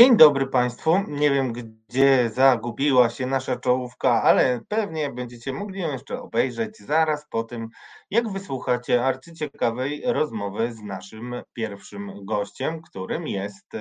Dzień 0.00 0.16
dobry 0.16 0.46
Państwu. 0.46 0.98
Nie 1.08 1.30
wiem, 1.30 1.52
gdzie 1.52 2.30
zagubiła 2.30 3.10
się 3.10 3.26
nasza 3.26 3.56
czołówka, 3.56 4.22
ale 4.22 4.60
pewnie 4.68 5.10
będziecie 5.12 5.52
mogli 5.52 5.80
ją 5.80 5.92
jeszcze 5.92 6.20
obejrzeć 6.20 6.78
zaraz 6.78 7.26
po 7.30 7.44
tym, 7.44 7.68
jak 8.10 8.32
wysłuchacie 8.32 9.04
arcyciekawej 9.04 10.02
rozmowy 10.06 10.72
z 10.72 10.82
naszym 10.82 11.34
pierwszym 11.52 12.24
gościem, 12.24 12.82
którym 12.82 13.28
jest, 13.28 13.72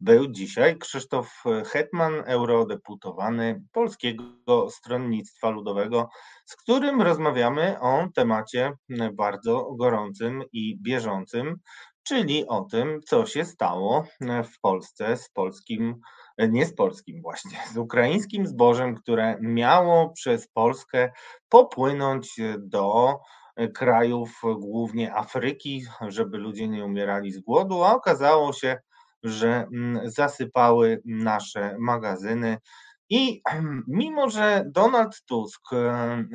był 0.00 0.26
dzisiaj 0.32 0.78
Krzysztof 0.78 1.44
Hetman, 1.66 2.22
eurodeputowany 2.26 3.62
Polskiego 3.72 4.70
Stronnictwa 4.70 5.50
Ludowego, 5.50 6.08
z 6.44 6.56
którym 6.56 7.02
rozmawiamy 7.02 7.80
o 7.80 8.08
temacie 8.14 8.72
bardzo 9.12 9.74
gorącym 9.78 10.42
i 10.52 10.78
bieżącym, 10.82 11.56
czyli 12.04 12.46
o 12.46 12.60
tym, 12.60 13.00
co 13.06 13.26
się 13.26 13.44
stało 13.44 14.04
e, 14.20 14.44
w 14.44 14.60
Polsce 14.60 15.16
z 15.16 15.28
polskim, 15.28 16.00
e, 16.36 16.48
nie 16.48 16.66
z 16.66 16.74
polskim 16.74 17.22
właśnie, 17.22 17.58
z 17.72 17.76
ukraińskim 17.76 18.46
zbożem, 18.46 18.94
które 18.94 19.38
miało 19.40 20.10
przez 20.10 20.48
Polskę 20.48 21.12
popłynąć 21.48 22.40
e, 22.40 22.56
do 22.58 23.18
krajów 23.74 24.42
głównie 24.58 25.14
Afryki, 25.14 25.82
żeby 26.08 26.38
ludzie 26.38 26.68
nie 26.68 26.84
umierali 26.84 27.32
z 27.32 27.40
głodu, 27.40 27.84
a 27.84 27.94
okazało 27.94 28.52
się, 28.52 28.78
że 29.22 29.66
mm, 29.74 30.10
zasypały 30.10 31.02
nasze 31.04 31.76
magazyny. 31.78 32.58
I 33.14 33.42
mimo, 33.88 34.30
że 34.30 34.64
Donald 34.66 35.22
Tusk 35.26 35.62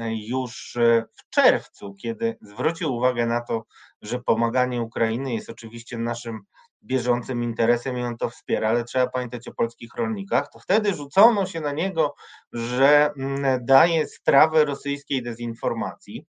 już 0.09 0.77
w 1.17 1.29
czerwcu, 1.29 1.95
kiedy 1.95 2.37
zwrócił 2.41 2.95
uwagę 2.95 3.25
na 3.25 3.41
to, 3.41 3.65
że 4.01 4.19
pomaganie 4.19 4.81
Ukrainy 4.81 5.33
jest 5.33 5.49
oczywiście 5.49 5.97
naszym 5.97 6.39
bieżącym 6.83 7.43
interesem 7.43 7.97
i 7.97 8.03
on 8.03 8.17
to 8.17 8.29
wspiera, 8.29 8.69
ale 8.69 8.83
trzeba 8.83 9.07
pamiętać 9.07 9.47
o 9.47 9.53
polskich 9.53 9.95
rolnikach, 9.95 10.51
to 10.53 10.59
wtedy 10.59 10.93
rzucono 10.93 11.45
się 11.45 11.61
na 11.61 11.71
niego, 11.71 12.15
że 12.53 13.11
mm, 13.17 13.65
daje 13.65 14.07
strawę 14.07 14.65
rosyjskiej 14.65 15.23
dezinformacji. 15.23 16.25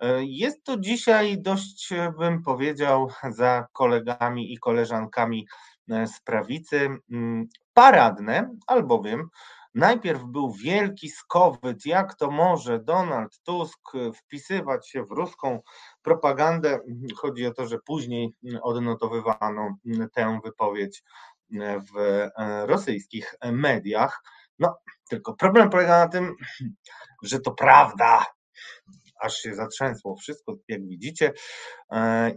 E, 0.00 0.24
jest 0.24 0.64
to 0.64 0.76
dzisiaj 0.78 1.42
dość, 1.42 1.90
bym 2.18 2.42
powiedział, 2.42 3.10
za 3.30 3.66
kolegami 3.72 4.52
i 4.52 4.58
koleżankami 4.58 5.46
e, 5.90 6.06
z 6.06 6.20
prawicy 6.20 6.88
mm, 7.10 7.48
paradne, 7.74 8.50
albowiem 8.66 9.28
Najpierw 9.74 10.24
był 10.24 10.52
wielki 10.52 11.08
skowyt, 11.08 11.86
jak 11.86 12.14
to 12.14 12.30
może 12.30 12.78
Donald 12.78 13.40
Tusk 13.42 13.80
wpisywać 14.14 14.90
się 14.90 15.04
w 15.04 15.10
ruską 15.10 15.60
propagandę. 16.02 16.78
Chodzi 17.16 17.46
o 17.46 17.54
to, 17.54 17.66
że 17.66 17.78
później 17.86 18.34
odnotowywano 18.62 19.76
tę 20.14 20.40
wypowiedź 20.44 21.02
w 21.94 22.28
rosyjskich 22.66 23.34
mediach. 23.52 24.22
No, 24.58 24.78
tylko 25.10 25.34
problem 25.34 25.70
polega 25.70 25.98
na 25.98 26.08
tym, 26.08 26.34
że 27.22 27.40
to 27.40 27.50
prawda, 27.50 28.26
aż 29.20 29.36
się 29.36 29.54
zatrzęsło 29.54 30.16
wszystko, 30.16 30.54
jak 30.68 30.86
widzicie. 30.86 31.32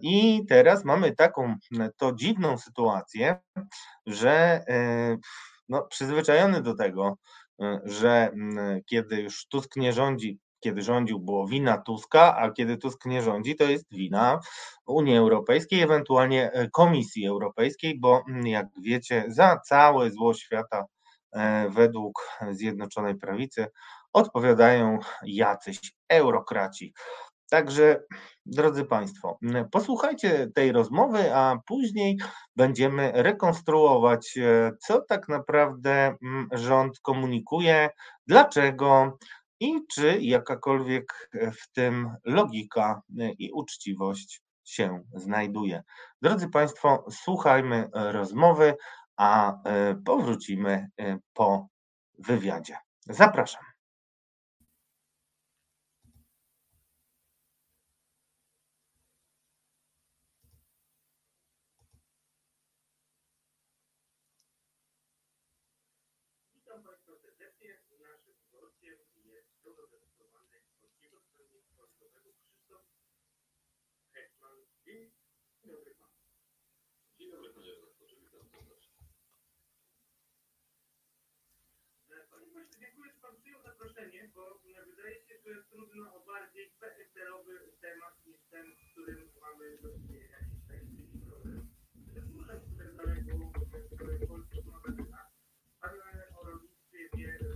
I 0.02 0.46
teraz 0.50 0.86
mamy 0.86 1.16
taką 1.16 1.56
to 1.98 2.12
dziwną 2.16 2.58
sytuację, 2.58 3.40
że 4.06 4.66
no, 5.70 5.88
przyzwyczajony 5.90 6.62
do 6.62 6.76
tego, 6.76 7.18
y, 7.62 7.66
że 7.86 8.30
mm, 8.34 8.82
kiedy 8.86 9.22
już 9.22 9.48
Tusk 9.48 9.76
nie 9.76 9.94
rządzi, 9.94 10.40
kiedy 10.60 10.82
rządził, 10.82 11.20
było 11.20 11.48
wina 11.48 11.78
Tuska, 11.78 12.36
a 12.38 12.52
kiedy 12.52 12.78
Tusk 12.78 13.06
nie 13.06 13.22
rządzi, 13.22 13.56
to 13.56 13.64
jest 13.64 13.86
wina 13.92 14.40
Unii 14.88 15.18
Europejskiej, 15.18 15.82
ewentualnie 15.82 16.52
e, 16.52 16.70
Komisji 16.70 17.28
Europejskiej, 17.28 18.00
bo 18.00 18.24
mm, 18.30 18.48
jak 18.48 18.68
wiecie, 18.82 19.26
za 19.28 19.60
całe 19.60 20.12
zło 20.12 20.34
świata 20.34 20.86
e, 21.34 21.70
według 21.70 22.40
Zjednoczonej 22.52 23.16
Prawicy 23.16 23.68
odpowiadają 24.14 25.00
jacyś 25.24 25.80
eurokraci. 26.10 26.94
Także, 27.50 28.04
drodzy 28.46 28.86
Państwo, 28.86 29.40
posłuchajcie 29.72 30.48
tej 30.56 30.72
rozmowy, 30.72 31.36
a 31.36 31.58
później 31.68 32.18
będziemy 32.56 33.12
rekonstruować, 33.14 34.38
e, 34.38 34.72
co 34.88 35.02
tak 35.02 35.30
naprawdę 35.30 36.16
rząd 36.52 37.00
komunikuje, 37.00 37.90
dlaczego 38.28 39.18
i 39.60 39.74
czy 39.92 40.18
jakakolwiek 40.22 41.30
w 41.34 41.72
tym 41.72 42.10
logika 42.24 43.02
e, 43.20 43.32
i 43.32 43.52
uczciwość 43.52 44.42
się 44.64 45.04
znajduje. 45.14 45.84
Drodzy 46.22 46.50
Państwo, 46.50 47.06
słuchajmy 47.10 47.90
rozmowy, 47.94 48.76
a 49.18 49.54
e, 49.64 49.96
powrócimy 50.06 50.88
po 51.34 51.68
wywiadzie. 52.20 52.78
Zapraszam. 53.10 53.75
Zaproszenie, 83.96 84.30
bo 84.36 84.60
wydaje 84.86 85.16
się, 85.16 85.36
że 85.46 85.64
trudno 85.64 86.16
o 86.16 86.26
bardziej 86.26 86.72
PSL-owy 86.80 87.60
temat 87.82 88.26
niż 88.26 88.38
ten, 88.52 88.66
z 88.76 88.92
którym 88.92 89.30
mamy 89.42 89.78
do 89.82 89.90
czynienia. 89.90 90.40
Słuchać 92.32 92.62
tak 92.78 92.96
ale 95.82 96.30
o 96.40 96.44
rolnictwie 96.44 97.10
wiele. 97.18 97.56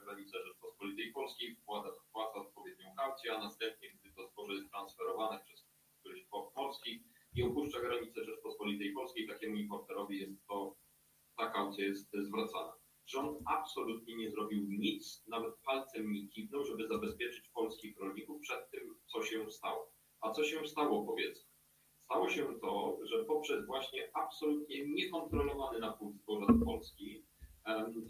granicę 0.04 0.38
Rzeczpospolitej 0.46 1.12
Polskiej, 1.12 1.56
wpłaca, 1.56 1.88
odpowiednią 2.40 2.94
kaucję, 2.96 3.36
a 3.36 3.38
następnie 3.38 3.88
sterowane 4.88 5.40
przez 5.44 5.66
któryś 6.00 6.24
port 6.24 6.54
polski 6.54 7.04
i 7.34 7.42
opuszcza 7.42 7.80
granicę 7.80 8.24
Rzeczpospolitej 8.24 8.92
Polskiej, 8.92 9.28
takiemu 9.28 9.56
importerowi 9.56 10.20
jest 10.20 10.46
to, 10.48 10.76
ta 11.36 11.50
kaucja 11.50 11.84
jest 11.84 12.12
zwracana. 12.12 12.85
Rząd 13.06 13.38
absolutnie 13.46 14.16
nie 14.16 14.30
zrobił 14.30 14.66
nic, 14.68 15.24
nawet 15.28 15.54
palcem 15.64 16.12
nie 16.12 16.28
kiwnął, 16.28 16.64
żeby 16.64 16.88
zabezpieczyć 16.88 17.48
polskich 17.48 17.98
rolników 18.00 18.40
przed 18.40 18.70
tym, 18.70 18.94
co 19.06 19.22
się 19.22 19.50
stało. 19.50 19.92
A 20.20 20.30
co 20.30 20.44
się 20.44 20.66
stało, 20.66 21.06
powiedzmy? 21.06 21.50
Stało 22.04 22.28
się 22.28 22.58
to, 22.60 22.98
że 23.02 23.24
poprzez 23.24 23.66
właśnie 23.66 24.10
absolutnie 24.14 24.88
niekontrolowany 24.88 25.78
napływ 25.78 26.14
zboża 26.14 26.46
do 26.46 26.64
Polski 26.64 27.26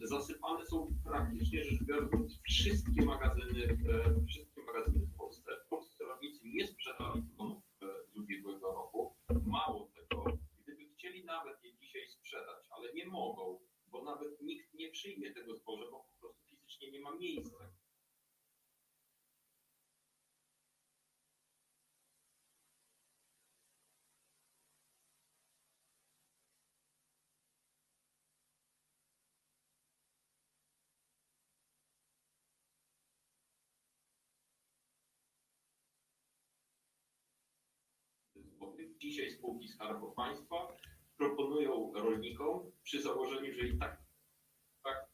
zasypane 0.03 0.67
są 0.67 0.95
praktycznie 1.05 1.65
rzecz 1.65 1.85
biorąc 1.85 2.41
wszystkie 2.43 3.05
magazyny, 3.05 3.79
wszystkie 4.29 4.63
magazyny 4.63 5.07
w 5.07 5.17
Polsce. 5.17 5.51
Polscy 5.71 6.05
rolnicy 6.05 6.49
nie 6.49 6.67
sprzedali 6.67 7.23
tonów 7.39 7.63
z 8.13 8.17
ubiegłego 8.17 8.73
roku. 8.73 9.15
Mało 9.47 9.91
tego, 9.95 10.25
gdyby 10.59 10.85
chcieli 10.85 11.25
nawet 11.25 11.65
je 11.65 11.77
dzisiaj 11.77 12.09
sprzedać, 12.09 12.67
ale 12.71 12.93
nie 12.93 13.07
mogą, 13.07 13.59
bo 13.97 14.05
nawet 14.05 14.41
nikt 14.41 14.75
nie 14.75 14.91
przyjmie 14.91 15.35
tego 15.35 15.57
zboża, 15.57 15.85
bo 15.91 15.99
po 15.99 16.21
prostu 16.21 16.45
fizycznie 16.45 16.91
nie 16.91 17.01
ma 17.01 17.17
miejsca. 17.17 17.73
Dzisiaj 38.99 39.31
spółki 39.31 39.69
Skarbu 39.69 40.13
Państwa 40.13 40.77
proponują 41.19 41.93
rolnikom 41.95 42.73
przy 42.83 43.03
założeniu, 43.03 43.55
że 43.55 43.69
i 43.69 43.79
tak, 43.79 44.03
tak 44.85 45.09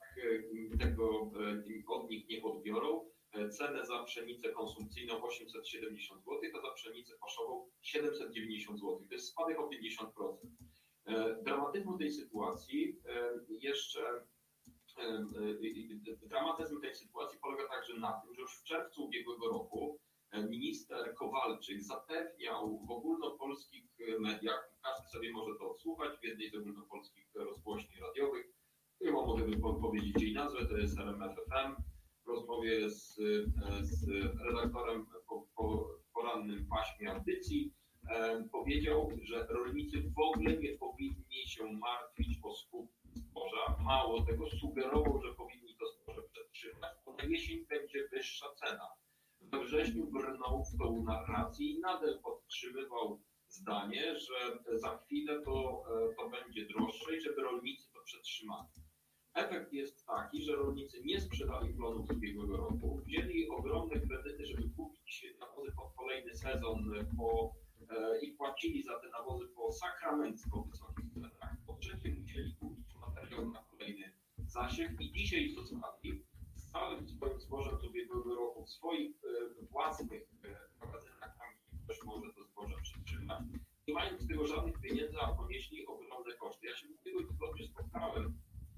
e, 0.72 0.78
tego 0.78 1.30
e, 1.40 1.88
od 1.88 2.10
nich 2.10 2.28
nie 2.28 2.42
odbiorą, 2.42 3.10
e, 3.32 3.48
cenę 3.48 3.86
za 3.86 4.04
pszenicę 4.04 4.48
konsumpcyjną 4.48 5.22
870 5.22 6.24
zł, 6.24 6.40
a 6.58 6.60
za 6.66 6.74
pszenicę 6.74 7.14
paszową 7.20 7.70
790 7.82 8.80
zł. 8.80 9.04
To 9.08 9.14
jest 9.14 9.28
spadek 9.28 9.58
o 9.58 9.68
50%. 9.68 10.36
Dramatyzm 11.44 11.98
tej 11.98 12.12
sytuacji 12.12 12.96
jeszcze 13.48 14.00
dramatyzm 16.22 16.80
tej 16.80 16.94
sytuacji 16.94 17.38
polega 17.42 17.68
także 17.68 17.94
na 17.94 18.20
tym, 18.20 18.34
że 18.34 18.40
już 18.42 18.58
w 18.58 18.64
czerwcu 18.64 19.04
ubiegłego 19.04 19.48
roku 19.48 20.00
minister 20.40 21.14
Kowalczyk 21.14 21.82
zapewniał 21.82 22.78
w 22.86 22.90
ogólnopolskich 22.90 23.84
mediach, 24.20 24.70
każdy 24.82 25.08
sobie 25.08 25.32
może 25.32 25.58
to 25.58 25.70
odsłuchać 25.70 26.20
w 26.20 26.24
jednej 26.24 26.50
z 26.50 26.54
ogólnopolskich 26.54 27.26
rozgłośni 27.34 28.00
radiowych, 28.00 28.46
chyba 28.98 29.26
mogę 29.26 29.44
powiedzieć 29.80 30.22
jej 30.22 30.32
nazwę, 30.32 30.66
to 30.66 30.76
jest 30.76 30.98
RMFFM, 30.98 31.82
w 32.24 32.28
rozmowie 32.28 32.90
z, 32.90 33.16
z 33.80 34.08
redaktorem 34.40 35.06
po, 35.28 35.46
po 35.56 35.88
porannym 36.14 36.66
paśmie 36.66 37.12
audycji, 37.12 37.72
e, 38.10 38.44
powiedział, 38.52 39.10
że 39.22 39.46
rolnicy 39.46 40.02
w 40.16 40.18
ogóle 40.18 40.56
nie 40.56 40.78
powinni 40.78 41.46
się 41.46 41.72
martwić 41.72 42.38
o 42.42 42.54
skup 42.54 42.90
zboża. 43.14 43.76
Mało 43.80 44.22
tego, 44.22 44.50
sugerował, 44.50 45.22
że 45.22 45.34
powinni 45.34 45.76
to 45.76 45.86
zboże 45.86 46.22
przetrzymać, 46.32 46.96
bo 47.06 47.12
na 47.12 47.24
jesień 47.24 47.66
będzie 47.66 48.08
wyższa 48.08 48.46
cena 48.54 48.88
we 49.52 49.64
wrześniu 49.64 50.06
brnął 50.06 50.64
w 50.64 50.78
tą 50.78 51.02
narrację 51.02 51.66
i 51.66 51.80
nadal 51.80 52.20
podtrzymywał 52.22 53.20
zdanie, 53.48 54.18
że 54.18 54.58
za 54.78 54.98
chwilę 54.98 55.42
to, 55.44 55.84
e, 55.88 56.14
to 56.14 56.30
będzie 56.30 56.66
droższe 56.66 57.16
i 57.16 57.20
żeby 57.20 57.42
rolnicy 57.42 57.92
to 57.92 58.00
przetrzymali. 58.04 58.68
Efekt 59.34 59.72
jest 59.72 60.06
taki, 60.06 60.42
że 60.42 60.56
rolnicy 60.56 61.02
nie 61.04 61.20
sprzedali 61.20 61.74
plonów 61.74 62.06
z 62.06 62.10
ubiegłego 62.10 62.56
roku, 62.56 63.02
wzięli 63.06 63.48
ogromne 63.48 64.00
kredyty, 64.00 64.46
żeby 64.46 64.70
kupić 64.76 65.26
nawozy 65.40 65.72
pod 65.76 65.94
kolejny 65.96 66.36
sezon 66.36 66.84
po, 67.16 67.54
e, 67.90 68.20
i 68.20 68.32
płacili 68.32 68.82
za 68.82 69.00
te 69.00 69.08
nawozy 69.08 69.48
po 69.48 69.72
sakramencko 69.72 70.62
wysokich 70.70 71.12
cenach. 71.14 71.56
Po 71.66 71.74
trzecie 71.74 72.16
musieli 72.20 72.54
kupić 72.54 72.94
materiał 72.94 73.50
na 73.50 73.62
kolejny 73.70 74.12
zasiew 74.46 75.00
i 75.00 75.12
dzisiaj 75.12 75.54
co 75.54 75.66
zrobili? 75.66 76.21
Całym 76.72 77.08
swoim 77.08 77.40
zbożem 77.40 77.78
z 77.78 77.84
ubiegłego 77.84 78.34
roku 78.34 78.64
w 78.64 78.70
swoich 78.70 79.16
e, 79.24 79.64
własnych 79.70 80.22
e, 80.44 80.86
magazynach, 80.86 81.36
tam 81.38 81.48
ktoś 81.84 82.02
może 82.04 82.32
to 82.32 82.44
zboże 82.44 82.76
przetrzymać, 82.82 83.42
nie 83.88 83.94
mając 83.94 84.20
z 84.20 84.28
tego 84.28 84.46
żadnych 84.46 84.80
pieniędzy, 84.80 85.16
a 85.20 85.34
ponieśli 85.34 85.86
ogromne 85.86 86.34
koszty. 86.34 86.66
Ja 86.66 86.76
się 86.76 86.86
w 86.86 87.00
ubiegłym 87.00 87.28
tygodniu 87.28 87.66
spotkałem 87.66 88.34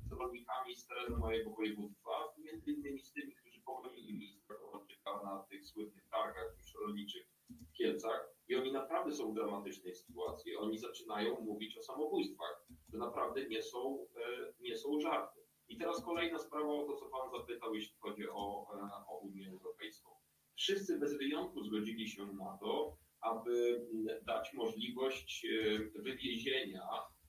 z 0.09 0.13
rolnikami 0.13 0.77
z 0.77 0.87
terenu 0.87 1.19
mojego 1.19 1.51
województwa, 1.51 2.11
między 2.39 2.73
innymi 2.73 3.01
z 3.01 3.13
tymi, 3.13 3.35
którzy 3.35 3.61
pogonili 3.61 4.19
ministra 4.19 4.57
Kowalczyka 4.57 5.23
na 5.25 5.43
tych 5.51 5.67
słynnych 5.67 6.09
targach 6.11 6.57
już 6.59 6.75
rolniczych 6.75 7.27
w 7.51 7.73
Kielcach 7.73 8.35
i 8.49 8.57
oni 8.57 8.73
naprawdę 8.73 9.13
są 9.13 9.31
w 9.31 9.35
dramatycznej 9.35 9.95
sytuacji. 9.95 10.57
Oni 10.57 10.79
zaczynają 10.79 11.41
mówić 11.41 11.79
o 11.79 11.83
samobójstwach. 11.83 12.67
To 12.93 12.99
naprawdę 12.99 13.49
nie 13.49 13.63
są, 13.63 14.07
e, 14.17 14.53
nie 14.61 14.77
są 14.77 15.01
żarty. 15.01 15.44
Teraz 15.85 16.05
kolejna 16.05 16.39
sprawa 16.39 16.73
o 16.73 16.87
to, 16.87 16.97
co 16.97 17.07
Pan 17.07 17.31
zapytał, 17.41 17.75
jeśli 17.75 17.97
chodzi 18.01 18.29
o, 18.29 18.67
e, 18.75 19.07
o 19.09 19.19
Unię 19.19 19.51
Europejską. 19.51 20.11
Wszyscy 20.57 20.99
bez 20.99 21.19
wyjątku 21.19 21.65
zgodzili 21.65 22.09
się 22.09 22.27
na 22.27 22.59
to, 22.61 22.97
aby 23.21 23.87
dać 24.27 24.53
możliwość 24.55 25.47
e, 25.47 25.79
wywiezienia 26.03 26.89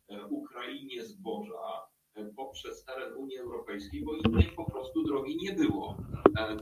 e, 0.10 0.26
Ukrainie 0.26 1.06
zboża 1.06 1.88
poprzez 2.36 2.86
teren 2.86 3.14
Unii 3.14 3.38
Europejskiej, 3.38 4.04
bo 4.06 4.16
innej 4.16 4.52
po 4.56 4.72
prostu 4.72 5.04
drogi 5.04 5.38
nie 5.38 5.54
było 5.54 5.98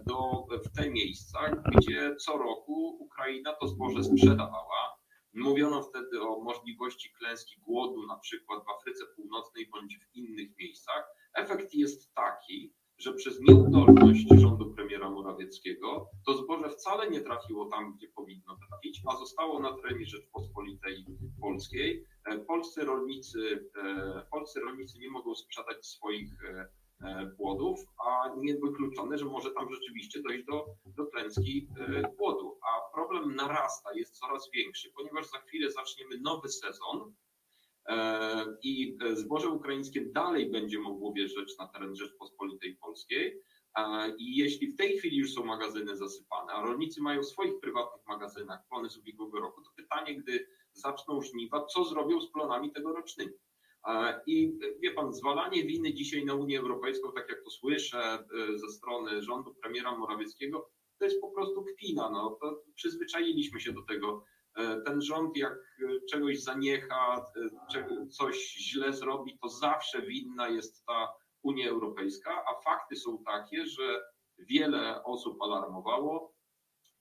do, 0.05 0.47
w 0.65 0.75
te 0.77 0.89
miejsca, 0.89 1.39
gdzie 1.75 2.15
co 2.15 2.37
roku 2.37 2.97
Ukraina 2.99 3.53
to 3.53 3.67
zboże 3.67 4.03
sprzedawała. 4.03 4.97
Mówiono 5.33 5.83
wtedy 5.83 6.21
o 6.21 6.39
możliwości 6.39 7.13
klęski 7.13 7.61
głodu, 7.61 8.07
na 8.07 8.19
przykład 8.19 8.63
w 8.65 8.69
Afryce 8.69 9.05
Północnej 9.15 9.69
bądź 9.69 9.97
w 9.97 10.15
innych 10.15 10.57
miejscach. 10.57 11.22
Efekt 11.35 11.73
jest 11.73 12.13
taki, 12.13 12.73
że 12.97 13.13
przez 13.13 13.41
nieudolność 13.41 14.27
rządu 14.41 14.73
premiera 14.73 15.09
Morawieckiego 15.09 16.09
to 16.25 16.37
zboże 16.37 16.69
wcale 16.69 17.09
nie 17.09 17.21
trafiło 17.21 17.65
tam, 17.65 17.95
gdzie 17.97 18.07
powinno 18.07 18.57
trafić, 18.69 19.01
a 19.05 19.17
zostało 19.17 19.59
na 19.59 19.77
terenie 19.77 20.05
Rzeczpospolitej 20.05 21.05
Polskiej. 21.41 22.05
E, 22.25 22.39
polscy 22.39 22.85
rolnicy, 22.85 23.69
e, 23.83 24.25
polscy 24.31 24.59
rolnicy 24.59 24.99
nie 24.99 25.09
mogą 25.09 25.35
sprzedać 25.35 25.85
swoich 25.85 26.31
e, 26.43 27.31
płodów, 27.37 27.79
a 28.05 28.35
niewykluczone, 28.37 29.17
że 29.17 29.25
może 29.25 29.51
tam 29.51 29.67
rzeczywiście 29.73 30.21
dojść 30.21 30.45
do, 30.45 30.65
do 30.85 31.05
klęski 31.05 31.67
płodu. 32.17 32.59
A 32.63 32.93
problem 32.93 33.35
narasta, 33.35 33.89
jest 33.95 34.19
coraz 34.19 34.49
większy, 34.53 34.91
ponieważ 34.95 35.29
za 35.29 35.37
chwilę 35.37 35.71
zaczniemy 35.71 36.17
nowy 36.21 36.49
sezon, 36.49 37.13
i 38.63 38.97
zboże 39.13 39.49
ukraińskie 39.49 40.05
dalej 40.05 40.51
będzie 40.51 40.79
mogło 40.79 41.13
wjeżdżać 41.13 41.57
na 41.59 41.67
teren 41.67 41.95
Rzeczpospolitej 41.95 42.75
Polskiej. 42.75 43.41
E, 43.77 44.15
I 44.17 44.35
jeśli 44.37 44.67
w 44.67 44.77
tej 44.77 44.97
chwili 44.97 45.17
już 45.17 45.33
są 45.33 45.45
magazyny 45.45 45.97
zasypane, 45.97 46.53
a 46.53 46.61
rolnicy 46.61 47.01
mają 47.01 47.21
w 47.21 47.25
swoich 47.25 47.59
prywatnych 47.59 48.07
magazynach 48.07 48.59
plony 48.69 48.89
z 48.89 48.97
ubiegłego 48.97 49.39
roku, 49.39 49.61
to 49.61 49.69
pytanie, 49.75 50.15
gdy 50.15 50.47
zaczną 50.73 51.21
żniwa, 51.21 51.65
co 51.65 51.83
zrobią 51.83 52.21
z 52.21 52.31
plonami 52.31 52.71
tegorocznymi? 52.71 53.33
E, 53.87 54.21
I 54.27 54.57
wie 54.79 54.91
pan, 54.91 55.13
zwalanie 55.13 55.63
winy 55.63 55.93
dzisiaj 55.93 56.25
na 56.25 56.35
Unię 56.35 56.59
Europejską, 56.59 57.11
tak 57.11 57.29
jak 57.29 57.43
to 57.43 57.49
słyszę 57.49 58.25
ze 58.55 58.69
strony 58.69 59.21
rządu 59.21 59.55
premiera 59.61 59.97
Morawieckiego, 59.97 60.69
to 60.99 61.05
jest 61.05 61.21
po 61.21 61.31
prostu 61.31 61.63
kpina. 61.63 62.09
No, 62.09 62.39
przyzwyczailiśmy 62.75 63.59
się 63.59 63.73
do 63.73 63.81
tego 63.81 64.23
E, 64.23 64.32
ten 64.85 65.01
rząd, 65.01 65.37
jak 65.37 65.53
e, 65.53 66.05
czegoś 66.11 66.43
zaniecha, 66.43 67.25
e, 67.75 68.07
coś 68.07 68.55
źle 68.57 68.93
zrobi, 68.93 69.37
to 69.41 69.49
zawsze 69.49 70.01
winna 70.01 70.49
jest 70.49 70.85
ta 70.85 71.13
Unia 71.43 71.69
Europejska, 71.69 72.45
a 72.45 72.61
fakty 72.61 72.95
są 72.95 73.23
takie, 73.23 73.65
że 73.65 74.01
wiele 74.39 75.03
osób 75.03 75.41
alarmowało, 75.41 76.33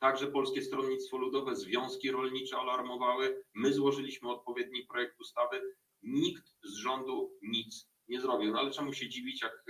Także 0.02 0.26
Polskie 0.26 0.62
Stronnictwo 0.62 1.18
Ludowe, 1.18 1.56
związki 1.56 2.10
rolnicze 2.10 2.56
alarmowały. 2.56 3.44
My 3.54 3.72
złożyliśmy 3.72 4.30
odpowiedni 4.30 4.86
projekt 4.86 5.20
ustawy. 5.20 5.62
Nikt 6.02 6.44
z 6.64 6.74
rządu 6.74 7.32
nic 7.42 7.90
nie 8.08 8.20
zrobił. 8.20 8.52
No 8.52 8.58
ale 8.58 8.70
czemu 8.70 8.92
się 8.92 9.08
dziwić, 9.08 9.42
jak 9.42 9.64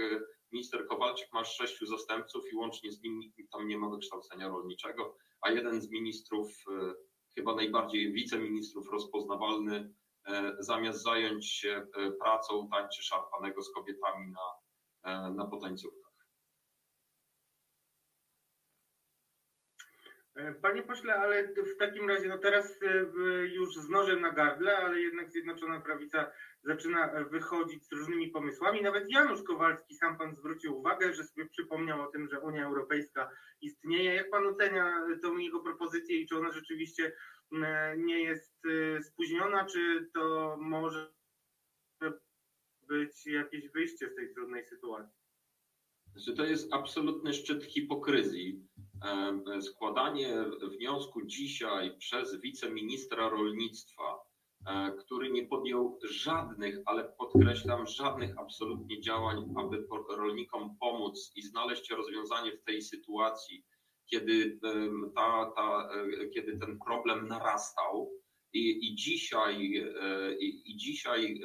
minister 0.52 0.86
Kowalczyk 0.86 1.32
ma 1.32 1.44
sześciu 1.44 1.86
zastępców 1.86 2.52
i 2.52 2.56
łącznie 2.56 2.92
z 2.92 3.02
nim 3.02 3.18
nikt 3.18 3.52
tam 3.52 3.68
nie 3.68 3.78
ma 3.78 3.90
wykształcenia 3.90 4.48
rolniczego, 4.48 5.16
a 5.40 5.50
jeden 5.50 5.80
z 5.80 5.90
ministrów 5.90 6.64
chyba 7.34 7.54
najbardziej 7.54 8.12
wiceministrów 8.12 8.92
rozpoznawalny, 8.92 9.94
e, 10.26 10.56
zamiast 10.58 11.02
zająć 11.02 11.50
się 11.50 11.86
e, 11.96 12.10
pracą, 12.10 12.68
tańczy 12.68 13.02
szarpanego 13.02 13.62
z 13.62 13.72
kobietami 13.72 14.32
na, 14.32 14.46
e, 15.10 15.30
na 15.30 15.46
potańcówkach. 15.46 16.02
Panie 20.62 20.82
pośle, 20.82 21.14
ale 21.14 21.48
w 21.48 21.76
takim 21.78 22.08
razie, 22.08 22.28
no 22.28 22.38
teraz 22.38 22.78
już 23.44 23.74
z 23.74 23.88
nożem 23.88 24.20
na 24.20 24.30
gardle, 24.30 24.78
ale 24.78 25.00
jednak 25.00 25.30
Zjednoczona 25.30 25.80
Prawica 25.80 26.32
zaczyna 26.64 27.24
wychodzić 27.24 27.86
z 27.86 27.92
różnymi 27.92 28.28
pomysłami. 28.28 28.82
Nawet 28.82 29.10
Janusz 29.10 29.42
Kowalski, 29.42 29.94
sam 29.94 30.18
pan 30.18 30.36
zwrócił 30.36 30.78
uwagę, 30.78 31.14
że 31.14 31.24
sobie 31.24 31.48
przypomniał 31.48 32.02
o 32.02 32.06
tym, 32.06 32.28
że 32.28 32.40
Unia 32.40 32.66
Europejska 32.66 33.30
istnieje. 33.60 34.14
Jak 34.14 34.30
pan 34.30 34.46
ocenia 34.46 35.06
tą 35.22 35.38
jego 35.38 35.60
propozycję 35.60 36.20
i 36.20 36.26
czy 36.26 36.36
ona 36.36 36.52
rzeczywiście 36.52 37.12
nie 37.96 38.22
jest 38.22 38.62
spóźniona, 39.02 39.64
czy 39.64 40.10
to 40.14 40.56
może 40.60 41.12
być 42.88 43.26
jakieś 43.26 43.68
wyjście 43.68 44.08
z 44.08 44.14
tej 44.14 44.34
trudnej 44.34 44.64
sytuacji? 44.64 45.22
Że 46.16 46.32
to 46.32 46.44
jest 46.44 46.72
absolutny 46.72 47.34
szczyt 47.34 47.64
hipokryzji. 47.64 48.68
Składanie 49.60 50.44
wniosku 50.62 51.26
dzisiaj 51.26 51.98
przez 51.98 52.40
wiceministra 52.40 53.28
rolnictwa, 53.28 54.02
e, 54.04 54.31
który 55.00 55.30
nie 55.30 55.46
podjął 55.46 55.98
żadnych, 56.02 56.78
ale 56.86 57.04
podkreślam, 57.04 57.86
żadnych 57.86 58.38
absolutnie 58.38 59.00
działań, 59.00 59.54
aby 59.56 59.86
rolnikom 60.16 60.76
pomóc 60.80 61.32
i 61.36 61.42
znaleźć 61.42 61.90
rozwiązanie 61.90 62.52
w 62.52 62.64
tej 62.64 62.82
sytuacji, 62.82 63.64
kiedy, 64.10 64.58
ta, 65.14 65.52
ta, 65.56 65.88
e, 65.94 66.28
kiedy 66.28 66.58
ten 66.58 66.78
problem 66.86 67.28
narastał. 67.28 68.10
I, 68.54 68.88
i 68.88 68.94
dzisiaj, 68.94 69.76
e, 69.76 70.36
i, 70.38 70.72
i 70.72 70.76
dzisiaj 70.76 71.40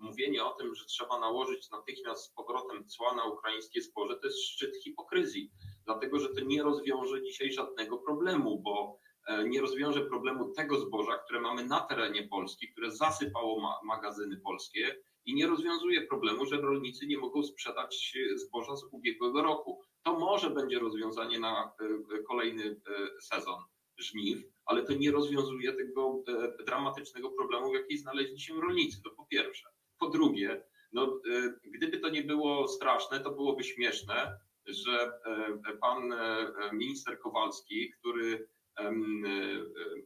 mówienie 0.00 0.44
o 0.44 0.50
tym, 0.50 0.74
że 0.74 0.84
trzeba 0.84 1.20
nałożyć 1.20 1.70
natychmiast 1.70 2.24
z 2.24 2.34
powrotem 2.34 2.88
cła 2.88 3.14
na 3.14 3.24
ukraińskie 3.24 3.82
zboże, 3.82 4.16
to 4.16 4.26
jest 4.26 4.42
szczyt 4.42 4.76
hipokryzji, 4.84 5.50
dlatego 5.84 6.18
że 6.18 6.28
to 6.28 6.40
nie 6.40 6.62
rozwiąże 6.62 7.22
dzisiaj 7.22 7.52
żadnego 7.52 7.98
problemu, 7.98 8.62
bo 8.62 8.98
e, 8.98 9.13
nie 9.48 9.60
rozwiąże 9.60 10.00
problemu 10.00 10.52
tego 10.52 10.78
zboża, 10.78 11.18
które 11.18 11.40
mamy 11.40 11.64
na 11.64 11.80
terenie 11.80 12.28
Polski, 12.28 12.68
które 12.72 12.90
zasypało 12.90 13.60
ma 13.60 13.80
magazyny 13.84 14.36
polskie 14.36 14.96
i 15.24 15.34
nie 15.34 15.46
rozwiązuje 15.46 16.06
problemu, 16.06 16.46
że 16.46 16.60
rolnicy 16.60 17.06
nie 17.06 17.18
mogą 17.18 17.42
sprzedać 17.42 18.18
zboża 18.36 18.76
z 18.76 18.84
ubiegłego 18.90 19.42
roku. 19.42 19.80
To 20.02 20.18
może 20.18 20.50
będzie 20.50 20.78
rozwiązanie 20.78 21.38
na 21.38 21.72
e, 22.14 22.22
kolejny 22.22 22.64
e, 22.64 23.20
sezon 23.22 23.58
żniw, 23.98 24.38
ale 24.64 24.82
to 24.82 24.92
nie 24.92 25.10
rozwiązuje 25.10 25.72
tego 25.72 26.22
dramatycznego 26.66 27.30
problemu, 27.30 27.70
w 27.70 27.74
jakim 27.74 27.98
znaleźli 27.98 28.40
się 28.40 28.54
rolnicy. 28.54 29.02
To 29.02 29.10
po 29.10 29.26
pierwsze. 29.26 29.68
Po 29.98 30.08
drugie, 30.08 30.64
no, 30.92 31.20
e, 31.30 31.54
gdyby 31.64 31.98
to 31.98 32.08
nie 32.08 32.22
było 32.22 32.68
straszne, 32.68 33.20
to 33.20 33.30
byłoby 33.30 33.64
śmieszne, 33.64 34.38
że 34.66 35.12
e, 35.26 35.76
pan 35.80 36.12
e, 36.12 36.46
minister 36.72 37.18
Kowalski, 37.18 37.92
który 38.00 38.48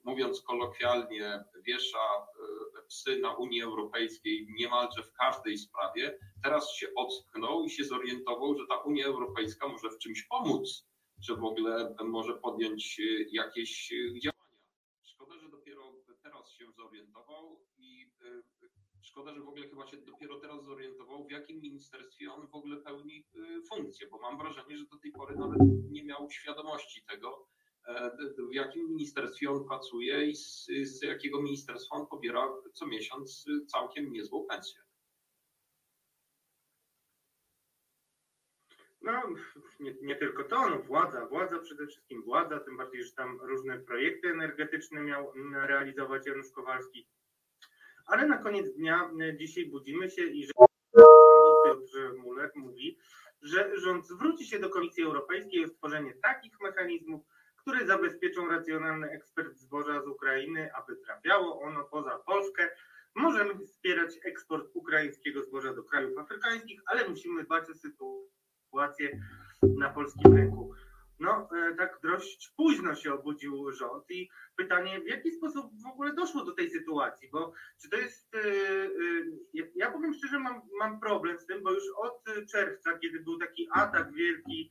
mówiąc 0.05 0.43
kolokwialnie, 0.43 1.45
wiesza 1.67 2.27
psy 2.89 3.19
na 3.19 3.37
Unii 3.37 3.63
Europejskiej 3.63 4.47
niemalże 4.59 5.03
w 5.03 5.13
każdej 5.13 5.59
sprawie, 5.59 6.19
teraz 6.43 6.75
się 6.75 6.87
ocknął 6.97 7.65
i 7.65 7.71
się 7.71 7.85
zorientował, 7.85 8.59
że 8.59 8.67
ta 8.69 8.77
Unia 8.77 9.07
Europejska 9.07 9.69
może 9.69 9.91
w 9.91 9.99
czymś 9.99 10.23
pomóc, 10.23 10.89
że 11.21 11.37
w 11.37 11.45
ogóle 11.45 11.95
może 12.05 12.35
podjąć 12.35 13.01
jakieś 13.33 13.89
działania. 14.23 14.59
Szkoda, 15.03 15.39
że 15.39 15.49
dopiero 15.49 15.95
teraz 16.23 16.53
się 16.53 16.73
zorientował 16.73 17.61
i 17.79 18.11
Szkoda, 19.03 19.35
że 19.35 19.41
w 19.41 19.49
ogóle 19.49 19.69
chyba 19.69 19.87
się 19.87 19.97
dopiero 19.97 20.41
teraz 20.41 20.65
zorientował, 20.65 21.25
w 21.27 21.31
jakim 21.31 21.61
ministerstwie 21.61 22.33
on 22.33 22.47
w 22.47 22.55
ogóle 22.55 22.77
pełni 22.77 23.27
funkcję, 23.69 24.07
bo 24.11 24.19
mam 24.19 24.39
wrażenie, 24.39 24.79
że 24.79 24.85
do 24.85 24.99
tej 24.99 25.13
pory 25.13 25.37
nawet 25.37 25.59
nie 25.91 26.05
miał 26.05 26.31
świadomości 26.31 27.03
tego, 27.05 27.29
e, 27.39 27.58
w 28.51 28.55
jakim 28.55 28.89
ministerstwie 28.89 29.51
on 29.51 29.69
pracuje 29.69 30.27
i 30.27 30.37
z, 30.37 30.67
z 30.83 31.03
jakiego 31.03 31.43
ministerstwa 31.43 31.97
on 31.97 32.07
pobiera 32.07 32.49
co 32.73 32.87
miesiąc 32.87 33.47
całkiem 33.67 34.13
niezłą 34.13 34.47
pensję. 34.47 34.81
No, 39.03 39.23
nie, 39.81 39.95
nie, 40.03 40.17
tylko 40.17 40.45
to, 40.45 40.71
no 40.71 40.83
władza, 40.83 41.27
władza 41.27 41.59
przede 41.59 41.87
wszystkim 41.87 42.23
władza, 42.23 42.61
tym 42.61 42.77
bardziej, 42.77 43.05
że 43.05 43.13
tam 43.13 43.41
różne 43.41 43.79
projekty 43.79 44.29
energetyczne 44.29 45.01
miał 45.01 45.33
realizować 45.53 46.27
Janusz 46.27 46.51
Kowalski 46.51 47.09
ale 48.09 48.27
na 48.27 48.39
koniec 48.39 48.75
dnia 48.75 49.11
e, 49.21 49.37
dzisiaj 49.37 49.67
budzimy 49.67 50.11
się 50.11 50.23
i 50.23 50.47
że 50.47 50.53
Piotr 51.65 52.15
Muller 52.17 52.53
mówi, 52.55 52.99
że 53.43 53.81
rząd 53.81 54.07
zwróci 54.07 54.47
się 54.47 54.59
do 54.59 54.71
Komisji 54.71 55.05
Europejskiej 55.05 55.65
o 55.65 55.69
stworzenie 55.69 56.15
takich 56.23 56.61
mechanizmów, 56.61 57.23
które 57.69 57.87
zabezpieczą 57.87 58.49
racjonalny 58.49 59.11
ekspert 59.11 59.59
zboża 59.59 60.03
z 60.03 60.07
Ukrainy, 60.07 60.71
aby 60.75 60.97
trafiało 60.97 61.61
ono 61.61 61.85
poza 61.85 62.19
Polskę. 62.19 62.69
Możemy 63.15 63.67
wspierać 63.67 64.11
eksport 64.25 64.71
ukraińskiego 64.75 65.43
zboża 65.43 65.75
do 65.75 65.85
krajów 65.85 66.19
afrykańskich, 66.19 66.81
ale 66.87 67.09
musimy 67.09 67.45
dbać 67.45 67.71
o 67.71 67.75
sytuację 67.75 69.21
na 69.63 69.91
polskim 69.91 70.37
rynku 70.37 70.75
no 71.21 71.49
e, 71.57 71.75
tak 71.75 71.99
dość 72.03 72.53
późno 72.57 72.95
się 72.95 73.15
obudził 73.15 73.73
rząd 73.73 74.11
i 74.11 74.31
pytanie, 74.57 75.01
w 75.01 75.07
jaki 75.07 75.33
sposób 75.33 75.73
w 75.83 75.87
ogóle 75.87 76.15
doszło 76.15 76.45
do 76.45 76.53
tej 76.53 76.71
sytuacji, 76.71 77.29
bo 77.33 77.53
czy 77.83 77.91
to 77.91 77.97
jest, 77.97 78.35
e, 78.35 78.39
e, 78.39 79.69
ja 79.75 79.91
powiem 79.93 80.15
szczerze, 80.15 80.39
mam, 80.39 80.61
mam 80.79 81.01
problem 81.01 81.41
z 81.41 81.47
tym, 81.47 81.63
bo 81.63 81.73
już 81.73 81.85
od 81.97 82.25
czerwca, 82.53 82.99
kiedy 82.99 83.21
był 83.21 83.39
taki 83.39 83.69
atak 83.73 84.13
wielki 84.13 84.71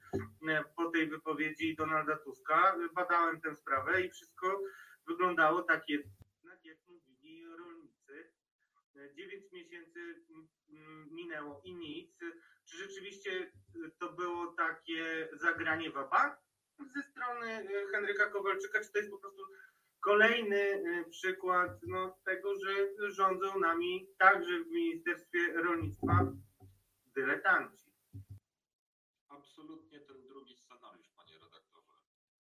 po 0.76 0.92
tej 0.92 1.10
wypowiedzi 1.10 1.76
Donalda 1.76 2.18
Tuska, 2.18 2.76
badałem 2.96 3.42
tę 3.42 3.56
sprawę 3.56 4.02
i 4.02 4.10
wszystko 4.10 4.62
wyglądało 5.08 5.62
tak, 5.62 5.90
jak 5.90 6.78
mówili 6.88 7.46
rolnicy. 7.58 8.32
Dziewięć 9.16 9.52
miesięcy 9.52 10.24
minęło 11.12 11.62
i 11.64 11.76
nic. 11.76 12.20
Czy 12.68 12.78
rzeczywiście 12.78 13.52
to 14.00 14.14
było 14.14 14.48
takie 14.48 15.30
zagranie 15.34 15.92
waba 15.92 16.38
ze 16.96 17.04
strony 17.04 17.48
e, 17.48 17.88
Henryka 17.92 18.30
Kowalczyka, 18.30 18.80
czy 18.84 18.92
to 18.92 18.98
jest 18.98 19.12
po 19.12 19.18
prostu 19.18 19.44
kolejny 20.00 20.62
e, 20.62 21.10
przykład 21.10 21.72
no, 21.88 22.18
tego, 22.26 22.60
że 22.60 22.74
rządzą 23.12 23.60
nami 23.60 24.08
także 24.18 24.60
w 24.60 24.68
Ministerstwie 24.68 25.54
Rolnictwa 25.54 26.34
dyletanci? 27.16 27.92
Absolutnie 29.30 30.00
ten 30.00 30.28
drugi 30.28 30.56
scenariusz, 30.56 31.10
panie 31.16 31.34
redaktorze. 31.34 31.94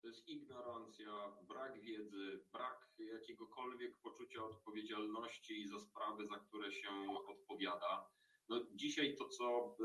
To 0.02 0.08
jest 0.08 0.28
ignorancja, 0.28 1.12
brak 1.42 1.82
wiedzy, 1.82 2.44
brak 2.52 2.88
jakiegokolwiek 2.98 3.98
poczucia 3.98 4.44
odpowiedzialności 4.44 5.68
za 5.68 5.80
sprawy, 5.80 6.28
za 6.28 6.40
które 6.40 6.72
się 6.72 6.90
odpowiada. 7.28 8.10
No, 8.50 8.62
dzisiaj 8.76 9.16
to, 9.16 9.30
co 9.30 9.76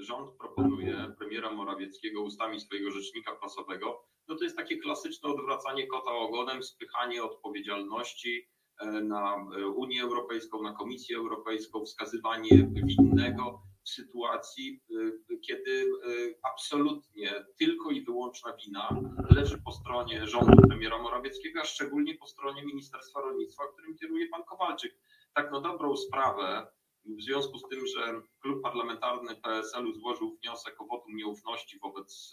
y, 0.00 0.04
rząd 0.04 0.30
proponuje, 0.38 1.14
premiera 1.18 1.52
Morawieckiego 1.52 2.22
ustami 2.22 2.60
swojego 2.60 2.90
rzecznika 2.90 3.36
prasowego, 3.36 4.04
no 4.28 4.36
to 4.36 4.44
jest 4.44 4.56
takie 4.56 4.76
klasyczne 4.78 5.28
odwracanie 5.28 5.86
kota 5.86 6.10
ogonem, 6.10 6.62
spychanie 6.62 7.24
odpowiedzialności 7.24 8.48
e, 8.78 8.86
na 8.86 9.36
e, 9.36 9.66
Unię 9.66 10.02
Europejską, 10.02 10.62
na 10.62 10.72
Komisję 10.72 11.16
Europejską, 11.16 11.84
wskazywanie 11.84 12.70
winnego 12.74 13.62
w 13.84 13.88
sytuacji, 13.88 14.82
y, 15.30 15.38
kiedy 15.38 15.70
y, 15.70 16.38
absolutnie 16.42 17.44
tylko 17.58 17.90
i 17.90 18.04
wyłączna 18.04 18.56
wina 18.64 19.00
leży 19.30 19.58
po 19.64 19.72
stronie 19.72 20.26
rządu 20.26 20.56
premiera 20.68 21.02
Morawieckiego, 21.02 21.60
a 21.60 21.64
szczególnie 21.64 22.14
po 22.14 22.26
stronie 22.26 22.64
Ministerstwa 22.64 23.20
Rolnictwa, 23.20 23.64
którym 23.72 23.98
kieruje 23.98 24.28
pan 24.28 24.44
Kowalczyk. 24.44 24.96
Tak 25.34 25.52
na 25.52 25.60
dobrą 25.60 25.96
sprawę, 25.96 26.66
w 27.06 27.22
związku 27.22 27.58
z 27.58 27.68
tym, 27.68 27.86
że 27.86 28.22
klub 28.40 28.62
parlamentarny 28.62 29.36
PSL-u 29.36 29.92
złożył 29.92 30.36
wniosek 30.42 30.80
o 30.80 30.86
wotum 30.86 31.16
nieufności 31.16 31.78
wobec 31.78 32.32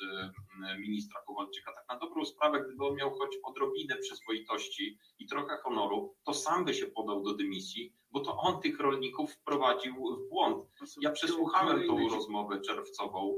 e, 0.63 0.79
ministra 0.79 1.21
Kowalczyka, 1.27 1.73
tak 1.73 1.85
na 1.89 1.99
dobrą 1.99 2.25
sprawę, 2.25 2.63
gdyby 2.65 2.85
on 2.85 2.95
miał 2.95 3.11
choć 3.11 3.37
odrobinę 3.43 3.97
przyzwoitości 3.97 4.97
i 5.19 5.27
trochę 5.27 5.57
honoru, 5.57 6.15
to 6.23 6.33
sam 6.33 6.65
by 6.65 6.73
się 6.73 6.87
podał 6.87 7.23
do 7.23 7.33
dymisji, 7.33 7.93
bo 8.11 8.19
to 8.19 8.37
on 8.37 8.61
tych 8.61 8.79
rolników 8.79 9.33
wprowadził 9.33 9.93
w 9.95 10.29
błąd. 10.29 10.65
Ja 11.01 11.11
przesłuchałem 11.11 11.87
tą 11.87 12.09
rozmowę 12.09 12.61
czerwcową 12.61 13.35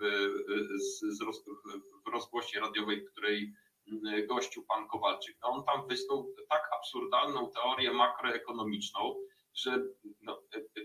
w, 0.00 0.04
z, 0.78 1.18
w 2.06 2.12
rozgłosie 2.12 2.60
radiowej, 2.60 3.00
w 3.00 3.10
której 3.10 3.54
gościł 4.28 4.64
pan 4.64 4.88
Kowalczyk. 4.88 5.36
No 5.42 5.48
on 5.48 5.64
tam 5.64 5.88
wysnuł 5.88 6.34
tak 6.48 6.62
absurdalną 6.78 7.50
teorię 7.50 7.92
makroekonomiczną, 7.92 9.14
że 9.54 9.82
no, 10.22 10.42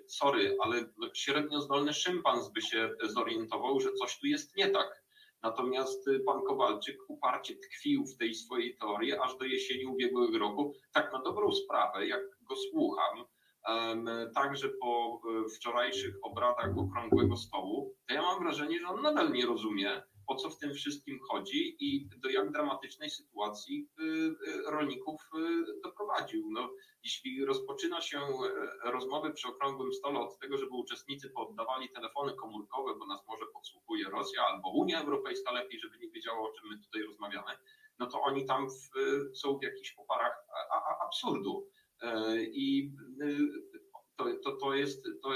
sorry, 0.08 0.58
ale 0.62 0.94
średnio 1.14 1.62
zdolny 1.62 1.94
szympans 1.94 2.52
by 2.54 2.62
się 2.62 2.90
zorientował, 3.04 3.80
że 3.80 3.94
coś 3.94 4.20
tu 4.20 4.28
jest 4.28 4.58
nie 4.58 4.70
tak. 4.70 5.06
Natomiast 5.44 6.10
pan 6.26 6.42
Kowalczyk 6.48 6.98
uparcie 7.08 7.56
tkwił 7.56 8.06
w 8.06 8.18
tej 8.18 8.36
swojej 8.36 8.78
teorii 8.78 9.14
aż 9.14 9.38
do 9.38 9.46
jesieni 9.46 9.86
ubiegłego 9.86 10.40
roku. 10.40 10.74
Tak 10.94 11.14
na 11.14 11.22
dobrą 11.22 11.52
sprawę, 11.52 12.08
jak 12.08 12.22
go 12.42 12.56
słucham, 12.56 13.26
także 14.36 14.70
po 14.82 15.22
e, 15.46 15.50
wczorajszych 15.50 16.16
obradach 16.24 16.78
okrągłego 16.78 17.38
stołu, 17.38 17.96
to 18.08 18.14
ja 18.14 18.22
mam 18.22 18.40
wrażenie, 18.44 18.80
że 18.80 18.88
on 18.88 19.02
nadal 19.02 19.32
nie 19.32 19.46
rozumie, 19.46 20.02
o 20.27 20.36
co 20.36 20.50
w 20.50 20.58
tym 20.58 20.74
wszystkim 20.74 21.20
chodzi 21.20 21.77
i 21.79 22.10
do 22.17 22.29
jak 22.29 22.51
dramatycznej 22.51 23.10
sytuacji 23.10 23.89
rolników 24.65 25.29
doprowadził. 25.84 26.51
No, 26.51 26.70
jeśli 27.03 27.46
rozpoczyna 27.46 28.01
się 28.01 28.20
rozmowy 28.84 29.34
przy 29.34 29.48
okrągłym 29.48 29.94
stole 29.94 30.20
od 30.20 30.39
tego, 30.39 30.58
żeby 30.58 30.72
uczestnicy 30.72 31.29
poddawali 31.29 31.89
telefony 31.89 32.34
komórkowe, 32.34 32.96
bo 33.00 33.05
nas 33.05 33.27
może 33.27 33.46
podsłuchuje 33.53 34.10
Rosja 34.10 34.41
albo 34.44 34.70
Unia 34.70 35.01
Europejska 35.01 35.51
lepiej, 35.51 35.79
żeby 35.79 35.98
nie 35.98 36.10
wiedziała, 36.10 36.39
o 36.39 36.51
czym 36.51 36.70
my 36.70 36.77
tutaj 36.77 37.03
rozmawiamy, 37.03 37.51
no 38.00 38.08
to 38.08 38.22
oni 38.22 38.46
tam 38.46 38.67
w, 38.70 38.89
są 39.38 39.58
w 39.58 39.63
jakichś 39.63 39.96
oparach 39.98 40.46
absurdu. 41.05 41.70
I 42.51 42.91
to, 44.17 44.25
to, 44.44 44.51
to, 44.51 44.74
jest, 44.74 45.03
to, 45.24 45.29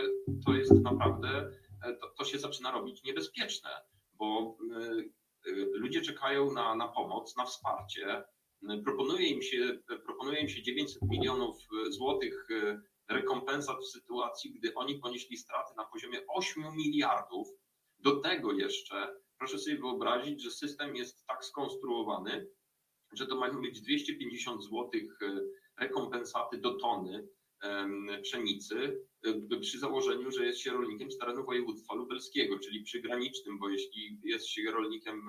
to 0.46 0.54
jest 0.54 0.72
naprawdę, 0.72 1.52
to, 2.02 2.08
to 2.18 2.26
się 2.26 2.40
zaczyna 2.40 2.72
robić 2.72 3.04
niebezpieczne, 3.04 3.70
bo 4.20 4.58
y, 4.62 5.50
y, 5.50 5.66
ludzie 5.74 6.02
czekają 6.02 6.54
na, 6.54 6.76
na 6.76 6.88
pomoc, 6.88 7.36
na 7.38 7.46
wsparcie. 7.46 8.24
Proponuje 8.86 9.28
im, 9.28 9.42
się, 9.42 9.80
proponuje 10.06 10.42
im 10.42 10.50
się 10.50 10.62
900 10.64 11.02
milionów 11.02 11.58
złotych 11.90 12.48
y, 12.52 12.82
rekompensat 13.10 13.78
w 13.78 13.92
sytuacji, 13.92 14.54
gdy 14.54 14.76
oni 14.76 15.00
ponieśli 15.00 15.38
straty 15.38 15.74
na 15.78 15.86
poziomie 15.86 16.20
8 16.28 16.64
miliardów. 16.76 17.48
Do 18.00 18.20
tego 18.20 18.52
jeszcze 18.52 19.16
proszę 19.38 19.60
sobie 19.60 19.78
wyobrazić, 19.78 20.44
że 20.44 20.52
system 20.52 20.96
jest 20.96 21.26
tak 21.28 21.46
skonstruowany, 21.46 22.48
że 23.14 23.28
to 23.28 23.36
mają 23.36 23.62
być 23.62 23.82
250 23.82 24.64
złotych 24.64 25.20
rekompensaty 25.78 26.58
do 26.58 26.76
tony 26.76 27.28
pszenicy 28.24 29.06
przy 29.62 29.80
założeniu, 29.80 30.32
że 30.32 30.46
jest 30.46 30.60
się 30.60 30.72
rolnikiem 30.72 31.12
z 31.12 31.18
terenu 31.18 31.46
województwa 31.46 31.96
lubelskiego, 31.96 32.60
czyli 32.60 32.84
przygranicznym, 32.84 33.60
bo 33.60 33.70
jeśli 33.70 34.20
jest 34.24 34.48
się 34.48 34.72
rolnikiem 34.72 35.28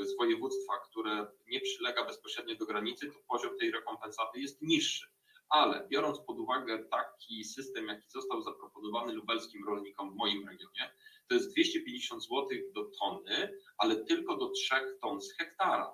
z 0.00 0.16
województwa, 0.16 0.72
które 0.90 1.26
nie 1.46 1.60
przylega 1.60 2.04
bezpośrednio 2.04 2.56
do 2.56 2.66
granicy, 2.66 3.06
to 3.06 3.18
poziom 3.28 3.58
tej 3.58 3.70
rekompensaty 3.70 4.40
jest 4.40 4.62
niższy. 4.62 5.06
Ale 5.48 5.86
biorąc 5.90 6.20
pod 6.26 6.38
uwagę 6.38 6.84
taki 6.90 7.44
system, 7.44 7.86
jaki 7.86 8.10
został 8.10 8.42
zaproponowany 8.42 9.12
lubelskim 9.12 9.64
rolnikom 9.66 10.12
w 10.12 10.16
moim 10.16 10.48
regionie, 10.48 10.90
to 11.28 11.34
jest 11.34 11.52
250 11.52 12.22
zł 12.22 12.48
do 12.74 12.84
tony, 12.84 13.58
ale 13.78 14.04
tylko 14.04 14.36
do 14.36 14.50
3 14.50 14.74
ton 15.02 15.20
z 15.20 15.32
hektara. 15.32 15.92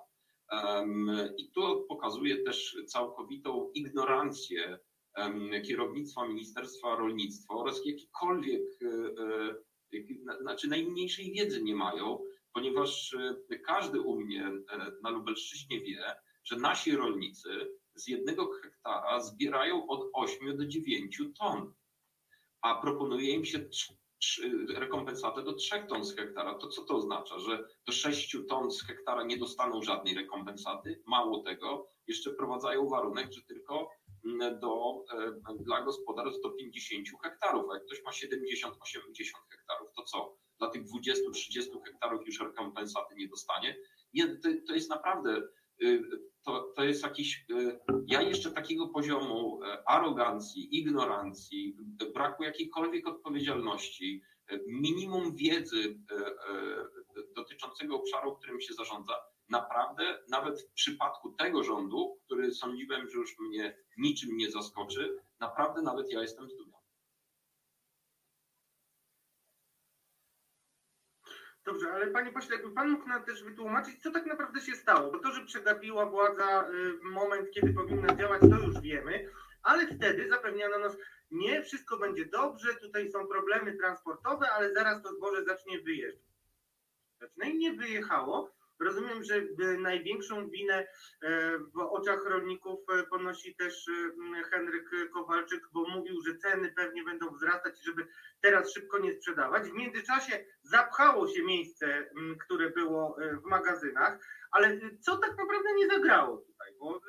I 1.37 1.51
to 1.51 1.85
pokazuje 1.89 2.43
też 2.43 2.77
całkowitą 2.87 3.71
ignorancję 3.73 4.79
kierownictwa 5.67 6.27
Ministerstwa 6.27 6.95
Rolnictwa 6.95 7.53
oraz 7.53 7.85
jakikolwiek, 7.85 8.61
e, 8.81 8.87
e, 9.93 10.41
znaczy 10.41 10.67
najmniejszej 10.67 11.31
wiedzy 11.31 11.63
nie 11.63 11.75
mają, 11.75 12.19
ponieważ 12.53 13.13
e, 13.49 13.59
każdy 13.59 14.01
u 14.01 14.21
mnie 14.21 14.51
na 15.03 15.09
Lubelszczyźnie 15.09 15.81
wie, 15.81 16.03
że 16.43 16.55
nasi 16.55 16.95
rolnicy 16.95 17.49
z 17.95 18.07
jednego 18.07 18.51
hektara 18.51 19.19
zbierają 19.19 19.87
od 19.87 20.09
8 20.13 20.57
do 20.57 20.65
9 20.65 21.21
ton, 21.39 21.73
a 22.61 22.81
proponuje 22.81 23.33
im 23.33 23.45
się 23.45 23.59
rekompensatę 24.75 25.43
do 25.43 25.53
3 25.53 25.83
ton 25.89 26.05
z 26.05 26.15
hektara. 26.15 26.53
To 26.53 26.67
co 26.67 26.81
to 26.81 26.95
oznacza? 26.95 27.39
Że 27.39 27.67
do 27.87 27.91
6 27.91 28.37
ton 28.49 28.71
z 28.71 28.83
hektara 28.83 29.23
nie 29.23 29.37
dostaną 29.37 29.83
żadnej 29.83 30.15
rekompensaty? 30.15 31.03
Mało 31.07 31.43
tego, 31.43 31.91
jeszcze 32.07 32.33
wprowadzają 32.33 32.89
warunek, 32.89 33.33
że 33.33 33.41
tylko 33.41 33.89
mm, 34.25 34.59
do, 34.59 35.03
e, 35.13 35.63
dla 35.63 35.81
gospodarstw 35.81 36.41
do 36.41 36.49
50 36.49 37.07
hektarów, 37.23 37.65
a 37.71 37.73
jak 37.73 37.85
ktoś 37.85 38.03
ma 38.03 38.11
70-80 38.11 38.71
hektarów, 39.51 39.89
to 39.95 40.03
co? 40.03 40.37
Dla 40.59 40.69
tych 40.69 40.81
20-30 40.83 41.83
hektarów 41.85 42.25
już 42.25 42.39
rekompensaty 42.39 43.15
nie 43.15 43.27
dostanie? 43.27 43.77
Nie, 44.13 44.27
to, 44.27 44.49
to 44.67 44.73
jest 44.73 44.89
naprawdę 44.89 45.41
y, 45.83 46.01
to, 46.43 46.73
to 46.75 46.83
jest 46.83 47.03
jakiś. 47.03 47.45
Y, 47.51 47.79
ja 48.07 48.21
jeszcze 48.21 48.51
takiego 48.51 48.87
poziomu 48.87 49.63
e, 49.63 49.89
arogancji, 49.89 50.77
ignorancji, 50.79 51.77
braku 52.13 52.43
jakiejkolwiek 52.43 53.07
odpowiedzialności, 53.07 54.21
e, 54.47 54.59
minimum 54.67 55.35
wiedzy 55.35 55.99
e, 56.11 57.25
dotyczącego 57.35 57.95
obszaru, 57.95 58.35
którym 58.35 58.61
się 58.61 58.73
zarządza, 58.73 59.13
naprawdę, 59.49 60.19
nawet 60.29 60.61
w 60.61 60.73
przypadku 60.73 61.31
tego 61.31 61.63
rządu, 61.63 62.19
który 62.25 62.51
sądziłem, 62.53 63.09
że 63.09 63.17
już 63.17 63.39
mnie 63.39 63.77
niczym 63.97 64.37
nie 64.37 64.51
zaskoczy, 64.51 65.17
naprawdę 65.39 65.81
nawet 65.81 66.11
ja 66.11 66.21
jestem 66.21 66.49
zdumiony. 66.49 66.70
Dobrze, 71.65 71.91
ale 71.93 72.07
panie 72.07 72.31
pośle, 72.31 72.55
jakby 72.55 72.71
pan 72.71 72.89
mógł 72.89 73.07
nam 73.07 73.23
też 73.23 73.43
wytłumaczyć, 73.43 74.01
co 74.01 74.11
tak 74.11 74.25
naprawdę 74.25 74.61
się 74.61 74.75
stało, 74.75 75.11
bo 75.11 75.19
to, 75.19 75.31
że 75.31 75.45
przegapiła 75.45 76.05
władza 76.05 76.69
y, 76.69 76.93
moment, 77.03 77.51
kiedy 77.51 77.73
powinna 77.73 78.15
działać, 78.15 78.41
to 78.41 78.59
już 78.59 78.81
wiemy, 78.81 79.29
ale 79.63 79.87
wtedy 79.87 80.29
zapewniano 80.29 80.79
nas, 80.79 80.97
nie, 81.31 81.61
wszystko 81.61 81.97
będzie 81.97 82.25
dobrze, 82.25 82.75
tutaj 82.75 83.11
są 83.11 83.27
problemy 83.27 83.77
transportowe, 83.77 84.51
ale 84.51 84.73
zaraz 84.73 85.03
to 85.03 85.13
zboże 85.13 85.45
zacznie 85.45 85.81
wyjeżdżać. 85.81 86.31
No 87.37 87.45
i 87.45 87.57
nie 87.57 87.73
wyjechało, 87.73 88.51
Rozumiem, 88.81 89.23
że 89.23 89.35
e, 89.35 89.77
największą 89.77 90.49
winę 90.49 90.87
e, 91.21 91.57
w 91.57 91.79
oczach 91.79 92.25
rolników 92.25 92.79
e, 92.89 93.03
ponosi 93.03 93.55
też 93.55 93.85
Henryk 94.51 94.89
Kowalczyk, 95.13 95.67
bo 95.73 95.87
mówił, 95.89 96.21
że 96.27 96.37
ceny 96.37 96.73
pewnie 96.75 97.03
będą 97.03 97.33
wzrastać, 97.33 97.83
żeby 97.83 98.07
teraz 98.41 98.73
szybko 98.73 98.99
nie 98.99 99.13
sprzedawać. 99.13 99.69
W 99.69 99.73
międzyczasie 99.73 100.45
zapchało 100.63 101.27
się 101.27 101.43
miejsce, 101.43 102.09
które 102.45 102.69
było 102.69 103.17
w 103.45 103.49
magazynach, 103.49 104.19
ale 104.51 104.79
co 105.01 105.17
tak 105.17 105.37
naprawdę 105.37 105.73
nie 105.75 105.87
zagrało 105.87 106.37
tutaj? 106.37 106.73
Bo 106.79 107.01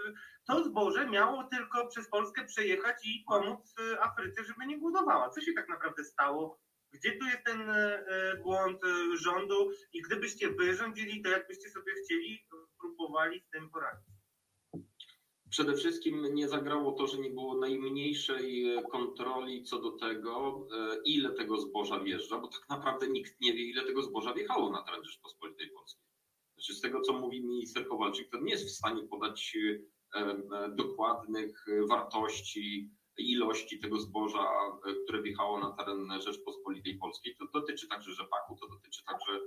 to 0.46 0.64
zboże 0.64 1.06
miało 1.06 1.44
tylko 1.44 1.86
przez 1.86 2.08
Polskę 2.08 2.44
przejechać 2.44 3.06
i 3.06 3.24
pomóc 3.28 3.74
Afryce, 4.00 4.44
żeby 4.44 4.66
nie 4.66 4.78
głodowała. 4.78 5.30
Co 5.30 5.40
się 5.40 5.52
tak 5.52 5.68
naprawdę 5.68 6.04
stało 6.04 6.58
gdzie 6.92 7.18
tu 7.18 7.24
jest 7.24 7.44
ten 7.44 7.70
e, 7.70 8.06
e, 8.06 8.36
błąd 8.36 8.84
e, 8.84 9.16
rządu 9.16 9.70
i 9.92 10.02
gdybyście 10.02 10.50
wy 10.50 10.74
rządzili, 10.74 11.22
to 11.22 11.30
jakbyście 11.30 11.70
sobie 11.70 11.92
chcieli, 12.04 12.46
próbowali 12.80 13.40
z 13.40 13.50
tym 13.50 13.70
poradzić? 13.70 14.12
Przede 15.50 15.74
wszystkim 15.74 16.34
nie 16.34 16.48
zagrało 16.48 16.92
to, 16.92 17.06
że 17.06 17.18
nie 17.18 17.30
było 17.30 17.58
najmniejszej 17.58 18.66
kontroli 18.90 19.64
co 19.64 19.78
do 19.78 19.90
tego, 19.90 20.66
ile 21.04 21.30
tego 21.30 21.60
zboża 21.60 22.00
wjeżdża, 22.00 22.38
bo 22.38 22.48
tak 22.48 22.68
naprawdę 22.68 23.08
nikt 23.08 23.40
nie 23.40 23.52
wie, 23.52 23.62
ile 23.62 23.84
tego 23.84 24.02
zboża 24.02 24.34
wjechało 24.34 24.70
na 24.70 24.82
teren 24.82 25.04
Rzeczpospolitej 25.04 25.70
Polskiej. 25.70 26.04
Znaczy, 26.54 26.74
z 26.74 26.80
tego, 26.80 27.00
co 27.00 27.12
mówi 27.12 27.44
minister 27.44 27.88
Kowalczyk, 27.88 28.30
to 28.30 28.40
nie 28.40 28.50
jest 28.50 28.66
w 28.66 28.76
stanie 28.76 29.02
podać 29.02 29.56
dokładnych 30.76 31.64
wartości 31.88 32.90
ilości 33.30 33.80
tego 33.80 33.98
zboża, 33.98 34.44
e, 34.86 34.94
które 35.04 35.22
wjechało 35.22 35.60
na 35.60 35.72
teren 35.72 36.22
Rzeczpospolitej 36.22 36.98
Polskiej. 36.98 37.36
To 37.36 37.60
dotyczy 37.60 37.88
także 37.88 38.12
rzepaku, 38.12 38.56
to 38.60 38.68
dotyczy 38.68 39.04
także 39.04 39.40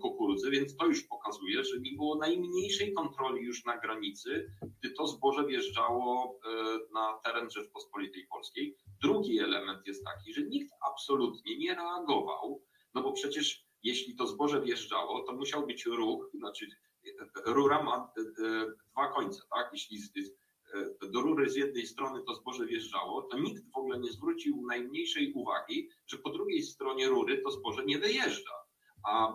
kukurydzy, 0.00 0.50
więc 0.50 0.76
to 0.76 0.86
już 0.86 1.02
pokazuje, 1.02 1.64
że 1.64 1.80
nie 1.80 1.92
było 1.92 2.18
najmniejszej 2.18 2.92
kontroli 2.92 3.42
już 3.42 3.64
na 3.64 3.78
granicy, 3.78 4.52
gdy 4.80 4.90
to 4.90 5.06
zboże 5.06 5.46
wjeżdżało 5.46 6.38
e, 6.44 6.78
na 6.92 7.18
teren 7.24 7.50
Rzeczpospolitej 7.50 8.26
Polskiej. 8.26 8.76
Drugi 9.02 9.38
element 9.38 9.86
jest 9.86 10.04
taki, 10.04 10.34
że 10.34 10.42
nikt 10.42 10.72
absolutnie 10.92 11.58
nie 11.58 11.74
reagował, 11.74 12.64
no 12.94 13.02
bo 13.02 13.12
przecież 13.12 13.64
jeśli 13.82 14.16
to 14.16 14.26
zboże 14.26 14.60
wjeżdżało, 14.60 15.22
to 15.22 15.32
musiał 15.32 15.66
być 15.66 15.86
ruch, 15.86 16.30
znaczy 16.34 16.66
e, 17.06 17.10
rura 17.44 17.82
ma 17.82 18.12
dwa 18.92 19.08
końce, 19.08 19.42
tak? 19.54 19.70
Jeśli 19.72 19.98
do 21.12 21.20
rury 21.20 21.50
z 21.50 21.56
jednej 21.56 21.86
strony 21.86 22.22
to 22.26 22.34
zboże 22.34 22.66
wjeżdżało, 22.66 23.22
to 23.22 23.38
nikt 23.38 23.72
w 23.72 23.76
ogóle 23.76 23.98
nie 23.98 24.12
zwrócił 24.12 24.66
najmniejszej 24.66 25.32
uwagi, 25.32 25.88
że 26.06 26.18
po 26.18 26.30
drugiej 26.30 26.62
stronie 26.62 27.08
rury 27.08 27.42
to 27.42 27.50
zboże 27.50 27.84
nie 27.84 27.98
wyjeżdża. 27.98 28.60
A 29.02 29.34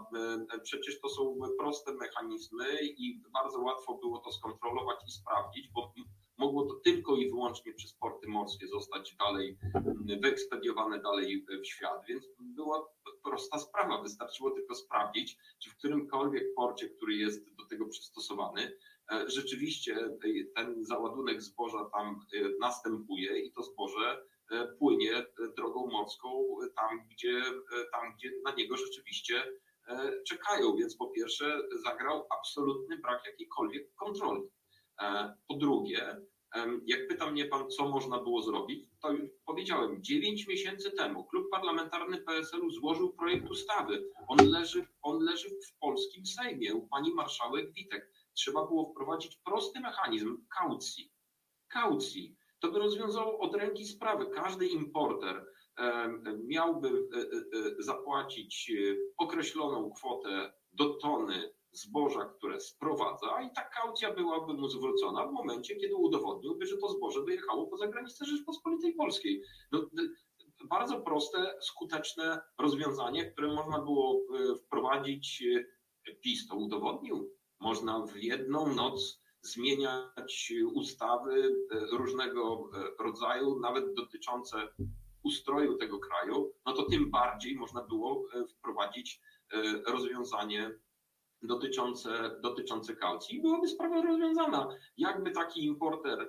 e, 0.53 0.59
przecież 0.63 0.99
to 0.99 1.09
są 1.09 1.39
proste 1.59 1.93
mechanizmy 1.93 2.65
i 2.81 3.21
bardzo 3.33 3.59
łatwo 3.59 3.97
było 3.97 4.19
to 4.19 4.31
skontrolować 4.31 4.97
i 5.07 5.11
sprawdzić, 5.11 5.69
bo 5.69 5.93
mogło 6.37 6.65
to 6.65 6.75
tylko 6.83 7.15
i 7.15 7.29
wyłącznie 7.29 7.73
przez 7.73 7.93
porty 7.93 8.27
morskie 8.27 8.67
zostać 8.67 9.15
dalej 9.15 9.57
wyekspediowane 10.21 11.01
dalej 11.01 11.45
w 11.63 11.65
świat, 11.65 12.05
więc 12.07 12.27
była 12.39 12.87
prosta 13.23 13.59
sprawa. 13.59 14.01
Wystarczyło 14.01 14.51
tylko 14.51 14.75
sprawdzić, 14.75 15.37
czy 15.59 15.69
w 15.69 15.75
którymkolwiek 15.75 16.43
porcie, 16.55 16.89
który 16.89 17.15
jest 17.15 17.55
do 17.55 17.65
tego 17.65 17.85
przystosowany, 17.85 18.71
E, 18.71 18.94
rzeczywiście 19.27 20.09
ten 20.55 20.85
załadunek 20.85 21.41
zboża 21.41 21.89
tam 21.93 22.19
e, 22.33 22.39
następuje 22.59 23.39
i 23.39 23.51
to 23.51 23.63
zboże 23.63 24.25
e, 24.51 24.67
płynie 24.67 25.25
drogą 25.57 25.87
morską 25.91 26.57
tam, 26.75 27.07
gdzie, 27.11 27.41
tam, 27.91 28.15
gdzie 28.15 28.31
na 28.43 28.55
niego 28.55 28.77
rzeczywiście 28.77 29.43
czekają. 30.27 30.75
Więc 30.75 30.97
po 30.97 31.07
pierwsze 31.07 31.61
zagrał 31.83 32.27
absolutny 32.39 32.97
brak 32.97 33.21
jakiejkolwiek 33.25 33.95
kontroli. 33.95 34.41
Po 35.47 35.55
drugie, 35.55 36.17
Jak 36.85 37.07
pyta 37.07 37.31
mnie 37.31 37.45
pan, 37.45 37.69
co 37.69 37.89
można 37.89 38.19
było 38.19 38.41
zrobić, 38.41 38.89
to 39.01 39.11
już 39.11 39.29
powiedziałem, 39.45 40.03
9 40.03 40.47
miesięcy 40.47 40.91
temu 40.91 41.23
klub 41.23 41.49
parlamentarny 41.51 42.17
PSL-u 42.17 42.69
złożył 42.69 43.13
projekt 43.13 43.49
ustawy. 43.49 44.03
On 44.27 44.49
leży, 44.49 44.87
on 45.01 45.23
leży 45.23 45.49
w 45.49 45.79
polskim 45.79 46.25
Sejmie 46.25 46.75
u 46.75 46.87
pani 46.87 47.13
marszałek 47.13 47.73
Witek. 47.73 48.11
Trzeba 48.35 48.65
było 48.65 48.91
wprowadzić 48.91 49.37
prosty 49.45 49.79
mechanizm 49.79 50.37
kaucji. 50.59 51.11
Kaucji. 51.67 52.37
To 52.59 52.71
by 52.71 52.79
rozwiązało 52.79 53.39
od 53.39 53.55
ręki 53.55 53.85
sprawę. 53.85 54.25
Każdy 54.25 54.67
importer 54.67 55.45
miałby 56.43 56.87
e, 56.87 56.91
e, 56.91 57.69
e, 57.79 57.83
zapłacić 57.83 58.71
określoną 59.17 59.91
kwotę 59.91 60.53
do 60.73 60.93
tony 60.93 61.53
zboża, 61.71 62.25
które 62.25 62.59
sprowadza 62.59 63.41
i 63.41 63.53
ta 63.55 63.61
kaucja 63.61 64.13
byłaby 64.13 64.53
mu 64.53 64.69
zwrócona 64.69 65.27
w 65.27 65.31
momencie, 65.31 65.75
kiedy 65.75 65.95
udowodniłby, 65.95 66.65
że 66.65 66.77
to 66.77 66.89
zboże 66.89 67.21
wyjechało 67.21 67.67
poza 67.67 67.87
granice 67.87 68.25
Rzeczpospolitej 68.25 68.93
Polskiej. 68.93 69.41
No, 69.71 69.89
bardzo 70.69 71.01
proste, 71.01 71.55
skuteczne 71.61 72.41
rozwiązanie, 72.59 73.31
które 73.31 73.47
można 73.47 73.79
było 73.79 74.21
wprowadzić. 74.65 75.43
PiS 76.21 76.47
to 76.47 76.55
udowodnił. 76.55 77.31
Można 77.59 78.05
w 78.05 78.15
jedną 78.15 78.73
noc 78.73 79.21
zmieniać 79.41 80.53
ustawy 80.73 81.55
różnego 81.91 82.69
rodzaju, 82.99 83.59
nawet 83.59 83.93
dotyczące 83.93 84.67
ustroju 85.25 85.77
tego 85.77 85.99
kraju, 85.99 86.53
no 86.65 86.73
to 86.73 86.83
tym 86.83 87.11
bardziej 87.11 87.55
można 87.55 87.83
było 87.83 88.23
e, 88.33 88.47
wprowadzić 88.47 89.21
e, 89.53 89.61
rozwiązanie 89.91 90.71
dotyczące, 91.41 92.39
dotyczące 92.43 92.95
kaucji. 92.95 93.41
Byłaby 93.41 93.67
sprawa 93.67 94.01
rozwiązana. 94.01 94.67
Jakby 94.97 95.31
taki 95.31 95.65
importer 95.65 96.21
e, 96.21 96.27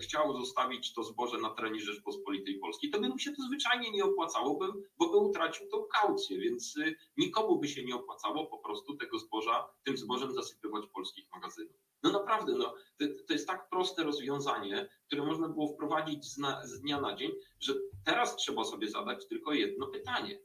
chciał 0.00 0.38
zostawić 0.38 0.94
to 0.94 1.04
zboże 1.04 1.38
na 1.38 1.50
terenie 1.50 1.80
Rzeczpospolitej 1.80 2.58
Polskiej, 2.58 2.90
to 2.90 3.00
by 3.00 3.08
mu 3.08 3.18
się 3.18 3.32
to 3.32 3.42
zwyczajnie 3.42 3.90
nie 3.90 4.04
opłacało, 4.04 4.58
bo 4.98 5.10
by 5.10 5.16
utracił 5.16 5.68
tą 5.68 5.84
kaucję, 6.00 6.38
więc 6.38 6.74
nikomu 7.16 7.58
by 7.58 7.68
się 7.68 7.84
nie 7.84 7.94
opłacało 7.94 8.46
po 8.46 8.58
prostu 8.58 8.96
tego 8.96 9.18
zboża, 9.18 9.68
tym 9.84 9.96
zbożem 9.96 10.32
zasypywać 10.32 10.84
polskich 10.94 11.24
magazynów. 11.32 11.76
No 12.02 12.12
naprawdę, 12.12 12.52
no, 12.52 12.74
to, 12.98 13.04
to 13.26 13.32
jest 13.32 13.46
tak 13.46 13.68
proste 13.68 14.04
rozwiązanie, 14.04 14.88
które 15.06 15.22
można 15.22 15.48
było 15.48 15.68
wprowadzić 15.68 16.24
z, 16.24 16.38
na, 16.38 16.66
z 16.66 16.80
dnia 16.80 17.00
na 17.00 17.16
dzień, 17.16 17.30
że 17.60 17.74
teraz 18.04 18.36
trzeba 18.36 18.64
sobie 18.64 18.88
zadać 18.88 19.28
tylko 19.28 19.52
jedno 19.52 19.86
pytanie. 19.86 20.38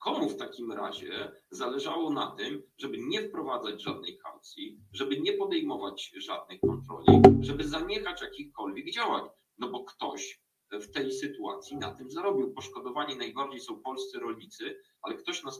Komu 0.00 0.28
w 0.28 0.36
takim 0.36 0.72
razie 0.72 1.32
zależało 1.50 2.10
na 2.10 2.30
tym, 2.30 2.62
żeby 2.78 2.98
nie 2.98 3.28
wprowadzać 3.28 3.82
żadnej 3.82 4.18
kaucji, 4.18 4.80
żeby 4.92 5.20
nie 5.20 5.32
podejmować 5.32 6.12
żadnych 6.16 6.60
kontroli, 6.60 7.22
żeby 7.40 7.68
zaniechać 7.68 8.22
jakichkolwiek 8.22 8.90
działań? 8.90 9.28
No 9.58 9.68
bo 9.68 9.84
ktoś 9.84 10.40
w 10.72 10.90
tej 10.90 11.12
sytuacji 11.12 11.76
na 11.76 11.94
tym 11.94 12.10
zarobił. 12.10 12.54
Poszkodowani 12.54 13.16
najbardziej 13.16 13.60
są 13.60 13.82
polscy 13.82 14.18
rolnicy, 14.18 14.80
ale 15.02 15.14
ktoś 15.14 15.42
na, 15.42 15.50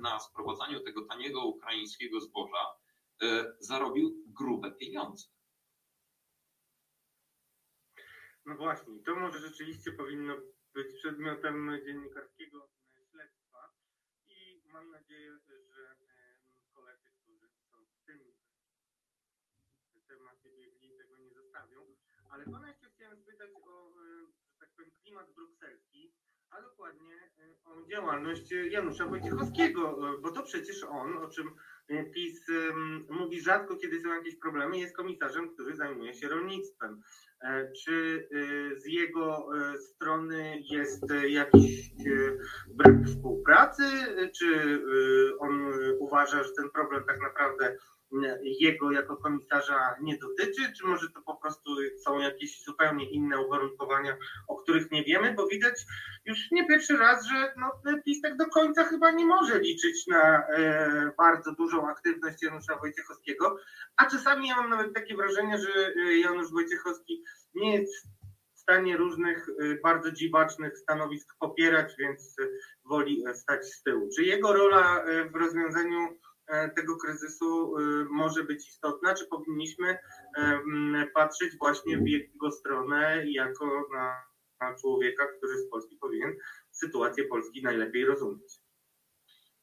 na 0.00 0.20
sprowadzaniu 0.20 0.80
tego 0.80 1.04
taniego 1.04 1.44
ukraińskiego 1.44 2.20
zboża 2.20 2.66
E, 3.22 3.52
zarobił 3.58 4.24
grube 4.26 4.72
pieniądze. 4.72 5.26
No 8.46 8.56
właśnie, 8.56 9.02
to 9.06 9.16
może 9.16 9.38
rzeczywiście 9.38 9.92
powinno 9.92 10.36
być 10.74 10.86
przedmiotem 10.98 11.80
dziennikarskiego 11.86 12.68
mam 14.72 14.90
nadzieję, 14.90 15.38
że 15.38 15.54
koledzy, 16.74 17.10
którzy 17.10 17.48
są 17.70 17.78
w 17.84 18.04
tym 18.06 18.18
temacie 20.08 20.48
biegli, 20.50 20.98
tego 20.98 21.16
nie 21.16 21.30
zostawią. 21.30 21.80
Ale 22.30 22.44
pana 22.44 22.68
jeszcze 22.68 22.90
chciałem 22.90 23.22
spytać 23.22 23.50
o, 23.62 23.92
że 23.92 24.04
tak 24.58 24.70
powiem, 24.74 24.90
klimat 25.02 25.34
brukselski, 25.34 25.89
a 26.50 26.62
dokładnie 26.62 27.30
o 27.64 27.86
działalność 27.86 28.52
Janusza 28.70 29.06
Wojciechowskiego, 29.06 29.98
bo 30.22 30.30
to 30.30 30.42
przecież 30.42 30.84
on, 30.84 31.16
o 31.16 31.28
czym 31.28 31.50
PiS 32.14 32.46
mówi 33.10 33.40
rzadko, 33.40 33.76
kiedy 33.76 34.00
są 34.00 34.08
jakieś 34.08 34.36
problemy, 34.36 34.78
jest 34.78 34.96
komisarzem, 34.96 35.54
który 35.54 35.76
zajmuje 35.76 36.14
się 36.14 36.28
rolnictwem. 36.28 37.00
E, 37.42 37.72
czy 37.72 38.28
z 38.76 38.86
jego 38.86 39.48
strony 39.78 40.62
jest 40.70 41.04
jakiś 41.28 41.90
brak 42.74 43.06
współpracy? 43.06 43.82
Czy 44.38 44.80
on 45.38 45.72
uważa, 45.98 46.44
że 46.44 46.50
ten 46.56 46.70
problem 46.70 47.04
tak 47.06 47.20
naprawdę 47.20 47.76
jego 48.42 48.92
jako 48.92 49.16
komisarza 49.16 49.96
nie 50.00 50.18
dotyczy, 50.18 50.72
czy 50.76 50.86
może 50.86 51.10
to 51.10 51.22
po 51.22 51.36
prostu 51.36 51.70
są 52.04 52.18
jakieś 52.18 52.64
zupełnie 52.64 53.10
inne 53.10 53.40
uwarunkowania, 53.40 54.16
o 54.48 54.56
których 54.56 54.90
nie 54.90 55.04
wiemy, 55.04 55.34
bo 55.34 55.46
widać 55.46 55.84
już 56.24 56.50
nie 56.50 56.66
pierwszy 56.66 56.96
raz, 56.96 57.26
że 57.26 57.54
no, 57.56 57.72
PiS 58.04 58.20
tak 58.20 58.36
do 58.36 58.46
końca 58.46 58.84
chyba 58.84 59.10
nie 59.10 59.26
może 59.26 59.60
liczyć 59.60 60.06
na 60.06 60.46
e, 60.46 61.12
bardzo 61.18 61.52
dużą 61.52 61.88
aktywność 61.88 62.42
Janusza 62.42 62.76
Wojciechowskiego, 62.76 63.56
a 63.96 64.06
czasami 64.06 64.48
ja 64.48 64.56
mam 64.56 64.70
nawet 64.70 64.94
takie 64.94 65.16
wrażenie, 65.16 65.58
że 65.58 65.92
e, 65.96 66.18
Janusz 66.18 66.50
Wojciechowski 66.50 67.22
nie 67.54 67.76
jest 67.76 68.06
w 68.54 68.58
stanie 68.60 68.96
różnych 68.96 69.48
e, 69.48 69.74
bardzo 69.82 70.12
dziwacznych 70.12 70.78
stanowisk 70.78 71.34
popierać, 71.40 71.94
więc 71.98 72.36
woli 72.84 73.24
stać 73.34 73.66
z 73.66 73.82
tyłu. 73.82 74.08
Czy 74.16 74.22
jego 74.22 74.52
rola 74.52 75.04
w 75.32 75.36
rozwiązaniu 75.36 76.08
E, 76.08 76.29
tego 76.76 76.96
kryzysu 76.96 77.78
e, 77.78 77.80
może 78.10 78.44
być 78.44 78.68
istotna, 78.68 79.14
czy 79.14 79.26
powinniśmy 79.26 79.98
e, 80.36 80.60
patrzeć 81.14 81.58
właśnie 81.58 81.98
w 81.98 82.08
jego 82.08 82.50
stronę 82.50 83.24
jako 83.26 83.88
na, 83.92 84.22
na 84.60 84.74
człowieka, 84.74 85.26
który 85.36 85.58
z 85.58 85.70
Polski 85.70 85.96
powinien 85.96 86.36
sytuację 86.70 87.24
Polski 87.24 87.62
najlepiej 87.62 88.04
rozumieć. 88.04 88.60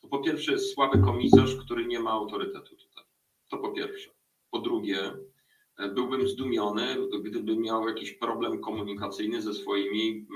To 0.02 0.08
po 0.08 0.20
pierwsze 0.20 0.52
jest 0.52 0.74
słaby 0.74 1.02
komisarz, 1.02 1.56
który 1.56 1.86
nie 1.86 2.00
ma 2.00 2.12
autorytetu 2.12 2.76
tutaj. 2.76 3.04
To 3.50 3.58
po 3.58 3.72
pierwsze. 3.72 4.12
Po 4.52 4.60
drugie, 4.60 5.14
byłbym 5.94 6.28
zdumiony, 6.28 6.96
gdyby 7.24 7.58
miał 7.58 7.88
jakiś 7.88 8.14
problem 8.14 8.62
komunikacyjny 8.62 9.42
ze 9.42 9.54
swoimi 9.54 10.28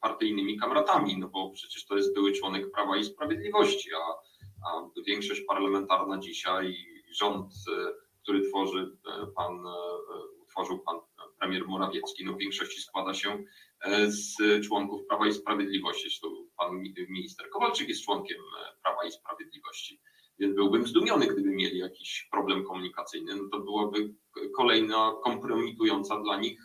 partyjnymi 0.00 0.58
kamratami, 0.58 1.18
no 1.18 1.28
bo 1.28 1.50
przecież 1.50 1.86
to 1.86 1.96
jest 1.96 2.14
były 2.14 2.32
członek 2.32 2.70
Prawa 2.70 2.96
i 2.96 3.04
Sprawiedliwości, 3.04 3.90
a 3.94 4.25
większość 5.06 5.40
parlamentarna 5.40 6.18
dzisiaj, 6.18 6.76
rząd, 7.10 7.52
e, 7.68 7.92
który 8.22 8.48
tworzy 8.48 8.96
e, 9.06 9.26
pan, 9.26 9.66
e, 9.66 9.72
utworzył 10.42 10.78
pan 10.78 10.96
premier 11.38 11.66
Morawiecki, 11.66 12.24
no 12.24 12.32
w 12.32 12.38
większości 12.38 12.80
składa 12.80 13.14
się 13.14 13.44
z 14.06 14.36
członków 14.66 15.06
Prawa 15.06 15.26
i 15.26 15.32
Sprawiedliwości. 15.32 16.20
Pan 16.56 16.82
minister 17.08 17.50
Kowalczyk 17.50 17.88
jest 17.88 18.04
członkiem 18.04 18.38
Prawa 18.82 19.04
i 19.04 19.12
Sprawiedliwości. 19.12 20.00
Więc 20.38 20.54
byłbym 20.54 20.86
zdumiony, 20.86 21.26
gdyby 21.26 21.50
mieli 21.50 21.78
jakiś 21.78 22.28
problem 22.30 22.64
komunikacyjny. 22.64 23.36
No 23.36 23.48
to 23.52 23.60
byłaby 23.60 24.14
kolejna 24.56 25.14
kompromitująca 25.24 26.20
dla 26.20 26.40
nich 26.40 26.60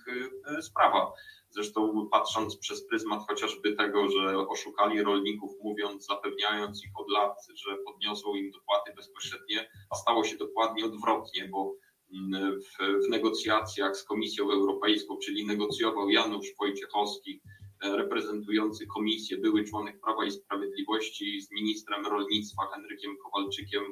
sprawa. 0.62 1.12
Zresztą 1.54 2.08
patrząc 2.12 2.58
przez 2.58 2.88
pryzmat 2.88 3.28
chociażby 3.28 3.76
tego, 3.76 4.10
że 4.10 4.48
oszukali 4.48 5.04
rolników, 5.04 5.52
mówiąc, 5.64 6.06
zapewniając 6.06 6.86
ich 6.86 6.92
od 7.00 7.10
lat, 7.10 7.38
że 7.56 7.78
podniosą 7.86 8.36
im 8.36 8.52
dopłaty 8.52 8.94
bezpośrednie, 8.96 9.70
a 9.90 9.96
stało 9.96 10.24
się 10.24 10.38
dokładnie 10.38 10.86
odwrotnie, 10.86 11.50
bo 11.52 11.76
mm, 12.14 12.60
w, 12.62 13.06
w 13.06 13.10
negocjacjach 13.10 13.98
z 13.98 14.04
Komisją 14.04 14.52
Europejską, 14.52 15.18
czyli 15.18 15.46
negocjował 15.46 16.10
Janusz 16.10 16.48
Wojciechowski, 16.60 17.42
e, 17.84 17.98
reprezentujący 17.98 18.88
komisję, 18.88 19.38
były 19.38 19.64
członek 19.64 20.02
Prawa 20.02 20.26
i 20.26 20.32
Sprawiedliwości 20.32 21.42
z 21.42 21.52
ministrem 21.52 22.06
rolnictwa 22.06 22.64
Henrykiem 22.74 23.18
Kowalczykiem, 23.18 23.84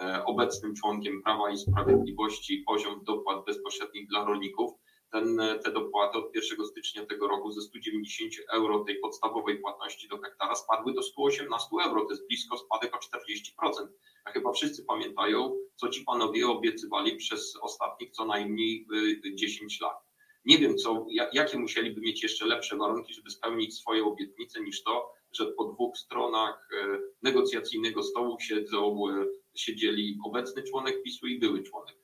e, 0.00 0.24
obecnym 0.24 0.74
członkiem 0.74 1.22
Prawa 1.22 1.50
i 1.50 1.58
Sprawiedliwości, 1.58 2.64
poziom 2.66 3.04
dopłat 3.04 3.44
bezpośrednich 3.44 4.08
dla 4.08 4.24
rolników 4.24 4.83
ten, 5.14 5.38
te 5.64 5.72
dopłaty 5.72 6.18
od 6.18 6.34
1 6.34 6.66
stycznia 6.66 7.06
tego 7.06 7.28
roku 7.28 7.52
ze 7.52 7.60
190 7.60 8.32
euro 8.52 8.84
tej 8.84 8.98
podstawowej 8.98 9.58
płatności 9.58 10.08
do 10.08 10.18
hektara 10.18 10.54
spadły 10.54 10.94
do 10.94 11.02
118 11.02 11.68
euro. 11.84 12.04
To 12.04 12.10
jest 12.10 12.26
blisko 12.26 12.56
spadek 12.58 12.96
o 12.96 12.98
40%. 12.98 13.88
A 14.24 14.30
chyba 14.30 14.52
wszyscy 14.52 14.84
pamiętają, 14.84 15.56
co 15.76 15.88
ci 15.88 16.04
panowie 16.04 16.48
obiecywali 16.48 17.16
przez 17.16 17.56
ostatnich 17.60 18.10
co 18.10 18.24
najmniej 18.24 18.86
10 19.34 19.80
y, 19.80 19.84
lat. 19.84 19.96
Nie 20.44 20.58
wiem, 20.58 20.76
co, 20.76 21.06
jakie 21.32 21.58
musieliby 21.58 22.00
mieć 22.00 22.22
jeszcze 22.22 22.46
lepsze 22.46 22.76
warunki, 22.76 23.14
żeby 23.14 23.30
spełnić 23.30 23.78
swoje 23.78 24.04
obietnice, 24.04 24.60
niż 24.60 24.82
to, 24.82 25.12
że 25.32 25.46
po 25.46 25.64
dwóch 25.64 25.96
stronach 25.98 26.68
y, 26.72 27.00
negocjacyjnego 27.22 28.02
stołu 28.02 28.40
siedzą, 28.40 29.04
y, 29.08 29.26
siedzieli 29.54 30.18
obecny 30.24 30.62
członek 30.62 31.02
PiSu 31.02 31.26
i 31.26 31.38
były 31.38 31.62
członek 31.62 31.96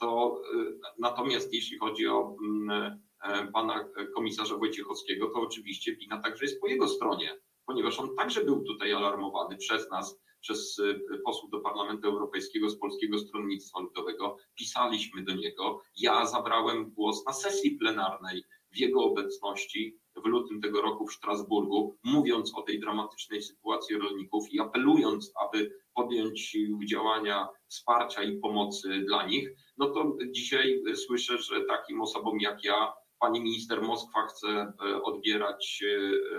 to 0.00 0.40
y, 0.54 0.78
natomiast 0.98 1.54
jeśli 1.54 1.78
chodzi 1.78 2.06
o 2.06 2.36
mm, 2.44 3.00
e, 3.22 3.52
pana 3.52 3.88
komisarza 4.14 4.56
Wojciechowskiego, 4.56 5.30
to 5.30 5.40
oczywiście 5.40 5.96
wina 5.96 6.22
także 6.22 6.44
jest 6.44 6.60
po 6.60 6.66
jego 6.66 6.88
stronie, 6.88 7.40
ponieważ 7.66 8.00
on 8.00 8.16
także 8.16 8.44
był 8.44 8.64
tutaj 8.64 8.92
alarmowany 8.92 9.56
przez 9.56 9.90
nas, 9.90 10.20
przez 10.40 10.80
posłów 11.24 11.50
do 11.50 11.60
Parlamentu 11.60 12.08
Europejskiego 12.08 12.70
z 12.70 12.78
Polskiego 12.78 13.18
Stronnictwa 13.18 13.80
Ludowego. 13.80 14.36
Pisaliśmy 14.54 15.24
do 15.24 15.34
niego. 15.34 15.80
Ja 15.96 16.26
zabrałem 16.26 16.90
głos 16.90 17.26
na 17.26 17.32
sesji 17.32 17.70
plenarnej 17.70 18.44
w 18.72 18.78
jego 18.78 19.04
obecności 19.04 19.98
w 20.16 20.26
lutym 20.26 20.60
tego 20.60 20.82
roku 20.82 21.06
w 21.06 21.12
Strasburgu, 21.12 21.96
mówiąc 22.04 22.52
o 22.54 22.62
tej 22.62 22.80
dramatycznej 22.80 23.42
sytuacji 23.42 23.96
rolników 23.96 24.44
i 24.50 24.60
apelując, 24.60 25.32
aby 25.46 25.70
podjąć 25.94 26.56
działania 26.90 27.48
wsparcia 27.68 28.22
i 28.22 28.38
pomocy 28.38 29.04
dla 29.06 29.26
nich, 29.26 29.50
no 29.78 29.86
to 29.86 30.16
dzisiaj 30.30 30.82
słyszę, 30.94 31.38
że 31.38 31.60
takim 31.60 32.00
osobom 32.00 32.40
jak 32.40 32.64
ja 32.64 32.92
pani 33.20 33.40
minister 33.40 33.82
Moskwa 33.82 34.26
chce 34.26 34.48
e, 34.48 35.02
odbierać 35.02 35.84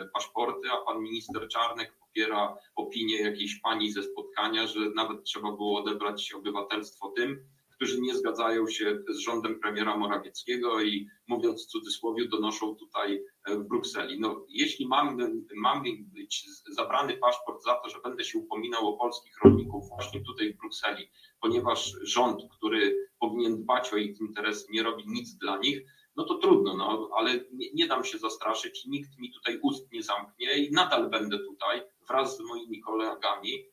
e, 0.02 0.08
paszporty, 0.14 0.72
a 0.72 0.78
pan 0.78 1.02
minister 1.02 1.48
Czarnek 1.48 1.94
popiera 2.00 2.56
opinię 2.76 3.22
jakiejś 3.22 3.60
pani 3.60 3.92
ze 3.92 4.04
spotkania, 4.04 4.68
że 4.68 4.80
nawet 4.96 5.24
trzeba 5.24 5.52
było 5.52 5.80
odebrać 5.80 6.34
obywatelstwo 6.34 7.14
tym, 7.16 7.48
którzy 7.78 8.02
nie 8.02 8.16
zgadzają 8.16 8.68
się 8.68 9.04
z 9.10 9.18
rządem 9.18 9.60
premiera 9.60 9.98
Morawieckiego 9.98 10.82
i 10.82 11.08
mówiąc 11.28 11.64
w 11.64 11.68
cudzysłowie, 11.68 12.28
donoszą 12.28 12.76
tutaj 12.76 13.24
e, 13.46 13.56
w 13.56 13.68
Brukseli. 13.68 14.20
No, 14.20 14.46
jeśli 14.50 14.88
mam, 14.88 15.18
mam 15.56 15.84
być 16.00 16.46
zabrany 16.70 17.18
paszport 17.18 17.64
za 17.64 17.76
to, 17.76 17.90
że 17.90 18.00
będę 18.04 18.24
się 18.24 18.40
upominał 18.40 18.88
o 18.88 18.98
polskich 18.98 19.34
rolników 19.44 19.90
właśnie 19.90 20.24
tutaj 20.24 20.54
w 20.54 20.58
Brukseli, 20.58 21.10
ponieważ 21.42 21.94
rząd, 22.02 22.42
który 22.58 23.08
powinien 23.20 23.64
dbać 23.64 23.94
o 23.94 23.98
ich 23.98 24.20
interesy, 24.20 24.68
nie 24.72 24.84
robi 24.84 25.04
nic 25.08 25.36
dla 25.36 25.58
nich, 25.58 25.82
no 26.16 26.24
to 26.24 26.36
trudno, 26.36 26.78
no, 26.78 27.10
ale 27.14 27.40
nie, 27.52 27.74
nie 27.74 27.88
dam 27.88 28.04
się 28.04 28.18
zastraszyć, 28.18 28.86
nikt 28.86 29.18
mi 29.18 29.34
tutaj 29.34 29.60
ust 29.62 29.92
nie 29.92 30.04
zamknie 30.04 30.58
i 30.58 30.72
nadal 30.72 31.10
będę 31.10 31.40
tutaj 31.40 31.82
wraz 32.10 32.38
z 32.38 32.42
moimi 32.42 32.80
kolegami 32.82 33.66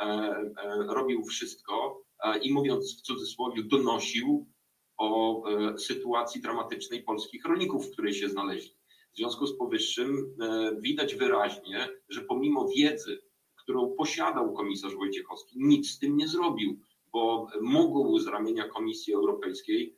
e, 0.00 0.04
e, 0.04 0.86
robił 0.88 1.24
wszystko 1.24 2.05
i 2.42 2.52
mówiąc 2.52 2.98
w 2.98 3.02
cudzysłowie, 3.02 3.62
donosił 3.62 4.46
o 4.98 5.42
e, 5.48 5.78
sytuacji 5.78 6.40
dramatycznej 6.40 7.02
polskich 7.02 7.44
rolników, 7.44 7.86
w 7.86 7.92
której 7.92 8.14
się 8.14 8.28
znaleźli. 8.28 8.76
W 9.12 9.16
związku 9.16 9.46
z 9.46 9.58
powyższym 9.58 10.36
e, 10.40 10.76
widać 10.80 11.14
wyraźnie, 11.14 11.88
że 12.08 12.20
pomimo 12.20 12.68
wiedzy, 12.76 13.22
którą 13.62 13.94
posiadał 13.98 14.52
komisarz 14.52 14.94
Wojciechowski, 14.94 15.54
nic 15.58 15.90
z 15.90 15.98
tym 15.98 16.16
nie 16.16 16.28
zrobił, 16.28 16.80
bo 17.12 17.48
mógł 17.62 18.18
z 18.18 18.26
ramienia 18.26 18.68
Komisji 18.68 19.14
Europejskiej 19.14 19.96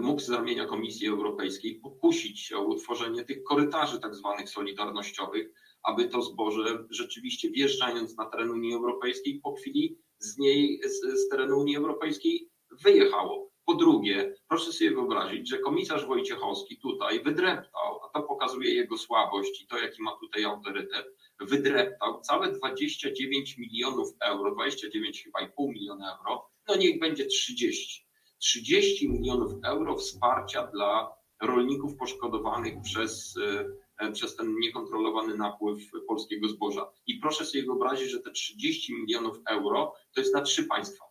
mógł 0.00 0.20
z 0.20 0.30
ramienia 0.30 0.66
Komisji 0.66 1.08
Europejskiej 1.08 1.80
pokusić 1.80 2.40
się 2.40 2.56
o 2.56 2.64
utworzenie 2.64 3.24
tych 3.24 3.42
korytarzy 3.42 4.00
tak 4.00 4.14
zwanych 4.14 4.48
solidarnościowych, 4.48 5.52
aby 5.82 6.08
to 6.08 6.22
zboże 6.22 6.84
rzeczywiście 6.90 7.50
wjeżdżając 7.50 8.16
na 8.16 8.26
teren 8.26 8.50
Unii 8.50 8.74
Europejskiej 8.74 9.40
po 9.40 9.52
chwili 9.52 9.98
z 10.24 10.38
niej, 10.38 10.80
z, 10.84 11.20
z 11.20 11.28
terenu 11.28 11.60
Unii 11.60 11.76
Europejskiej 11.76 12.50
wyjechało. 12.84 13.52
Po 13.66 13.74
drugie, 13.74 14.34
proszę 14.48 14.72
sobie 14.72 14.90
wyobrazić, 14.90 15.48
że 15.48 15.58
komisarz 15.58 16.06
Wojciechowski 16.06 16.78
tutaj 16.78 17.22
wydreptał, 17.22 18.00
a 18.04 18.08
to 18.08 18.22
pokazuje 18.22 18.74
jego 18.74 18.98
słabość 18.98 19.62
i 19.62 19.66
to, 19.66 19.78
jaki 19.78 20.02
ma 20.02 20.16
tutaj 20.20 20.44
autorytet, 20.44 21.06
wydreptał 21.40 22.20
całe 22.20 22.52
29 22.52 23.58
milionów 23.58 24.08
euro, 24.20 24.54
29 24.54 25.24
chyba 25.24 25.40
i 25.40 25.52
pół 25.52 25.72
miliona 25.72 26.18
euro, 26.18 26.46
no 26.68 26.76
niech 26.76 27.00
będzie 27.00 27.26
30 27.26 28.06
30 28.42 29.08
milionów 29.08 29.52
euro 29.64 29.96
wsparcia 29.96 30.66
dla 30.66 31.16
rolników 31.42 31.96
poszkodowanych 31.96 32.74
przez, 32.82 33.36
e, 33.36 33.64
przez 34.10 34.36
ten 34.36 34.58
niekontrolowany 34.58 35.36
napływ 35.36 35.90
polskiego 36.08 36.48
zboża. 36.48 36.90
I 37.06 37.14
proszę 37.14 37.44
sobie 37.44 37.64
wyobrazić, 37.64 38.10
że 38.10 38.20
te 38.20 38.30
30 38.30 38.94
milionów 38.94 39.40
euro 39.46 39.94
to 40.14 40.20
jest 40.20 40.34
na 40.34 40.42
trzy 40.42 40.64
państwa. 40.64 41.04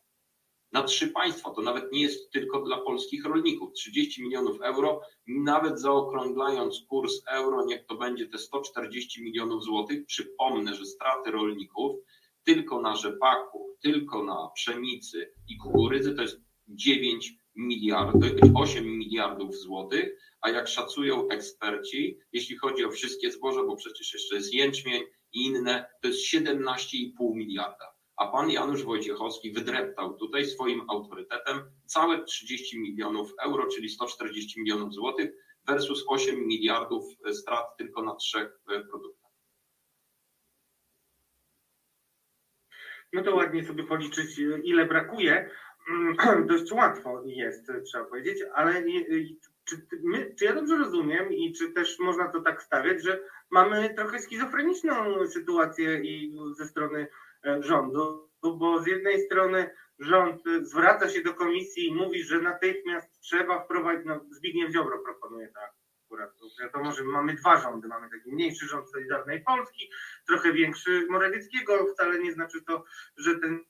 Na 0.71 0.83
trzy 0.83 1.07
państwa, 1.07 1.51
to 1.51 1.61
nawet 1.61 1.91
nie 1.91 2.01
jest 2.01 2.31
tylko 2.31 2.61
dla 2.61 2.77
polskich 2.77 3.25
rolników. 3.25 3.73
30 3.73 4.23
milionów 4.23 4.61
euro, 4.61 5.01
nawet 5.27 5.79
zaokrąglając 5.79 6.85
kurs 6.89 7.21
euro, 7.27 7.65
niech 7.65 7.85
to 7.85 7.95
będzie 7.95 8.27
te 8.27 8.37
140 8.37 9.23
milionów 9.23 9.63
złotych. 9.63 10.05
Przypomnę, 10.05 10.75
że 10.75 10.85
straty 10.85 11.31
rolników 11.31 11.95
tylko 12.43 12.81
na 12.81 12.95
rzepaku, 12.95 13.77
tylko 13.81 14.23
na 14.23 14.49
pszenicy 14.55 15.33
i 15.47 15.57
kukurydzy 15.57 16.15
to 16.15 16.21
jest 16.21 16.41
9 16.67 17.40
miliardów, 17.55 18.23
8 18.55 18.85
miliardów 18.85 19.55
złotych, 19.55 20.09
a 20.41 20.49
jak 20.49 20.67
szacują 20.67 21.29
eksperci, 21.29 22.19
jeśli 22.31 22.57
chodzi 22.57 22.85
o 22.85 22.91
wszystkie 22.91 23.31
zboże, 23.31 23.63
bo 23.63 23.75
przecież 23.75 24.13
jeszcze 24.13 24.35
jest 24.35 24.53
jęczmień 24.53 25.03
i 25.33 25.45
inne, 25.45 25.85
to 26.01 26.07
jest 26.07 26.33
17,5 26.33 27.35
miliarda. 27.35 27.91
A 28.15 28.27
pan 28.27 28.51
Janusz 28.51 28.83
Wojciechowski 28.83 29.51
wydreptał 29.51 30.17
tutaj 30.17 30.45
swoim 30.45 30.81
autorytetem 30.89 31.61
całe 31.85 32.23
30 32.23 32.79
milionów 32.79 33.33
euro, 33.43 33.67
czyli 33.67 33.89
140 33.89 34.61
milionów 34.61 34.93
złotych 34.93 35.31
versus 35.67 36.03
8 36.07 36.47
miliardów 36.47 37.03
strat 37.31 37.77
tylko 37.77 38.01
na 38.03 38.15
trzech 38.15 38.59
e, 38.69 38.83
produktach. 38.83 39.31
No 43.13 43.23
to 43.23 43.35
ładnie 43.35 43.63
sobie 43.63 43.83
policzyć, 43.83 44.39
ile 44.63 44.85
brakuje. 44.85 45.49
Mm, 45.89 46.15
dość 46.47 46.71
łatwo 46.71 47.23
jest, 47.25 47.71
trzeba 47.85 48.05
powiedzieć, 48.05 48.43
ale 48.53 48.83
czy, 49.65 49.87
my, 50.03 50.35
czy 50.39 50.45
ja 50.45 50.53
dobrze 50.53 50.77
rozumiem 50.77 51.33
i 51.33 51.53
czy 51.53 51.71
też 51.71 51.99
można 51.99 52.27
to 52.27 52.41
tak 52.41 52.63
stawiać, 52.63 53.03
że 53.03 53.19
mamy 53.51 53.93
trochę 53.95 54.19
schizofreniczną 54.19 55.27
sytuację 55.27 55.99
i 55.99 56.37
ze 56.57 56.65
strony 56.65 57.07
e, 57.45 57.63
rządu, 57.63 58.29
bo 58.43 58.83
z 58.83 58.87
jednej 58.87 59.21
strony 59.21 59.69
rząd 59.99 60.41
zwraca 60.61 61.09
się 61.09 61.21
do 61.21 61.33
komisji 61.33 61.87
i 61.87 61.95
mówi, 61.95 62.23
że 62.23 62.41
natychmiast 62.41 63.19
trzeba 63.19 63.63
wprowadzić, 63.63 64.05
no 64.05 64.25
Zbigniew 64.31 64.71
Ziobro 64.71 64.99
proponuje 64.99 65.47
tak, 65.47 65.73
akurat 66.05 66.31
wiadomo, 66.61 66.91
że 66.91 67.03
mamy 67.03 67.33
dwa 67.33 67.57
rządy, 67.57 67.87
mamy 67.87 68.09
taki 68.09 68.31
mniejszy 68.31 68.65
rząd 68.65 68.89
Solidarnej 68.89 69.43
Polski, 69.43 69.89
trochę 70.27 70.53
większy 70.53 71.07
Morawieckiego, 71.09 71.85
wcale 71.93 72.19
nie 72.19 72.33
znaczy 72.33 72.63
to, 72.67 72.83
że 73.17 73.39
ten 73.39 73.65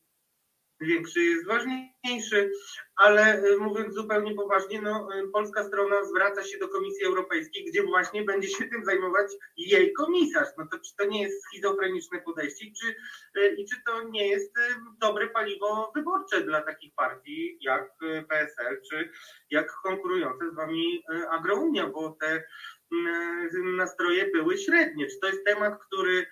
większy 0.82 1.22
jest 1.22 1.48
ważniejszy, 1.48 2.52
ale 2.96 3.44
y, 3.44 3.58
mówiąc 3.58 3.94
zupełnie 3.94 4.36
poważnie, 4.36 4.82
no, 4.82 5.10
y, 5.16 5.28
polska 5.34 5.64
strona 5.64 6.04
zwraca 6.06 6.44
się 6.44 6.58
do 6.58 6.68
Komisji 6.68 7.06
Europejskiej, 7.06 7.66
gdzie 7.66 7.84
właśnie 7.84 8.24
będzie 8.24 8.48
się 8.48 8.66
tym 8.66 8.86
zajmować 8.86 9.32
jej 9.58 9.94
komisarz. 9.94 10.48
No 10.58 10.68
to 10.72 10.80
czy 10.80 10.96
to 10.98 11.06
nie 11.06 11.22
jest 11.22 11.44
schizofreniczne 11.44 12.22
podejście 12.22 12.66
czy, 12.82 12.96
y, 13.42 13.56
i 13.56 13.66
czy 13.66 13.76
to 13.86 14.04
nie 14.04 14.28
jest 14.28 14.54
dobre 15.00 15.28
paliwo 15.28 15.92
wyborcze 15.96 16.42
dla 16.42 16.62
takich 16.62 16.94
partii 16.96 17.58
jak 17.62 17.92
PSL, 18.30 18.82
czy 18.90 19.10
jak 19.50 19.72
konkurujące 19.84 20.50
z 20.52 20.56
wami 20.56 21.04
Agrounia, 21.30 21.88
bo 21.88 22.18
te 22.20 22.44
nastroje 23.76 24.32
były 24.32 24.58
średnie. 24.58 25.08
Czy 25.08 25.20
to 25.20 25.28
jest 25.28 25.46
temat, 25.46 25.80
który 25.88 26.26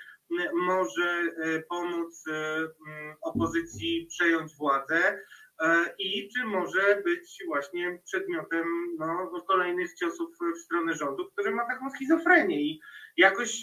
może 0.54 1.34
e, 1.38 1.60
pomóc 1.70 2.24
e, 2.28 2.56
mm, 2.88 3.16
opozycji 3.22 4.08
przejąć 4.10 4.56
władzę 4.56 5.26
e, 5.62 5.96
i 6.00 6.30
czy 6.30 6.46
może 6.46 7.02
być 7.06 7.44
właśnie 7.48 8.02
przedmiotem 8.06 8.66
no, 9.00 9.42
kolejnych 9.48 9.94
ciosów 9.94 10.30
w 10.56 10.60
stronę 10.60 10.94
rządu, 10.96 11.30
który 11.32 11.52
ma 11.52 11.68
taką 11.68 11.90
schizofrenię 11.90 12.62
i 12.62 12.82
jakoś 13.18 13.62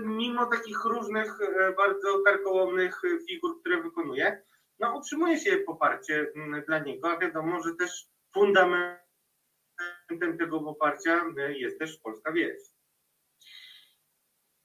mimo 0.00 0.46
takich 0.46 0.84
różnych 0.84 1.38
bardzo 1.76 2.22
karkołomnych 2.24 3.02
figur, 3.28 3.60
które 3.60 3.82
wykonuje, 3.82 4.42
no 4.78 4.98
utrzymuje 4.98 5.38
się 5.38 5.56
poparcie 5.56 6.32
mm, 6.36 6.62
dla 6.66 6.78
niego, 6.78 7.10
a 7.10 7.18
wiadomo, 7.18 7.62
że 7.62 7.74
też 7.74 8.06
fundamentem 8.34 8.98
tego 10.38 10.60
poparcia 10.60 11.24
jest 11.48 11.78
też 11.78 11.98
polska 11.98 12.32
wieś. 12.32 12.67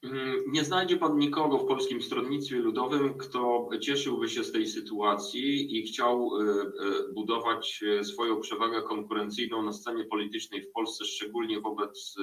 Mm, 0.04 0.42
nie 0.46 0.64
znajdzie 0.64 0.96
pan 0.96 1.18
nikogo 1.18 1.58
w 1.58 1.66
Polskim 1.66 2.02
Stronnictwie 2.02 2.56
Ludowym, 2.56 3.18
kto 3.18 3.68
cieszyłby 3.80 4.28
się 4.28 4.44
z 4.44 4.52
tej 4.52 4.66
sytuacji 4.66 5.78
i 5.78 5.82
chciał 5.82 6.30
e, 6.36 6.42
e, 6.42 7.12
budować 7.14 7.84
e, 8.00 8.04
swoją 8.04 8.40
przewagę 8.40 8.82
konkurencyjną 8.82 9.62
na 9.62 9.72
scenie 9.72 10.04
politycznej 10.04 10.62
w 10.62 10.72
Polsce, 10.72 11.04
szczególnie 11.04 11.60
wobec 11.60 12.16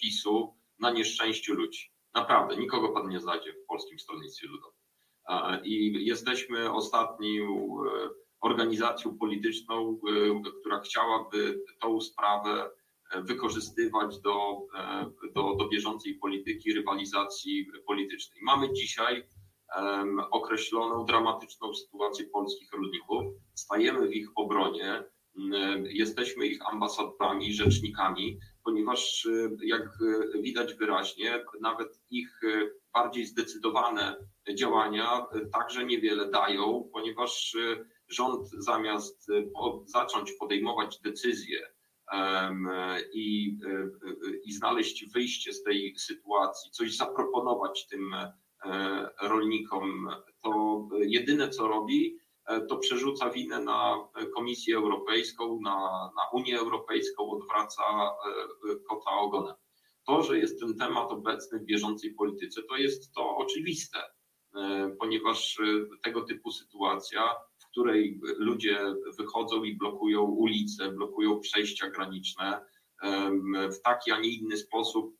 PiSu, 0.00 0.54
na 0.78 0.90
nieszczęściu 0.90 1.54
ludzi. 1.54 1.92
Naprawdę, 2.14 2.56
nikogo 2.56 2.88
pan 2.88 3.08
nie 3.08 3.20
znajdzie 3.20 3.52
w 3.52 3.66
Polskim 3.66 3.98
Stronnictwie 3.98 4.48
Ludowym. 4.48 4.76
I 5.64 6.06
jesteśmy 6.06 6.72
ostatnią 6.72 7.76
organizacją 8.40 9.18
polityczną, 9.18 10.00
która 10.60 10.80
chciałaby 10.80 11.64
tą 11.80 12.00
sprawę 12.00 12.70
wykorzystywać 13.14 14.20
do, 14.20 14.58
e, 14.78 15.10
do, 15.34 15.54
do 15.54 15.68
bieżącej 15.68 16.14
polityki, 16.14 16.72
rywalizacji 16.72 17.66
politycznej. 17.86 18.40
Mamy 18.42 18.72
dzisiaj 18.72 19.26
określoną 20.30 21.04
dramatyczną 21.04 21.74
sytuację 21.74 22.26
polskich 22.26 22.72
rolników, 22.72 23.24
stajemy 23.54 24.08
w 24.08 24.14
ich 24.14 24.28
obronie, 24.36 25.04
jesteśmy 25.84 26.46
ich 26.46 26.70
ambasadorami, 26.72 27.52
rzecznikami, 27.52 28.38
ponieważ 28.64 29.28
jak 29.62 29.88
widać 30.40 30.74
wyraźnie, 30.74 31.44
nawet 31.60 32.00
ich 32.10 32.40
bardziej 32.92 33.26
zdecydowane 33.26 34.16
działania 34.54 35.26
także 35.52 35.84
niewiele 35.84 36.30
dają, 36.30 36.90
ponieważ 36.92 37.56
rząd 38.08 38.48
zamiast 38.48 39.26
zacząć 39.86 40.32
podejmować 40.32 41.00
decyzje 41.00 41.75
i, 43.12 43.58
i 44.44 44.52
znaleźć 44.52 45.10
wyjście 45.12 45.52
z 45.52 45.62
tej 45.62 45.98
sytuacji, 45.98 46.70
coś 46.70 46.96
zaproponować 46.96 47.86
tym 47.86 48.14
rolnikom, 49.22 50.08
to 50.42 50.82
jedyne 51.00 51.48
co 51.48 51.68
robi, 51.68 52.18
to 52.68 52.76
przerzuca 52.76 53.30
winę 53.30 53.60
na 53.60 54.08
Komisję 54.34 54.76
Europejską, 54.76 55.60
na, 55.60 56.10
na 56.16 56.22
Unię 56.32 56.58
Europejską, 56.58 57.30
odwraca 57.30 57.82
kota 58.88 59.10
ogonem. 59.10 59.54
To, 60.06 60.22
że 60.22 60.38
jest 60.38 60.60
ten 60.60 60.76
temat 60.76 61.10
obecny 61.10 61.58
w 61.58 61.64
bieżącej 61.64 62.14
polityce, 62.14 62.62
to 62.62 62.76
jest 62.76 63.14
to 63.14 63.36
oczywiste, 63.36 63.98
ponieważ 64.98 65.58
tego 66.02 66.22
typu 66.22 66.50
sytuacja 66.50 67.34
której 67.76 68.20
ludzie 68.38 68.78
wychodzą 69.18 69.64
i 69.64 69.76
blokują 69.76 70.22
ulice, 70.22 70.92
blokują 70.92 71.40
przejścia 71.40 71.90
graniczne 71.90 72.60
w 73.72 73.80
taki, 73.84 74.12
a 74.12 74.20
nie 74.20 74.28
inny 74.28 74.56
sposób 74.56 75.16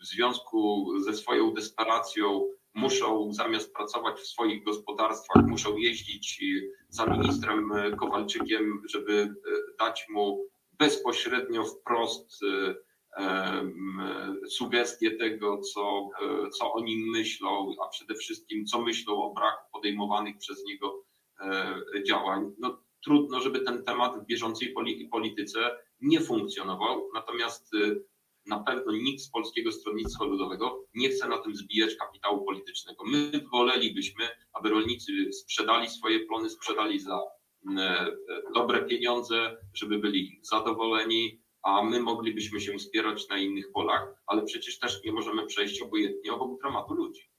w 0.00 0.06
związku 0.06 0.86
ze 1.00 1.14
swoją 1.14 1.54
desperacją 1.54 2.48
muszą 2.74 3.32
zamiast 3.32 3.74
pracować 3.74 4.20
w 4.20 4.26
swoich 4.26 4.64
gospodarstwach, 4.64 5.46
muszą 5.46 5.76
jeździć 5.76 6.44
za 6.88 7.06
ministrem 7.06 7.70
Kowalczykiem, 7.98 8.82
żeby 8.88 9.34
dać 9.78 10.06
mu 10.10 10.46
bezpośrednio 10.78 11.64
wprost 11.64 12.40
sugestie 14.48 15.10
tego, 15.10 15.58
co, 15.58 16.08
co 16.58 16.72
o 16.72 16.80
nim 16.80 17.10
myślą, 17.10 17.74
a 17.84 17.88
przede 17.88 18.14
wszystkim 18.14 18.66
co 18.66 18.82
myślą 18.82 19.22
o 19.22 19.34
braku 19.34 19.70
podejmowanych 19.72 20.38
przez 20.38 20.64
niego 20.64 21.04
e, 21.40 21.74
działań. 22.06 22.52
No, 22.58 22.82
trudno, 23.04 23.40
żeby 23.40 23.60
ten 23.60 23.84
temat 23.84 24.22
w 24.22 24.26
bieżącej 24.26 24.74
polityce 25.10 25.70
nie 26.00 26.20
funkcjonował, 26.20 27.08
natomiast 27.14 27.74
e, 27.74 27.94
na 28.46 28.60
pewno 28.60 28.92
nikt 28.92 29.22
z 29.22 29.30
Polskiego 29.30 29.72
Stronnictwa 29.72 30.24
Ludowego 30.24 30.84
nie 30.94 31.08
chce 31.08 31.28
na 31.28 31.38
tym 31.38 31.56
zbijać 31.56 31.96
kapitału 31.96 32.44
politycznego. 32.44 33.04
My 33.04 33.30
wolelibyśmy, 33.52 34.28
aby 34.52 34.68
rolnicy 34.68 35.32
sprzedali 35.32 35.88
swoje 35.88 36.20
plony, 36.20 36.50
sprzedali 36.50 37.00
za 37.00 37.20
e, 37.78 38.06
dobre 38.54 38.84
pieniądze, 38.84 39.56
żeby 39.74 39.98
byli 39.98 40.40
zadowoleni, 40.42 41.41
a 41.62 41.82
my 41.82 42.00
moglibyśmy 42.00 42.60
się 42.60 42.78
wspierać 42.78 43.28
na 43.28 43.36
innych 43.36 43.72
polach, 43.72 44.14
ale 44.26 44.42
przecież 44.42 44.78
też 44.78 45.04
nie 45.04 45.12
możemy 45.12 45.46
przejść 45.46 45.82
obojętnie 45.82 46.32
obok 46.32 46.60
dramatu 46.60 46.94
ludzi. 46.94 47.32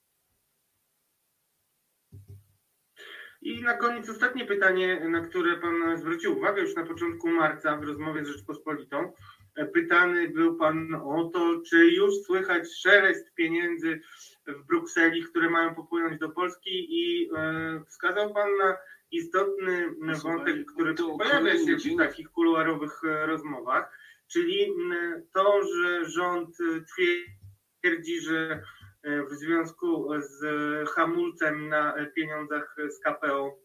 I 3.41 3.61
na 3.61 3.77
koniec 3.77 4.09
ostatnie 4.09 4.45
pytanie, 4.45 4.99
na 5.09 5.21
które 5.21 5.57
Pan 5.57 5.97
zwrócił 5.97 6.37
uwagę 6.37 6.61
już 6.61 6.75
na 6.75 6.85
początku 6.85 7.29
marca 7.29 7.77
w 7.77 7.83
rozmowie 7.83 8.25
z 8.25 8.27
Rzeczpospolitą. 8.27 9.13
Pytany 9.73 10.29
był 10.29 10.55
Pan 10.55 10.95
o 10.95 11.29
to, 11.33 11.61
czy 11.69 11.85
już 11.85 12.13
słychać 12.25 12.63
szelest 12.79 13.35
pieniędzy 13.35 14.01
w 14.47 14.65
Brukseli, 14.65 15.23
które 15.23 15.49
mają 15.49 15.75
popłynąć 15.75 16.19
do 16.19 16.29
Polski 16.29 16.87
i 16.89 17.29
e, 17.35 17.83
wskazał 17.87 18.33
Pan 18.33 18.57
na 18.57 18.77
istotny 19.11 19.95
wątek, 20.23 20.65
który 20.65 20.93
pojawia 20.93 21.53
się 21.53 21.75
w 21.75 21.97
takich 21.97 22.29
kuluarowych 22.29 23.03
e, 23.03 23.25
rozmowach 23.25 24.02
Czyli 24.31 24.63
mm, 24.63 25.27
to, 25.33 25.61
że 25.63 26.05
rząd 26.05 26.57
twierdzi, 26.93 28.21
że 28.21 28.63
e, 29.03 29.23
w 29.23 29.31
związku 29.31 30.09
z 30.19 30.39
hamulcem 30.89 31.69
na 31.69 31.95
pieniądzach 32.15 32.75
z 32.89 32.99
KPO 32.99 33.59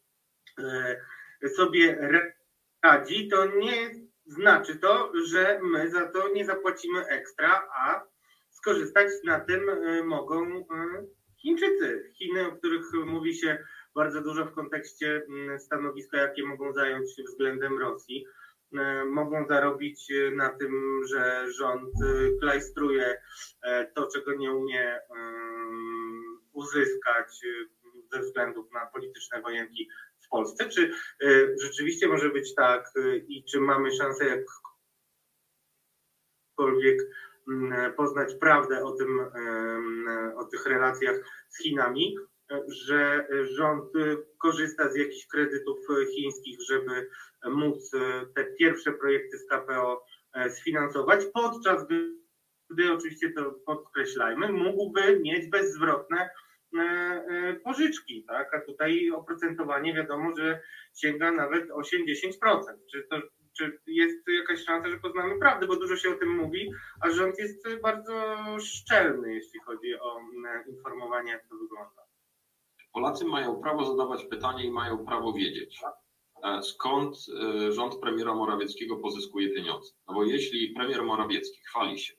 e, 0.59 1.49
sobie 1.49 2.09
radzi, 2.83 3.29
to 3.29 3.47
nie 3.47 3.91
znaczy 4.27 4.77
to, 4.77 5.13
że 5.25 5.61
my 5.63 5.91
za 5.91 6.07
to 6.07 6.29
nie 6.29 6.45
zapłacimy 6.45 7.07
ekstra, 7.07 7.69
a 7.75 8.05
skorzystać 8.51 9.09
na 9.25 9.41
tym 9.41 9.61
mogą 10.05 10.65
Chińczycy. 11.43 12.13
Chiny, 12.15 12.47
o 12.47 12.53
których 12.53 12.93
mówi 12.93 13.35
się 13.35 13.65
bardzo 13.95 14.21
dużo 14.21 14.45
w 14.45 14.53
kontekście 14.53 15.23
mm, 15.29 15.61
stanowiska, 15.61 16.19
jakie 16.19 16.47
mogą 16.47 16.73
zająć 16.73 17.09
względem 17.29 17.79
Rosji. 17.79 18.27
E, 18.77 19.05
mogą 19.05 19.47
zarobić 19.47 20.11
e, 20.11 20.31
na 20.31 20.49
tym, 20.49 21.03
że 21.07 21.53
rząd 21.53 21.91
e, 22.03 22.39
klajstruje 22.41 23.21
to, 23.95 24.09
czego 24.15 24.35
nie 24.35 24.53
umie 24.53 25.01
uzyskać 26.53 27.41
ze 28.13 28.21
względów 28.21 28.73
na 28.73 28.87
polityczne 28.87 29.43
wojenki 29.43 29.89
w 30.21 30.29
Polsce. 30.29 30.69
Czy 30.69 30.93
rzeczywiście 31.63 32.09
może 32.09 32.31
być 32.31 32.55
tak 32.55 32.93
i 33.29 33.45
czy 33.45 33.61
mamy 33.61 33.91
szansę 33.93 34.45
jakkolwiek 36.57 36.99
poznać 37.97 38.35
prawdę 38.35 38.85
o, 38.85 38.93
tym, 38.93 39.21
o 40.37 40.45
tych 40.45 40.67
relacjach 40.67 41.17
z 41.49 41.63
Chinami? 41.63 42.17
że 42.69 43.29
rząd 43.45 43.93
korzysta 44.39 44.93
z 44.93 44.97
jakichś 44.97 45.27
kredytów 45.27 45.79
chińskich, 46.15 46.59
żeby 46.69 47.09
móc 47.45 47.91
te 48.37 48.45
pierwsze 48.45 48.93
projekty 48.93 49.39
z 49.39 49.47
KPO 49.47 50.05
e, 50.35 50.51
sfinansować, 50.51 51.25
podczas 51.35 51.87
gdy, 52.71 52.93
oczywiście 52.93 53.33
to 53.33 53.55
podkreślajmy, 53.67 54.53
mógłby 54.53 55.21
mieć 55.21 55.51
bezzwrotne 55.51 56.31
e, 56.79 56.81
e, 56.81 57.55
pożyczki, 57.55 58.25
tak? 58.29 58.55
A 58.55 58.61
tutaj 58.61 59.11
oprocentowanie 59.11 59.95
wiadomo, 59.95 60.37
że 60.37 60.61
sięga 60.95 61.33
nawet 61.33 61.71
8-10%. 61.71 62.61
Czy 62.91 63.07
to 63.11 63.21
czy 63.59 63.81
jest 63.87 64.29
jakaś 64.29 64.65
szansa, 64.65 64.89
że 64.89 64.99
poznamy 64.99 65.39
prawdę, 65.39 65.67
bo 65.67 65.77
dużo 65.77 65.97
się 65.97 66.11
o 66.11 66.15
tym 66.15 66.37
mówi, 66.37 66.71
a 67.01 67.11
rząd 67.11 67.39
jest 67.39 67.69
bardzo 67.83 68.37
szczelny, 68.61 69.35
jeśli 69.35 69.61
chodzi 69.61 69.95
o 70.01 70.21
informowanie, 70.69 71.33
jak 71.33 71.49
to 71.49 71.57
wygląda. 71.57 72.03
Polacy 72.93 73.25
mają 73.25 73.61
prawo 73.61 73.85
zadawać 73.85 74.25
pytanie 74.25 74.65
i 74.65 74.71
mają 74.71 75.07
prawo 75.07 75.33
wiedzieć, 75.33 75.81
e, 75.85 75.93
skąd 76.63 77.17
e, 77.43 77.73
rząd 77.73 77.97
premiera 78.01 78.35
Morawieckiego 78.35 78.97
pozyskuje 78.97 79.55
pieniądze. 79.55 79.93
No 80.09 80.15
bo 80.15 80.25
jeśli 80.25 80.75
premier 80.75 81.03
Morawiecki 81.03 81.61
chwali 81.65 81.99
się, 81.99 82.15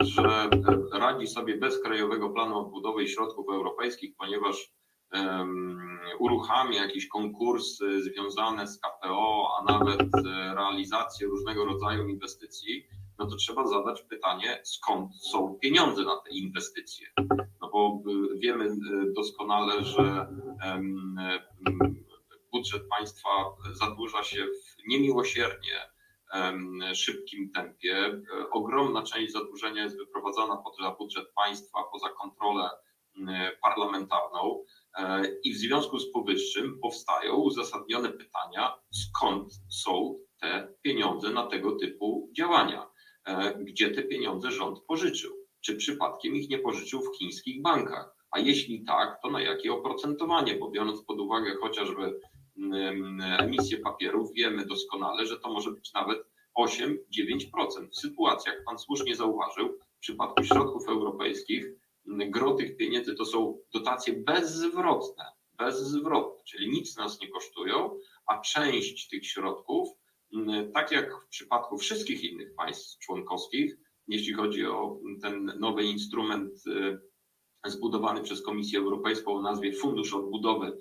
że 0.00 0.50
e, 0.92 0.98
radzi 0.98 1.26
sobie 1.26 1.56
bez 1.56 1.82
krajowego 1.82 2.30
planu 2.30 2.58
odbudowy 2.58 3.04
i 3.04 3.08
środków 3.08 3.46
europejskich, 3.48 4.16
ponieważ 4.18 4.72
um, 5.12 5.98
uruchamia 6.18 6.82
jakieś 6.82 7.08
konkursy 7.08 8.02
związane 8.02 8.66
z 8.66 8.80
KPO, 8.80 9.48
a 9.58 9.72
nawet 9.72 10.00
realizację 10.54 11.26
różnego 11.26 11.64
rodzaju 11.64 12.08
inwestycji, 12.08 12.86
no 13.18 13.26
to 13.26 13.36
trzeba 13.36 13.66
zadać 13.66 14.02
pytanie, 14.02 14.60
skąd 14.64 15.16
są 15.16 15.58
pieniądze 15.62 16.02
na 16.02 16.16
te 16.16 16.30
inwestycje. 16.30 17.06
No 17.60 17.70
bo 17.72 18.02
y, 18.34 18.38
wiemy 18.38 18.64
y, 18.64 19.12
doskonale, 19.16 19.84
że 19.84 20.26
budżet 22.56 22.88
państwa 22.88 23.28
zadłuża 23.72 24.22
się 24.24 24.46
w 24.46 24.88
niemiłosiernie 24.88 25.90
szybkim 26.94 27.50
tempie. 27.52 28.22
Ogromna 28.52 29.02
część 29.02 29.32
zadłużenia 29.32 29.82
jest 29.82 29.98
wyprowadzana 29.98 30.56
poza 30.56 30.90
budżet 30.98 31.26
państwa, 31.34 31.78
poza 31.92 32.08
kontrolę 32.08 32.70
parlamentarną. 33.62 34.64
E, 34.98 35.22
I 35.44 35.54
w 35.54 35.56
związku 35.56 35.98
z 35.98 36.12
powyższym 36.12 36.78
powstają 36.82 37.34
uzasadnione 37.34 38.08
pytania, 38.08 38.74
skąd 38.90 39.52
są 39.70 40.18
te 40.40 40.74
pieniądze 40.82 41.30
na 41.30 41.46
tego 41.46 41.72
typu 41.72 42.30
działania. 42.36 42.90
E, 43.24 43.54
gdzie 43.64 43.90
te 43.90 44.02
pieniądze 44.02 44.50
rząd 44.50 44.80
pożyczył. 44.80 45.32
Czy 45.60 45.76
przypadkiem 45.76 46.36
ich 46.36 46.50
nie 46.50 46.58
pożyczył 46.58 47.00
w 47.00 47.18
chińskich 47.18 47.62
bankach? 47.62 48.16
A 48.30 48.38
jeśli 48.38 48.84
tak, 48.84 49.18
to 49.22 49.30
na 49.30 49.40
jakie 49.40 49.72
oprocentowanie? 49.72 50.54
Bo 50.54 50.70
biorąc 50.70 51.04
pod 51.04 51.20
uwagę 51.20 51.54
chociażby 51.60 52.20
emisję 53.38 53.78
papierów, 53.78 54.32
wiemy 54.32 54.66
doskonale, 54.66 55.26
że 55.26 55.38
to 55.38 55.52
może 55.52 55.70
być 55.70 55.92
nawet 55.92 56.18
8-9%. 56.58 56.98
W 57.90 57.96
sytuacjach, 57.96 58.64
pan 58.66 58.78
słusznie 58.78 59.16
zauważył, 59.16 59.78
w 59.96 60.00
przypadku 60.00 60.44
środków 60.44 60.88
europejskich, 60.88 61.66
gro 62.06 62.54
tych 62.54 62.76
pieniędzy 62.76 63.14
to 63.14 63.24
są 63.24 63.58
dotacje 63.74 64.12
bezzwrotne, 64.12 65.24
bezzwrotne, 65.52 66.44
czyli 66.44 66.70
nic 66.70 66.96
nas 66.96 67.20
nie 67.20 67.28
kosztują, 67.28 67.98
a 68.26 68.40
część 68.40 69.08
tych 69.08 69.26
środków 69.26 69.88
tak 70.74 70.92
jak 70.92 71.24
w 71.24 71.28
przypadku 71.28 71.78
wszystkich 71.78 72.24
innych 72.24 72.54
państw 72.54 72.98
członkowskich, 72.98 73.76
jeśli 74.08 74.34
chodzi 74.34 74.66
o 74.66 75.00
ten 75.22 75.52
nowy 75.58 75.84
instrument 75.84 76.66
y, 76.66 77.70
zbudowany 77.70 78.22
przez 78.22 78.42
Komisję 78.42 78.78
Europejską 78.78 79.32
o 79.32 79.42
nazwie 79.42 79.72
Fundusz 79.72 80.14
Odbudowy, 80.14 80.78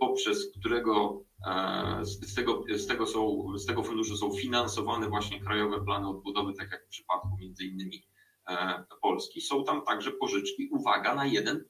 poprzez 0.00 0.52
którego 0.58 1.24
z 2.02 2.34
tego, 2.34 2.64
z, 2.74 2.86
tego 2.86 3.06
są, 3.06 3.44
z 3.56 3.66
tego 3.66 3.82
funduszu 3.82 4.16
są 4.16 4.32
finansowane 4.32 5.08
właśnie 5.08 5.40
krajowe 5.40 5.84
plany 5.84 6.08
odbudowy, 6.08 6.52
tak 6.58 6.70
jak 6.70 6.86
w 6.86 6.88
przypadku 6.88 7.28
między 7.40 7.64
innymi 7.64 8.06
Polski. 9.02 9.40
Są 9.40 9.64
tam 9.64 9.84
także 9.84 10.10
pożyczki, 10.10 10.68
uwaga, 10.72 11.14
na 11.14 11.24
1%. 11.24 11.60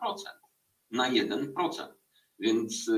Na 0.91 1.11
1%. 1.11 1.53
Więc 2.39 2.91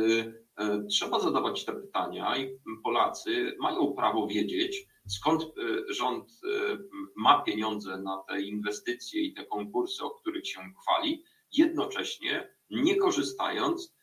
trzeba 0.90 1.20
zadawać 1.20 1.64
te 1.64 1.72
pytania 1.72 2.36
i 2.36 2.58
Polacy 2.84 3.56
mają 3.60 3.92
prawo 3.92 4.26
wiedzieć, 4.26 4.86
skąd 5.08 5.42
e, 5.42 5.94
rząd 5.94 6.30
e, 6.30 6.78
ma 7.16 7.42
pieniądze 7.42 7.98
na 7.98 8.22
te 8.28 8.40
inwestycje 8.40 9.22
i 9.22 9.34
te 9.34 9.44
konkursy, 9.44 10.04
o 10.04 10.10
których 10.10 10.48
się 10.48 10.60
chwali, 10.82 11.24
jednocześnie 11.52 12.50
nie 12.70 12.96
korzystając 12.96 13.86
e, 13.86 13.95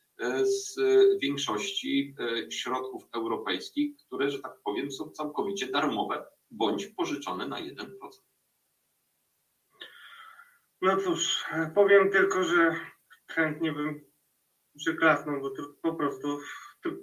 z 0.44 0.76
większości 1.22 2.16
środków 2.50 3.04
europejskich, 3.16 3.98
które, 4.08 4.30
że 4.30 4.40
tak 4.40 4.54
powiem, 4.66 4.92
są 4.92 5.10
całkowicie 5.10 5.68
darmowe 5.68 6.26
bądź 6.52 6.88
pożyczone 6.88 7.48
na 7.48 7.58
1%. 7.62 7.88
No 10.82 10.98
cóż, 10.98 11.46
powiem 11.76 12.12
tylko, 12.12 12.44
że 12.44 12.76
chętnie 13.32 13.74
bym 13.74 14.02
przyklasnął, 14.78 15.42
bo 15.42 15.52
po 15.82 15.96
prostu 15.96 16.40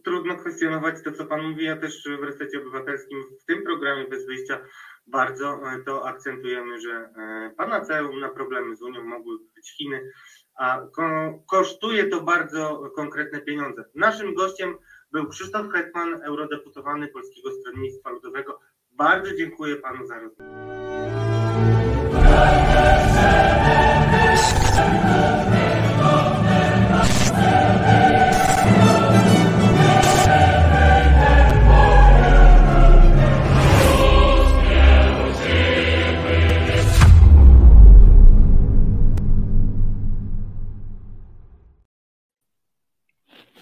trudno 0.04 0.36
kwestionować 0.36 1.04
to, 1.04 1.12
co 1.12 1.26
Pan 1.26 1.50
mówi. 1.50 1.64
Ja 1.64 1.76
też 1.76 2.04
w 2.20 2.22
Resecie 2.22 2.58
Obywatelskim 2.58 3.24
w 3.42 3.44
tym 3.44 3.62
programie 3.62 4.08
bez 4.08 4.26
wyjścia 4.26 4.64
bardzo 5.06 5.72
e, 5.72 5.82
to 5.84 6.08
akcentujemy, 6.08 6.80
że 6.80 6.90
e, 6.90 7.54
panaceum 7.56 8.20
na 8.20 8.28
problemy 8.28 8.76
z 8.76 8.82
Unią 8.82 9.04
mogły 9.04 9.38
być 9.54 9.76
Chiny, 9.76 10.10
a 10.60 10.80
kosztuje 11.46 12.04
to 12.06 12.20
bardzo 12.20 12.90
konkretne 12.96 13.40
pieniądze. 13.40 13.84
Naszym 13.94 14.34
gościem 14.34 14.74
był 15.12 15.28
Krzysztof 15.28 15.72
Hetman, 15.72 16.22
eurodeputowany 16.22 17.08
Polskiego 17.08 17.50
Stronnictwa 17.52 18.10
Ludowego. 18.10 18.60
Bardzo 18.90 19.36
dziękuję 19.36 19.76
Panu 19.76 20.06
za 20.06 20.18
rozmowę. 20.18 20.70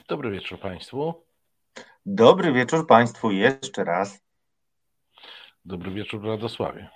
Dobry 0.09 0.31
wieczór 0.31 0.61
Państwu. 0.61 1.25
Dobry 2.07 2.53
wieczór 2.53 2.87
Państwu 2.87 3.31
jeszcze 3.31 3.85
raz. 3.85 4.21
Dobry 5.65 5.91
wieczór 5.91 6.25
Radosławie. 6.25 6.89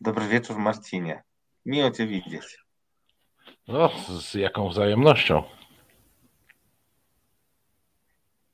Dobry 0.00 0.28
wieczór 0.28 0.58
Marcinie. 0.58 1.22
Miło 1.66 1.90
Cię 1.90 2.06
widzieć. 2.06 2.58
No, 3.68 3.88
z 4.20 4.34
jaką 4.34 4.68
wzajemnością. 4.68 5.42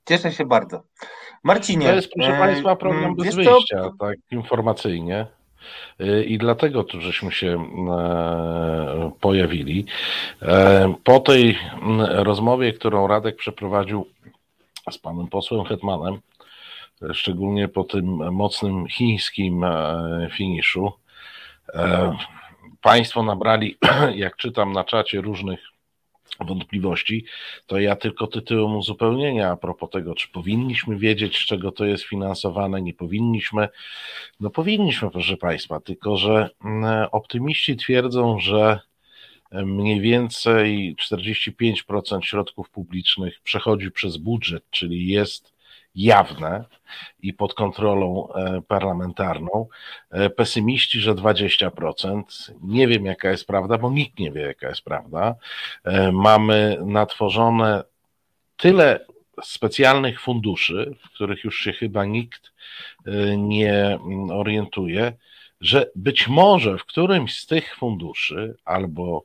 Cieszę 0.09 0.32
się 0.32 0.47
bardzo. 0.47 0.82
Marcinie. 1.43 1.86
To 1.86 1.95
jest, 1.95 2.09
proszę 2.14 2.39
Państwa, 2.39 2.76
program 2.76 3.16
bez 3.16 3.34
wyjścia, 3.34 3.91
tak 4.01 4.16
informacyjnie. 4.30 5.26
I 6.26 6.38
dlatego 6.38 6.84
tu 6.84 7.00
żeśmy 7.00 7.32
się 7.32 7.64
e, 7.90 9.10
pojawili. 9.20 9.86
E, 10.42 10.94
po 11.04 11.20
tej 11.20 11.58
rozmowie, 11.98 12.72
którą 12.72 13.06
Radek 13.06 13.36
przeprowadził 13.36 14.06
z 14.90 14.98
panem 14.98 15.26
posłem 15.26 15.64
Hetmanem, 15.64 16.18
szczególnie 17.12 17.68
po 17.68 17.84
tym 17.84 18.32
mocnym 18.32 18.88
chińskim 18.88 19.64
e, 19.64 20.28
finiszu, 20.32 20.92
państwo 22.82 23.22
nabrali, 23.22 23.78
jak 24.14 24.36
czytam 24.36 24.72
na 24.72 24.84
czacie, 24.84 25.20
różnych 25.20 25.60
wątpliwości, 26.40 27.24
to 27.66 27.80
ja 27.80 27.96
tylko 27.96 28.26
tytułem 28.26 28.76
uzupełnienia 28.76 29.50
a 29.50 29.56
propos 29.56 29.90
tego, 29.90 30.14
czy 30.14 30.28
powinniśmy 30.28 30.98
wiedzieć, 30.98 31.36
z 31.36 31.46
czego 31.46 31.72
to 31.72 31.84
jest 31.84 32.04
finansowane, 32.04 32.82
nie 32.82 32.94
powinniśmy. 32.94 33.68
No 34.40 34.50
powinniśmy, 34.50 35.10
proszę 35.10 35.36
Państwa, 35.36 35.80
tylko 35.80 36.16
że 36.16 36.50
mm, 36.64 37.08
optymiści 37.12 37.76
twierdzą, 37.76 38.38
że 38.38 38.80
mniej 39.52 40.00
więcej 40.00 40.96
45% 41.12 42.20
środków 42.22 42.70
publicznych 42.70 43.40
przechodzi 43.44 43.90
przez 43.90 44.16
budżet, 44.16 44.64
czyli 44.70 45.08
jest 45.08 45.57
jawne 45.99 46.64
i 47.22 47.32
pod 47.32 47.55
kontrolą 47.55 48.28
e, 48.32 48.62
parlamentarną. 48.62 49.66
E, 50.11 50.30
pesymiści, 50.30 51.01
że 51.01 51.14
20%. 51.14 52.22
Nie 52.62 52.88
wiem, 52.88 53.05
jaka 53.05 53.30
jest 53.30 53.46
prawda, 53.46 53.78
bo 53.78 53.90
nikt 53.90 54.18
nie 54.18 54.32
wie, 54.32 54.40
jaka 54.40 54.68
jest 54.68 54.82
prawda. 54.82 55.34
E, 55.84 56.12
mamy 56.12 56.78
natworzone 56.84 57.84
tyle 58.57 59.07
specjalnych 59.42 60.20
funduszy, 60.20 60.96
w 61.05 61.11
których 61.14 61.44
już 61.44 61.61
się 61.61 61.72
chyba 61.72 62.05
nikt 62.05 62.53
nie 63.36 63.99
orientuje, 64.32 65.12
że 65.61 65.90
być 65.94 66.28
może 66.28 66.78
w 66.78 66.84
którymś 66.84 67.38
z 67.38 67.46
tych 67.46 67.76
funduszy 67.76 68.57
albo 68.64 69.24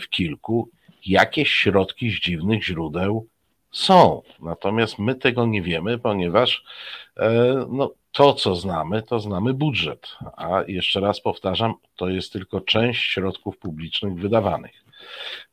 w 0.00 0.08
kilku 0.10 0.70
jakieś 1.06 1.50
środki 1.50 2.10
z 2.10 2.20
dziwnych 2.20 2.64
źródeł 2.64 3.28
są. 3.70 4.22
Natomiast 4.40 4.98
my 4.98 5.14
tego 5.14 5.46
nie 5.46 5.62
wiemy, 5.62 5.98
ponieważ 5.98 6.64
e, 7.16 7.66
no, 7.68 7.92
to, 8.12 8.34
co 8.34 8.54
znamy, 8.54 9.02
to 9.02 9.20
znamy 9.20 9.54
budżet. 9.54 10.16
A 10.36 10.62
jeszcze 10.66 11.00
raz 11.00 11.20
powtarzam, 11.20 11.74
to 11.96 12.08
jest 12.08 12.32
tylko 12.32 12.60
część 12.60 13.02
środków 13.12 13.58
publicznych 13.58 14.14
wydawanych. 14.14 14.84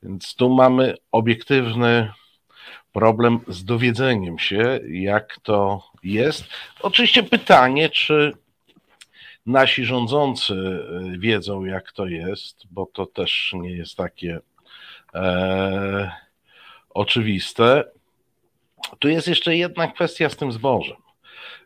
Więc 0.03 0.35
tu 0.35 0.49
mamy 0.49 0.95
obiektywny 1.11 2.11
problem 2.91 3.39
z 3.47 3.65
dowiedzeniem 3.65 4.39
się, 4.39 4.79
jak 4.89 5.39
to 5.43 5.83
jest. 6.03 6.45
Oczywiście 6.81 7.23
pytanie, 7.23 7.89
czy 7.89 8.33
nasi 9.45 9.85
rządzący 9.85 10.53
e, 10.53 11.17
wiedzą, 11.19 11.65
jak 11.65 11.91
to 11.91 12.07
jest, 12.07 12.63
bo 12.71 12.85
to 12.85 13.05
też 13.05 13.53
nie 13.55 13.71
jest 13.71 13.97
takie 13.97 14.39
e, 15.13 16.11
oczywiste. 16.89 17.83
Tu 18.99 19.09
jest 19.09 19.27
jeszcze 19.27 19.55
jedna 19.55 19.87
kwestia 19.87 20.29
z 20.29 20.35
tym 20.35 20.51
zbożem. 20.51 20.97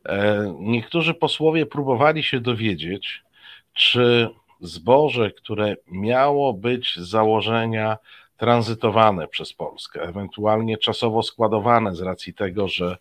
E, 0.06 0.54
niektórzy 0.60 1.14
posłowie 1.14 1.66
próbowali 1.66 2.24
się 2.24 2.40
dowiedzieć, 2.40 3.24
czy 3.74 4.30
zboże, 4.62 5.32
które 5.32 5.76
miało 5.88 6.54
być 6.54 6.96
z 6.96 7.10
założenia 7.10 7.98
tranzytowane 8.38 9.28
przez 9.28 9.54
Polskę, 9.54 10.02
ewentualnie 10.02 10.78
czasowo 10.78 11.24
składowane 11.24 11.96
z 11.96 12.02
racji 12.02 12.34
tego, 12.34 12.68
że 12.68 12.98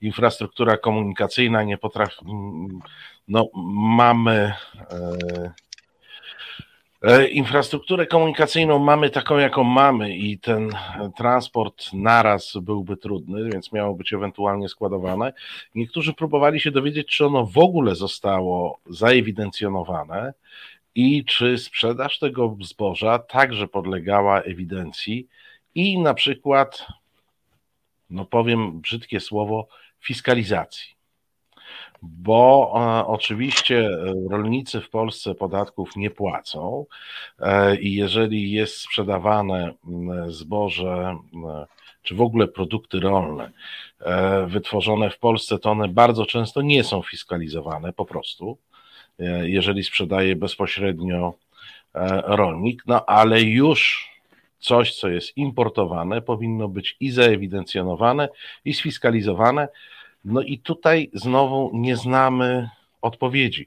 infrastruktura 0.00 0.76
komunikacyjna 0.76 1.62
nie 1.62 1.78
potrafi. 1.78 2.16
No, 3.28 3.48
mamy 3.96 4.32
e, 4.32 4.52
infrastrukturę 7.30 8.06
komunikacyjną 8.06 8.78
mamy 8.78 9.10
taką, 9.10 9.38
jaką 9.38 9.64
mamy, 9.64 10.16
i 10.16 10.38
ten 10.38 10.70
transport 11.16 11.92
naraz 11.92 12.52
byłby 12.62 12.96
trudny, 12.96 13.50
więc 13.50 13.72
miało 13.72 13.94
być 13.94 14.12
ewentualnie 14.12 14.68
składowane. 14.68 15.32
Niektórzy 15.74 16.12
próbowali 16.12 16.60
się 16.60 16.70
dowiedzieć, 16.70 17.08
czy 17.08 17.26
ono 17.26 17.46
w 17.46 17.58
ogóle 17.58 17.94
zostało 17.94 18.80
zaewidencjonowane 18.90 20.34
i 20.94 21.24
czy 21.24 21.58
sprzedaż 21.58 22.18
tego 22.18 22.56
zboża 22.62 23.18
także 23.18 23.68
podlegała 23.68 24.40
ewidencji 24.40 25.28
i 25.74 25.98
na 25.98 26.14
przykład, 26.14 26.86
no 28.10 28.24
powiem 28.24 28.80
brzydkie 28.80 29.20
słowo, 29.20 29.68
fiskalizacji 30.00 31.01
bo 32.02 32.72
e, 32.76 33.06
oczywiście 33.06 33.78
e, 33.78 34.14
rolnicy 34.30 34.80
w 34.80 34.90
Polsce 34.90 35.34
podatków 35.34 35.96
nie 35.96 36.10
płacą 36.10 36.86
e, 37.40 37.76
i 37.76 37.94
jeżeli 37.94 38.52
jest 38.52 38.76
sprzedawane 38.76 39.72
zboże 40.28 41.16
czy 42.02 42.14
w 42.14 42.20
ogóle 42.20 42.48
produkty 42.48 43.00
rolne 43.00 43.50
wytworzone 44.46 45.10
w 45.10 45.18
Polsce, 45.18 45.58
to 45.58 45.70
one 45.70 45.88
bardzo 45.88 46.26
często 46.26 46.62
nie 46.62 46.84
są 46.84 47.02
fiskalizowane 47.02 47.92
po 47.92 48.04
prostu, 48.04 48.58
jeżeli 49.42 49.84
sprzedaje 49.84 50.36
bezpośrednio 50.36 51.34
rolnik, 52.24 52.82
no 52.86 53.06
ale 53.06 53.42
już 53.42 54.10
coś, 54.58 54.94
co 54.94 55.08
jest 55.08 55.36
importowane, 55.36 56.22
powinno 56.22 56.68
być 56.68 56.96
i 57.00 57.10
zaewidencjonowane, 57.10 58.28
i 58.64 58.74
sfiskalizowane, 58.74 59.68
no 60.24 60.42
i 60.42 60.58
tutaj 60.58 61.10
znowu 61.12 61.70
nie 61.74 61.96
znamy 61.96 62.70
odpowiedzi. 63.02 63.66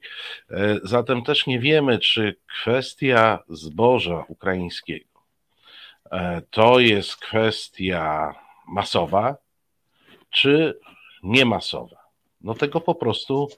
E, 0.50 0.78
zatem 0.82 1.22
też 1.22 1.46
nie 1.46 1.60
wiemy, 1.60 1.98
czy 1.98 2.36
kwestia 2.60 3.38
zboża 3.48 4.24
ukraińskiego 4.28 5.20
e, 6.10 6.42
to 6.50 6.80
jest 6.80 7.16
kwestia 7.16 8.34
masowa, 8.68 9.36
czy 10.30 10.78
niemasowa? 11.22 12.06
No 12.40 12.54
tego 12.54 12.80
po 12.80 12.94
prostu 12.94 13.48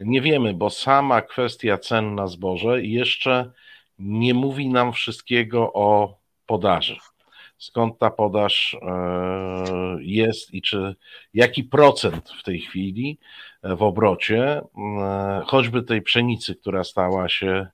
nie 0.00 0.20
wiemy, 0.20 0.54
bo 0.54 0.70
sama 0.70 1.22
kwestia 1.22 1.78
cen 1.78 2.14
na 2.14 2.26
zboże 2.26 2.82
jeszcze 2.82 3.50
nie 3.98 4.34
mówi 4.34 4.68
nam 4.68 4.92
wszystkiego 4.92 5.72
o 5.72 6.18
podaży. 6.46 6.96
Skąd 7.58 7.98
ta 7.98 8.10
podaż 8.10 8.76
e, 8.82 9.96
jest 10.00 10.54
i 10.54 10.62
czy 10.62 10.94
jaki 11.34 11.64
procent 11.64 12.30
w 12.40 12.42
tej 12.42 12.60
chwili 12.60 13.18
w 13.62 13.82
obrocie, 13.82 14.60
choćby 15.46 15.82
tej 15.82 16.02
pszenicy, 16.02 16.54
która 16.54 16.84
stała 16.84 17.28
się 17.28 17.66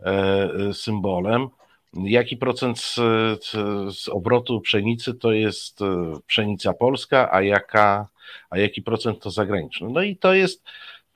e, 0.00 0.72
symbolem, 0.72 1.48
jaki 1.94 2.36
procent 2.36 2.78
z, 2.80 2.94
z, 3.94 4.08
obrotu 4.08 4.60
pszenicy 4.60 5.14
to 5.14 5.32
jest 5.32 5.82
e, 5.82 6.12
pszenica 6.26 6.72
polska, 6.72 7.32
a, 7.32 7.42
jaka, 7.42 8.08
a 8.50 8.58
jaki 8.58 8.82
procent 8.82 9.20
to 9.20 9.30
zagraniczny. 9.30 9.88
No 9.90 10.02
i 10.02 10.16
to 10.16 10.34
jest, 10.34 10.64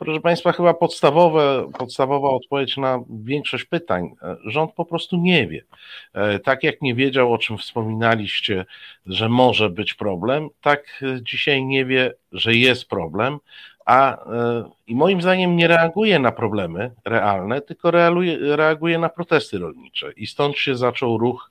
proszę 0.05 0.21
Państwa, 0.21 0.53
chyba 0.53 0.75
podstawowe, 0.75 1.71
podstawowa 1.79 2.31
odpowiedź 2.31 2.77
na 2.77 3.01
większość 3.11 3.65
pytań. 3.65 4.11
E, 4.23 4.37
rząd 4.45 4.73
po 4.73 4.85
prostu 4.85 5.17
nie 5.17 5.47
wie. 5.47 5.65
E, 6.13 6.39
tak 6.39 6.63
jak 6.63 6.83
nie 6.83 6.95
wiedział, 6.95 7.33
o 7.33 7.39
czym 7.39 7.59
wspominaliście, 7.59 8.65
że 9.07 9.29
może 9.29 9.71
być 9.71 9.95
problem, 9.95 10.49
tak 10.61 11.05
dzisiaj 11.23 11.65
nie 11.65 11.85
wie, 11.85 12.15
że 12.33 12.55
jest 12.55 12.89
problem, 12.89 13.39
a 13.87 14.25
i 14.87 14.95
moim 14.95 15.23
zdaniem 15.23 15.57
nie 15.57 15.69
reaguje 15.69 16.19
na 16.19 16.33
problemy 16.33 16.91
realne, 17.05 17.61
tylko 17.61 17.91
reaguje, 17.91 18.57
reaguje 18.57 18.99
na 18.99 19.09
protesty 19.09 19.59
rolnicze. 19.59 20.13
I 20.13 20.27
stąd 20.27 20.57
się 20.57 20.77
zaczął 20.77 21.19
ruch 21.19 21.51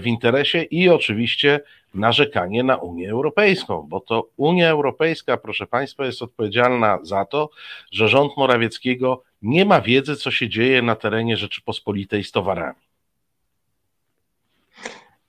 w 0.00 0.06
interesie 0.06 0.62
i 0.62 0.88
oczywiście 0.88 1.60
narzekanie 1.94 2.62
na 2.62 2.76
Unię 2.76 3.10
Europejską, 3.10 3.86
bo 3.88 4.00
to 4.00 4.28
Unia 4.36 4.70
Europejska, 4.70 5.36
proszę 5.36 5.66
Państwa, 5.66 6.06
jest 6.06 6.22
odpowiedzialna 6.22 6.98
za 7.02 7.24
to, 7.24 7.50
że 7.92 8.08
rząd 8.08 8.36
Morawieckiego 8.36 9.22
nie 9.42 9.64
ma 9.64 9.80
wiedzy, 9.80 10.16
co 10.16 10.30
się 10.30 10.48
dzieje 10.48 10.82
na 10.82 10.96
terenie 10.96 11.36
Rzeczypospolitej 11.36 12.24
z 12.24 12.32
towarami. 12.32 12.80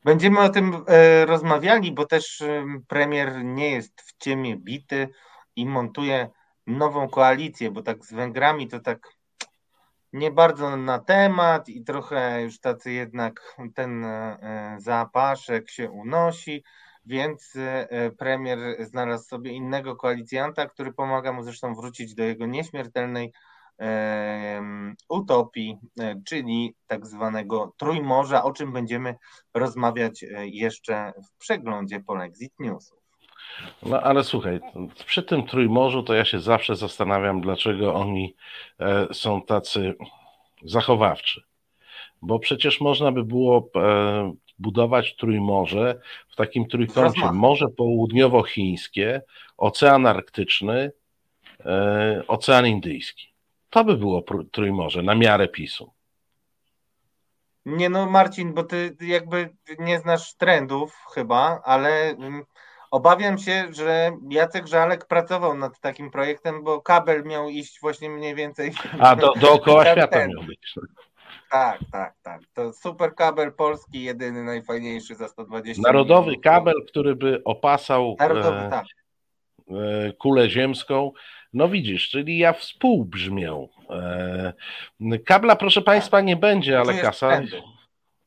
Będziemy 0.04 0.40
o 0.40 0.50
tym 0.50 0.84
e, 0.88 1.26
rozmawiali, 1.26 1.92
bo 1.92 2.06
też 2.06 2.42
e, 2.42 2.66
premier 2.88 3.44
nie 3.44 3.72
jest 3.72 4.02
w 4.02 4.24
ciemię 4.24 4.58
bity 4.58 5.10
i 5.56 5.66
montuje 5.66 6.30
nową 6.68 7.10
koalicję, 7.10 7.72
bo 7.72 7.82
tak 7.82 8.06
z 8.06 8.14
Węgrami 8.14 8.68
to 8.68 8.80
tak 8.80 9.08
nie 10.14 10.32
bardzo 10.32 10.78
na 10.78 11.00
temat 11.00 11.70
i 11.70 11.84
trochę 11.84 12.42
już 12.42 12.60
tacy 12.60 12.92
jednak 12.92 13.58
ten 13.76 14.06
e, 14.06 14.76
zapaszek 14.80 15.70
się 15.70 15.92
unosi, 15.92 16.64
więc 17.06 17.54
e, 17.56 18.12
premier 18.12 18.60
znalazł 18.80 19.28
sobie 19.28 19.52
innego 19.52 19.96
koalicjanta, 19.96 20.66
który 20.68 20.94
pomaga 20.94 21.34
mu 21.34 21.44
zresztą 21.44 21.76
wrócić 21.76 22.16
do 22.16 22.24
jego 22.24 22.46
nieśmiertelnej 22.46 23.34
utopii, 25.10 25.78
e, 26.00 26.22
czyli 26.26 26.76
tak 26.88 27.08
zwanego 27.08 27.74
Trójmorza, 27.78 28.44
o 28.44 28.52
czym 28.52 28.74
będziemy 28.74 29.16
rozmawiać 29.54 30.26
jeszcze 30.44 31.14
w 31.26 31.38
przeglądzie 31.38 32.00
Polexit 32.00 32.54
Newsów. 32.60 33.01
No 33.84 34.02
ale 34.02 34.24
słuchaj, 34.24 34.60
przy 35.06 35.24
tym 35.24 35.48
Trójmorzu 35.48 36.04
to 36.04 36.14
ja 36.14 36.26
się 36.26 36.40
zawsze 36.40 36.76
zastanawiam, 36.76 37.42
dlaczego 37.42 37.94
oni 37.94 38.36
e, 38.80 39.14
są 39.14 39.42
tacy 39.42 39.94
zachowawczy. 40.64 41.42
Bo 42.22 42.40
przecież 42.40 42.82
można 42.82 43.12
by 43.12 43.24
było 43.24 43.70
e, 43.76 44.34
budować 44.60 45.16
Trójmorze 45.16 46.00
w 46.30 46.36
takim 46.36 46.68
trójkącie 46.68 47.32
Morze 47.32 47.68
Południowochińskie, 47.78 49.22
Ocean 49.58 50.08
Arktyczny, 50.08 50.92
e, 51.66 52.24
Ocean 52.28 52.68
Indyjski. 52.68 53.34
To 53.70 53.84
by 53.84 53.98
było 53.98 54.24
Trójmorze 54.52 55.04
na 55.04 55.16
miarę 55.16 55.48
PiSu. 55.48 55.92
Nie 57.66 57.90
no, 57.90 58.10
Marcin, 58.10 58.54
bo 58.54 58.64
ty 58.64 58.96
jakby 59.02 59.50
nie 59.80 60.00
znasz 60.00 60.34
trendów 60.34 61.06
chyba, 61.14 61.62
ale 61.66 62.10
mm, 62.10 62.44
Obawiam 62.92 63.38
się, 63.38 63.68
że 63.74 64.12
Jacek 64.30 64.68
Żalek 64.68 65.06
pracował 65.06 65.58
nad 65.58 65.80
takim 65.80 66.12
projektem, 66.12 66.64
bo 66.64 66.82
kabel 66.82 67.24
miał 67.24 67.50
iść 67.50 67.82
właśnie 67.82 68.10
mniej 68.10 68.36
więcej. 68.36 68.72
A 69.00 69.16
do, 69.16 69.34
dookoła 69.34 69.86
świata 69.86 70.28
miał 70.28 70.44
być. 70.44 70.74
Tak, 71.52 71.80
tak, 71.92 72.14
tak. 72.24 72.42
To 72.54 72.74
super 72.74 73.16
kabel 73.16 73.54
polski, 73.54 74.04
jedyny, 74.04 74.44
najfajniejszy 74.44 75.16
za 75.16 75.28
120 75.28 75.82
Narodowy 75.82 76.22
milionów. 76.22 76.44
kabel, 76.44 76.74
który 76.88 77.16
by 77.16 77.42
opasał 77.46 78.16
Narodowy, 78.20 78.58
e, 78.58 78.70
tak. 78.70 78.86
e, 79.70 80.14
kulę 80.14 80.50
ziemską. 80.50 81.12
No 81.54 81.70
widzisz, 81.70 82.10
czyli 82.10 82.38
ja 82.38 82.54
współbrzmię. 82.54 83.68
E, 83.90 84.54
kabla, 85.26 85.56
proszę 85.56 85.82
Państwa, 85.82 86.22
nie 86.22 86.36
będzie, 86.36 86.80
ale 86.80 86.94
kasa, 86.94 87.42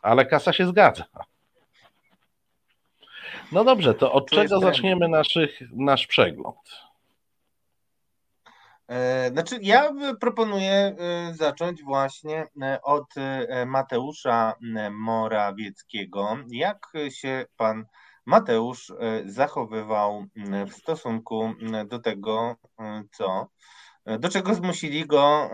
ale 0.03 0.27
kasa 0.27 0.53
się 0.53 0.67
zgadza. 0.67 1.05
No 3.55 3.65
dobrze, 3.65 3.95
to 3.95 4.13
od 4.13 4.31
czego 4.31 4.61
zaczniemy 4.61 5.09
naszych, 5.09 5.61
nasz 5.73 6.07
przegląd? 6.07 6.59
E, 8.89 9.29
znaczy, 9.29 9.59
ja 9.63 9.93
proponuję 10.21 10.73
e, 10.73 10.97
zacząć 11.35 11.83
właśnie 11.83 12.47
e, 12.63 12.83
od 12.83 13.15
Mateusza 13.67 14.55
Morawieckiego. 14.91 16.37
Jak 16.49 16.93
się 17.11 17.47
pan 17.57 17.87
Mateusz 18.27 18.93
zachowywał 19.25 20.25
w 20.67 20.73
stosunku 20.73 21.55
do 21.87 21.99
tego, 21.99 22.57
co, 23.13 23.49
do 24.19 24.29
czego 24.29 24.55
zmusili 24.55 25.07
go, 25.07 25.51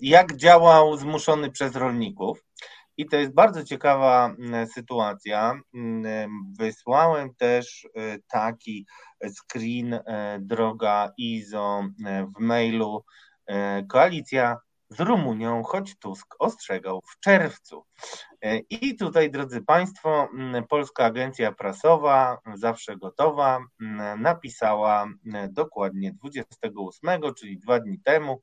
jak 0.00 0.36
działał 0.36 0.96
zmuszony 0.96 1.50
przez 1.50 1.76
rolników. 1.76 2.44
I 3.00 3.06
to 3.06 3.16
jest 3.16 3.32
bardzo 3.32 3.64
ciekawa 3.64 4.34
mm, 4.38 4.66
sytuacja. 4.66 5.60
Mm, 5.74 6.30
wysłałem 6.58 7.34
też 7.34 7.88
e, 7.94 8.18
taki 8.28 8.86
screen, 9.38 9.94
e, 9.94 10.38
droga 10.40 11.12
Izo, 11.16 11.84
e, 12.06 12.26
w 12.26 12.40
mailu. 12.40 13.04
Koalicja 13.88 14.56
z 14.88 15.00
Rumunią, 15.00 15.62
choć 15.62 15.98
Tusk 15.98 16.34
ostrzegał 16.38 17.00
w 17.00 17.20
czerwcu. 17.20 17.84
I 18.70 18.96
tutaj, 18.96 19.30
drodzy 19.30 19.62
Państwo, 19.62 20.28
mm, 20.34 20.66
Polska 20.66 21.04
Agencja 21.04 21.52
Prasowa, 21.52 22.38
zawsze 22.54 22.96
gotowa, 22.96 23.58
napisała 24.18 25.08
dokładnie 25.48 26.12
28, 26.12 27.34
czyli 27.34 27.58
dwa 27.58 27.80
dni 27.80 28.00
temu, 28.04 28.40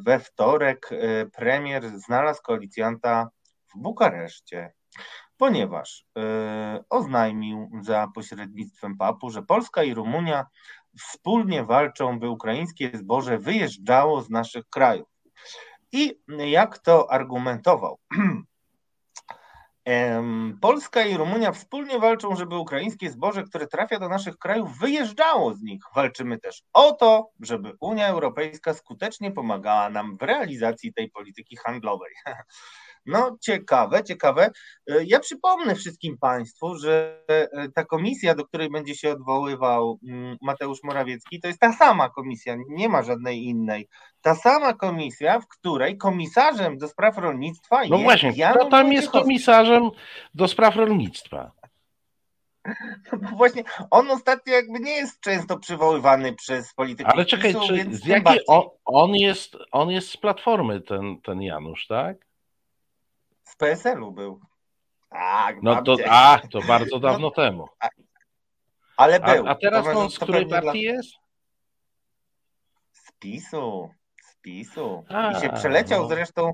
we 0.00 0.18
wtorek, 0.18 0.90
premier 1.32 1.98
znalazł 1.98 2.42
koalicjanta 2.42 3.28
w 3.76 3.78
Bukareszcie, 3.78 4.72
ponieważ 5.36 6.06
yy, 6.16 6.22
oznajmił 6.90 7.70
za 7.82 8.08
pośrednictwem 8.14 8.96
papu, 8.96 9.30
że 9.30 9.42
Polska 9.42 9.82
i 9.82 9.94
Rumunia 9.94 10.46
wspólnie 10.98 11.64
walczą, 11.64 12.18
by 12.18 12.28
ukraińskie 12.28 12.90
zboże 12.94 13.38
wyjeżdżało 13.38 14.22
z 14.22 14.30
naszych 14.30 14.68
krajów. 14.68 15.08
I 15.92 16.20
jak 16.38 16.78
to 16.78 17.12
argumentował? 17.12 17.98
Polska 20.60 21.04
i 21.04 21.16
Rumunia 21.16 21.52
wspólnie 21.52 21.98
walczą, 21.98 22.36
żeby 22.36 22.56
ukraińskie 22.56 23.10
zboże, 23.10 23.42
które 23.42 23.66
trafia 23.66 23.98
do 23.98 24.08
naszych 24.08 24.38
krajów, 24.38 24.78
wyjeżdżało 24.78 25.54
z 25.54 25.62
nich. 25.62 25.82
Walczymy 25.94 26.38
też 26.38 26.62
o 26.72 26.92
to, 26.92 27.30
żeby 27.40 27.72
Unia 27.80 28.08
Europejska 28.08 28.74
skutecznie 28.74 29.32
pomagała 29.32 29.90
nam 29.90 30.16
w 30.16 30.22
realizacji 30.22 30.94
tej 30.94 31.10
polityki 31.10 31.56
handlowej. 31.56 32.12
No, 33.06 33.36
ciekawe, 33.40 34.04
ciekawe. 34.04 34.50
E, 34.90 35.04
ja 35.04 35.20
przypomnę 35.20 35.74
wszystkim 35.74 36.18
Państwu, 36.18 36.76
że 36.76 37.20
e, 37.28 37.68
ta 37.68 37.84
komisja, 37.84 38.34
do 38.34 38.44
której 38.44 38.70
będzie 38.70 38.94
się 38.94 39.12
odwoływał 39.12 39.98
mm, 40.08 40.36
Mateusz 40.42 40.82
Morawiecki, 40.82 41.40
to 41.40 41.48
jest 41.48 41.60
ta 41.60 41.72
sama 41.72 42.10
komisja, 42.10 42.56
nie 42.68 42.88
ma 42.88 43.02
żadnej 43.02 43.44
innej. 43.44 43.88
Ta 44.20 44.34
sama 44.34 44.72
komisja, 44.72 45.40
w 45.40 45.48
której 45.48 45.96
komisarzem 45.96 46.78
do 46.78 46.88
spraw 46.88 47.18
rolnictwa 47.18 47.76
no 47.76 47.82
jest. 47.82 47.90
No 47.90 47.98
właśnie, 47.98 48.32
kto 48.32 48.64
tam 48.64 48.92
jest 48.92 49.10
komisarzem 49.10 49.90
do 50.34 50.48
spraw 50.48 50.76
rolnictwa? 50.76 51.52
No 53.22 53.28
właśnie 53.36 53.64
on 53.90 54.10
ostatnio 54.10 54.54
jakby 54.54 54.80
nie 54.80 54.92
jest 54.92 55.20
często 55.20 55.58
przywoływany 55.58 56.34
przez 56.34 56.74
polityków. 56.74 57.12
Ale 57.14 57.24
czekaj, 57.24 57.54
PiSu, 57.54 57.66
czy 57.66 57.96
z 57.96 58.06
jakiej 58.06 58.40
on, 58.46 58.62
on, 58.84 59.14
jest, 59.14 59.56
on 59.72 59.90
jest 59.90 60.08
z 60.08 60.16
platformy, 60.16 60.80
ten, 60.80 61.20
ten 61.20 61.42
Janusz, 61.42 61.86
tak? 61.86 62.16
W 63.44 63.56
PSL-u 63.56 64.12
był. 64.12 64.40
Tak, 65.10 65.56
no 65.62 65.82
to, 65.82 65.96
a, 66.08 66.40
to 66.50 66.60
bardzo 66.60 66.98
dawno 66.98 67.26
no, 67.26 67.30
temu. 67.30 67.68
Ale 68.96 69.20
był. 69.20 69.46
A, 69.46 69.50
a 69.50 69.54
teraz 69.54 69.86
on 69.86 70.10
z 70.10 70.18
której 70.18 70.46
partii 70.46 70.62
dla... 70.62 70.72
jest? 70.74 71.10
Z 72.92 73.12
PiSu. 73.18 73.90
Z 74.22 74.36
PiSu. 74.36 75.04
A, 75.08 75.32
I 75.32 75.40
się 75.40 75.48
przeleciał 75.52 76.02
no. 76.02 76.08
zresztą 76.08 76.52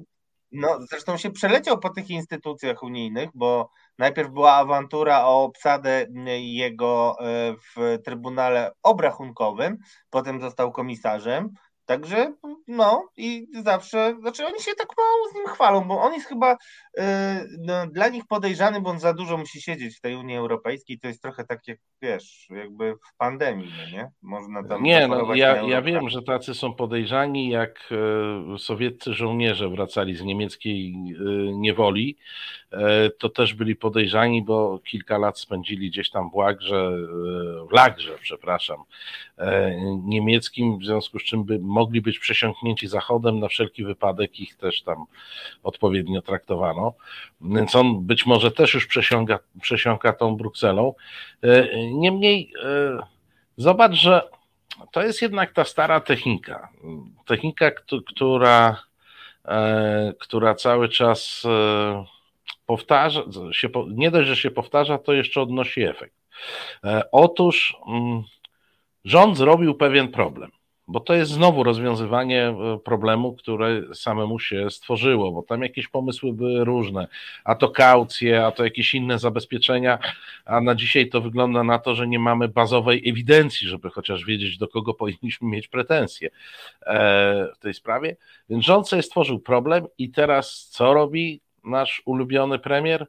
no, 0.52 0.78
zresztą 0.90 1.16
się 1.16 1.30
przeleciał 1.30 1.78
po 1.78 1.90
tych 1.90 2.10
instytucjach 2.10 2.82
unijnych, 2.82 3.30
bo 3.34 3.70
najpierw 3.98 4.30
była 4.30 4.52
awantura 4.52 5.26
o 5.26 5.44
obsadę 5.44 6.06
jego 6.38 7.16
e, 7.20 7.54
w 7.54 7.98
Trybunale 8.04 8.72
Obrachunkowym, 8.82 9.78
potem 10.10 10.40
został 10.40 10.72
komisarzem, 10.72 11.50
Także 11.90 12.32
no 12.68 13.08
i 13.16 13.46
zawsze, 13.64 14.16
znaczy 14.20 14.46
oni 14.46 14.60
się 14.60 14.74
tak 14.74 14.88
mało 14.98 15.28
z 15.30 15.34
nim 15.34 15.46
chwalą, 15.46 15.88
bo 15.88 16.00
on 16.00 16.14
jest 16.14 16.26
chyba 16.26 16.56
no, 17.58 17.86
dla 17.86 18.08
nich 18.08 18.26
podejrzany, 18.26 18.80
bo 18.80 18.90
on 18.90 19.00
za 19.00 19.14
dużo 19.14 19.36
musi 19.36 19.62
siedzieć 19.62 19.96
w 19.96 20.00
tej 20.00 20.16
Unii 20.16 20.36
Europejskiej. 20.36 20.98
To 20.98 21.08
jest 21.08 21.22
trochę 21.22 21.44
tak 21.44 21.68
jak, 21.68 21.78
wiesz, 22.02 22.46
jakby 22.50 22.94
w 22.94 23.16
pandemii, 23.18 23.72
no 23.78 23.98
nie? 23.98 24.10
Można 24.22 24.64
tam 24.64 24.82
Nie, 24.82 25.08
no, 25.08 25.34
ja, 25.34 25.62
ja 25.62 25.82
wiem, 25.82 26.08
że 26.08 26.22
tacy 26.22 26.54
są 26.54 26.74
podejrzani, 26.74 27.48
jak 27.48 27.88
e, 28.54 28.58
sowieccy 28.58 29.14
żołnierze 29.14 29.68
wracali 29.68 30.16
z 30.16 30.22
niemieckiej 30.22 30.94
e, 30.94 31.24
niewoli, 31.52 32.16
e, 32.72 33.10
to 33.10 33.28
też 33.28 33.54
byli 33.54 33.76
podejrzani, 33.76 34.42
bo 34.42 34.78
kilka 34.84 35.18
lat 35.18 35.38
spędzili 35.38 35.90
gdzieś 35.90 36.10
tam 36.10 36.30
w 36.30 36.34
Łagrze, 36.34 36.92
w 37.70 37.72
Lagrze, 37.72 38.18
przepraszam, 38.20 38.82
niemieckim, 40.04 40.78
w 40.78 40.84
związku 40.84 41.18
z 41.18 41.22
czym 41.22 41.44
by 41.44 41.58
mogli 41.58 42.00
być 42.00 42.18
przesiąknięci 42.18 42.88
Zachodem, 42.88 43.40
na 43.40 43.48
wszelki 43.48 43.84
wypadek 43.84 44.40
ich 44.40 44.56
też 44.56 44.82
tam 44.82 45.04
odpowiednio 45.62 46.22
traktowano. 46.22 46.89
Więc 47.40 47.76
on 47.76 48.06
być 48.06 48.26
może 48.26 48.50
też 48.50 48.74
już 48.74 48.86
przesiąka, 48.86 49.38
przesiąka 49.62 50.12
tą 50.12 50.36
Brukselą. 50.36 50.94
E, 51.42 51.84
niemniej 51.92 52.52
e, 52.64 52.98
zobacz, 53.56 53.92
że 53.92 54.28
to 54.92 55.02
jest 55.02 55.22
jednak 55.22 55.52
ta 55.52 55.64
stara 55.64 56.00
technika. 56.00 56.68
Technika, 57.26 57.70
która, 58.06 58.82
e, 59.44 60.12
która 60.18 60.54
cały 60.54 60.88
czas 60.88 61.42
powtarza, 62.66 63.22
się, 63.52 63.68
nie 63.88 64.10
dość, 64.10 64.28
że 64.28 64.36
się 64.36 64.50
powtarza, 64.50 64.98
to 64.98 65.12
jeszcze 65.12 65.40
odnosi 65.40 65.82
efekt. 65.82 66.14
Otóż 67.12 67.76
mm, 67.88 68.22
rząd 69.04 69.36
zrobił 69.36 69.74
pewien 69.74 70.08
problem 70.08 70.50
bo 70.90 71.00
to 71.00 71.14
jest 71.14 71.30
znowu 71.30 71.62
rozwiązywanie 71.64 72.48
e, 72.48 72.78
problemu, 72.84 73.32
które 73.32 73.82
samemu 73.94 74.38
się 74.38 74.70
stworzyło, 74.70 75.32
bo 75.32 75.42
tam 75.42 75.62
jakieś 75.62 75.88
pomysły 75.88 76.32
były 76.32 76.64
różne, 76.64 77.08
a 77.44 77.54
to 77.54 77.68
kaucje, 77.68 78.46
a 78.46 78.52
to 78.52 78.64
jakieś 78.64 78.94
inne 78.94 79.18
zabezpieczenia, 79.18 79.98
a 80.44 80.60
na 80.60 80.74
dzisiaj 80.74 81.08
to 81.08 81.20
wygląda 81.20 81.64
na 81.64 81.78
to, 81.78 81.94
że 81.94 82.08
nie 82.08 82.18
mamy 82.18 82.48
bazowej 82.48 83.08
ewidencji, 83.08 83.68
żeby 83.68 83.90
chociaż 83.90 84.24
wiedzieć, 84.24 84.58
do 84.58 84.68
kogo 84.68 84.94
powinniśmy 84.94 85.48
mieć 85.48 85.68
pretensje 85.68 86.28
e, 86.86 87.48
w 87.54 87.58
tej 87.58 87.74
sprawie. 87.74 88.16
Więc 88.48 88.64
rząd 88.64 88.88
sobie 88.88 89.02
stworzył 89.02 89.40
problem 89.40 89.86
i 89.98 90.10
teraz 90.10 90.68
co 90.70 90.94
robi 90.94 91.40
nasz 91.64 92.02
ulubiony 92.04 92.58
premier? 92.58 93.06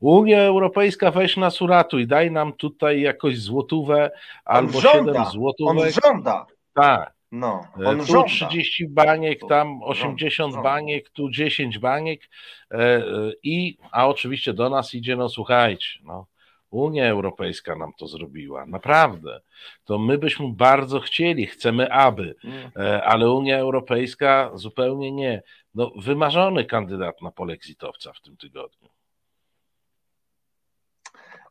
Unia 0.00 0.40
Europejska 0.40 1.10
weź 1.10 1.36
nas 1.36 1.62
uratuj, 1.62 2.06
daj 2.06 2.30
nam 2.30 2.52
tutaj 2.52 3.00
jakoś 3.00 3.38
złotówę 3.38 4.10
albo 4.44 4.80
siedem 4.80 5.24
złotówek. 5.32 5.96
On 5.96 6.02
żąda. 6.04 6.46
Tak. 6.74 7.17
No, 7.32 7.66
e, 7.80 7.84
on 7.84 7.98
tu 7.98 8.04
żąda. 8.04 8.26
30 8.26 8.88
baniek, 8.88 9.40
tam 9.48 9.82
80 9.82 10.54
żąda. 10.54 10.70
baniek, 10.70 11.10
tu 11.10 11.30
10 11.30 11.78
baniek 11.78 12.22
e, 12.70 12.76
e, 12.76 13.02
i, 13.42 13.78
a 13.92 14.08
oczywiście 14.08 14.54
do 14.54 14.70
nas 14.70 14.94
idzie, 14.94 15.16
no 15.16 15.28
słuchajcie, 15.28 15.88
no, 16.02 16.26
Unia 16.70 17.06
Europejska 17.06 17.76
nam 17.76 17.92
to 17.98 18.06
zrobiła, 18.06 18.66
naprawdę. 18.66 19.40
To 19.84 19.98
my 19.98 20.18
byśmy 20.18 20.52
bardzo 20.52 21.00
chcieli, 21.00 21.46
chcemy 21.46 21.92
aby, 21.92 22.34
mm. 22.44 22.70
ale 23.04 23.30
Unia 23.30 23.58
Europejska 23.58 24.50
zupełnie 24.54 25.12
nie. 25.12 25.42
No, 25.74 25.92
wymarzony 25.96 26.64
kandydat 26.64 27.22
na 27.22 27.30
polexitowca 27.30 28.12
w 28.12 28.20
tym 28.20 28.36
tygodniu. 28.36 28.88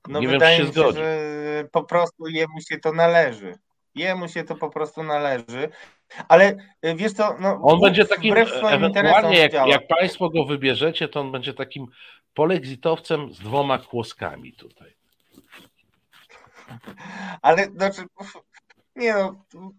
No 0.07 0.19
nie 0.19 0.28
wydaje 0.28 0.57
wiem, 0.57 0.67
czy 0.67 0.73
się 0.73 0.84
się, 0.84 0.91
że 0.91 1.67
po 1.71 1.84
prostu 1.84 2.28
jemu 2.28 2.61
się 2.69 2.80
to 2.80 2.93
należy. 2.93 3.55
Jemu 3.98 4.28
się 4.28 4.43
to 4.43 4.56
po 4.56 4.70
prostu 4.70 5.04
należy. 5.04 5.70
Ale 6.28 6.56
y, 6.86 6.95
wiesz 6.95 7.14
co, 7.14 7.36
no, 7.39 7.60
on 7.62 7.82
będzie 7.82 8.06
takim, 8.06 8.36
ewentualnie 8.70 9.38
jak, 9.38 9.54
jak 9.54 9.88
Państwo 9.88 10.30
go 10.30 10.45
wybierzecie, 10.45 11.08
to 11.08 11.20
on 11.20 11.32
będzie 11.32 11.54
takim 11.54 11.88
polexitowcem 12.34 13.34
z 13.34 13.39
dwoma 13.39 13.78
kłoskami 13.78 14.54
tutaj. 14.54 14.95
Ale 17.41 17.66
znaczy, 17.66 18.02
nie 18.95 19.14
no, 19.14 19.45
no, 19.54 19.72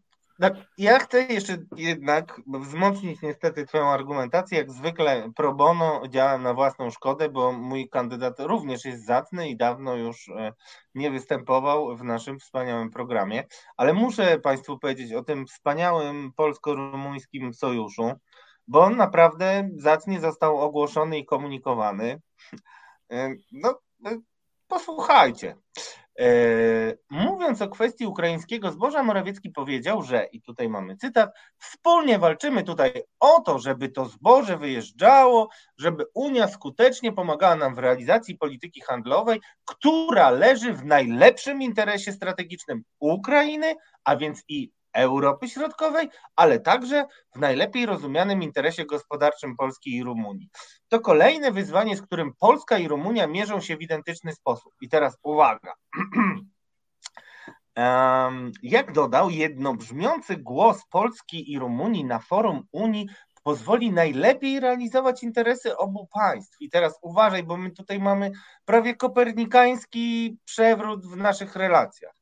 ja 0.79 0.99
chcę 0.99 1.23
jeszcze 1.23 1.59
jednak 1.77 2.41
wzmocnić 2.47 3.23
niestety 3.23 3.67
Twoją 3.67 3.87
argumentację. 3.87 4.59
Jak 4.59 4.73
zwykle 4.73 5.31
pro 5.37 5.55
bono 5.55 6.03
działam 6.09 6.43
na 6.43 6.55
własną 6.55 6.91
szkodę, 6.91 7.29
bo 7.29 7.53
mój 7.53 7.89
kandydat 7.89 8.41
również 8.41 8.85
jest 8.85 9.07
zacny 9.07 9.49
i 9.49 9.57
dawno 9.57 9.97
już 9.97 10.29
e, 10.29 10.53
nie 10.95 11.11
występował 11.11 11.97
w 11.97 12.05
naszym 12.05 12.39
wspaniałym 12.39 12.91
programie. 12.91 13.45
Ale 13.77 13.93
muszę 13.93 14.39
Państwu 14.39 14.79
powiedzieć 14.79 15.13
o 15.13 15.25
tym 15.25 15.47
wspaniałym 15.47 16.33
polsko-rumuńskim 16.37 17.55
sojuszu, 17.55 18.13
bo 18.69 18.81
on 18.81 18.97
naprawdę 18.97 19.69
zacnie 19.77 20.21
został 20.21 20.59
ogłoszony 20.59 21.19
i 21.19 21.27
komunikowany. 21.27 22.21
E, 23.13 23.35
no, 23.53 23.81
e, 24.07 24.21
posłuchajcie. 24.69 25.57
E, 26.19 26.97
mówiąc 27.11 27.63
o 27.63 27.69
kwestii 27.69 28.07
ukraińskiego 28.07 28.73
zboża, 28.73 29.03
Morawiecki 29.03 29.51
powiedział, 29.51 30.03
że, 30.03 30.25
i 30.33 30.43
tutaj 30.43 30.69
mamy 30.69 30.97
cytat, 30.97 31.31
wspólnie 31.59 32.19
walczymy 32.19 32.63
tutaj 32.63 33.03
o 33.21 33.41
to, 33.41 33.59
żeby 33.59 33.89
to 33.89 34.05
zboże 34.05 34.59
wyjeżdżało, 34.59 35.49
żeby 35.77 36.05
Unia 36.15 36.49
skutecznie 36.49 37.13
pomagała 37.13 37.57
nam 37.57 37.75
w 37.75 37.79
realizacji 37.79 38.39
polityki 38.39 38.81
handlowej, 38.81 39.41
która 39.65 40.31
leży 40.31 40.73
w 40.73 40.85
najlepszym 40.85 41.63
interesie 41.63 42.13
strategicznym 42.13 42.83
Ukrainy, 43.01 43.75
a 44.05 44.17
więc 44.17 44.43
i 44.49 44.71
Europy 44.93 45.49
Środkowej, 45.49 46.09
ale 46.37 46.61
także 46.61 47.05
w 47.35 47.39
najlepiej 47.39 47.87
rozumianym 47.87 48.43
interesie 48.43 48.87
gospodarczym 48.87 49.57
Polski 49.57 49.97
i 49.97 50.03
Rumunii. 50.03 50.51
To 50.89 51.01
kolejne 51.01 51.53
wyzwanie, 51.53 51.97
z 51.97 52.03
którym 52.03 52.33
Polska 52.41 52.79
i 52.79 52.89
Rumunia 52.89 53.27
mierzą 53.27 53.61
się 53.61 53.77
w 53.77 53.83
identyczny 53.83 54.33
sposób. 54.33 54.73
I 54.81 54.89
teraz 54.89 55.19
uwaga. 55.23 55.75
Jak 58.63 58.93
dodał, 58.93 59.31
jednobrzmiący 59.31 60.37
głos 60.37 60.83
Polski 60.91 61.53
i 61.53 61.59
Rumunii 61.59 62.05
na 62.05 62.19
forum 62.19 62.63
Unii 62.73 63.09
pozwoli 63.43 63.93
najlepiej 63.93 64.61
realizować 64.61 65.23
interesy 65.23 65.77
obu 65.77 66.09
państw. 66.15 66.57
I 66.61 66.71
teraz 66.71 66.99
uważaj, 67.03 67.43
bo 67.43 67.57
my 67.57 67.71
tutaj 67.71 68.01
mamy 68.01 68.31
prawie 68.65 68.97
kopernikański 68.97 70.37
przewrót 70.45 71.07
w 71.07 71.17
naszych 71.17 71.57
relacjach. 71.57 72.15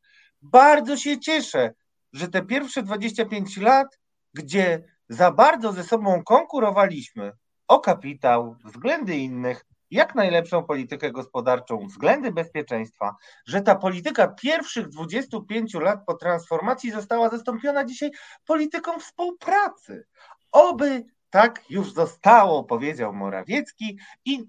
Bardzo 0.43 0.97
się 0.97 1.21
cieszę, 1.21 1.73
że 2.17 2.29
te 2.29 2.43
pierwsze 2.43 2.83
25 2.83 3.57
lat, 3.57 3.99
gdzie 4.35 4.85
za 5.09 5.33
bardzo 5.33 5.73
ze 5.73 5.85
sobą 5.85 6.23
konkurowaliśmy 6.25 7.33
o 7.69 7.81
kapitał, 7.81 8.57
względy 8.65 9.17
innych, 9.17 9.65
jak 9.91 10.15
najlepszą 10.15 10.65
politykę 10.65 11.13
gospodarczą, 11.13 11.87
względy 11.87 12.33
bezpieczeństwa, 12.33 13.15
że 13.47 13.61
ta 13.61 13.75
polityka 13.75 14.29
pierwszych 14.29 14.89
25 14.89 15.75
lat 15.75 16.01
po 16.07 16.15
transformacji 16.15 16.91
została 16.91 17.29
zastąpiona 17.29 17.85
dzisiaj 17.85 18.11
polityką 18.45 18.99
współpracy. 18.99 20.07
Oby 20.53 21.05
tak 21.31 21.71
już 21.71 21.93
zostało, 21.93 22.65
powiedział 22.65 23.13
Morawiecki 23.13 23.99
i 24.25 24.45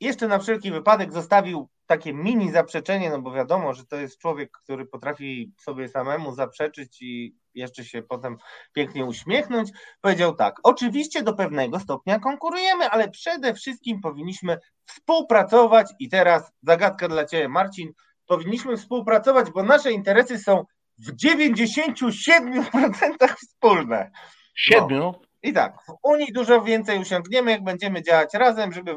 jeszcze 0.00 0.28
na 0.28 0.38
wszelki 0.38 0.70
wypadek 0.70 1.12
zostawił 1.12 1.68
takie 1.86 2.14
mini 2.14 2.52
zaprzeczenie, 2.52 3.10
no 3.10 3.22
bo 3.22 3.32
wiadomo, 3.32 3.74
że 3.74 3.86
to 3.86 3.96
jest 3.96 4.18
człowiek, 4.18 4.50
który 4.52 4.86
potrafi 4.86 5.52
sobie 5.60 5.88
samemu 5.88 6.34
zaprzeczyć 6.34 7.02
i 7.02 7.36
jeszcze 7.54 7.84
się 7.84 8.02
potem 8.02 8.36
pięknie 8.72 9.04
uśmiechnąć. 9.04 9.70
Powiedział 10.00 10.34
tak: 10.34 10.56
Oczywiście 10.62 11.22
do 11.22 11.34
pewnego 11.34 11.80
stopnia 11.80 12.18
konkurujemy, 12.18 12.90
ale 12.90 13.10
przede 13.10 13.54
wszystkim 13.54 14.00
powinniśmy 14.00 14.58
współpracować. 14.86 15.92
I 15.98 16.08
teraz 16.08 16.52
zagadka 16.62 17.08
dla 17.08 17.24
Ciebie, 17.24 17.48
Marcin. 17.48 17.92
Powinniśmy 18.26 18.76
współpracować, 18.76 19.50
bo 19.50 19.62
nasze 19.62 19.92
interesy 19.92 20.38
są 20.38 20.64
w 20.98 21.12
97% 21.12 23.34
wspólne. 23.42 24.10
Siedmiu? 24.54 24.98
No. 24.98 25.20
I 25.42 25.52
tak, 25.52 25.76
w 25.86 25.92
Unii 26.02 26.32
dużo 26.32 26.62
więcej 26.62 26.98
usiągniemy, 26.98 27.50
jak 27.50 27.64
będziemy 27.64 28.02
działać 28.02 28.34
razem, 28.34 28.72
żeby 28.72 28.96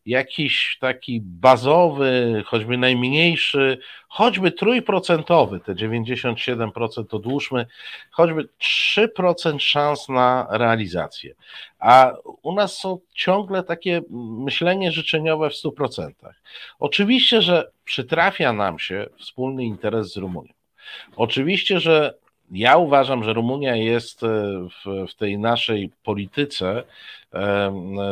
jakiś 0.09 0.77
taki 0.79 1.21
bazowy, 1.21 2.43
choćby 2.45 2.77
najmniejszy, 2.77 3.77
choćby 4.07 4.51
trójprocentowy, 4.51 5.59
te 5.59 5.75
97% 5.75 7.15
odłóżmy, 7.15 7.65
choćby 8.11 8.49
3% 8.97 9.59
szans 9.59 10.09
na 10.09 10.47
realizację. 10.51 11.35
A 11.79 12.13
u 12.41 12.53
nas 12.53 12.77
są 12.77 12.99
ciągle 13.13 13.63
takie 13.63 14.01
myślenie 14.45 14.91
życzeniowe 14.91 15.49
w 15.49 15.53
100%. 15.53 16.11
Oczywiście, 16.79 17.41
że 17.41 17.71
przytrafia 17.85 18.53
nam 18.53 18.79
się 18.79 19.05
wspólny 19.19 19.65
interes 19.65 20.13
z 20.13 20.17
Rumunią. 20.17 20.53
Oczywiście, 21.15 21.79
że 21.79 22.13
ja 22.51 22.77
uważam, 22.77 23.23
że 23.23 23.33
Rumunia 23.33 23.75
jest 23.75 24.23
e, 24.23 24.27
w, 24.69 25.11
w, 25.11 25.15
tej 25.15 25.37
naszej 25.37 25.91
polityce 26.03 26.83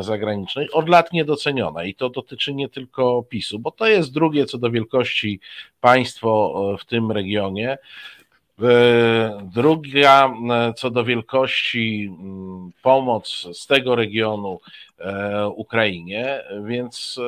zagranicznej 0.01 0.71
od 0.71 0.89
lat 0.89 1.13
niedoceniona 1.13 1.83
i 1.83 1.95
to 1.95 2.09
dotyczy 2.09 2.53
nie 2.53 2.69
tylko 2.69 3.23
PiSu, 3.23 3.59
bo 3.59 3.71
to 3.71 3.87
jest 3.87 4.13
drugie 4.13 4.45
co 4.45 4.57
do 4.57 4.71
wielkości 4.71 5.39
państwo 5.81 6.53
e, 6.73 6.77
w 6.77 6.85
tym 6.85 7.11
regionie. 7.11 7.77
E, 8.61 9.47
druga 9.53 10.33
co 10.75 10.89
do 10.89 11.03
wielkości 11.03 12.11
pomoc 12.81 13.47
z 13.53 13.67
tego 13.67 13.95
regionu 13.95 14.59
Ukrainie, 15.55 16.43
więc 16.65 17.19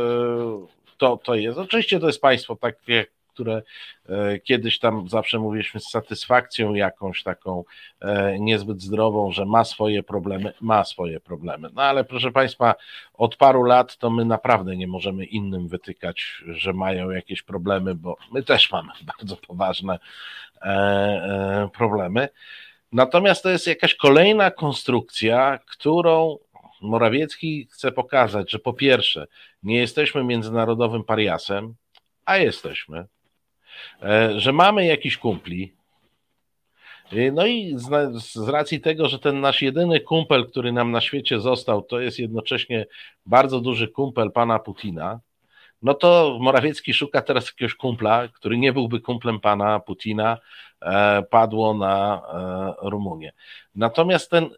to, 0.98 1.18
to 1.18 1.36
jest. 1.36 1.58
Oczywiście 1.58 2.00
to 2.00 2.08
jest 2.08 2.22
państwo 2.22 2.56
takie 2.56 3.06
które 3.40 3.62
e, 4.10 4.40
kiedyś 4.40 4.80
tam 4.80 5.10
zawsze 5.10 5.40
mówiliśmy 5.40 5.80
z 5.80 5.90
satysfakcją 5.90 6.74
jakąś 6.74 7.24
taką 7.24 7.64
e, 8.02 8.40
niezbyt 8.40 8.82
zdrową, 8.82 9.32
że 9.32 9.46
ma 9.46 9.64
swoje 9.64 10.04
problemy, 10.04 10.54
ma 10.62 10.84
swoje 10.84 11.20
problemy. 11.20 11.70
No 11.74 11.82
ale 11.82 12.04
proszę 12.04 12.32
Państwa, 12.32 12.76
od 13.14 13.36
paru 13.36 13.64
lat 13.64 13.98
to 13.98 14.10
my 14.10 14.26
naprawdę 14.26 14.78
nie 14.78 14.88
możemy 14.88 15.26
innym 15.26 15.68
wytykać, 15.68 16.44
że 16.48 16.74
mają 16.74 17.10
jakieś 17.10 17.42
problemy, 17.42 17.96
bo 17.96 18.18
my 18.32 18.44
też 18.44 18.72
mamy 18.72 18.92
bardzo 19.18 19.38
poważne 19.38 20.00
e, 20.62 21.70
problemy. 21.78 22.30
Natomiast 22.92 23.44
to 23.44 23.50
jest 23.50 23.68
jakaś 23.68 23.96
kolejna 23.96 24.52
konstrukcja, 24.52 25.60
którą 25.66 26.38
Morawiecki 26.82 27.68
chce 27.72 27.92
pokazać, 27.92 28.52
że 28.52 28.60
po 28.60 28.74
pierwsze, 28.74 29.28
nie 29.64 29.78
jesteśmy 29.78 30.24
międzynarodowym 30.24 31.04
pariasem, 31.04 31.76
a 32.26 32.38
jesteśmy. 32.38 33.06
E, 34.04 34.40
że 34.40 34.54
mamy 34.54 34.86
jakiś 34.86 35.18
kumpli. 35.18 35.74
E, 37.12 37.32
no 37.32 37.46
i 37.46 37.74
z, 37.76 38.24
z, 38.24 38.50
racji 38.50 38.82
tego, 38.82 39.10
że 39.10 39.20
ten 39.20 39.40
nasz 39.42 39.62
jedyny 39.62 40.00
kumpel, 40.00 40.48
który 40.48 40.72
nam 40.72 40.92
na 40.92 41.02
świecie 41.02 41.40
został, 41.40 41.82
to 41.82 42.00
jest 42.00 42.20
jednocześnie 42.20 42.86
bardzo 43.26 43.60
duży 43.60 43.88
kumpel 43.88 44.32
pana 44.32 44.60
Putina, 44.60 45.20
no 45.82 45.94
to 45.94 46.38
Morawiecki 46.42 46.94
szuka 46.94 47.22
teraz 47.22 47.48
jakiegoś 47.48 47.76
kumpla, 47.76 48.28
który 48.28 48.58
nie 48.58 48.74
byłby 48.74 49.00
kumplem 49.00 49.40
pana 49.40 49.80
Putina, 49.80 50.38
e, 50.82 51.24
padło 51.24 51.74
na 51.74 52.22
e, 52.84 52.90
Rumunię. 52.90 53.32
Natomiast 53.76 54.32
ten, 54.32 54.50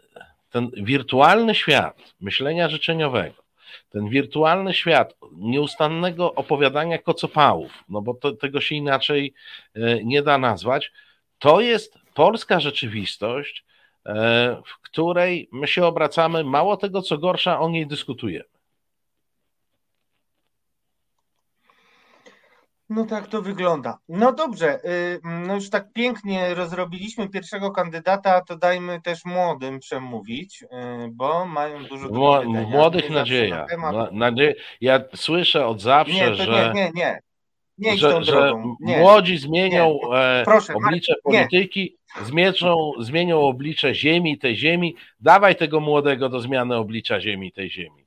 ten 0.49 0.72
wirtualny 0.74 1.55
świat 1.55 2.14
myślenia 2.22 2.70
życzeniowego, 2.70 3.43
ten 3.89 4.09
wirtualny 4.09 4.74
świat 4.74 5.15
nieustannego 5.32 6.34
opowiadania 6.34 6.97
kocopałów, 6.97 7.84
no 7.89 8.01
bo 8.01 8.13
to, 8.13 8.32
tego 8.32 8.61
się 8.61 8.76
inaczej 8.76 9.34
e, 9.76 10.03
nie 10.03 10.22
da 10.22 10.38
nazwać, 10.38 10.91
to 11.39 11.61
jest 11.61 11.99
polska 12.13 12.59
rzeczywistość, 12.59 13.65
e, 14.05 14.61
w 14.65 14.82
której 14.82 15.49
my 15.51 15.67
się 15.67 15.86
obracamy, 15.86 16.43
mało 16.43 16.78
tego, 16.78 17.01
co 17.01 17.17
gorsza, 17.17 17.59
o 17.59 17.69
niej 17.69 17.88
dyskutujemy. 17.88 18.61
No 22.92 23.06
tak 23.06 23.28
to 23.28 23.42
wygląda. 23.42 23.98
No 24.10 24.34
dobrze, 24.34 24.80
y, 24.86 25.20
no 25.24 25.56
już 25.56 25.70
tak 25.70 25.94
pięknie 25.94 26.56
rozrobiliśmy 26.56 27.30
pierwszego 27.30 27.72
kandydata, 27.72 28.42
to 28.42 28.58
dajmy 28.58 29.02
też 29.02 29.26
młodym 29.26 29.80
przemówić, 29.80 30.64
y, 30.64 30.68
bo 31.12 31.46
mają 31.46 31.84
dużo 31.84 32.10
powiedzenia. 32.10 32.68
Młodych 32.68 33.10
nie 33.10 33.16
nadzieja. 33.16 33.58
Na 33.58 33.66
temat... 33.66 33.96
Ja 34.82 35.00
słyszę 35.16 35.66
od 35.66 35.82
zawsze, 35.82 36.14
nie, 36.14 36.36
że... 36.36 36.74
Nie, 36.76 36.84
nie, 36.84 36.92
nie. 36.96 37.20
Nie 37.78 37.98
że, 37.98 38.24
że 38.24 38.54
młodzi 38.80 39.38
zmienią 39.38 39.98
nie. 40.12 40.18
E, 40.18 40.44
Proszę, 40.46 40.74
oblicze 40.74 41.14
polityki, 41.24 41.98
zmienią, 42.24 42.92
zmienią 43.00 43.42
oblicze 43.42 43.96
ziemi, 43.96 44.38
tej 44.38 44.56
ziemi. 44.56 44.96
Dawaj 45.20 45.56
tego 45.56 45.80
młodego 45.80 46.30
do 46.30 46.39
zmiany 46.39 46.76
oblicza 46.76 47.22
ziemi, 47.22 47.52
tej 47.52 47.70
ziemi. 47.70 48.01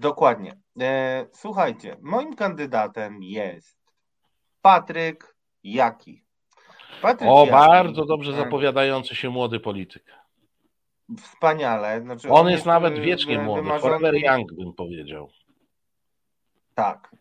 Dokładnie. 0.00 0.56
E, 0.80 1.26
słuchajcie, 1.32 1.96
moim 2.00 2.36
kandydatem 2.36 3.22
jest 3.22 3.78
Patryk 4.62 5.36
Jaki. 5.64 6.24
Patryk 7.02 7.30
o, 7.30 7.40
Jaki, 7.40 7.50
bardzo 7.50 8.04
dobrze 8.04 8.32
e, 8.32 8.36
zapowiadający 8.36 9.14
się 9.14 9.30
młody 9.30 9.60
polityk. 9.60 10.04
Wspaniale. 11.18 12.02
Znaczy 12.02 12.28
on, 12.28 12.46
on 12.46 12.52
jest, 12.52 12.66
nawet 12.66 12.98
wiecznie 12.98 13.38
młody, 13.38 13.62
wymarzony... 13.62 13.98
forever 13.98 14.14
young 14.14 14.52
bym 14.52 14.72
powiedział. 14.72 15.30
Tak. 16.74 17.16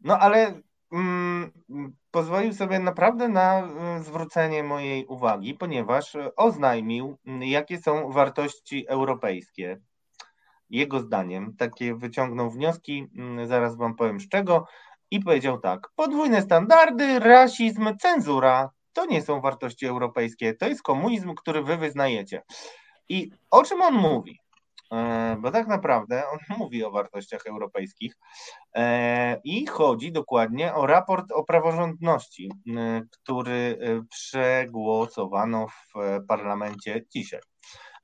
No 0.00 0.18
ale 0.18 0.60
mm, 0.92 1.52
pozwolił 2.10 2.52
sobie 2.52 2.78
naprawdę 2.78 3.28
na 3.28 3.58
mm, 3.58 4.02
zwrócenie 4.02 4.62
mojej 4.62 5.06
uwagi, 5.06 5.54
ponieważ 5.54 6.16
oznajmił, 6.36 7.18
jakie 7.40 7.78
są 7.78 8.12
wartości 8.12 8.88
europejskie 8.88 9.80
jego 10.70 11.00
zdaniem, 11.00 11.56
takie 11.56 11.94
wyciągnął 11.94 12.50
wnioski, 12.50 13.06
mm, 13.16 13.46
zaraz 13.46 13.76
wam 13.76 13.96
powiem 13.96 14.20
z 14.20 14.28
czego, 14.28 14.66
i 15.10 15.20
powiedział 15.20 15.60
tak: 15.60 15.88
podwójne 15.96 16.42
standardy, 16.42 17.18
rasizm, 17.18 17.96
cenzura 18.00 18.70
to 18.92 19.06
nie 19.06 19.22
są 19.22 19.40
wartości 19.40 19.86
europejskie, 19.86 20.54
to 20.54 20.68
jest 20.68 20.82
komunizm, 20.82 21.34
który 21.34 21.62
wy 21.62 21.76
wyznajecie. 21.76 22.42
I 23.08 23.30
o 23.50 23.62
czym 23.62 23.82
on 23.82 23.94
mówi? 23.94 24.40
E, 24.92 25.36
bo 25.40 25.50
tak 25.50 25.66
naprawdę 25.68 26.22
on 26.28 26.38
mówi 26.58 26.84
o 26.84 26.90
wartościach 26.90 27.46
europejskich 27.46 28.14
e, 28.74 29.40
i 29.44 29.66
chodzi 29.66 30.12
dokładnie 30.12 30.74
o 30.74 30.86
raport 30.86 31.32
o 31.32 31.44
praworządności, 31.44 32.50
e, 32.76 33.02
który 33.10 33.78
przegłosowano 34.10 35.66
w 35.68 35.92
parlamencie 36.28 37.04
dzisiaj 37.10 37.40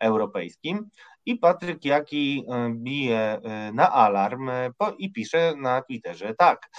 europejskim. 0.01 0.91
I 1.27 1.37
Patryk 1.37 1.85
Jaki 1.85 2.45
e, 2.49 2.71
bije 2.71 3.41
e, 3.43 3.73
na 3.73 3.93
alarm 3.93 4.49
e, 4.49 4.71
i 4.99 5.13
pisze 5.13 5.55
na 5.57 5.83
Twitterze 5.83 6.35
tak. 6.35 6.71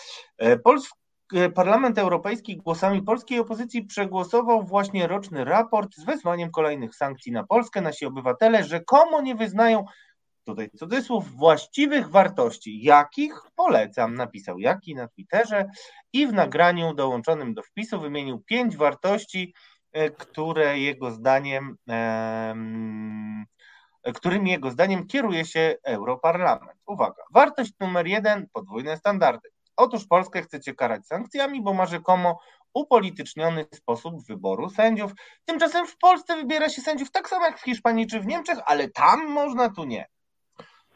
Parlament 1.56 1.98
Europejski 1.98 2.58
głosami 2.58 3.02
polskiej 3.02 3.39
opozycji 3.39 3.86
przegłosował 3.86 4.64
właśnie 4.64 5.08
roczny 5.08 5.46
raport 5.46 5.96
z 5.96 6.06
wezwaniem 6.06 6.52
kolejnych 6.52 6.96
sankcji 6.96 7.32
na 7.32 7.44
Polskę. 7.44 7.82
Nasi 7.82 8.06
obywatele 8.06 8.64
rzekomo 8.64 9.22
nie 9.22 9.36
wyznają, 9.36 9.86
tutaj 10.46 10.70
cudzysłów, 10.70 11.36
właściwych 11.36 12.10
wartości. 12.10 12.84
Jakich? 12.84 13.34
Polecam, 13.56 14.16
napisał 14.16 14.60
Jaki 14.60 14.96
na 14.96 15.08
Twitterze 15.08 15.70
i 16.14 16.28
w 16.28 16.34
nagraniu 16.34 16.94
dołączonym 16.94 17.54
do 17.54 17.62
wpisu 17.62 18.02
wymienił 18.02 18.39
pięć 18.39 18.78
wartości, 18.78 19.54
które 20.18 20.80
jego 20.80 21.12
zdaniem 21.12 21.76
którymi 24.14 24.51
jego 24.51 24.72
zdaniem 24.72 25.08
kieruje 25.08 25.45
się 25.45 25.76
Europarlament. 25.84 26.80
Uwaga, 26.88 27.24
wartość 27.32 27.74
numer 27.80 28.08
jeden, 28.08 28.47
podwójne 28.54 28.97
standardy. 28.97 29.49
Otóż 29.78 30.08
Polskę 30.08 30.41
chcecie 30.41 30.76
karać 30.76 31.08
sankcjami, 31.08 31.62
bo 31.62 31.74
ma 31.74 31.86
rzekomo 31.86 32.39
upolityczniony 32.74 33.66
sposób 33.74 34.26
wyboru 34.28 34.70
sędziów. 34.70 35.12
Tymczasem 35.45 35.88
w 35.88 35.97
Polsce 35.97 36.36
wybiera 36.36 36.70
się 36.70 36.82
sędziów 36.82 37.12
tak 37.12 37.30
samo 37.30 37.45
jak 37.45 37.60
w 37.60 37.64
Hiszpanii 37.64 38.08
czy 38.08 38.20
w 38.20 38.26
Niemczech, 38.26 38.58
ale 38.66 38.89
tam 38.89 39.28
można, 39.28 39.70
tu 39.70 39.84
nie. 39.84 40.06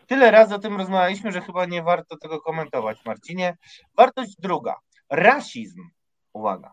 Tyle 0.07 0.31
razy 0.31 0.55
o 0.55 0.59
tym 0.59 0.77
rozmawialiśmy, 0.77 1.31
że 1.31 1.41
chyba 1.41 1.65
nie 1.65 1.83
warto 1.83 2.17
tego 2.17 2.41
komentować, 2.41 3.05
Marcinie. 3.05 3.57
Wartość 3.97 4.35
druga. 4.39 4.75
Rasizm. 5.09 5.81
Uwaga. 6.33 6.71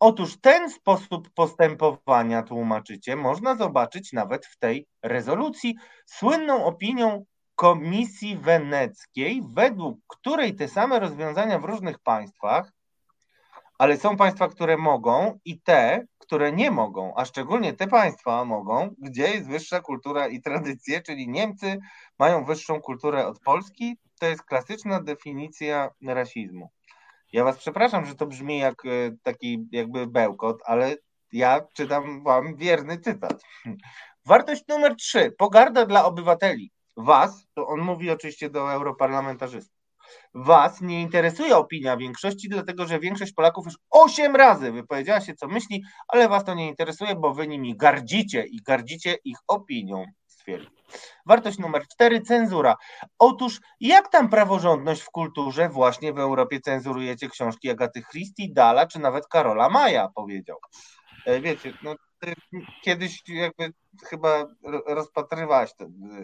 Otóż 0.00 0.40
ten 0.40 0.70
sposób 0.70 1.30
postępowania, 1.34 2.42
tłumaczycie, 2.42 3.16
można 3.16 3.56
zobaczyć 3.56 4.12
nawet 4.12 4.46
w 4.46 4.58
tej 4.58 4.86
rezolucji, 5.02 5.76
słynną 6.06 6.64
opinią 6.64 7.24
Komisji 7.54 8.36
Weneckiej, 8.36 9.42
według 9.54 9.98
której 10.06 10.54
te 10.54 10.68
same 10.68 11.00
rozwiązania 11.00 11.58
w 11.58 11.64
różnych 11.64 11.98
państwach, 11.98 12.72
ale 13.78 13.96
są 13.96 14.16
państwa, 14.16 14.48
które 14.48 14.76
mogą 14.76 15.38
i 15.44 15.60
te, 15.60 16.06
które 16.18 16.52
nie 16.52 16.70
mogą, 16.70 17.12
a 17.16 17.24
szczególnie 17.24 17.72
te 17.72 17.86
państwa 17.86 18.44
mogą, 18.44 18.94
gdzie 18.98 19.22
jest 19.22 19.48
wyższa 19.48 19.80
kultura 19.80 20.28
i 20.28 20.40
tradycje, 20.40 21.02
czyli 21.02 21.28
Niemcy 21.28 21.78
mają 22.18 22.44
wyższą 22.44 22.80
kulturę 22.80 23.26
od 23.26 23.40
Polski. 23.40 23.96
To 24.20 24.26
jest 24.26 24.42
klasyczna 24.42 25.02
definicja 25.02 25.90
rasizmu. 26.06 26.70
Ja 27.32 27.44
was 27.44 27.58
przepraszam, 27.58 28.06
że 28.06 28.14
to 28.14 28.26
brzmi 28.26 28.58
jak 28.58 28.86
e, 28.86 28.88
taki 29.22 29.68
jakby 29.72 30.06
bełkot, 30.06 30.58
ale 30.64 30.96
ja 31.32 31.60
czytam 31.72 32.24
wam 32.24 32.56
wierny 32.56 32.98
cytat. 32.98 33.42
Wartość 34.26 34.64
numer 34.68 34.96
trzy. 34.96 35.32
Pogarda 35.38 35.86
dla 35.86 36.04
obywateli. 36.04 36.70
Was, 36.96 37.46
to 37.54 37.66
on 37.66 37.80
mówi 37.80 38.10
oczywiście 38.10 38.50
do 38.50 38.72
europarlamentarzystów. 38.72 39.76
Was 40.34 40.80
nie 40.80 41.02
interesuje 41.02 41.56
opinia 41.56 41.96
większości, 41.96 42.48
dlatego 42.48 42.86
że 42.86 43.00
większość 43.00 43.32
Polaków 43.32 43.64
już 43.64 43.74
osiem 43.90 44.36
razy 44.36 44.72
wypowiedziała 44.72 45.20
się, 45.20 45.34
co 45.34 45.48
myśli, 45.48 45.84
ale 46.08 46.28
was 46.28 46.44
to 46.44 46.54
nie 46.54 46.68
interesuje, 46.68 47.14
bo 47.16 47.34
wy 47.34 47.48
nimi 47.48 47.76
gardzicie 47.76 48.44
i 48.46 48.62
gardzicie 48.62 49.16
ich 49.24 49.38
opinią, 49.48 50.04
Wartość 51.26 51.58
numer 51.58 51.88
cztery, 51.88 52.20
cenzura. 52.20 52.76
Otóż 53.18 53.60
jak 53.80 54.08
tam 54.08 54.28
praworządność 54.28 55.02
w 55.02 55.10
kulturze 55.10 55.68
właśnie 55.68 56.12
w 56.12 56.18
Europie 56.18 56.60
cenzurujecie 56.60 57.28
książki 57.28 57.70
Agaty 57.70 58.02
Christie, 58.02 58.48
Dala 58.52 58.86
czy 58.86 58.98
nawet 58.98 59.26
Karola 59.26 59.68
Maja, 59.68 60.08
powiedział. 60.14 60.58
E, 61.26 61.40
wiecie, 61.40 61.72
no 61.82 61.94
kiedyś 62.82 63.22
jakby 63.28 63.72
chyba 64.04 64.46
rozpatrywałaś 64.86 65.70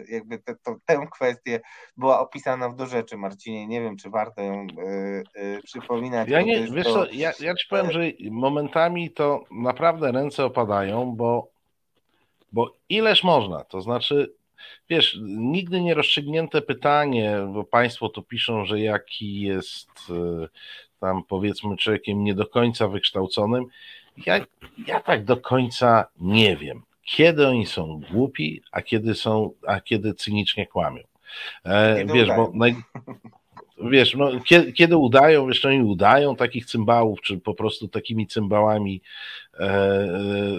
jakby 0.07 0.39
te, 0.39 0.55
to, 0.55 0.75
tę 0.85 1.07
kwestię, 1.11 1.61
była 1.97 2.19
opisana 2.19 2.69
w 2.69 2.75
do 2.75 2.85
rzeczy, 2.85 3.17
Marcinie. 3.17 3.67
Nie 3.67 3.81
wiem, 3.81 3.97
czy 3.97 4.09
warto 4.09 4.41
ją 4.41 4.67
y, 4.79 5.39
y, 5.41 5.61
przypominać. 5.63 6.29
Ja 6.29 6.41
nie, 6.41 6.67
wiesz 6.71 6.85
to... 6.85 6.93
co, 6.93 7.05
ja, 7.11 7.31
ja 7.39 7.55
ci 7.55 7.67
powiem, 7.69 7.91
że 7.91 7.99
momentami 8.31 9.11
to 9.11 9.43
naprawdę 9.51 10.11
ręce 10.11 10.45
opadają, 10.45 11.15
bo, 11.15 11.52
bo 12.53 12.75
ileż 12.89 13.23
można, 13.23 13.63
to 13.63 13.81
znaczy 13.81 14.33
wiesz, 14.89 15.19
nigdy 15.23 15.81
nie 15.81 15.93
rozstrzygnięte 15.93 16.61
pytanie, 16.61 17.37
bo 17.53 17.63
Państwo 17.63 18.09
tu 18.09 18.23
piszą, 18.23 18.65
że 18.65 18.79
jaki 18.79 19.41
jest 19.41 19.89
y, 20.09 20.49
tam 20.99 21.23
powiedzmy 21.23 21.77
człowiekiem 21.77 22.23
nie 22.23 22.33
do 22.33 22.47
końca 22.47 22.87
wykształconym. 22.87 23.65
Ja, 24.25 24.45
ja 24.87 24.99
tak 24.99 25.25
do 25.25 25.37
końca 25.37 26.05
nie 26.19 26.57
wiem, 26.57 26.81
kiedy 27.03 27.47
oni 27.47 27.65
są 27.65 28.01
głupi, 28.11 28.61
a 28.71 28.81
kiedy 28.81 29.15
są, 29.15 29.51
a 29.67 29.81
kiedy 29.81 30.13
cynicznie 30.13 30.67
kłamią. 30.67 31.03
E, 31.65 32.05
wiesz, 32.05 32.27
bo 32.27 32.51
naj, 32.53 32.75
wiesz, 33.91 34.15
no, 34.15 34.31
kiedy, 34.45 34.73
kiedy, 34.73 34.97
udają, 34.97 35.47
wiesz, 35.47 35.65
oni 35.65 35.83
udają 35.83 36.35
takich 36.35 36.65
cymbałów, 36.65 37.21
czy 37.21 37.37
po 37.37 37.53
prostu 37.53 37.87
takimi 37.87 38.27
cymbałami 38.27 39.01
e, 39.01 39.01
e 39.01 39.42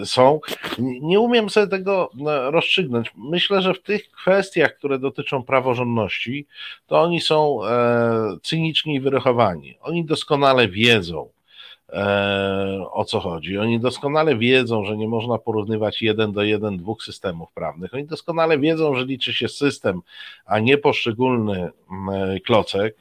są. 0.05 0.39
Nie 0.79 1.19
umiem 1.19 1.49
sobie 1.49 1.67
tego 1.67 2.09
no, 2.13 2.51
rozstrzygnąć. 2.51 3.11
Myślę, 3.17 3.61
że 3.61 3.73
w 3.73 3.81
tych 3.81 4.11
kwestiach, 4.11 4.75
które 4.77 4.99
dotyczą 4.99 5.43
praworządności, 5.43 6.47
to 6.87 7.01
oni 7.01 7.21
są 7.21 7.65
e, 7.65 8.37
cyniczni 8.43 8.95
i 8.95 8.99
wyrochowani. 8.99 9.77
Oni 9.81 10.05
doskonale 10.05 10.67
wiedzą, 10.67 11.29
E, 11.89 12.85
o 12.91 13.05
co 13.05 13.19
chodzi. 13.19 13.57
Oni 13.57 13.79
doskonale 13.79 14.37
wiedzą, 14.37 14.85
że 14.85 14.97
nie 14.97 15.07
można 15.07 15.37
porównywać 15.37 16.01
jeden 16.01 16.31
do 16.31 16.43
jeden 16.43 16.77
dwóch 16.77 17.03
systemów 17.03 17.51
prawnych. 17.51 17.93
Oni 17.93 18.05
doskonale 18.05 18.59
wiedzą, 18.59 18.95
że 18.95 19.05
liczy 19.05 19.33
się 19.33 19.47
system, 19.47 20.01
a 20.45 20.59
nie 20.59 20.77
poszczególny 20.77 21.69
klocek 22.45 22.97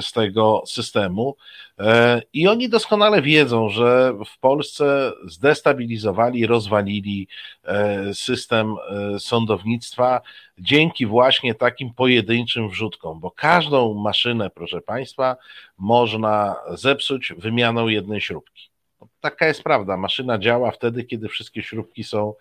z 0.00 0.12
tego 0.12 0.62
systemu. 0.66 1.36
E, 1.78 2.22
I 2.32 2.48
oni 2.48 2.68
doskonale 2.68 3.22
wiedzą, 3.22 3.68
że 3.68 4.12
w 4.34 4.38
Polsce 4.38 5.12
zdestabilizowali, 5.24 6.46
rozwalili 6.46 7.28
e, 7.64 8.14
system 8.14 8.76
sądownictwa 9.18 10.20
dzięki 10.58 11.06
właśnie 11.06 11.54
takim 11.54 11.94
pojedynczym 11.94 12.68
wrzutkom, 12.68 13.20
bo 13.20 13.30
każdą 13.30 13.94
maszynę, 13.94 14.50
proszę 14.50 14.80
Państwa, 14.80 15.36
można 15.78 16.56
zepsuć 16.70 17.32
wymianą 17.38 17.88
jednej 17.88 18.20
śrubki. 18.20 18.70
Taka 19.20 19.46
jest 19.46 19.62
prawda. 19.62 19.96
Maszyna 19.96 20.38
działa 20.38 20.70
wtedy, 20.70 21.04
kiedy 21.04 21.28
wszystkie 21.28 21.62
śrubki 21.62 22.04
są 22.04 22.34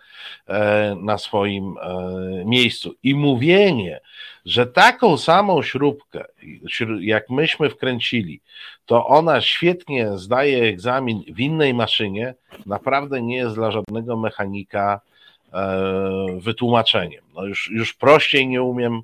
e, 0.48 0.96
na 1.02 1.18
swoim 1.18 1.76
e, 1.78 2.46
miejscu. 2.46 2.96
I 3.04 3.16
mówienie, 3.16 4.00
że 4.46 4.68
taką 4.68 5.18
samą 5.18 5.62
śrubkę, 5.64 6.26
jak 7.00 7.30
myśmy 7.30 7.70
wkręcili, 7.70 8.42
to 8.86 9.08
ona 9.08 9.42
świetnie 9.42 10.18
zdaje 10.18 10.64
egzamin 10.64 11.24
w 11.34 11.40
innej 11.40 11.74
maszynie, 11.74 12.34
naprawdę 12.66 13.22
nie 13.22 13.38
jest 13.38 13.56
dla 13.56 13.72
żadnego 13.72 14.18
mechanika 14.18 15.02
E, 15.54 16.40
wytłumaczeniem. 16.40 17.24
No 17.36 17.46
już, 17.46 17.70
już 17.72 17.94
prościej 17.94 18.48
nie 18.48 18.64
umiem, 18.64 19.02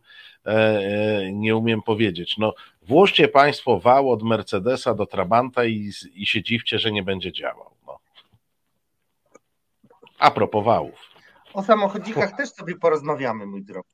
nie 1.32 1.56
umiem 1.56 1.82
powiedzieć. 1.82 2.38
No, 2.38 2.54
włóżcie 2.82 3.28
Państwo 3.28 3.80
wał 3.80 4.12
od 4.12 4.24
Mercedesa 4.24 4.94
do 4.94 5.06
Trabanta 5.06 5.66
i, 5.66 5.91
i 6.14 6.26
się 6.26 6.44
dziwcie, 6.44 6.80
że 6.80 6.91
nie 6.91 7.04
będzie 7.04 7.32
działał. 7.32 7.76
No. 7.88 8.00
A 10.20 10.32
propos 10.32 10.66
wałów. 10.66 11.00
O 11.54 11.64
samochodzikach 11.64 12.38
też 12.38 12.50
sobie 12.50 12.76
porozmawiamy, 12.76 13.46
mój 13.46 13.64
drogi. 13.64 13.89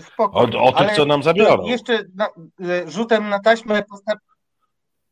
Spokojnie, 0.00 0.58
o, 0.58 0.62
o 0.62 0.72
tych, 0.72 0.96
co 0.96 1.04
nam 1.04 1.22
zabiorą. 1.22 1.64
Jeszcze 1.64 2.04
na, 2.14 2.28
rzutem 2.86 3.28
na 3.28 3.40
taśmę 3.40 3.82
postaw, 3.90 4.18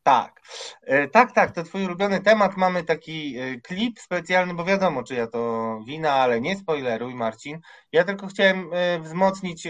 tak, 0.07 0.41
e, 0.83 1.07
tak, 1.07 1.33
tak, 1.33 1.51
to 1.51 1.63
twój 1.63 1.85
ulubiony 1.85 2.21
temat. 2.21 2.57
Mamy 2.57 2.83
taki 2.83 3.37
e, 3.37 3.61
klip 3.61 3.99
specjalny, 3.99 4.53
bo 4.53 4.65
wiadomo, 4.65 5.03
czy 5.03 5.15
ja 5.15 5.27
to 5.27 5.79
wina, 5.87 6.13
ale 6.13 6.41
nie 6.41 6.55
spoileruj, 6.55 7.15
Marcin. 7.15 7.59
Ja 7.91 8.03
tylko 8.03 8.27
chciałem 8.27 8.69
e, 8.73 8.99
wzmocnić 8.99 9.67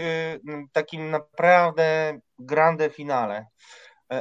takim 0.72 1.10
naprawdę 1.10 2.18
grande 2.38 2.90
finale 2.90 3.46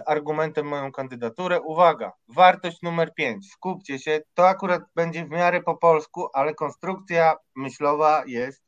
argumentem 0.05 0.68
moją 0.68 0.91
kandydaturę. 0.91 1.61
Uwaga, 1.61 2.11
wartość 2.28 2.82
numer 2.82 3.13
5. 3.13 3.51
Skupcie 3.51 3.99
się, 3.99 4.20
to 4.34 4.49
akurat 4.49 4.82
będzie 4.95 5.26
w 5.26 5.30
miarę 5.30 5.61
po 5.61 5.78
polsku, 5.78 6.28
ale 6.34 6.53
konstrukcja 6.53 7.36
myślowa 7.55 8.24
jest 8.26 8.63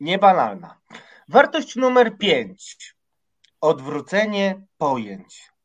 niebanalna. 0.00 0.80
Wartość 1.28 1.76
numer 1.76 2.18
5. 2.18 2.94
Odwrócenie 3.60 4.66
pojęć. 4.78 5.55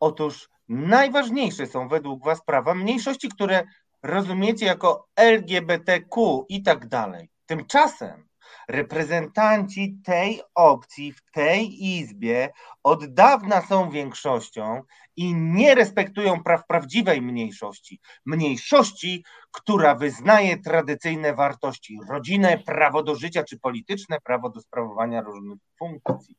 Otóż 0.00 0.48
najważniejsze 0.68 1.66
są 1.66 1.88
według 1.88 2.24
Was 2.24 2.44
prawa 2.44 2.74
mniejszości, 2.74 3.28
które 3.28 3.64
rozumiecie 4.02 4.66
jako 4.66 5.08
LGBTQ 5.16 6.44
i 6.48 6.62
tak 6.62 6.88
dalej. 6.88 7.28
Tymczasem 7.46 8.26
reprezentanci 8.68 9.96
tej 10.04 10.40
opcji 10.54 11.12
w 11.12 11.22
tej 11.32 11.84
izbie 11.86 12.52
od 12.82 13.14
dawna 13.14 13.60
są 13.60 13.90
większością 13.90 14.82
i 15.16 15.34
nie 15.34 15.74
respektują 15.74 16.42
praw 16.42 16.66
prawdziwej 16.66 17.22
mniejszości. 17.22 18.00
Mniejszości, 18.26 19.24
która 19.50 19.94
wyznaje 19.94 20.58
tradycyjne 20.58 21.34
wartości 21.34 21.98
rodzinę, 22.08 22.58
prawo 22.58 23.02
do 23.02 23.14
życia 23.14 23.44
czy 23.44 23.58
polityczne 23.58 24.20
prawo 24.20 24.50
do 24.50 24.60
sprawowania 24.60 25.20
różnych 25.20 25.58
funkcji. 25.78 26.36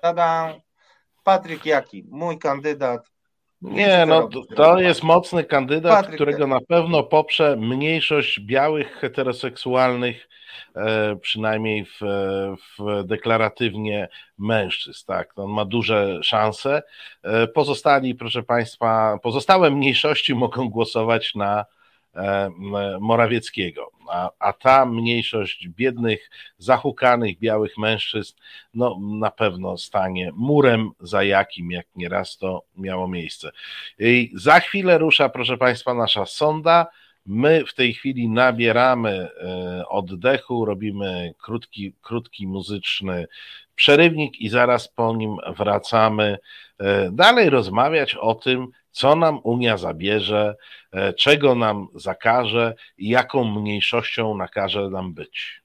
Tada! 0.00 0.54
Patryk 1.30 1.66
Jaki, 1.66 2.04
mój 2.10 2.38
kandydat. 2.38 3.10
Nie, 3.62 4.06
no 4.06 4.28
to, 4.56 4.80
jest 4.80 5.02
mocny 5.02 5.44
kandydat, 5.44 5.92
Patryk 5.92 6.14
którego 6.14 6.46
na 6.46 6.60
pewno 6.68 7.02
poprze 7.02 7.56
mniejszość 7.56 8.40
białych 8.40 8.92
heteroseksualnych, 8.92 10.28
e, 10.76 11.16
przynajmniej 11.16 11.84
w, 11.84 11.98
w 12.78 13.04
deklaratywnie 13.04 14.08
mężczyzn. 14.38 15.06
Tak, 15.06 15.32
on 15.36 15.50
ma 15.50 15.64
duże 15.64 16.18
szanse. 16.22 16.82
E, 17.22 17.46
pozostali, 17.46 18.14
proszę 18.14 18.42
Państwa, 18.42 19.18
pozostałe 19.22 19.70
mniejszości 19.70 20.34
mogą 20.34 20.68
głosować 20.68 21.34
na 21.34 21.60
E, 21.60 21.79
Morawieckiego. 23.00 23.90
A, 24.08 24.30
a 24.38 24.52
ta 24.52 24.86
mniejszość 24.86 25.68
biednych, 25.68 26.30
zahukanych 26.58 27.38
białych 27.38 27.78
mężczyzn, 27.78 28.36
no 28.74 28.98
na 29.00 29.30
pewno 29.30 29.78
stanie 29.78 30.30
murem, 30.34 30.90
za 31.00 31.22
jakim, 31.22 31.70
jak 31.70 31.86
nieraz 31.96 32.36
to 32.36 32.62
miało 32.76 33.08
miejsce. 33.08 33.50
I 33.98 34.32
za 34.34 34.60
chwilę 34.60 34.98
rusza, 34.98 35.28
proszę 35.28 35.56
Państwa, 35.56 35.94
nasza 35.94 36.26
sonda. 36.26 36.86
My 37.26 37.64
w 37.66 37.74
tej 37.74 37.94
chwili 37.94 38.28
nabieramy 38.28 39.10
e, 39.10 39.88
oddechu, 39.88 40.64
robimy 40.64 41.34
krótki, 41.38 41.94
krótki 42.02 42.46
muzyczny 42.46 43.26
przerywnik 43.74 44.40
i 44.40 44.48
zaraz 44.48 44.88
po 44.88 45.16
nim 45.16 45.36
wracamy 45.58 46.38
e, 46.78 47.10
dalej 47.12 47.50
rozmawiać 47.50 48.14
o 48.14 48.34
tym, 48.34 48.68
co 48.90 49.16
nam 49.16 49.40
Unia 49.42 49.76
zabierze, 49.76 50.56
e, 50.92 51.12
czego 51.12 51.54
nam 51.54 51.88
zakaże 51.94 52.74
i 52.98 53.08
jaką 53.08 53.44
mniejszością 53.44 54.36
nakaże 54.36 54.90
nam 54.90 55.14
być. 55.14 55.59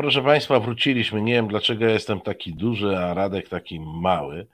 Proszę 0.00 0.22
Państwa, 0.22 0.60
wróciliśmy. 0.60 1.22
Nie 1.22 1.32
wiem, 1.32 1.48
dlaczego 1.48 1.84
ja 1.84 1.90
jestem 1.90 2.20
taki 2.20 2.54
duży, 2.54 2.98
a 2.98 3.14
Radek 3.14 3.48
taki 3.48 3.80
mały. 3.80 4.46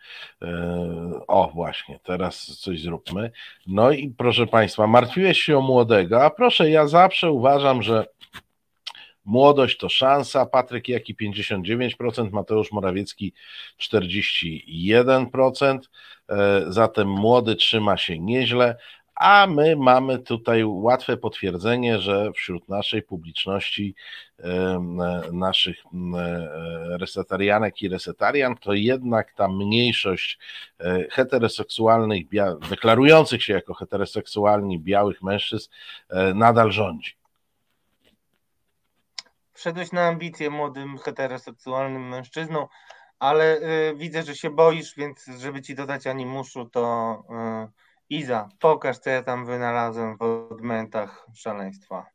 E, 0.42 1.20
o, 1.26 1.50
właśnie, 1.54 2.00
teraz 2.02 2.46
coś 2.46 2.82
zróbmy. 2.82 3.30
No 3.66 3.90
i 3.90 4.08
proszę 4.08 4.46
Państwa, 4.46 4.86
martwiłeś 4.86 5.40
się 5.40 5.58
o 5.58 5.60
młodego, 5.60 6.24
a 6.24 6.30
proszę, 6.30 6.70
ja 6.70 6.86
zawsze 6.86 7.30
uważam, 7.30 7.82
że 7.82 8.06
Młodość 9.26 9.76
to 9.76 9.88
szansa. 9.88 10.46
Patryk 10.46 10.88
Jaki 10.88 11.14
59%, 11.14 12.30
Mateusz 12.32 12.72
Morawiecki 12.72 13.32
41%. 13.80 15.78
E, 16.28 16.64
zatem 16.68 17.08
młody 17.08 17.56
trzyma 17.56 17.96
się 17.96 18.18
nieźle, 18.18 18.76
a 19.16 19.46
my 19.46 19.76
mamy 19.76 20.18
tutaj 20.18 20.64
łatwe 20.64 21.16
potwierdzenie, 21.16 21.98
że 21.98 22.32
wśród 22.32 22.68
naszej 22.68 23.02
publiczności, 23.02 23.94
naszych 25.32 25.76
e, 26.16 26.98
resetarianek 26.98 27.82
i 27.82 27.88
resetarian, 27.88 28.56
to 28.56 28.72
jednak 28.74 29.32
ta 29.32 29.48
mniejszość 29.48 30.38
e, 30.80 31.06
heteroseksualnych, 31.10 32.22
deklarujących 32.70 33.42
się 33.42 33.52
jako 33.52 33.74
heteroseksualni 33.74 34.78
białych 34.78 35.22
mężczyzn 35.22 35.70
e, 36.08 36.34
nadal 36.34 36.72
rządzi. 36.72 37.16
wszedłeś 39.52 39.92
na 39.92 40.08
ambicje 40.08 40.50
młodym, 40.50 40.98
heteroseksualnym 40.98 42.08
mężczyzną, 42.08 42.68
ale 43.18 43.56
y, 43.56 43.94
widzę, 43.96 44.22
że 44.22 44.36
się 44.36 44.50
boisz, 44.50 44.94
więc 44.96 45.26
żeby 45.38 45.62
ci 45.62 45.74
dodać 45.74 46.06
animuszu, 46.06 46.64
to 46.64 47.22
Iza, 48.10 48.48
pokaż, 48.58 48.98
co 48.98 49.10
ja 49.10 49.22
tam 49.22 49.46
wynalazłem 49.46 50.16
w 50.16 50.22
odmętach 50.22 51.26
szaleństwa. 51.34 52.06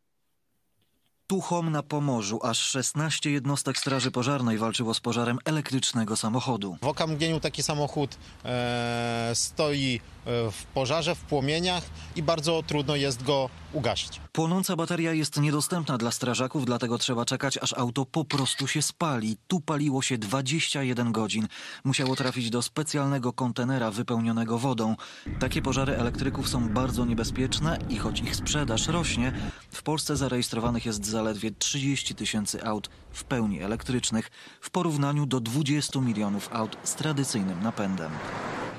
Tuchom 1.28 1.72
na 1.72 1.84
Pomorzu 1.84 2.40
aż 2.44 2.60
16 2.60 3.32
jednostek 3.32 3.78
Straży 3.78 4.12
Pożarnej 4.12 4.58
walczyło 4.58 4.94
z 4.94 5.00
pożarem 5.00 5.38
elektrycznego 5.46 6.16
samochodu. 6.16 6.78
W 6.82 6.88
okamgnieniu 6.88 7.40
taki 7.40 7.64
samochód 7.64 8.18
e, 8.46 9.32
stoi 9.34 10.02
w 10.26 10.64
pożarze, 10.74 11.16
w 11.16 11.22
płomieniach 11.22 11.84
i 12.16 12.24
bardzo 12.24 12.64
trudno 12.68 12.96
jest 12.96 13.24
go 13.24 13.50
ugasić. 13.74 14.22
Płonąca 14.32 14.76
bateria 14.76 15.14
jest 15.14 15.40
niedostępna 15.40 15.98
dla 15.98 16.12
strażaków, 16.12 16.66
dlatego 16.66 16.98
trzeba 16.98 17.26
czekać, 17.26 17.58
aż 17.58 17.74
auto 17.74 18.06
po 18.06 18.26
prostu 18.26 18.68
się 18.68 18.82
spali. 18.82 19.38
Tu 19.48 19.60
paliło 19.60 20.02
się 20.02 20.18
21 20.18 21.12
godzin. 21.12 21.48
Musiało 21.84 22.16
trafić 22.16 22.50
do 22.50 22.62
specjalnego 22.62 23.34
kontenera 23.34 23.92
wypełnionego 23.92 24.58
wodą. 24.58 24.96
Takie 25.40 25.62
pożary 25.62 25.96
elektryków 25.96 26.50
są 26.50 26.70
bardzo 26.70 27.06
niebezpieczne 27.06 27.80
i 27.90 27.98
choć 27.98 28.20
ich 28.20 28.36
sprzedaż 28.36 28.88
rośnie, 28.88 29.34
w 29.72 29.84
Polsce 29.84 30.18
zarejestrowanych 30.18 30.86
jest 30.86 31.06
zaledwie 31.06 31.52
30 31.52 32.16
tysięcy 32.16 32.66
aut 32.66 32.90
w 33.12 33.24
pełni 33.24 33.62
elektrycznych 33.62 34.32
w 34.62 34.70
porównaniu 34.70 35.26
do 35.26 35.40
20 35.40 36.02
milionów 36.02 36.50
aut 36.54 36.78
z 36.84 36.96
tradycyjnym 36.96 37.64
napędem. 37.64 38.12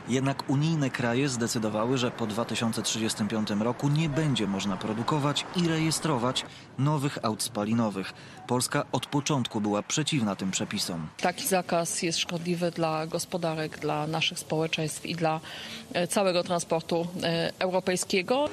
Jednak 0.08 0.50
unijne 0.50 0.90
kraje 0.90 1.28
zdecydowały, 1.28 1.98
że 1.98 2.10
po 2.10 2.26
2035 2.26 3.50
roku 3.50 3.88
nie 3.88 4.08
będzie 4.08 4.46
można 4.46 4.76
produkować 4.76 5.44
i 5.56 5.68
rejestrować 5.68 6.44
nowych 6.78 7.18
aut 7.22 7.42
spalinowych. 7.42 8.12
Polska 8.46 8.84
od 8.92 9.06
początku 9.06 9.60
była 9.60 9.82
przeciwna 9.82 10.36
tym 10.36 10.50
przepisom. 10.50 11.08
Taki 11.20 11.46
zakaz 11.46 12.02
jest 12.02 12.18
szkodliwy 12.18 12.70
dla 12.70 13.06
gospodarek, 13.06 13.78
dla 13.78 14.06
naszych 14.06 14.38
społeczeństw 14.38 15.06
i 15.06 15.14
dla 15.14 15.40
e, 15.92 16.06
całego 16.06 16.42
transportu 16.42 17.06
e, 17.22 17.52
europejskiego. 17.58 18.48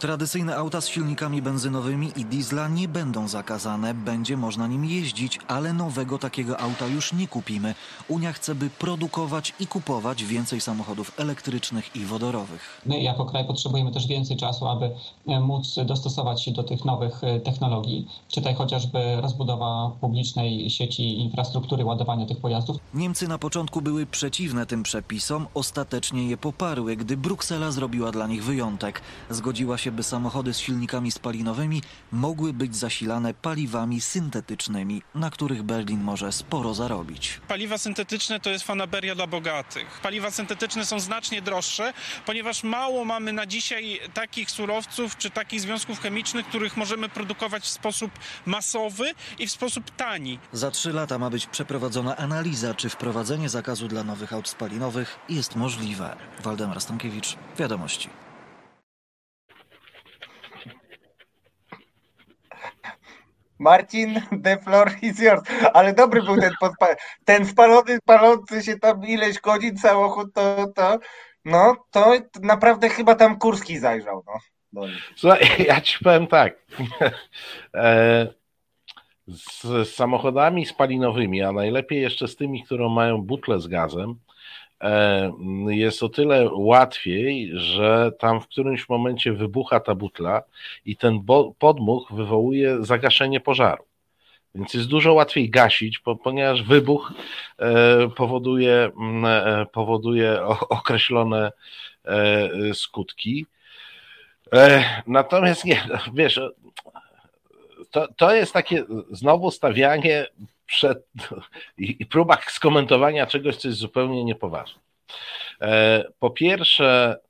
Tradycyjne 0.00 0.56
auta 0.56 0.80
z 0.80 0.88
silnikami 0.88 1.42
benzynowymi 1.42 2.12
i 2.16 2.24
diesla 2.24 2.68
nie 2.68 2.88
będą 2.88 3.28
zakazane, 3.28 3.94
będzie 3.94 4.36
można 4.36 4.66
nim 4.66 4.84
jeździć, 4.84 5.38
ale 5.48 5.72
nowego 5.72 6.18
takiego 6.18 6.60
auta 6.60 6.86
już 6.86 7.12
nie 7.12 7.28
kupimy. 7.28 7.74
Unia 8.08 8.32
chce, 8.32 8.54
by 8.54 8.70
produkować 8.70 9.54
i 9.60 9.66
kupować 9.66 10.24
więcej 10.24 10.60
samochodów 10.60 11.12
elektrycznych 11.16 11.96
i 11.96 12.04
wodorowych. 12.04 12.80
My 12.86 13.00
jako 13.00 13.24
kraj 13.24 13.44
potrzebujemy 13.44 13.92
też 13.92 14.06
więcej 14.06 14.36
czasu, 14.36 14.68
aby 14.68 14.90
e, 15.26 15.40
móc 15.40 15.76
dostosować 15.84 16.42
się 16.44 16.50
do 16.50 16.62
tych 16.62 16.84
nowych 16.84 17.24
e, 17.24 17.40
technologii. 17.40 18.08
Czytaj 18.28 18.54
chociażby 18.54 19.20
rozbudowa 19.20 19.90
publicznej 20.00 20.70
sieci 20.70 21.20
infrastruktury 21.20 21.84
ładowania 21.84 22.26
tych 22.26 22.38
pojazdów. 22.38 22.76
Niemcy 22.94 23.28
na 23.28 23.38
początku 23.38 23.82
były 23.82 24.06
przeciwne 24.06 24.66
tym 24.66 24.82
przepisom, 24.82 25.46
ostatecznie 25.54 26.26
je 26.28 26.36
poparły, 26.36 26.96
gdy 26.96 27.16
Bruksela 27.16 27.70
zrobiła 27.70 28.12
dla 28.12 28.26
nich 28.26 28.44
wyjątek. 28.44 29.02
Zgodziła 29.30 29.78
się, 29.78 29.89
by 29.92 30.02
samochody 30.02 30.54
z 30.54 30.58
silnikami 30.58 31.12
spalinowymi 31.12 31.82
mogły 32.12 32.52
być 32.52 32.76
zasilane 32.76 33.34
paliwami 33.34 34.00
syntetycznymi, 34.00 35.02
na 35.14 35.30
których 35.30 35.62
Berlin 35.62 36.00
może 36.00 36.32
sporo 36.32 36.74
zarobić. 36.74 37.40
Paliwa 37.48 37.78
syntetyczne 37.78 38.40
to 38.40 38.50
jest 38.50 38.64
fanaberia 38.64 39.14
dla 39.14 39.26
bogatych. 39.26 40.00
Paliwa 40.02 40.30
syntetyczne 40.30 40.86
są 40.86 41.00
znacznie 41.00 41.42
droższe, 41.42 41.92
ponieważ 42.26 42.64
mało 42.64 43.04
mamy 43.04 43.32
na 43.32 43.46
dzisiaj 43.46 44.00
takich 44.14 44.50
surowców 44.50 45.16
czy 45.16 45.30
takich 45.30 45.60
związków 45.60 46.00
chemicznych, 46.00 46.46
których 46.46 46.76
możemy 46.76 47.08
produkować 47.08 47.62
w 47.62 47.68
sposób 47.68 48.10
masowy 48.46 49.12
i 49.38 49.46
w 49.46 49.52
sposób 49.52 49.90
tani. 49.96 50.38
Za 50.52 50.70
trzy 50.70 50.92
lata 50.92 51.18
ma 51.18 51.30
być 51.30 51.46
przeprowadzona 51.46 52.16
analiza, 52.16 52.74
czy 52.74 52.88
wprowadzenie 52.88 53.48
zakazu 53.48 53.88
dla 53.88 54.04
nowych 54.04 54.32
aut 54.32 54.48
spalinowych 54.48 55.18
jest 55.28 55.56
możliwe. 55.56 56.16
Waldemar 56.42 56.80
Stankiewicz, 56.80 57.36
Wiadomości. 57.58 58.08
Marcin, 63.60 64.20
the 64.44 64.58
floor 64.58 64.92
is 65.02 65.20
yours. 65.20 65.42
Ale 65.74 65.94
dobry 65.94 66.22
był 66.22 66.36
ten, 66.40 66.52
podpa- 66.62 66.96
ten 67.24 67.46
spalony, 67.46 67.98
palący 68.04 68.62
się 68.62 68.78
tam 68.78 69.06
ileś 69.06 69.40
godzin 69.40 69.78
samochód, 69.78 70.34
to, 70.34 70.66
to 70.74 70.98
no, 71.44 71.76
to 71.90 72.12
naprawdę 72.42 72.88
chyba 72.88 73.14
tam 73.14 73.38
Kurski 73.38 73.78
zajrzał, 73.78 74.24
no. 74.72 74.86
nich. 74.86 75.12
Słuchaj, 75.16 75.40
ja 75.68 75.80
ci 75.80 76.04
powiem 76.04 76.26
tak. 76.26 76.54
E, 77.74 78.26
Z, 79.28 79.88
samochodami 79.88 80.66
spalinowymi, 80.66 81.42
a 81.42 81.52
najlepiej 81.52 82.02
jeszcze 82.02 82.28
z 82.28 82.36
tymi, 82.36 82.64
które 82.64 82.88
mają 82.88 83.22
butle 83.22 83.60
z 83.60 83.66
gazem, 83.66 84.14
jest 85.66 86.02
o 86.02 86.08
tyle 86.08 86.50
łatwiej, 86.52 87.50
że 87.54 88.12
tam 88.18 88.40
w 88.40 88.46
którymś 88.46 88.88
momencie 88.88 89.32
wybucha 89.32 89.80
ta 89.80 89.94
butla 89.94 90.42
i 90.84 90.96
ten 90.96 91.20
podmuch 91.58 92.12
wywołuje 92.12 92.84
zagaszenie 92.84 93.40
pożaru. 93.40 93.84
Więc 94.54 94.74
jest 94.74 94.88
dużo 94.88 95.14
łatwiej 95.14 95.50
gasić, 95.50 95.98
po, 95.98 96.16
ponieważ 96.16 96.62
wybuch 96.62 97.12
e, 97.58 98.08
powoduje, 98.08 98.90
mm, 99.00 99.24
e, 99.24 99.66
powoduje 99.66 100.42
określone 100.68 101.52
e, 102.04 102.74
skutki. 102.74 103.46
E, 104.52 104.84
natomiast 105.06 105.64
nie, 105.64 105.82
wiesz, 106.14 106.40
to, 107.90 108.08
to 108.16 108.34
jest 108.34 108.52
takie 108.52 108.84
znowu 109.10 109.50
stawianie 109.50 110.26
przed 110.70 111.06
i, 111.78 111.96
i 111.98 112.06
próba 112.06 112.38
skomentowania 112.48 113.26
czegoś, 113.26 113.56
co 113.56 113.68
jest 113.68 113.80
zupełnie 113.80 114.24
niepoważne. 114.24 114.80
E, 115.60 116.04
po 116.18 116.30
pierwsze, 116.30 117.20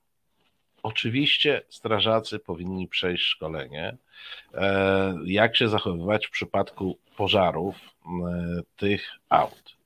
oczywiście 0.83 1.63
strażacy 1.69 2.39
powinni 2.39 2.89
przejść 2.89 3.25
szkolenie, 3.25 3.97
e, 4.55 5.15
jak 5.25 5.57
się 5.57 5.69
zachowywać 5.69 6.27
w 6.27 6.31
przypadku 6.31 6.99
pożarów 7.17 7.77
e, 7.77 8.63
tych 8.77 9.11
aut. 9.29 9.80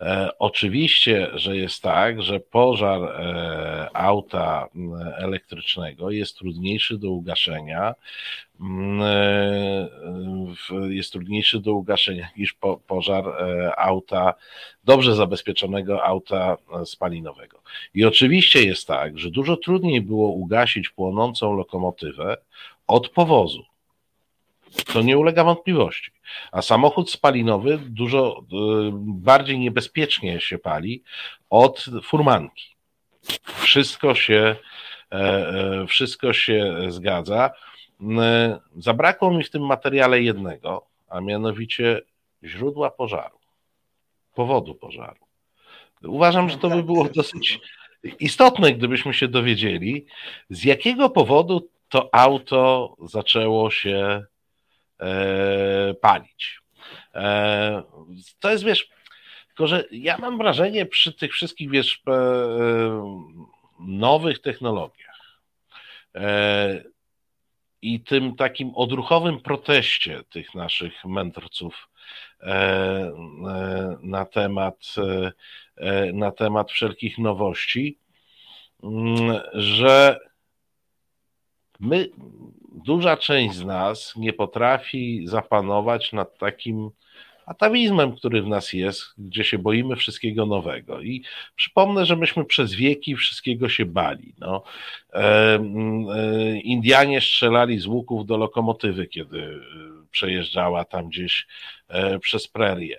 E, 0.00 0.30
Oczywiście, 0.38 1.30
że 1.34 1.56
jest 1.56 1.82
tak, 1.82 2.22
że 2.22 2.40
pożar 2.40 3.02
e, 3.02 3.90
auta 3.96 4.68
elektrycznego 5.16 6.10
jest 6.10 6.38
trudniejszy 6.38 6.98
do 6.98 7.10
ugaszenia, 7.10 7.94
e, 9.00 9.88
jest 10.88 11.12
trudniejszy 11.12 11.60
do 11.60 11.72
ugaszenia 11.72 12.28
niż 12.36 12.52
po, 12.52 12.76
pożar 12.76 13.24
auta, 13.76 14.34
dobrze 14.84 15.14
zabezpieczonego 15.14 16.04
auta 16.04 16.56
spalinowego. 16.84 17.62
I 17.94 18.04
oczywiście 18.04 18.62
jest 18.64 18.86
tak, 18.86 19.18
że 19.18 19.30
dużo 19.30 19.56
trudniej 19.56 20.00
było 20.00 20.28
ugasić 20.28 20.88
płonącą 20.88 21.56
lokomotywę 21.56 22.36
od 22.86 23.08
powozu. 23.08 23.75
To 24.92 25.02
nie 25.02 25.18
ulega 25.18 25.44
wątpliwości. 25.44 26.10
A 26.52 26.62
samochód 26.62 27.10
spalinowy 27.10 27.78
dużo 27.78 28.38
e, 28.38 28.44
bardziej 29.02 29.58
niebezpiecznie 29.58 30.40
się 30.40 30.58
pali 30.58 31.02
od 31.50 31.84
furmanki. 32.02 32.76
Wszystko 33.42 34.14
się, 34.14 34.56
e, 35.12 35.16
e, 35.16 35.86
wszystko 35.86 36.32
się 36.32 36.76
zgadza. 36.88 37.50
M, 38.00 38.20
Zabrakło 38.76 39.30
mi 39.30 39.44
w 39.44 39.50
tym 39.50 39.66
materiale 39.66 40.22
jednego, 40.22 40.86
a 41.08 41.20
mianowicie 41.20 42.02
źródła 42.44 42.90
pożaru, 42.90 43.38
powodu 44.34 44.74
pożaru. 44.74 45.26
Uważam, 46.02 46.48
że 46.48 46.58
to 46.58 46.70
by 46.70 46.82
było 46.82 47.04
dosyć 47.04 47.60
istotne, 48.20 48.72
gdybyśmy 48.72 49.14
się 49.14 49.28
dowiedzieli, 49.28 50.06
z 50.50 50.64
jakiego 50.64 51.10
powodu 51.10 51.68
to 51.88 52.14
auto 52.14 52.96
zaczęło 53.02 53.70
się 53.70 53.96
e, 53.96 54.26
palić. 56.00 56.60
E, 57.14 57.82
to 58.40 58.50
jest, 58.50 58.64
wiesz, 58.64 58.88
tylko 59.48 59.66
że 59.66 59.84
ja 59.90 60.18
mam 60.18 60.38
wrażenie 60.38 60.86
przy 60.86 61.12
tych 61.12 61.32
wszystkich, 61.32 61.70
wiesz, 61.70 62.02
e, 62.08 62.12
nowych 63.80 64.40
technologiach 64.40 65.40
e, 66.14 66.82
i 67.82 68.00
tym 68.00 68.36
takim 68.36 68.72
odruchowym 68.74 69.40
proteście 69.40 70.20
tych 70.30 70.54
naszych 70.54 71.04
mędrców 71.04 71.88
e, 72.40 72.46
e, 72.46 73.12
na 74.02 74.24
temat, 74.24 74.94
e, 74.98 75.32
e, 75.76 76.12
na 76.12 76.32
temat 76.32 76.72
wszelkich 76.72 77.18
nowości, 77.18 77.98
mm, 78.82 79.40
że 79.54 80.20
my, 81.80 82.08
duża 82.84 83.16
część 83.16 83.54
z 83.54 83.64
nas 83.64 84.14
nie 84.16 84.32
potrafi 84.32 85.26
zapanować 85.26 86.12
nad 86.12 86.38
takim 86.38 86.90
atawizmem, 87.46 88.16
który 88.16 88.42
w 88.42 88.46
nas 88.46 88.72
jest, 88.72 89.04
gdzie 89.18 89.44
się 89.44 89.58
boimy 89.58 89.96
wszystkiego 89.96 90.46
nowego. 90.46 91.00
I 91.00 91.22
przypomnę, 91.56 92.06
że 92.06 92.16
myśmy 92.16 92.44
przez 92.44 92.74
wieki 92.74 93.16
wszystkiego 93.16 93.68
się 93.68 93.84
bali. 93.84 94.34
No. 94.38 94.62
E, 95.12 95.54
e, 95.54 96.58
Indianie 96.58 97.20
strzelali 97.20 97.78
z 97.78 97.86
łuków 97.86 98.26
do 98.26 98.36
lokomotywy, 98.36 99.06
kiedy 99.06 99.60
przejeżdżała 100.10 100.84
tam 100.84 101.08
gdzieś 101.08 101.46
przez 102.20 102.48
prerię. 102.48 102.98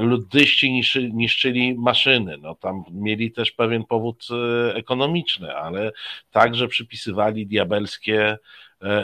Luddyści 0.00 0.84
niszczyli 1.12 1.74
maszyny, 1.74 2.36
no 2.38 2.54
tam 2.54 2.84
mieli 2.90 3.32
też 3.32 3.52
pewien 3.52 3.84
powód 3.84 4.26
ekonomiczny, 4.74 5.56
ale 5.56 5.92
także 6.30 6.68
przypisywali 6.68 7.46
diabelskie 7.46 8.38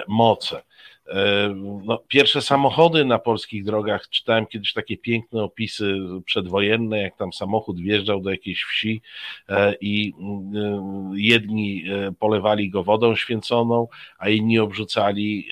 moce. 0.09 0.63
E, 1.09 1.49
no, 1.85 1.99
pierwsze 2.09 2.43
samochody 2.43 3.05
na 3.05 3.19
polskich 3.19 3.65
drogach, 3.65 4.09
czytałem 4.09 4.47
kiedyś 4.47 4.73
takie 4.73 4.97
piękne 4.97 5.43
opisy 5.43 5.97
przedwojenne, 6.25 7.03
jak 7.03 7.17
tam 7.17 7.33
samochód 7.33 7.81
wjeżdżał 7.81 8.21
do 8.21 8.31
jakiejś 8.31 8.63
wsi 8.63 9.03
e, 9.49 9.75
i 9.81 10.13
e, 10.13 10.81
jedni 11.15 11.85
polewali 12.19 12.71
go 12.71 12.85
wodą 12.85 13.17
święconą, 13.17 13.89
a 14.19 14.29
inni 14.29 14.59
obrzucali 14.59 15.49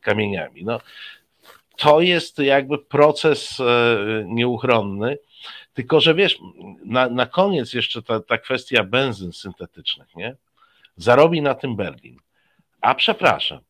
kamieniami. 0.00 0.64
No, 0.64 0.80
to 1.76 2.00
jest 2.00 2.38
jakby 2.38 2.78
proces 2.78 3.58
nieuchronny. 4.26 5.18
Tylko, 5.74 6.00
że 6.00 6.14
wiesz, 6.14 6.38
na, 6.84 7.08
na 7.08 7.26
koniec 7.26 7.74
jeszcze 7.74 8.02
ta, 8.02 8.20
ta 8.20 8.38
kwestia 8.38 8.84
benzyn 8.84 9.32
syntetycznych, 9.32 10.16
nie? 10.16 10.36
Zarobi 10.96 11.42
na 11.42 11.54
tym 11.54 11.76
Berlin. 11.76 12.16
A 12.80 12.94
przepraszam, 12.94 13.60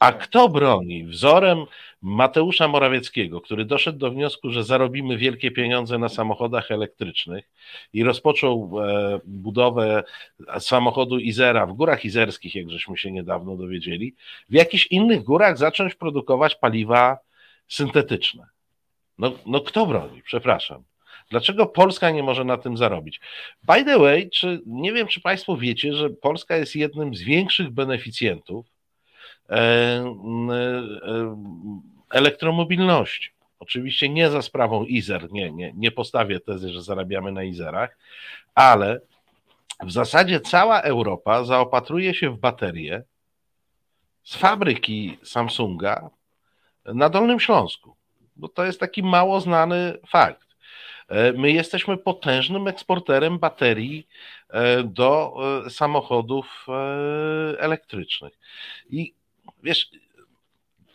a 0.00 0.12
kto 0.12 0.48
broni? 0.48 1.04
Wzorem 1.04 1.64
Mateusza 2.02 2.68
Morawieckiego, 2.68 3.40
który 3.40 3.64
doszedł 3.64 3.98
do 3.98 4.10
wniosku, 4.10 4.50
że 4.50 4.64
zarobimy 4.64 5.16
wielkie 5.16 5.50
pieniądze 5.50 5.98
na 5.98 6.08
samochodach 6.08 6.70
elektrycznych 6.70 7.50
i 7.92 8.04
rozpoczął 8.04 8.80
e, 8.80 9.20
budowę 9.24 10.04
samochodu 10.58 11.18
Izera 11.18 11.66
w 11.66 11.72
górach 11.72 12.04
izerskich, 12.04 12.54
jak 12.54 12.70
żeśmy 12.70 12.96
się 12.96 13.10
niedawno 13.10 13.56
dowiedzieli, 13.56 14.14
w 14.48 14.54
jakichś 14.54 14.86
innych 14.86 15.22
górach 15.22 15.58
zacząć 15.58 15.94
produkować 15.94 16.54
paliwa 16.54 17.18
syntetyczne. 17.68 18.46
No, 19.18 19.32
no 19.46 19.60
kto 19.60 19.86
broni? 19.86 20.22
Przepraszam. 20.22 20.82
Dlaczego 21.30 21.66
Polska 21.66 22.10
nie 22.10 22.22
może 22.22 22.44
na 22.44 22.56
tym 22.56 22.76
zarobić? 22.76 23.20
By 23.62 23.84
the 23.84 23.98
way, 23.98 24.30
czy, 24.30 24.60
nie 24.66 24.92
wiem, 24.92 25.06
czy 25.06 25.20
Państwo 25.20 25.56
wiecie, 25.56 25.94
że 25.94 26.10
Polska 26.10 26.56
jest 26.56 26.76
jednym 26.76 27.14
z 27.14 27.22
większych 27.22 27.70
beneficjentów 27.70 28.66
elektromobilności. 32.10 33.30
Oczywiście 33.60 34.08
nie 34.08 34.30
za 34.30 34.42
sprawą 34.42 34.84
Izer, 34.84 35.32
nie, 35.32 35.52
nie, 35.52 35.72
nie 35.76 35.90
postawię 35.90 36.40
tezy, 36.40 36.72
że 36.72 36.82
zarabiamy 36.82 37.32
na 37.32 37.42
Izerach, 37.42 37.98
ale 38.54 39.00
w 39.82 39.92
zasadzie 39.92 40.40
cała 40.40 40.80
Europa 40.80 41.44
zaopatruje 41.44 42.14
się 42.14 42.30
w 42.30 42.38
baterie 42.38 43.02
z 44.22 44.36
fabryki 44.36 45.18
Samsunga 45.22 46.10
na 46.84 47.08
Dolnym 47.08 47.40
Śląsku, 47.40 47.96
bo 48.36 48.48
to 48.48 48.64
jest 48.64 48.80
taki 48.80 49.02
mało 49.02 49.40
znany 49.40 49.98
fakt. 50.08 50.46
E, 51.08 51.32
my 51.32 51.52
jesteśmy 51.52 51.96
potężnym 51.96 52.68
eksporterem 52.68 53.38
baterii 53.38 54.08
do 54.84 55.36
samochodów 55.68 56.66
elektrycznych. 57.58 58.38
I 58.90 59.14
wiesz, 59.62 59.90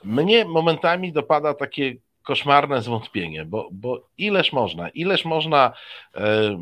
mnie 0.03 0.45
momentami 0.45 1.13
dopada 1.13 1.53
takie 1.53 1.95
koszmarne 2.25 2.81
zwątpienie, 2.81 3.45
bo, 3.45 3.69
bo 3.71 4.09
ileż 4.17 4.53
można, 4.53 4.89
ileż 4.89 5.25
można 5.25 5.73
e, 6.15 6.57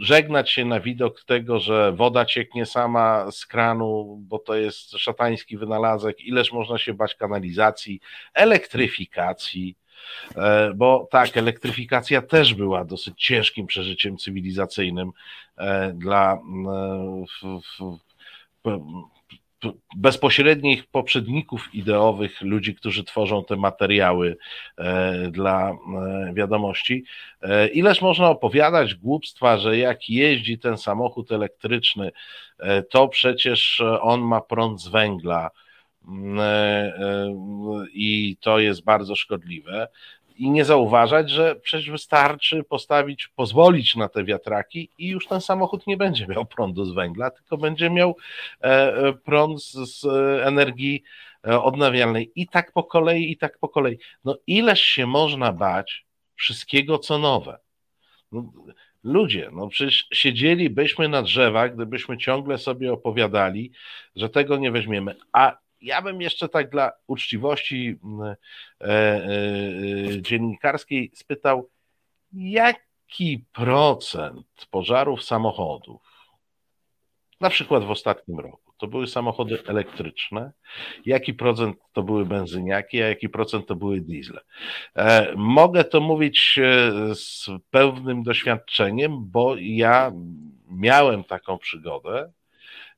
żegnać 0.00 0.50
się 0.50 0.64
na 0.64 0.80
widok 0.80 1.24
tego, 1.24 1.60
że 1.60 1.92
woda 1.92 2.24
cieknie 2.24 2.66
sama 2.66 3.30
z 3.30 3.46
kranu, 3.46 4.18
bo 4.20 4.38
to 4.38 4.54
jest 4.54 4.90
szatański 4.90 5.58
wynalazek, 5.58 6.20
ileż 6.20 6.52
można 6.52 6.78
się 6.78 6.94
bać 6.94 7.14
kanalizacji, 7.14 8.00
elektryfikacji, 8.34 9.76
e, 10.36 10.72
bo 10.74 11.08
tak, 11.10 11.36
elektryfikacja 11.36 12.22
też 12.22 12.54
była 12.54 12.84
dosyć 12.84 13.24
ciężkim 13.24 13.66
przeżyciem 13.66 14.16
cywilizacyjnym 14.16 15.10
e, 15.56 15.92
dla 15.92 16.38
w, 17.42 17.60
bezpośrednich 19.96 20.86
poprzedników 20.86 21.74
ideowych, 21.74 22.42
ludzi, 22.42 22.74
którzy 22.74 23.04
tworzą 23.04 23.44
te 23.44 23.56
materiały 23.56 24.36
e, 24.76 25.30
dla 25.30 25.70
e, 25.70 25.76
wiadomości. 26.34 27.04
E, 27.42 27.68
ileż 27.68 28.00
można 28.00 28.30
opowiadać 28.30 28.94
głupstwa, 28.94 29.58
że 29.58 29.78
jak 29.78 30.08
jeździ 30.08 30.58
ten 30.58 30.76
samochód 30.76 31.32
elektryczny, 31.32 32.12
to 32.90 33.08
przecież 33.08 33.82
on 34.00 34.20
ma 34.20 34.40
prąd 34.40 34.82
z 34.82 34.88
węgla 34.88 35.50
i 37.92 38.36
to 38.40 38.58
jest 38.58 38.84
bardzo 38.84 39.16
szkodliwe 39.16 39.88
i 40.38 40.50
nie 40.50 40.64
zauważać, 40.64 41.30
że 41.30 41.56
przecież 41.56 41.90
wystarczy 41.90 42.64
postawić, 42.64 43.28
pozwolić 43.28 43.96
na 43.96 44.08
te 44.08 44.24
wiatraki 44.24 44.90
i 44.98 45.08
już 45.08 45.26
ten 45.26 45.40
samochód 45.40 45.86
nie 45.86 45.96
będzie 45.96 46.26
miał 46.26 46.46
prądu 46.46 46.84
z 46.84 46.92
węgla, 46.92 47.30
tylko 47.30 47.56
będzie 47.56 47.90
miał 47.90 48.16
e, 48.60 48.66
e, 48.66 49.12
prąd 49.12 49.62
z 49.62 50.04
energii 50.46 51.02
e, 51.46 51.62
odnawialnej. 51.62 52.32
I 52.34 52.48
tak 52.48 52.72
po 52.72 52.84
kolei, 52.84 53.30
i 53.30 53.36
tak 53.36 53.58
po 53.58 53.68
kolei. 53.68 53.98
No 54.24 54.36
ileż 54.46 54.80
się 54.80 55.06
można 55.06 55.52
bać 55.52 56.06
wszystkiego, 56.34 56.98
co 56.98 57.18
nowe. 57.18 57.58
No, 58.32 58.52
ludzie, 59.04 59.50
no 59.52 59.68
przecież 59.68 60.06
siedzielibyśmy 60.12 61.08
na 61.08 61.22
drzewach, 61.22 61.74
gdybyśmy 61.74 62.18
ciągle 62.18 62.58
sobie 62.58 62.92
opowiadali, 62.92 63.72
że 64.16 64.28
tego 64.28 64.56
nie 64.56 64.70
weźmiemy. 64.70 65.14
A 65.32 65.58
ja 65.80 66.02
bym 66.02 66.20
jeszcze 66.20 66.48
tak 66.48 66.70
dla 66.70 66.92
uczciwości 67.06 67.98
mm, 68.04 68.20
e, 68.20 68.36
e, 68.80 68.86
e, 68.86 70.22
dziennikarskiej 70.22 71.10
spytał, 71.14 71.70
jaki 72.32 73.44
procent 73.52 74.46
pożarów 74.70 75.24
samochodów, 75.24 76.02
na 77.40 77.50
przykład 77.50 77.84
w 77.84 77.90
ostatnim 77.90 78.40
roku, 78.40 78.72
to 78.76 78.86
były 78.86 79.06
samochody 79.06 79.62
elektryczne, 79.66 80.52
jaki 81.06 81.34
procent 81.34 81.76
to 81.92 82.02
były 82.02 82.26
benzyniaki, 82.26 83.02
a 83.02 83.08
jaki 83.08 83.28
procent 83.28 83.66
to 83.66 83.76
były 83.76 84.00
diesle. 84.00 84.40
Mogę 85.36 85.84
to 85.84 86.00
mówić 86.00 86.58
z 87.14 87.46
pewnym 87.70 88.22
doświadczeniem, 88.22 89.30
bo 89.30 89.54
ja 89.58 90.12
miałem 90.70 91.24
taką 91.24 91.58
przygodę 91.58 92.32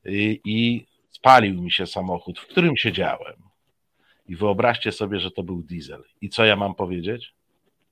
i, 0.05 0.41
i 0.45 0.90
spalił 1.21 1.61
mi 1.61 1.71
się 1.71 1.87
samochód, 1.87 2.39
w 2.39 2.47
którym 2.47 2.77
siedziałem. 2.77 3.35
I 4.27 4.35
wyobraźcie 4.35 4.91
sobie, 4.91 5.19
że 5.19 5.31
to 5.31 5.43
był 5.43 5.61
diesel. 5.61 6.03
I 6.21 6.29
co 6.29 6.45
ja 6.45 6.55
mam 6.55 6.75
powiedzieć? 6.75 7.35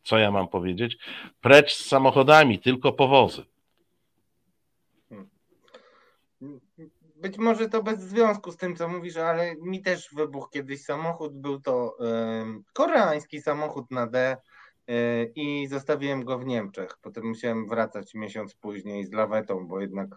Co 0.04 0.18
ja 0.18 0.32
mam 0.32 0.48
powiedzieć? 0.48 0.98
Precz 1.42 1.74
z 1.74 1.88
samochodami, 1.88 2.60
tylko 2.60 2.94
powozy. 2.94 3.46
Być 7.16 7.38
może 7.38 7.70
to 7.70 7.84
bez 7.84 8.00
związku 8.00 8.52
z 8.52 8.58
tym, 8.58 8.76
co 8.76 8.88
mówisz, 8.88 9.18
ale 9.18 9.56
mi 9.56 9.82
też 9.82 10.10
wybuchł 10.16 10.50
kiedyś 10.50 10.84
samochód. 10.84 11.34
Był 11.34 11.62
to 11.62 11.98
koreański 12.74 13.42
samochód 13.42 13.92
na 13.92 14.08
D 14.08 14.38
y, 14.90 15.32
i 15.36 15.68
zostawiłem 15.68 16.24
go 16.26 16.40
w 16.40 16.46
Niemczech. 16.46 16.98
Potem 17.02 17.28
musiałem 17.28 17.68
wracać 17.68 18.14
miesiąc 18.14 18.56
później 18.56 19.06
z 19.06 19.12
lawetą, 19.12 19.68
bo 19.68 19.82
jednak 19.82 20.10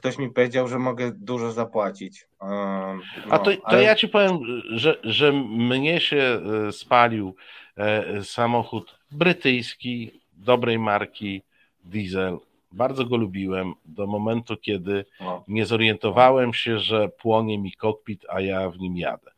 ktoś 0.00 0.18
mi 0.18 0.30
powiedział, 0.30 0.68
że 0.68 0.78
mogę 0.78 1.12
dużo 1.12 1.52
zapłacić. 1.52 2.26
No, 2.40 2.98
A 3.30 3.38
to, 3.38 3.50
to 3.50 3.58
ale... 3.64 3.82
ja 3.82 3.94
ci 3.94 4.08
powiem, 4.08 4.38
że, 4.70 4.98
że 5.04 5.32
mnie 5.32 6.00
się 6.00 6.40
e, 6.68 6.72
spalił 6.72 7.34
e, 7.76 8.24
samochód 8.24 8.98
brytyjski, 9.10 10.20
dobrej 10.32 10.78
marki, 10.78 11.42
diesel. 11.84 12.38
Bardzo 12.72 13.04
go 13.04 13.16
lubiłem 13.16 13.74
do 13.84 14.06
momentu, 14.06 14.56
kiedy 14.56 15.04
no. 15.20 15.44
nie 15.48 15.66
zorientowałem 15.66 16.54
się, 16.54 16.78
że 16.78 17.08
płonie 17.08 17.58
mi 17.58 17.72
kokpit, 17.72 18.26
a 18.28 18.40
ja 18.40 18.70
w 18.70 18.78
nim 18.78 18.96
jadę. 18.96 19.30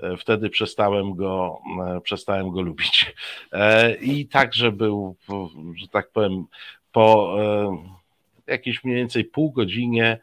E, 0.00 0.16
wtedy 0.16 0.50
przestałem 0.50 1.14
go, 1.14 1.58
przestałem 2.02 2.50
go 2.50 2.62
lubić. 2.62 3.14
I 4.00 4.26
także 4.26 4.72
był, 4.72 5.16
że 5.76 5.88
tak 5.88 6.10
powiem, 6.10 6.44
po 6.92 7.36
jakieś 8.48 8.84
mniej 8.84 8.96
więcej 8.96 9.24
pół 9.24 9.52
godzinie 9.52 10.18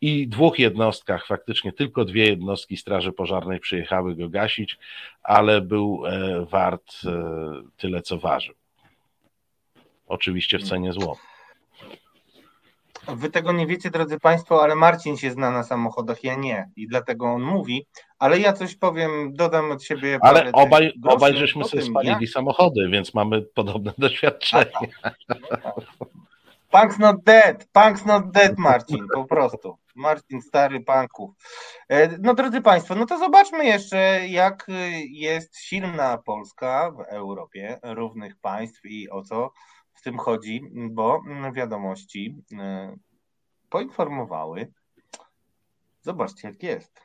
i 0.00 0.28
dwóch 0.28 0.58
jednostkach, 0.58 1.26
faktycznie 1.26 1.72
tylko 1.72 2.04
dwie 2.04 2.26
jednostki 2.26 2.76
Straży 2.76 3.12
Pożarnej 3.12 3.60
przyjechały 3.60 4.16
go 4.16 4.28
gasić, 4.28 4.78
ale 5.22 5.60
był 5.60 6.02
e, 6.06 6.46
wart 6.50 6.92
e, 7.06 7.22
tyle, 7.76 8.02
co 8.02 8.18
ważył. 8.18 8.54
Oczywiście 10.06 10.58
w 10.58 10.62
cenie 10.62 10.92
złota. 10.92 11.20
Wy 13.08 13.30
tego 13.30 13.52
nie 13.52 13.66
wiecie, 13.66 13.90
drodzy 13.90 14.20
Państwo, 14.20 14.62
ale 14.62 14.74
Marcin 14.74 15.16
się 15.16 15.30
zna 15.30 15.50
na 15.50 15.62
samochodach, 15.62 16.24
ja 16.24 16.34
nie. 16.34 16.70
I 16.76 16.88
dlatego 16.88 17.26
on 17.26 17.42
mówi, 17.42 17.86
ale 18.18 18.38
ja 18.38 18.52
coś 18.52 18.76
powiem, 18.76 19.34
dodam 19.34 19.70
od 19.70 19.84
siebie. 19.84 20.18
Ale 20.22 20.52
obaj, 20.52 20.92
obaj 21.08 21.36
żeśmy 21.36 21.64
sobie 21.64 21.82
spalili 21.82 22.16
ja? 22.20 22.32
samochody, 22.32 22.88
więc 22.88 23.14
mamy 23.14 23.42
podobne 23.42 23.92
doświadczenie. 23.98 24.88
Punk's 26.74 26.98
not 26.98 27.22
dead, 27.24 27.66
punk's 27.72 28.04
not 28.04 28.32
dead, 28.32 28.58
Marcin, 28.58 29.06
po 29.14 29.24
prostu. 29.24 29.78
Marcin 29.94 30.42
Stary 30.42 30.80
Panków. 30.80 31.30
E, 31.88 32.18
No 32.18 32.34
drodzy 32.34 32.60
Państwo, 32.60 32.94
no 32.94 33.06
to 33.06 33.18
zobaczmy 33.18 33.64
jeszcze, 33.64 34.28
jak 34.28 34.68
y, 34.68 34.72
jest 35.06 35.58
silna 35.58 36.18
Polska 36.18 36.90
w 36.90 37.00
Europie, 37.00 37.78
równych 37.82 38.36
państw 38.36 38.80
i 38.84 39.10
o 39.10 39.22
co 39.22 39.52
w 39.94 40.02
tym 40.02 40.18
chodzi, 40.18 40.60
bo 40.90 41.20
wiadomości 41.52 42.36
y, 42.52 42.56
poinformowały. 43.70 44.72
Zobaczcie, 46.02 46.48
jak 46.48 46.62
jest. 46.62 47.00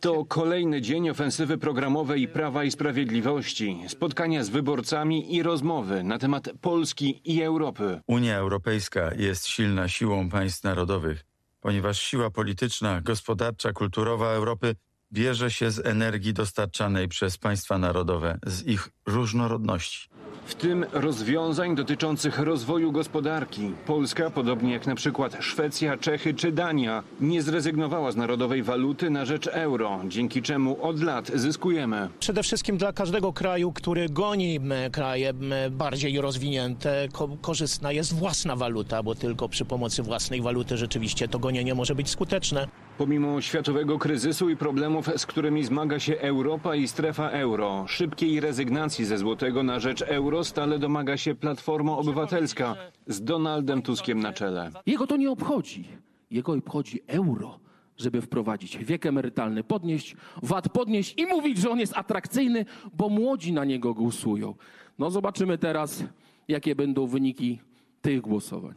To 0.00 0.24
kolejny 0.24 0.80
dzień 0.80 1.10
ofensywy 1.10 1.58
programowej 1.58 2.28
Prawa 2.28 2.64
i 2.64 2.70
Sprawiedliwości, 2.70 3.80
spotkania 3.88 4.44
z 4.44 4.48
wyborcami 4.48 5.34
i 5.34 5.42
rozmowy 5.42 6.02
na 6.02 6.18
temat 6.18 6.50
Polski 6.60 7.20
i 7.24 7.42
Europy. 7.42 8.00
Unia 8.06 8.36
Europejska 8.36 9.14
jest 9.16 9.46
silna 9.46 9.88
siłą 9.88 10.28
państw 10.30 10.64
narodowych, 10.64 11.24
ponieważ 11.60 12.00
siła 12.00 12.30
polityczna, 12.30 13.00
gospodarcza, 13.00 13.72
kulturowa 13.72 14.30
Europy 14.30 14.74
bierze 15.12 15.50
się 15.50 15.70
z 15.70 15.86
energii 15.86 16.34
dostarczanej 16.34 17.08
przez 17.08 17.38
państwa 17.38 17.78
narodowe, 17.78 18.38
z 18.46 18.66
ich 18.66 18.88
różnorodności. 19.06 20.08
W 20.46 20.54
tym 20.54 20.86
rozwiązań 20.92 21.74
dotyczących 21.76 22.38
rozwoju 22.38 22.92
gospodarki. 22.92 23.70
Polska, 23.86 24.30
podobnie 24.30 24.72
jak 24.72 24.86
na 24.86 24.94
przykład 24.94 25.36
Szwecja, 25.40 25.96
Czechy 25.96 26.34
czy 26.34 26.52
Dania, 26.52 27.02
nie 27.20 27.42
zrezygnowała 27.42 28.12
z 28.12 28.16
narodowej 28.16 28.62
waluty 28.62 29.10
na 29.10 29.24
rzecz 29.24 29.46
euro, 29.46 30.00
dzięki 30.08 30.42
czemu 30.42 30.82
od 30.82 31.02
lat 31.02 31.30
zyskujemy. 31.34 32.08
Przede 32.20 32.42
wszystkim 32.42 32.76
dla 32.76 32.92
każdego 32.92 33.32
kraju, 33.32 33.72
który 33.72 34.08
goni 34.08 34.60
kraje 34.92 35.32
bardziej 35.70 36.20
rozwinięte, 36.20 37.08
ko 37.12 37.28
korzystna 37.42 37.92
jest 37.92 38.14
własna 38.14 38.56
waluta, 38.56 39.02
bo 39.02 39.14
tylko 39.14 39.48
przy 39.48 39.64
pomocy 39.64 40.02
własnej 40.02 40.42
waluty 40.42 40.76
rzeczywiście 40.76 41.28
to 41.28 41.38
gonienie 41.38 41.74
może 41.74 41.94
być 41.94 42.10
skuteczne. 42.10 42.68
Pomimo 42.98 43.40
światowego 43.40 43.98
kryzysu 43.98 44.50
i 44.50 44.56
problemów, 44.56 45.10
z 45.16 45.26
którymi 45.26 45.64
zmaga 45.64 45.98
się 45.98 46.18
Europa 46.18 46.74
i 46.76 46.88
strefa 46.88 47.30
euro, 47.30 47.84
szybkiej 47.88 48.40
rezygnacji 48.40 49.04
ze 49.04 49.18
złotego 49.18 49.62
na 49.62 49.80
rzecz 49.80 50.02
euro 50.02 50.44
stale 50.44 50.78
domaga 50.78 51.16
się 51.16 51.34
Platforma 51.34 51.96
Obywatelska 51.96 52.76
z 53.06 53.24
Donaldem 53.24 53.82
Tuskiem 53.82 54.20
na 54.20 54.32
czele. 54.32 54.70
Jego 54.86 55.06
to 55.06 55.16
nie 55.16 55.30
obchodzi. 55.30 55.84
Jego 56.30 56.52
obchodzi 56.52 57.00
euro, 57.06 57.60
żeby 57.96 58.22
wprowadzić 58.22 58.78
wiek 58.78 59.06
emerytalny, 59.06 59.64
podnieść 59.64 60.16
VAT, 60.42 60.68
podnieść 60.68 61.14
i 61.18 61.26
mówić, 61.26 61.58
że 61.58 61.70
on 61.70 61.78
jest 61.78 61.96
atrakcyjny, 61.96 62.64
bo 62.92 63.08
młodzi 63.08 63.52
na 63.52 63.64
niego 63.64 63.94
głosują. 63.94 64.54
No 64.98 65.10
zobaczymy 65.10 65.58
teraz, 65.58 66.04
jakie 66.48 66.74
będą 66.74 67.06
wyniki 67.06 67.60
tych 68.02 68.20
głosowań. 68.20 68.74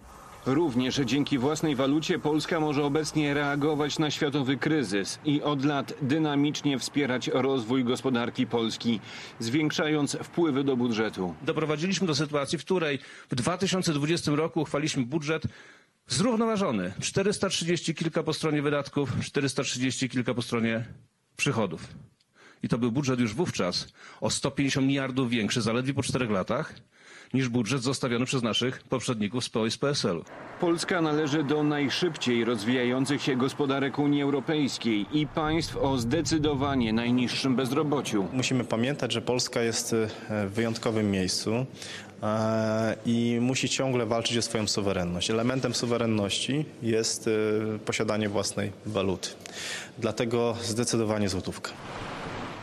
Również 0.48 0.95
dzięki 0.95 1.38
własnej 1.38 1.76
walucie 1.76 2.19
Polska 2.19 2.60
może 2.60 2.84
obecnie 2.84 3.34
reagować 3.34 3.99
na 3.99 4.11
światowy 4.11 4.57
kryzys 4.57 5.19
i 5.26 5.41
od 5.41 5.65
lat 5.65 5.94
dynamicznie 6.02 6.80
wspierać 6.80 7.28
rozwój 7.34 7.84
gospodarki 7.84 8.48
Polski, 8.48 8.99
zwiększając 9.40 10.18
wpływy 10.24 10.64
do 10.64 10.78
budżetu. 10.78 11.36
Doprowadziliśmy 11.41 12.07
do 12.07 12.15
sytuacji, 12.15 12.57
w 12.57 12.65
której 12.65 12.99
w 13.30 13.36
2020 13.36 14.32
roku 14.32 14.61
uchwaliliśmy 14.61 15.06
budżet 15.06 15.44
zrównoważony. 16.07 16.94
430 17.02 17.95
kilka 17.95 18.24
po 18.24 18.34
stronie 18.34 18.61
wydatków, 18.61 19.10
430 19.24 20.10
kilka 20.10 20.34
po 20.34 20.41
stronie 20.41 20.86
przychodów. 21.38 21.88
I 22.64 22.68
to 22.68 22.78
był 22.78 22.91
budżet 22.91 23.19
już 23.19 23.34
wówczas 23.34 23.88
o 24.22 24.30
150 24.30 24.88
miliardów 24.88 25.30
większy 25.30 25.61
zaledwie 25.61 25.94
po 25.94 26.03
czterech 26.03 26.32
latach 26.32 26.74
niż 27.34 27.49
budżet 27.49 27.82
zostawiony 27.82 28.26
przez 28.26 28.44
naszych 28.44 28.84
poprzedników 28.84 29.44
z 29.44 29.49
PO 29.49 29.66
i 29.66 29.72
z 29.72 29.78
PSL-u. 29.78 30.24
Polska 30.60 31.02
należy 31.02 31.44
do 31.44 31.64
najszybciej 31.64 32.45
rozwijających 32.45 33.22
się 33.22 33.36
gospodarek 33.36 33.99
Unii 33.99 34.22
Europejskiej 34.22 35.06
i 35.12 35.28
państw 35.28 35.78
o 35.78 35.98
zdecydowanie 35.98 36.94
najniższym 36.94 37.56
bezrobociu. 37.56 38.28
Musimy 38.34 38.64
pamiętać, 38.64 39.12
że 39.14 39.22
Polska 39.22 39.62
jest 39.62 39.94
e, 39.94 40.08
w 40.48 40.52
wyjątkowym 40.54 41.12
miejscu 41.12 41.66
e, 42.24 42.95
i 43.06 43.38
musi 43.41 43.70
ciągle 43.70 44.06
walczyć 44.06 44.38
o 44.38 44.41
swoją 44.41 44.68
suwerenność. 44.68 45.32
Elementem 45.32 45.74
suwerenności 45.74 46.66
jest 46.82 47.28
e, 47.28 47.80
posiadanie 47.80 48.30
własnej 48.30 48.72
waluty. 48.86 49.30
Dlatego 49.98 50.56
zdecydowanie 50.64 51.30
złotówka. 51.30 51.72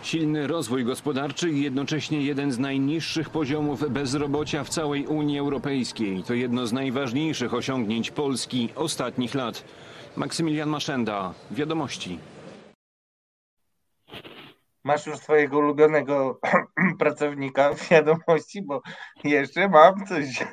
Silny 0.05 0.47
rozwój 0.47 0.85
gospodarczy 0.85 1.51
i 1.51 1.62
jednocześnie 1.62 2.22
jeden 2.22 2.52
z 2.52 2.59
najniższych 2.59 3.31
poziomów 3.31 3.90
bezrobocia 3.90 4.64
w 4.64 4.68
całej 4.68 5.06
Unii 5.06 5.39
Europejskiej 5.39 6.22
to 6.22 6.35
jedno 6.35 6.66
z 6.66 6.72
najważniejszych 6.72 7.55
osiągnięć 7.55 8.10
Polski 8.10 8.68
ostatnich 8.74 9.35
lat. 9.35 9.64
Maksymilian 10.16 10.68
Maszenda, 10.68 11.35
Wiadomości. 11.51 12.18
Masz 14.85 15.06
już 15.06 15.16
swojego 15.16 15.59
ulubionego 15.59 16.40
pracownika 16.98 17.74
w 17.74 17.89
wiadomości, 17.89 18.62
bo 18.62 18.82
jeszcze 19.24 19.68
mam 19.68 20.06
coś. 20.06 20.44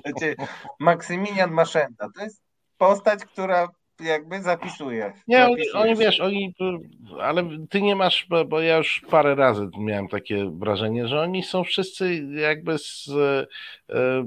Maksymilian 0.80 1.50
Maszenda 1.50 2.08
to 2.16 2.22
jest 2.24 2.42
postać, 2.78 3.24
która 3.24 3.68
jakby 4.02 4.42
zapisuje. 4.42 5.12
Nie, 5.28 5.44
oni, 5.44 5.70
oni 5.74 5.96
wiesz, 5.96 6.20
oni, 6.20 6.54
ale 7.20 7.48
ty 7.70 7.82
nie 7.82 7.96
masz, 7.96 8.26
bo, 8.28 8.44
bo 8.44 8.60
ja 8.60 8.76
już 8.76 9.02
parę 9.10 9.34
razy 9.34 9.68
miałem 9.78 10.08
takie 10.08 10.50
wrażenie, 10.50 11.08
że 11.08 11.20
oni 11.20 11.42
są 11.42 11.64
wszyscy 11.64 12.26
jakby 12.34 12.78
z 12.78 13.08
e, 13.08 13.46
e, 13.90 14.24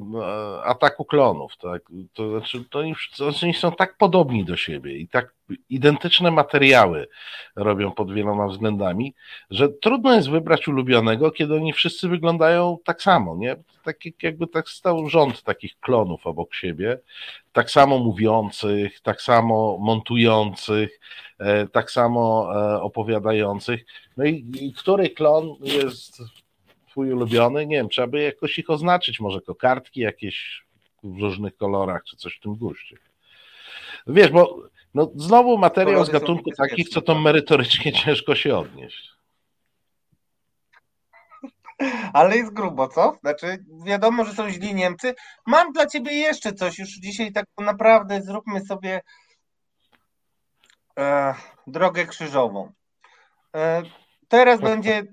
ataku 0.63 1.05
klonów, 1.05 1.57
tak? 1.57 1.81
To 2.13 2.29
znaczy, 2.29 2.63
to 2.69 2.79
oni, 2.79 2.95
to 3.17 3.31
oni 3.43 3.53
są 3.53 3.71
tak 3.71 3.97
podobni 3.97 4.45
do 4.45 4.55
siebie 4.55 4.97
i 4.97 5.07
tak 5.07 5.35
identyczne 5.69 6.31
materiały 6.31 7.07
robią 7.55 7.91
pod 7.91 8.13
wieloma 8.13 8.47
względami, 8.47 9.13
że 9.49 9.69
trudno 9.69 10.15
jest 10.15 10.29
wybrać 10.29 10.67
ulubionego, 10.67 11.31
kiedy 11.31 11.55
oni 11.55 11.73
wszyscy 11.73 12.09
wyglądają 12.09 12.77
tak 12.85 13.01
samo, 13.01 13.35
nie? 13.35 13.55
Tak 13.83 14.05
jak- 14.05 14.23
jakby 14.23 14.47
tak 14.47 14.69
stał 14.69 15.09
rząd 15.09 15.43
takich 15.43 15.79
klonów 15.79 16.27
obok 16.27 16.55
siebie, 16.55 16.99
tak 17.51 17.71
samo 17.71 17.99
mówiących, 17.99 19.01
tak 19.01 19.21
samo 19.21 19.77
montujących, 19.81 20.99
e, 21.39 21.67
tak 21.67 21.91
samo 21.91 22.49
e, 22.55 22.81
opowiadających. 22.81 23.85
No 24.17 24.25
i, 24.25 24.51
i 24.61 24.73
który 24.73 25.09
klon 25.09 25.55
jest 25.61 26.21
twój 26.89 27.11
ulubiony? 27.13 27.65
Nie 27.65 27.75
wiem, 27.77 27.89
trzeba 27.89 28.07
by 28.07 28.21
jakoś 28.21 28.59
ich 28.59 28.69
oznaczyć, 28.69 29.19
może 29.19 29.41
kokardki 29.41 29.99
jakieś 29.99 30.65
w 31.03 31.19
różnych 31.21 31.57
kolorach, 31.57 32.03
czy 32.03 32.17
coś 32.17 32.35
w 32.37 32.39
tym 32.39 32.55
guście. 32.55 32.97
Wiesz, 34.07 34.29
bo 34.31 34.59
no, 34.95 35.11
znowu 35.15 35.57
materiał 35.57 36.05
z 36.05 36.09
gatunku 36.09 36.51
takich, 36.57 36.89
co 36.89 37.01
to 37.01 37.15
merytorycznie 37.15 37.93
ciężko 38.03 38.35
się 38.35 38.57
odnieść. 38.57 39.15
Ale 42.13 42.37
jest 42.37 42.53
grubo, 42.53 42.87
co? 42.87 43.17
Znaczy, 43.21 43.65
wiadomo, 43.85 44.25
że 44.25 44.33
są 44.33 44.49
źli 44.49 44.75
Niemcy. 44.75 45.15
Mam 45.45 45.73
dla 45.73 45.85
ciebie 45.85 46.13
jeszcze 46.13 46.53
coś. 46.53 46.79
Już 46.79 46.89
dzisiaj 46.89 47.31
tak 47.31 47.45
naprawdę 47.57 48.21
zróbmy 48.21 48.65
sobie 48.65 49.01
e, 50.99 51.35
drogę 51.67 52.05
krzyżową. 52.05 52.71
E, 53.55 53.83
teraz 54.27 54.61
będzie, 54.61 55.03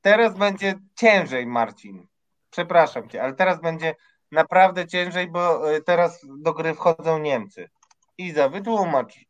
teraz 0.00 0.38
będzie 0.38 0.74
ciężej, 0.94 1.46
Marcin. 1.46 2.06
Przepraszam 2.50 3.08
cię, 3.08 3.22
ale 3.22 3.34
teraz 3.34 3.60
będzie 3.60 3.94
naprawdę 4.32 4.86
ciężej, 4.86 5.28
bo 5.28 5.72
e, 5.74 5.80
teraz 5.80 6.26
do 6.38 6.52
gry 6.52 6.74
wchodzą 6.74 7.18
Niemcy. 7.18 7.70
Iza, 8.18 8.48
wytłumacz, 8.48 9.29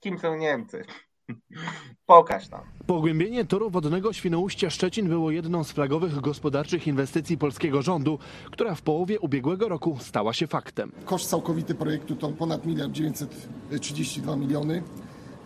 kim 0.00 0.18
są 0.18 0.36
Niemcy. 0.36 0.84
Pokaż 2.06 2.50
nam. 2.50 2.60
Pogłębienie 2.86 3.44
toru 3.44 3.70
wodnego 3.70 4.12
Świnoujście 4.12 4.70
Szczecin 4.70 5.08
było 5.08 5.30
jedną 5.30 5.64
z 5.64 5.72
flagowych 5.72 6.20
gospodarczych 6.20 6.86
inwestycji 6.86 7.38
polskiego 7.38 7.82
rządu, 7.82 8.18
która 8.50 8.74
w 8.74 8.82
połowie 8.82 9.20
ubiegłego 9.20 9.68
roku 9.68 9.96
stała 10.00 10.32
się 10.32 10.46
faktem. 10.46 10.92
Koszt 11.04 11.30
całkowity 11.30 11.74
projektu 11.74 12.16
to 12.16 12.28
ponad 12.28 12.66
1 12.66 12.94
932 12.94 14.36
miliony. 14.36 14.82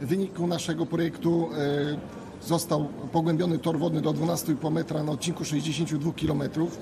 W 0.01 0.06
wyniku 0.06 0.47
naszego 0.47 0.86
projektu 0.86 1.48
e, 1.52 1.98
został 2.40 2.89
pogłębiony 3.12 3.59
tor 3.59 3.78
wodny 3.78 4.01
do 4.01 4.10
12,5 4.10 4.72
metra 4.72 5.02
na 5.02 5.12
odcinku 5.12 5.44
62 5.44 6.12
kilometrów. 6.12 6.78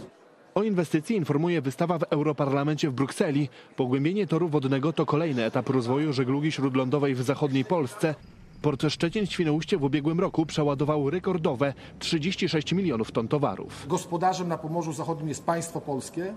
O 0.55 0.63
inwestycji 0.63 1.17
informuje 1.17 1.61
wystawa 1.61 1.99
w 1.99 2.03
Europarlamencie 2.03 2.91
w 2.91 2.93
Brukseli. 2.93 3.49
Pogłębienie 3.77 4.27
toru 4.27 4.49
wodnego 4.49 4.93
to 4.93 5.07
kolejny 5.07 5.45
etap 5.45 5.69
rozwoju 5.69 6.13
żeglugi 6.13 6.53
śródlądowej 6.53 7.15
w 7.15 7.23
zachodniej 7.23 7.65
Polsce. 7.65 8.15
Port 8.63 8.83
Szczecin 8.89 9.27
Świnoujście 9.27 9.79
w 9.79 9.83
ubiegłym 9.83 10.21
roku 10.21 10.47
przeładował 10.47 11.11
rekordowe 11.11 11.75
36 11.99 12.73
milionów 12.73 13.13
ton 13.13 13.29
towarów. 13.29 13.87
Gospodarzem 13.89 14.49
na 14.49 14.59
Pomorzu 14.59 14.93
Zachodnim 14.93 15.29
jest 15.29 15.45
państwo 15.45 15.81
polskie 15.81 16.35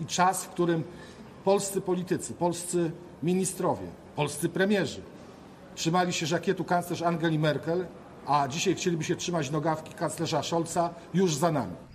i 0.00 0.06
czas, 0.06 0.44
w 0.44 0.48
którym 0.48 0.82
polscy 1.44 1.80
politycy, 1.80 2.34
polscy 2.34 2.90
ministrowie, 3.22 3.86
polscy 4.16 4.48
premierzy 4.48 5.00
trzymali 5.74 6.12
się 6.12 6.26
żakietu 6.26 6.64
kanclerz 6.64 7.02
Angeli 7.02 7.38
Merkel, 7.38 7.86
a 8.26 8.48
dzisiaj 8.48 8.74
chcieliby 8.74 9.04
się 9.04 9.16
trzymać 9.16 9.50
nogawki 9.50 9.94
kanclerza 9.94 10.42
Scholza, 10.42 10.94
już 11.14 11.34
za 11.34 11.52
nami. 11.52 11.85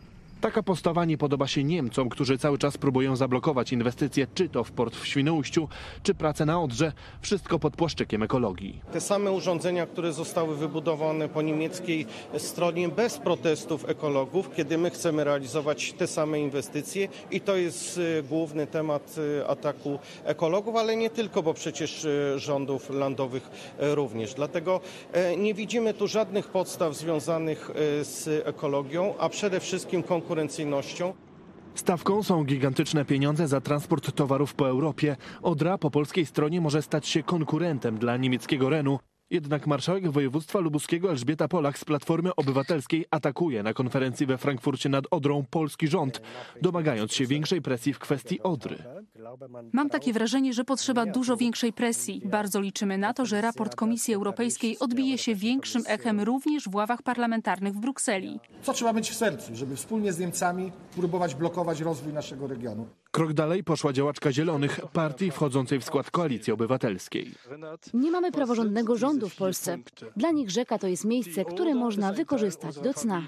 Taka 0.41 0.63
postawa 0.63 1.05
nie 1.05 1.17
podoba 1.17 1.47
się 1.47 1.63
Niemcom, 1.63 2.09
którzy 2.09 2.37
cały 2.37 2.57
czas 2.57 2.77
próbują 2.77 3.15
zablokować 3.15 3.73
inwestycje, 3.73 4.27
czy 4.35 4.49
to 4.49 4.63
w 4.63 4.71
port 4.71 4.95
w 4.95 5.07
Świnoujściu, 5.07 5.67
czy 6.03 6.13
pracę 6.13 6.45
na 6.45 6.61
Odrze, 6.61 6.91
wszystko 7.21 7.59
pod 7.59 7.75
płaszczykiem 7.75 8.23
ekologii. 8.23 8.81
Te 8.91 9.01
same 9.01 9.31
urządzenia, 9.31 9.85
które 9.85 10.13
zostały 10.13 10.55
wybudowane 10.55 11.29
po 11.29 11.41
niemieckiej 11.41 12.05
stronie 12.37 12.89
bez 12.89 13.17
protestów 13.17 13.89
ekologów, 13.89 14.55
kiedy 14.55 14.77
my 14.77 14.89
chcemy 14.89 15.23
realizować 15.23 15.93
te 15.93 16.07
same 16.07 16.39
inwestycje 16.39 17.07
i 17.31 17.41
to 17.41 17.55
jest 17.55 17.97
y, 17.97 18.23
główny 18.29 18.67
temat 18.67 19.15
y, 19.17 19.47
ataku 19.47 19.99
ekologów, 20.23 20.75
ale 20.75 20.95
nie 20.95 21.09
tylko, 21.09 21.43
bo 21.43 21.53
przecież 21.53 22.05
y, 22.05 22.33
rządów 22.39 22.89
landowych 22.89 23.49
również. 23.79 24.33
Dlatego 24.33 24.79
nie 25.37 25.53
widzimy 25.53 25.93
tu 25.93 26.07
żadnych 26.07 26.47
podstaw 26.47 26.95
związanych 26.95 27.71
z 28.01 28.47
ekologią, 28.47 29.13
a 29.19 29.29
przede 29.29 29.59
wszystkim 29.59 30.03
konkurencyjnością. 30.31 31.13
Stawką 31.75 32.23
są 32.23 32.43
gigantyczne 32.43 33.05
pieniądze 33.05 33.47
za 33.47 33.61
transport 33.61 34.15
towarów 34.15 34.53
po 34.53 34.67
Europie. 34.69 35.15
Odra 35.41 35.77
po 35.77 35.91
polskiej 35.91 36.25
stronie 36.25 36.61
może 36.61 36.81
stać 36.81 37.07
się 37.07 37.23
konkurentem 37.23 37.97
dla 37.97 38.17
niemieckiego 38.17 38.69
Renu. 38.69 38.99
Jednak 39.31 39.67
marszałek 39.67 40.11
województwa 40.11 40.59
lubuskiego 40.59 41.09
Elżbieta 41.11 41.47
Polak 41.47 41.77
z 41.77 41.85
Platformy 41.85 42.35
Obywatelskiej 42.35 43.05
atakuje 43.11 43.63
na 43.63 43.73
konferencji 43.73 44.25
we 44.25 44.37
Frankfurcie 44.37 44.89
nad 44.89 45.05
Odrą 45.11 45.45
polski 45.49 45.87
rząd, 45.87 46.21
domagając 46.61 47.13
się 47.13 47.25
większej 47.25 47.61
presji 47.61 47.93
w 47.93 47.99
kwestii 47.99 48.41
Odry. 48.41 48.77
Mam 49.73 49.89
takie 49.89 50.13
wrażenie, 50.13 50.53
że 50.53 50.63
potrzeba 50.63 51.05
dużo 51.05 51.37
większej 51.37 51.73
presji. 51.73 52.21
Bardzo 52.25 52.61
liczymy 52.61 52.97
na 52.97 53.13
to, 53.13 53.25
że 53.25 53.41
raport 53.41 53.75
Komisji 53.75 54.13
Europejskiej 54.13 54.79
odbije 54.79 55.17
się 55.17 55.35
większym 55.35 55.83
echem 55.87 56.21
również 56.21 56.69
w 56.69 56.75
ławach 56.75 57.01
parlamentarnych 57.01 57.73
w 57.73 57.79
Brukseli. 57.79 58.39
Co 58.61 58.73
trzeba 58.73 58.93
mieć 58.93 59.09
w 59.09 59.15
sercu, 59.15 59.55
żeby 59.55 59.75
wspólnie 59.75 60.13
z 60.13 60.19
Niemcami 60.19 60.71
próbować 60.95 61.35
blokować 61.35 61.81
rozwój 61.81 62.13
naszego 62.13 62.47
regionu? 62.47 62.85
Krok 63.11 63.33
dalej 63.33 63.63
poszła 63.63 63.93
działaczka 63.93 64.31
Zielonych, 64.31 64.79
partii 64.93 65.31
wchodzącej 65.31 65.79
w 65.79 65.83
skład 65.83 66.11
Koalicji 66.11 66.53
Obywatelskiej. 66.53 67.31
Nie 67.93 68.11
mamy 68.11 68.31
praworządnego 68.31 68.97
rządu 68.97 69.29
w 69.29 69.35
Polsce. 69.35 69.77
Dla 70.15 70.31
nich 70.31 70.49
rzeka 70.49 70.79
to 70.79 70.87
jest 70.87 71.05
miejsce, 71.05 71.45
które 71.45 71.75
można 71.75 72.13
wykorzystać 72.13 72.79
do 72.79 72.93
cna. 72.93 73.27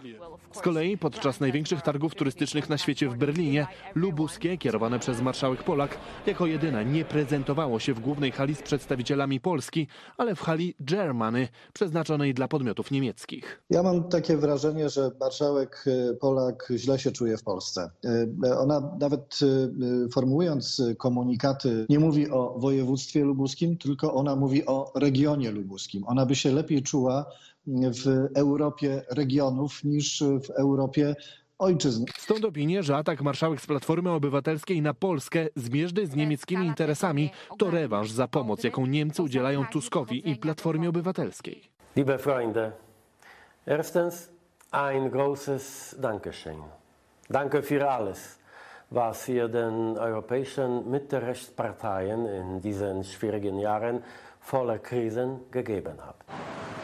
Z 0.51 0.60
kolei 0.60 0.97
podczas 0.97 1.39
największych 1.39 1.81
targów 1.81 2.15
turystycznych 2.15 2.69
na 2.69 2.77
świecie 2.77 3.10
w 3.10 3.15
Berlinie, 3.15 3.68
lubuskie, 3.95 4.57
kierowane 4.57 4.99
przez 4.99 5.22
marszałek 5.22 5.64
Polak, 5.64 5.97
jako 6.26 6.45
jedyne 6.45 6.85
nie 6.85 7.05
prezentowało 7.05 7.80
się 7.80 7.93
w 7.93 7.99
głównej 7.99 8.31
hali 8.31 8.55
z 8.55 8.61
przedstawicielami 8.61 9.39
Polski, 9.39 9.88
ale 10.18 10.35
w 10.35 10.41
hali 10.41 10.76
Germany, 10.80 11.47
przeznaczonej 11.73 12.34
dla 12.34 12.47
podmiotów 12.47 12.91
niemieckich. 12.91 13.64
Ja 13.69 13.84
mam 13.84 14.10
takie 14.10 14.38
wrażenie, 14.38 14.89
że 14.89 15.11
marszałek 15.19 15.84
y, 15.88 16.18
Polak 16.22 16.68
źle 16.76 16.99
się 16.99 17.11
czuje 17.11 17.38
w 17.38 17.43
Polsce. 17.43 17.91
Y, 18.05 18.57
Ona 18.57 18.95
nawet 18.99 19.39
y, 19.41 19.73
formułując 20.12 20.82
komunikaty 20.98 21.86
nie 21.90 22.00
mówi 22.00 22.30
o 22.32 22.56
województwie 22.60 23.24
lubuskim, 23.24 23.78
tylko 23.78 24.14
ona 24.14 24.36
mówi 24.36 24.66
o 24.66 24.91
regionie 24.95 25.52
lubuskim. 25.52 26.04
Ona 26.08 26.26
by 26.26 26.36
się 26.36 26.52
lepiej 26.52 26.84
czuła 26.84 27.26
w 27.68 28.30
Europie 28.36 29.02
regionów 29.10 29.84
niż 29.84 30.24
w 30.48 30.50
Europie 30.50 31.16
ojczyzn. 31.60 32.06
Stąd 32.18 32.45
opinię, 32.45 32.84
że 32.84 32.98
atak 32.98 33.22
marszałek 33.22 33.62
z 33.62 33.68
Platformy 33.68 34.12
Obywatelskiej 34.12 34.82
na 34.82 34.94
Polskę 34.94 35.48
zmierzmy 35.56 36.08
z 36.08 36.16
niemieckimi 36.16 36.66
interesami 36.66 37.30
to 37.58 37.72
rewanż 37.72 38.12
za 38.12 38.28
pomoc, 38.28 38.64
jaką 38.64 38.86
Niemcy 38.86 39.24
udzielają 39.24 39.66
Tuskowi 39.66 40.30
i 40.30 40.36
Platformie 40.36 40.90
Obywatelskiej. 40.90 41.62
Liebe 41.95 42.18
Freunde, 42.18 42.72
erstens 43.68 44.30
ein 44.72 45.12
großes 45.12 45.95
Dankeschön. 46.02 46.58
Danke 47.30 47.62
für 47.62 47.90
alles, 47.90 48.40
was 48.94 49.28
ihr 49.28 49.48
den 49.48 49.98
europäischen 49.98 50.90
Mittelrechtsparteien 50.90 52.26
in 52.26 52.61
diesen 52.61 53.03
schwierigen 53.03 53.60
Jahren 53.60 54.03
voller 54.40 54.78
Krisen 54.78 55.40
gegeben 55.52 55.98
habt. 56.06 56.24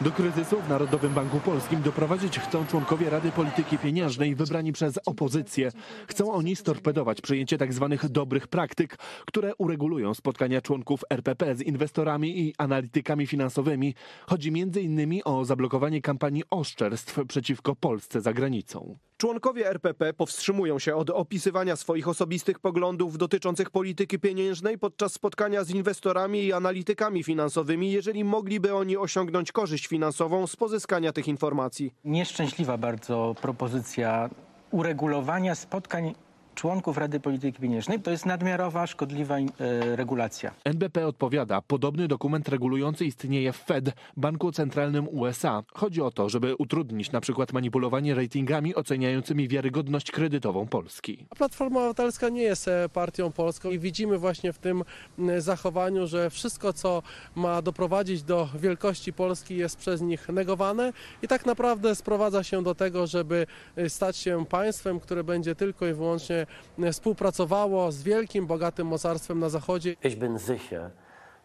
Do 0.00 0.10
kryzysu 0.10 0.60
w 0.60 0.68
Narodowym 0.68 1.14
Banku 1.14 1.40
Polskim 1.40 1.82
doprowadzić 1.82 2.38
chcą 2.38 2.66
członkowie 2.66 3.10
Rady 3.10 3.30
Polityki 3.30 3.78
Pieniężnej 3.78 4.34
wybrani 4.34 4.72
przez 4.72 4.98
opozycję. 5.06 5.70
Chcą 6.06 6.32
oni 6.32 6.56
storpedować 6.56 7.20
przyjęcie 7.20 7.58
tzw. 7.58 7.96
dobrych 8.10 8.48
praktyk, 8.48 8.96
które 9.26 9.54
uregulują 9.54 10.14
spotkania 10.14 10.60
członków 10.60 11.04
RPP 11.10 11.54
z 11.54 11.62
inwestorami 11.62 12.40
i 12.40 12.54
analitykami 12.58 13.26
finansowymi. 13.26 13.94
Chodzi 14.26 14.48
m.in. 14.48 15.20
o 15.24 15.44
zablokowanie 15.44 16.02
kampanii 16.02 16.42
oszczerstw 16.50 17.20
przeciwko 17.28 17.76
Polsce 17.76 18.20
za 18.20 18.32
granicą. 18.32 18.96
Członkowie 19.20 19.68
RPP 19.68 20.12
powstrzymują 20.12 20.78
się 20.78 20.96
od 20.96 21.10
opisywania 21.10 21.76
swoich 21.76 22.08
osobistych 22.08 22.58
poglądów 22.58 23.18
dotyczących 23.18 23.70
polityki 23.70 24.18
pieniężnej 24.18 24.78
podczas 24.78 25.12
spotkania 25.12 25.64
z 25.64 25.70
inwestorami 25.70 26.44
i 26.44 26.52
analitykami 26.52 27.24
finansowymi, 27.24 27.92
jeżeli 27.92 28.24
mogliby 28.24 28.74
oni 28.74 28.96
osiągnąć 28.96 29.52
korzyść 29.52 29.86
finansową 29.86 30.46
z 30.46 30.56
pozyskania 30.56 31.12
tych 31.12 31.28
informacji. 31.28 31.94
Nieszczęśliwa 32.04 32.78
bardzo 32.78 33.34
propozycja 33.42 34.30
uregulowania 34.70 35.54
spotkań 35.54 36.14
członków 36.60 36.98
Rady 36.98 37.20
Polityki 37.20 37.60
Pieniężnej. 37.60 38.00
To 38.00 38.10
jest 38.10 38.26
nadmiarowa, 38.26 38.86
szkodliwa 38.86 39.38
e, 39.38 39.46
regulacja. 39.96 40.54
NBP 40.64 41.06
odpowiada, 41.06 41.62
podobny 41.62 42.08
dokument 42.08 42.48
regulujący 42.48 43.04
istnieje 43.04 43.52
w 43.52 43.56
Fed, 43.56 43.92
Banku 44.16 44.52
Centralnym 44.52 45.08
USA. 45.10 45.62
Chodzi 45.74 46.02
o 46.02 46.10
to, 46.10 46.28
żeby 46.28 46.56
utrudnić 46.56 47.12
na 47.12 47.20
przykład 47.20 47.52
manipulowanie 47.52 48.14
ratingami 48.14 48.74
oceniającymi 48.74 49.48
wiarygodność 49.48 50.10
kredytową 50.10 50.66
Polski. 50.66 51.26
Platforma 51.38 51.80
Obywatelska 51.80 52.28
nie 52.28 52.42
jest 52.42 52.68
e, 52.68 52.88
partią 52.88 53.32
polską 53.32 53.70
i 53.70 53.78
widzimy 53.78 54.18
właśnie 54.18 54.52
w 54.52 54.58
tym 54.58 54.84
zachowaniu, 55.38 56.06
że 56.06 56.30
wszystko, 56.30 56.72
co 56.72 57.02
ma 57.34 57.62
doprowadzić 57.62 58.22
do 58.22 58.48
wielkości 58.54 59.12
Polski 59.12 59.56
jest 59.56 59.76
przez 59.76 60.00
nich 60.00 60.28
negowane 60.28 60.92
i 61.22 61.28
tak 61.28 61.46
naprawdę 61.46 61.94
sprowadza 61.94 62.42
się 62.42 62.62
do 62.62 62.74
tego, 62.74 63.06
żeby 63.06 63.46
e, 63.76 63.90
stać 63.90 64.16
się 64.16 64.46
państwem, 64.46 65.00
które 65.00 65.24
będzie 65.24 65.54
tylko 65.54 65.86
i 65.86 65.92
wyłącznie 65.92 66.46
współpracowało 66.92 67.92
z 67.92 68.02
wielkim, 68.02 68.46
bogatym 68.46 68.86
mocarstwem 68.86 69.38
na 69.38 69.48
zachodzie. 69.48 69.96
Ich 70.04 70.18
bin 70.18 70.38
sicher, 70.38 70.90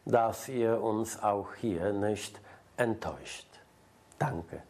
dass 0.07 0.49
ihr 0.49 0.83
uns 0.83 1.17
auch 1.21 1.55
hier 1.61 1.93
nicht 1.93 2.41
enttäuscht. 2.77 3.45
Danke. 4.19 4.61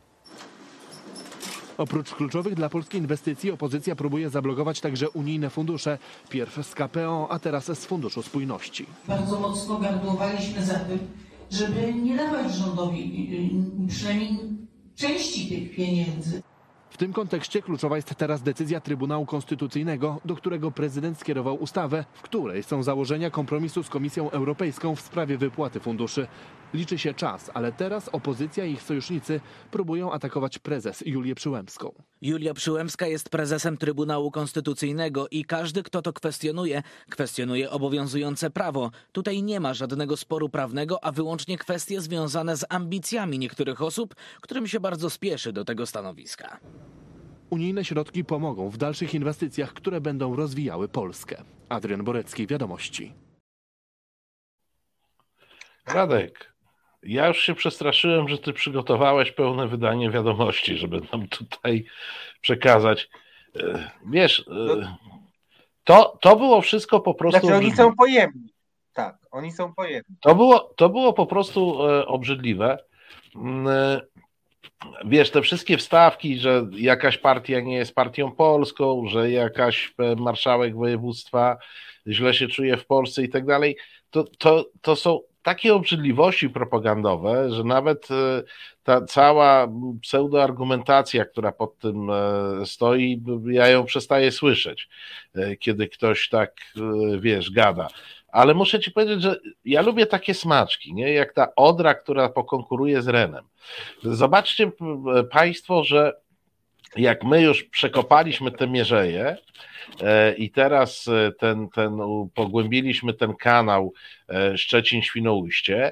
Oprócz 1.77 2.13
kluczowych 2.15 2.55
dla 2.55 2.69
Polski 2.69 2.97
inwestycji 2.97 3.51
opozycja 3.51 3.95
próbuje 3.95 4.29
zablokować 4.29 4.81
także 4.81 5.09
unijne 5.09 5.49
fundusze. 5.49 5.97
Pierw 6.29 6.67
z 6.67 6.75
KPO, 6.75 7.27
a 7.29 7.39
teraz 7.39 7.65
z 7.65 7.85
Funduszu 7.85 8.23
Spójności. 8.23 8.85
Bardzo 9.07 9.39
mocno 9.39 9.77
gardłowaliśmy 9.77 10.65
za 10.65 10.79
tym, 10.79 10.99
żeby 11.51 11.93
nie 11.93 12.17
dawać 12.17 12.55
rządowi 12.55 13.29
y, 13.79 13.85
y, 13.85 13.87
przynajmniej 13.87 14.39
części 14.95 15.49
tych 15.49 15.75
pieniędzy. 15.75 16.41
W 16.95 16.97
tym 16.97 17.13
kontekście 17.13 17.61
kluczowa 17.61 17.95
jest 17.95 18.15
teraz 18.15 18.41
decyzja 18.41 18.79
Trybunału 18.81 19.25
Konstytucyjnego, 19.25 20.19
do 20.25 20.35
którego 20.35 20.71
prezydent 20.71 21.19
skierował 21.19 21.55
ustawę, 21.55 22.05
w 22.13 22.21
której 22.21 22.63
są 22.63 22.83
założenia 22.83 23.29
kompromisu 23.31 23.83
z 23.83 23.89
Komisją 23.89 24.31
Europejską 24.31 24.95
w 24.95 25.01
sprawie 25.01 25.37
wypłaty 25.37 25.79
funduszy. 25.79 26.27
Liczy 26.75 26.97
się 26.97 27.13
czas, 27.13 27.51
ale 27.53 27.71
teraz 27.71 28.09
opozycja 28.09 28.65
i 28.65 28.71
ich 28.71 28.81
sojusznicy 28.81 29.41
próbują 29.71 30.11
atakować 30.11 30.59
prezes 30.59 31.03
Julię 31.05 31.35
Przyłębską. 31.35 31.91
Julia 32.21 32.53
Przyłębska 32.53 33.07
jest 33.07 33.29
prezesem 33.29 33.77
Trybunału 33.77 34.31
Konstytucyjnego 34.31 35.27
i 35.31 35.45
każdy, 35.45 35.83
kto 35.83 36.01
to 36.01 36.13
kwestionuje, 36.13 36.83
kwestionuje 37.09 37.71
obowiązujące 37.71 38.49
prawo. 38.49 38.91
Tutaj 39.11 39.43
nie 39.43 39.59
ma 39.59 39.73
żadnego 39.73 40.17
sporu 40.17 40.49
prawnego, 40.49 41.03
a 41.03 41.11
wyłącznie 41.11 41.57
kwestie 41.57 42.01
związane 42.01 42.57
z 42.57 42.65
ambicjami 42.69 43.39
niektórych 43.39 43.81
osób, 43.81 44.15
którym 44.41 44.67
się 44.67 44.79
bardzo 44.79 45.09
spieszy 45.09 45.53
do 45.53 45.65
tego 45.65 45.85
stanowiska. 45.85 46.59
Unijne 47.49 47.85
środki 47.85 48.25
pomogą 48.25 48.69
w 48.69 48.77
dalszych 48.77 49.13
inwestycjach, 49.13 49.73
które 49.73 50.01
będą 50.01 50.35
rozwijały 50.35 50.87
Polskę. 50.87 51.43
Adrian 51.69 52.03
Borecki, 52.03 52.47
Wiadomości. 52.47 53.13
Radek, 55.87 56.54
ja 57.05 57.27
już 57.27 57.39
się 57.39 57.55
przestraszyłem, 57.55 58.29
że 58.29 58.37
ty 58.37 58.53
przygotowałeś 58.53 59.31
pełne 59.31 59.67
wydanie 59.67 60.11
wiadomości, 60.11 60.77
żeby 60.77 61.01
nam 61.11 61.27
tutaj 61.27 61.85
przekazać. 62.41 63.09
E, 63.59 63.91
Wiesz, 64.09 64.39
e, 64.39 64.95
to, 65.83 66.17
to 66.21 66.35
było 66.35 66.61
wszystko 66.61 66.99
po 66.99 67.13
prostu. 67.13 67.39
Znaczy 67.39 67.55
oni 67.55 67.71
są 67.75 67.95
pojemni. 67.95 68.53
Tak, 68.93 69.17
oni 69.31 69.51
są 69.51 69.73
pojemni. 69.73 70.15
To 70.21 70.35
było, 70.35 70.73
to 70.75 70.89
było 70.89 71.13
po 71.13 71.25
prostu 71.25 71.89
e, 71.89 72.05
obrzydliwe. 72.05 72.77
Mm, 73.35 74.01
Wiesz, 75.05 75.31
te 75.31 75.41
wszystkie 75.41 75.77
wstawki, 75.77 76.37
że 76.37 76.67
jakaś 76.71 77.17
partia 77.17 77.59
nie 77.59 77.75
jest 77.75 77.95
partią 77.95 78.31
polską, 78.31 79.07
że 79.07 79.31
jakaś 79.31 79.93
marszałek 80.17 80.75
województwa 80.75 81.57
źle 82.07 82.33
się 82.33 82.47
czuje 82.47 82.77
w 82.77 82.85
Polsce 82.85 83.23
i 83.23 83.29
tak 83.29 83.45
dalej, 83.45 83.77
to, 84.09 84.23
to, 84.23 84.65
to 84.81 84.95
są 84.95 85.19
takie 85.45 85.75
obrzydliwości 85.75 86.49
propagandowe, 86.49 87.51
że 87.51 87.63
nawet 87.63 88.11
e, 88.11 88.43
ta 88.83 89.01
cała 89.01 89.67
pseudoargumentacja, 90.01 91.25
która 91.25 91.51
pod 91.51 91.77
tym 91.79 92.09
e, 92.09 92.65
stoi, 92.65 93.23
ja 93.45 93.67
ją 93.67 93.85
przestaję 93.85 94.31
słyszeć, 94.31 94.89
e, 95.35 95.55
kiedy 95.55 95.87
ktoś 95.87 96.29
tak, 96.29 96.53
wiesz, 97.19 97.51
gada. 97.51 97.87
Ale 98.27 98.53
muszę 98.53 98.79
ci 98.79 98.91
powiedzieć, 98.91 99.21
że 99.21 99.39
ja 99.65 99.81
lubię 99.81 100.05
takie 100.05 100.33
smaczki, 100.33 100.93
nie? 100.93 101.13
jak 101.13 101.33
ta 101.33 101.55
Odra, 101.55 101.93
która 101.93 102.29
pokonkuruje 102.29 103.01
z 103.01 103.07
Renem. 103.07 103.45
Zobaczcie 104.03 104.71
Państwo, 105.31 105.83
że 105.83 106.13
jak 106.95 107.23
my 107.23 107.41
już 107.41 107.63
przekopaliśmy 107.63 108.51
te 108.51 108.67
mierzeje 108.67 109.37
e, 110.01 110.33
i 110.35 110.51
teraz 110.51 111.07
e, 111.07 111.31
ten, 111.31 111.69
ten, 111.69 111.97
pogłębiliśmy 112.33 113.13
ten 113.13 113.35
kanał 113.35 113.93
e, 114.29 114.57
Szczecin-Świnoujście, 114.57 115.91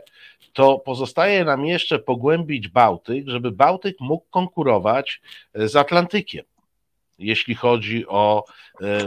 to 0.54 0.80
pozostaje 0.80 1.46
nam 1.46 1.66
jeszcze 1.66 2.00
pogłębić 2.00 2.68
Bałtyk, 2.68 3.28
żeby 3.28 3.52
Bałtyk 3.52 3.96
mógł 4.00 4.26
konkurować 4.30 5.22
z 5.56 5.76
Atlantykiem 5.76 6.46
jeśli 7.18 7.56
chodzi 7.56 8.08
o 8.08 8.44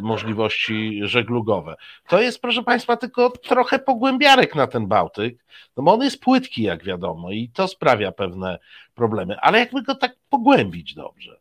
możliwości 0.03 1.01
żeglugowe. 1.03 1.77
To 2.09 2.21
jest, 2.21 2.41
proszę 2.41 2.63
Państwa, 2.63 2.97
tylko 2.97 3.31
trochę 3.31 3.79
pogłębiarek 3.79 4.55
na 4.55 4.67
ten 4.67 4.87
Bałtyk, 4.87 5.45
no 5.77 5.83
bo 5.83 5.95
on 5.95 6.03
jest 6.03 6.21
płytki, 6.21 6.63
jak 6.63 6.85
wiadomo, 6.85 7.31
i 7.31 7.49
to 7.49 7.69
sprawia 7.69 8.13
pewne 8.13 8.59
problemy, 8.95 9.37
ale 9.41 9.59
jakby 9.59 9.83
go 9.83 9.95
tak 9.95 10.17
pogłębić 10.29 10.95
dobrze, 10.95 11.41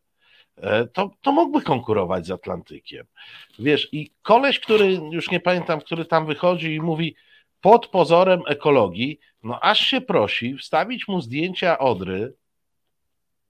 to, 0.94 1.11
to 1.22 1.32
mógłby 1.32 1.61
konkurować 1.61 2.26
z 2.26 2.32
Atlantykiem. 2.32 3.06
Wiesz, 3.60 3.90
i 3.91 4.11
koleś, 4.22 4.60
który 4.60 4.99
już 5.11 5.32
nie 5.32 5.40
pamiętam, 5.40 5.82
który 5.82 6.06
tam 6.06 6.26
wychodzi 6.26 6.73
i 6.73 6.82
mówi 6.82 7.15
pod 7.61 7.88
pozorem 7.88 8.41
ekologii, 8.48 9.19
no 9.44 9.60
aż 9.60 9.80
się 9.80 10.02
prosi 10.02 10.57
wstawić 10.57 11.07
mu 11.07 11.22
zdjęcia 11.22 11.77
Odry, 11.77 12.34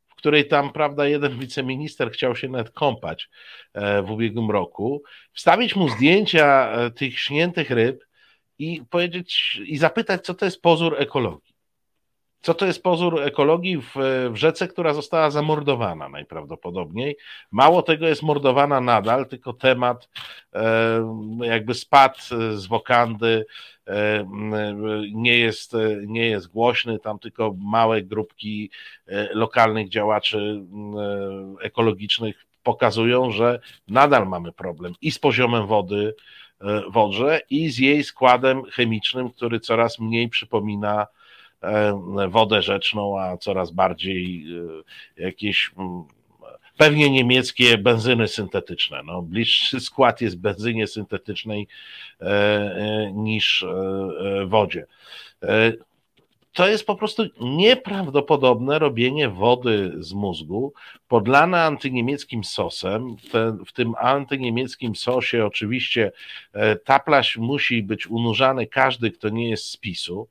w 0.08 0.16
której 0.16 0.48
tam, 0.48 0.74
prawda, 0.74 1.08
jeden 1.08 1.40
wiceminister 1.40 2.12
chciał 2.12 2.36
się 2.36 2.50
nawet 2.50 2.72
kąpać 2.72 3.30
e, 3.74 4.02
w 4.02 4.12
ubiegłym 4.12 4.52
roku, 4.52 5.04
wstawić 5.34 5.76
mu 5.76 5.90
zdjęcia 5.90 6.72
e, 6.72 6.92
tych 6.92 7.20
śniętych 7.20 7.70
ryb 7.70 8.06
i 8.60 8.82
powiedzieć 8.90 9.62
i 9.66 9.78
zapytać, 9.78 10.26
co 10.26 10.34
to 10.34 10.46
jest 10.46 10.62
pozór 10.62 10.96
ekologii. 11.00 11.55
Co 12.46 12.54
to 12.54 12.66
jest 12.66 12.84
pozór 12.84 13.22
ekologii 13.22 13.78
w, 13.78 13.92
w 14.32 14.36
rzece, 14.36 14.68
która 14.68 14.94
została 14.94 15.32
zamordowana 15.32 16.10
najprawdopodobniej? 16.10 17.18
Mało 17.52 17.82
tego 17.82 18.08
jest 18.08 18.24
mordowana 18.24 18.82
nadal, 18.82 19.28
tylko 19.28 19.54
temat 19.54 20.10
e, 20.54 20.66
jakby 21.42 21.74
spadł 21.74 22.20
z 22.56 22.66
wokandy, 22.66 23.46
e, 23.88 24.26
nie 25.14 25.38
jest, 25.38 25.74
nie 26.08 26.30
jest 26.30 26.48
głośny, 26.48 27.00
tam 27.00 27.20
tylko 27.20 27.56
małe 27.58 28.02
grupki 28.02 28.70
e, 29.08 29.30
lokalnych 29.34 29.90
działaczy 29.90 30.62
ekologicznych 31.62 32.46
pokazują, 32.64 33.32
że 33.32 33.60
nadal 33.88 34.28
mamy 34.28 34.52
problem 34.52 34.94
i 35.02 35.12
z 35.12 35.20
poziomem 35.20 35.68
wody 35.68 36.16
w 36.92 36.98
Odrze 36.98 37.42
i 37.50 37.70
z 37.70 37.80
jej 37.80 38.04
składem 38.04 38.64
chemicznym, 38.64 39.30
który 39.30 39.60
coraz 39.60 40.00
mniej 40.00 40.30
przypomina 40.30 41.02
E, 41.04 41.08
wodę 42.30 42.62
rzeczną, 42.62 43.20
a 43.20 43.38
coraz 43.38 43.72
bardziej 43.72 44.46
e, 45.18 45.24
jakieś 45.24 45.72
mm, 45.78 46.04
pewnie 46.78 47.10
niemieckie 47.10 47.78
benzyny 47.78 48.28
syntetyczne. 48.28 49.02
No, 49.06 49.22
bliższy 49.22 49.80
skład 49.80 50.22
jest 50.22 50.40
benzynie 50.40 50.88
syntetycznej 50.88 51.68
e, 52.22 53.12
niż 53.14 53.66
wodzie. 54.48 54.86
To 56.54 56.68
jest 56.68 56.86
po 56.86 56.96
prostu 56.96 57.24
nieprawdopodobne 57.42 58.80
robienie 58.80 59.30
wody 59.30 59.94
z 60.00 60.14
mózgu, 60.14 60.74
podlane 61.08 61.64
antyniemieckim 61.64 62.44
sosem. 62.44 63.16
w 63.68 63.72
tym 63.74 63.94
antyniemieckim 64.00 64.96
sosie 64.96 65.46
oczywiście 65.46 66.12
taplaś 66.86 67.38
musi 67.38 67.84
być 67.84 68.08
unurzany 68.08 68.68
każdy, 68.68 69.12
kto 69.12 69.30
nie 69.30 69.50
jest 69.50 69.66
z 69.66 69.78
PiSu. 69.78 70.28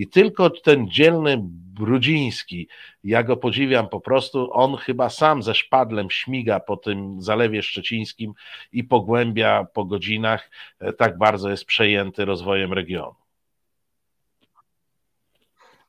I 0.00 0.08
tylko 0.08 0.50
ten 0.50 0.90
dzielny 0.90 1.38
Brudziński, 1.80 2.68
ja 3.04 3.22
go 3.22 3.36
podziwiam 3.36 3.88
po 3.88 4.00
prostu, 4.00 4.52
on 4.52 4.76
chyba 4.76 5.10
sam 5.10 5.42
ze 5.42 5.54
szpadlem 5.54 6.10
śmiga 6.10 6.60
po 6.60 6.76
tym 6.76 7.22
Zalewie 7.22 7.62
Szczecińskim 7.62 8.32
i 8.72 8.84
pogłębia 8.84 9.66
po 9.72 9.84
godzinach, 9.84 10.50
e, 10.78 10.92
tak 10.92 11.18
bardzo 11.18 11.50
jest 11.50 11.64
przejęty 11.64 12.24
rozwojem 12.24 12.72
regionu. 12.72 13.19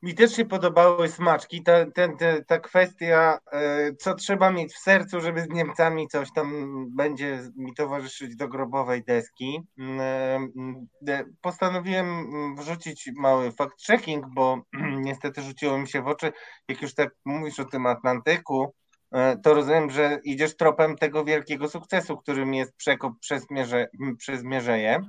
Mi 0.02 0.14
też 0.14 0.36
się 0.36 0.44
podobały 0.44 1.08
smaczki. 1.08 1.62
Ta, 1.62 1.90
ta, 1.90 2.08
ta, 2.08 2.44
ta 2.46 2.58
kwestia, 2.58 3.38
e, 3.52 3.94
co 3.94 4.14
trzeba 4.14 4.50
mieć 4.50 4.72
w 4.74 4.78
sercu, 4.78 5.20
żeby 5.20 5.40
z 5.40 5.48
Niemcami 5.48 6.08
coś 6.08 6.32
tam 6.32 6.74
będzie 6.96 7.40
mi 7.56 7.74
towarzyszyć 7.74 8.36
do 8.36 8.48
grobowej 8.48 9.04
deski. 9.04 9.60
Mm, 9.78 10.00
e, 11.08 11.12
e, 11.12 11.24
postanowiłem 11.40 12.26
wrzucić 12.56 13.10
mały 13.16 13.50
fact-checking, 13.50 14.22
bo 14.34 14.62
niestety 15.06 15.42
rzuciło 15.42 15.78
mi 15.78 15.88
się 15.88 16.02
w 16.02 16.06
oczy, 16.06 16.32
jak 16.68 16.82
już 16.82 16.94
tak 16.94 17.10
mówisz 17.24 17.60
o 17.60 17.64
tym 17.64 17.86
Atlantyku, 17.86 18.74
to 19.42 19.54
rozumiem, 19.54 19.90
że 19.90 20.20
idziesz 20.24 20.56
tropem 20.56 20.96
tego 20.96 21.24
wielkiego 21.24 21.68
sukcesu, 21.68 22.16
którym 22.16 22.54
jest 22.54 22.76
przekop 22.76 23.12
przez, 23.20 23.50
mierze, 23.50 23.88
przez 24.18 24.44
Mierzeję. 24.44 25.00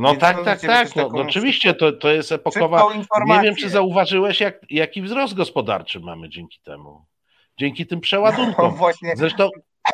No 0.00 0.08
Więc 0.08 0.20
tak, 0.20 0.44
tak, 0.44 0.60
tak. 0.60 0.96
No, 0.96 1.08
no, 1.12 1.20
oczywiście 1.20 1.74
to, 1.74 1.92
to 1.92 2.10
jest 2.10 2.32
epokowa. 2.32 2.86
Nie 3.26 3.40
wiem, 3.40 3.54
czy 3.54 3.70
zauważyłeś, 3.70 4.40
jak, 4.40 4.60
jaki 4.70 5.02
wzrost 5.02 5.34
gospodarczy 5.34 6.00
mamy 6.00 6.28
dzięki 6.28 6.60
temu. 6.60 7.04
Dzięki 7.58 7.86
tym 7.86 8.00
przeładunkom. 8.00 8.64
No, 8.64 8.70
właśnie. 8.70 9.16
Zresztą 9.16 9.48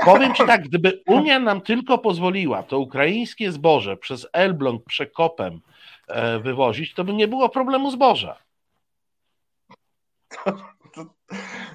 powiem 0.04 0.34
ci 0.34 0.46
tak, 0.46 0.62
gdyby 0.62 1.02
Unia 1.06 1.38
nam 1.38 1.60
tylko 1.60 1.98
pozwoliła 1.98 2.62
to 2.62 2.78
ukraińskie 2.78 3.52
zboże 3.52 3.96
przez 3.96 4.26
Elbląg 4.32 4.84
przekopem 4.84 5.60
e, 6.08 6.38
wywozić, 6.38 6.94
to 6.94 7.04
by 7.04 7.12
nie 7.12 7.28
było 7.28 7.48
problemu 7.48 7.90
zboża. 7.90 8.36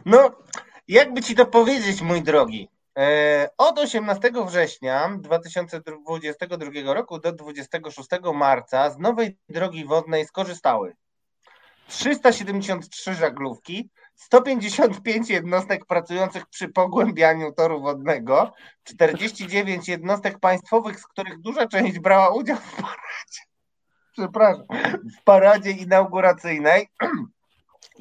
No, 0.06 0.32
jakby 0.88 1.22
ci 1.22 1.36
to 1.36 1.46
powiedzieć, 1.46 2.02
mój 2.02 2.22
drogi? 2.22 2.70
E, 2.98 3.50
od 3.58 3.80
18 3.80 4.32
września 4.48 5.18
2022 5.20 6.94
roku 6.94 7.20
do 7.20 7.32
26 7.32 8.10
marca 8.34 8.90
z 8.90 9.00
nowej 9.00 9.38
drogi 9.50 9.86
wodnej 9.86 10.26
skorzystały 10.26 10.96
373 11.88 13.14
żaglówki, 13.14 13.90
155 14.16 15.30
jednostek 15.30 15.86
pracujących 15.86 16.46
przy 16.46 16.70
pogłębianiu 16.70 17.52
toru 17.52 17.82
wodnego, 17.82 18.54
49 18.84 19.88
jednostek 19.88 20.40
państwowych, 20.40 21.00
z 21.00 21.08
których 21.08 21.40
duża 21.40 21.68
część 21.68 22.00
brała 22.00 22.30
udział 22.30 22.58
w 22.58 22.76
paradzie, 22.76 23.42
przepraszam, 24.18 24.66
w 25.20 25.24
paradzie 25.24 25.72
inauguracyjnej, 25.72 26.88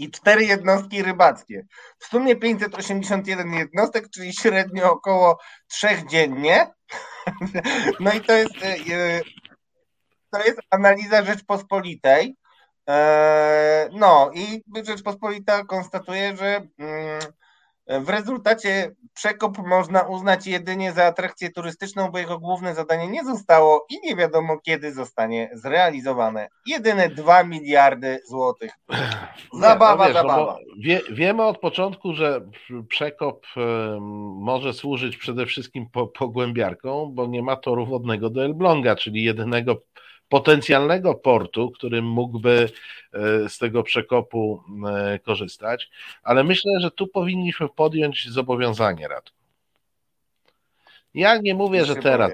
i 0.01 0.11
cztery 0.11 0.45
jednostki 0.45 1.03
rybackie. 1.03 1.67
W 1.99 2.07
sumie 2.07 2.37
581 2.37 3.53
jednostek, 3.53 4.11
czyli 4.11 4.33
średnio 4.33 4.93
około 4.93 5.39
trzech 5.69 6.07
dziennie. 6.07 6.67
No 8.01 8.13
i 8.13 8.21
to 8.21 8.33
jest, 8.33 8.51
e, 8.63 8.95
e, 8.95 9.21
to 10.33 10.45
jest 10.45 10.61
analiza 10.71 11.25
Rzeczpospolitej. 11.25 12.37
E, 12.89 13.89
no 13.93 14.31
i 14.35 14.63
Rzeczpospolita 14.87 15.65
konstatuje, 15.65 16.37
że 16.37 16.67
mm, 16.79 17.21
w 17.99 18.09
rezultacie 18.09 18.95
przekop 19.15 19.59
można 19.59 20.03
uznać 20.03 20.47
jedynie 20.47 20.93
za 20.93 21.05
atrakcję 21.05 21.51
turystyczną, 21.51 22.11
bo 22.11 22.19
jego 22.19 22.39
główne 22.39 22.75
zadanie 22.75 23.09
nie 23.09 23.25
zostało 23.25 23.87
i 23.91 24.07
nie 24.07 24.17
wiadomo 24.17 24.59
kiedy 24.59 24.93
zostanie 24.93 25.51
zrealizowane. 25.55 26.49
Jedyne 26.67 27.09
2 27.09 27.45
miliardy 27.45 28.21
złotych. 28.29 28.71
Zabawa, 29.61 29.93
nie, 29.93 29.99
no 29.99 30.05
wiesz, 30.05 30.15
zabawa. 30.15 30.59
No 30.69 30.75
wie, 30.83 31.01
wiemy 31.11 31.45
od 31.45 31.59
początku, 31.59 32.13
że 32.13 32.41
przekop 32.89 33.47
może 34.35 34.73
służyć 34.73 35.17
przede 35.17 35.47
wszystkim 35.47 35.87
po, 35.93 36.07
pogłębiarką, 36.07 37.11
bo 37.15 37.27
nie 37.27 37.43
ma 37.43 37.57
toru 37.57 37.87
wodnego 37.87 38.31
do 38.31 38.45
Elbląga, 38.45 38.97
czyli 38.97 39.25
jedynego 39.25 39.83
potencjalnego 40.31 41.15
portu, 41.15 41.71
którym 41.71 42.05
mógłby 42.05 42.69
e, 43.13 43.49
z 43.49 43.59
tego 43.59 43.83
przekopu 43.83 44.63
e, 44.89 45.19
korzystać, 45.19 45.91
ale 46.23 46.45
myślę, 46.45 46.73
że 46.81 46.91
tu 46.91 47.07
powinniśmy 47.07 47.69
podjąć 47.69 48.29
zobowiązanie 48.29 49.09
Radku. 49.09 49.37
Ja 51.15 51.37
nie 51.37 51.55
mówię, 51.55 51.85
że 51.85 51.97
teraz 51.97 52.33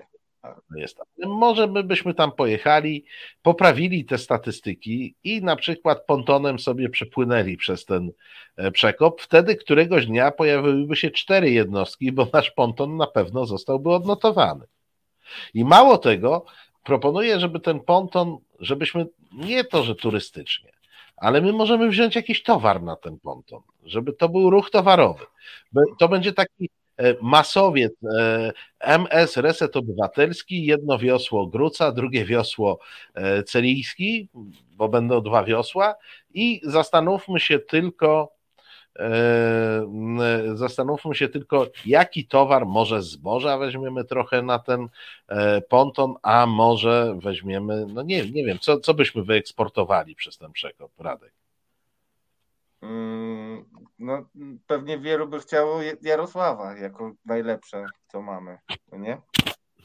jest. 0.77 0.99
Może 1.27 1.67
my 1.67 1.85
byśmy 1.85 2.15
tam 2.15 2.33
pojechali, 2.33 3.05
poprawili 3.43 4.05
te 4.05 4.19
statystyki 4.19 5.15
i 5.25 5.43
na 5.43 5.57
przykład 5.57 6.07
pontonem 6.07 6.59
sobie 6.59 6.89
przepłynęli 6.89 7.57
przez 7.57 7.85
ten 7.85 8.13
e, 8.57 8.71
przekop. 8.71 9.21
Wtedy 9.21 9.57
któregoś 9.57 10.07
dnia 10.07 10.31
pojawiłyby 10.31 10.97
się 10.97 11.11
cztery 11.11 11.51
jednostki, 11.51 12.13
bo 12.13 12.29
nasz 12.33 12.51
ponton 12.51 12.97
na 12.97 13.07
pewno 13.07 13.47
zostałby 13.47 13.93
odnotowany. 13.93 14.67
I 15.55 15.65
mało 15.65 15.99
tego, 15.99 16.45
proponuję, 16.87 17.41
żeby 17.41 17.61
ten 17.61 17.81
ponton, 17.81 18.39
żebyśmy 18.61 19.07
nie 19.33 19.65
to, 19.65 19.83
że 19.83 19.95
turystycznie, 19.95 20.73
ale 21.17 21.41
my 21.41 21.53
możemy 21.53 21.89
wziąć 21.89 22.17
jakiś 22.17 22.43
towar 22.43 22.83
na 22.83 22.97
ten 22.97 23.19
ponton, 23.19 23.61
żeby 23.85 24.13
to 24.13 24.29
był 24.29 24.51
ruch 24.51 24.71
towarowy. 24.71 25.25
To 25.99 26.09
będzie 26.09 26.33
taki 26.33 26.71
e, 26.97 27.15
masowiec 27.23 27.93
e, 28.19 28.53
MS 28.81 29.37
Reset 29.37 29.77
Obywatelski, 29.77 30.65
jedno 30.65 30.99
wiosło 30.99 31.47
Gruca, 31.47 31.93
drugie 31.93 32.25
wiosło 32.25 32.79
e, 33.15 33.43
Celijski, 33.43 34.29
bo 34.77 34.89
będą 34.89 35.21
dwa 35.21 35.45
wiosła 35.45 35.95
i 36.35 36.61
zastanówmy 36.65 37.41
się 37.41 37.59
tylko, 37.59 38.36
zastanówmy 40.55 41.15
się 41.15 41.29
tylko, 41.29 41.67
jaki 41.87 42.27
towar, 42.27 42.67
może 42.67 43.03
zboża 43.03 43.59
weźmiemy 43.59 44.05
trochę 44.05 44.43
na 44.43 44.59
ten 44.59 44.89
ponton, 45.69 46.15
a 46.23 46.47
może 46.47 47.17
weźmiemy, 47.23 47.87
no 47.87 48.03
nie, 48.03 48.31
nie 48.31 48.45
wiem, 48.45 48.59
co, 48.59 48.81
co 48.81 48.95
byśmy 48.95 49.25
wyeksportowali 49.25 50.15
przez 50.15 50.39
ten 50.39 50.53
przekop, 50.53 50.91
Radek? 50.99 51.33
Mm, 52.83 53.65
no, 53.99 54.29
pewnie 54.67 54.99
wielu 54.99 55.29
by 55.29 55.41
chciało 55.41 55.81
Jarosława 56.03 56.77
jako 56.77 57.13
najlepsze, 57.25 57.87
co 58.09 58.23
mamy, 58.23 58.59
no 58.93 58.99
nie? 58.99 59.21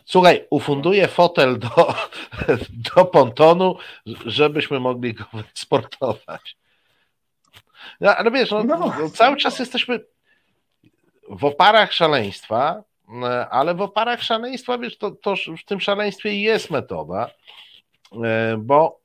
Słuchaj, 0.05 0.47
ufunduję 0.49 1.07
fotel 1.07 1.59
do, 1.59 1.69
do 2.95 3.05
pontonu, 3.05 3.77
żebyśmy 4.25 4.79
mogli 4.79 5.13
go 5.13 5.25
eksportować. 5.39 6.57
No, 8.01 8.15
ale 8.15 8.31
wiesz, 8.31 8.51
no, 8.51 8.63
no, 8.63 9.09
cały 9.09 9.37
czas 9.37 9.59
jesteśmy 9.59 9.99
w 11.29 11.45
oparach 11.45 11.93
szaleństwa, 11.93 12.83
ale 13.49 13.75
w 13.75 13.81
oparach 13.81 14.23
szaleństwa, 14.23 14.77
wiesz, 14.77 14.97
to, 14.97 15.11
to 15.11 15.35
w 15.57 15.65
tym 15.65 15.79
szaleństwie 15.79 16.41
jest 16.41 16.71
metoda, 16.71 17.29
e, 18.23 18.57
bo 18.57 18.99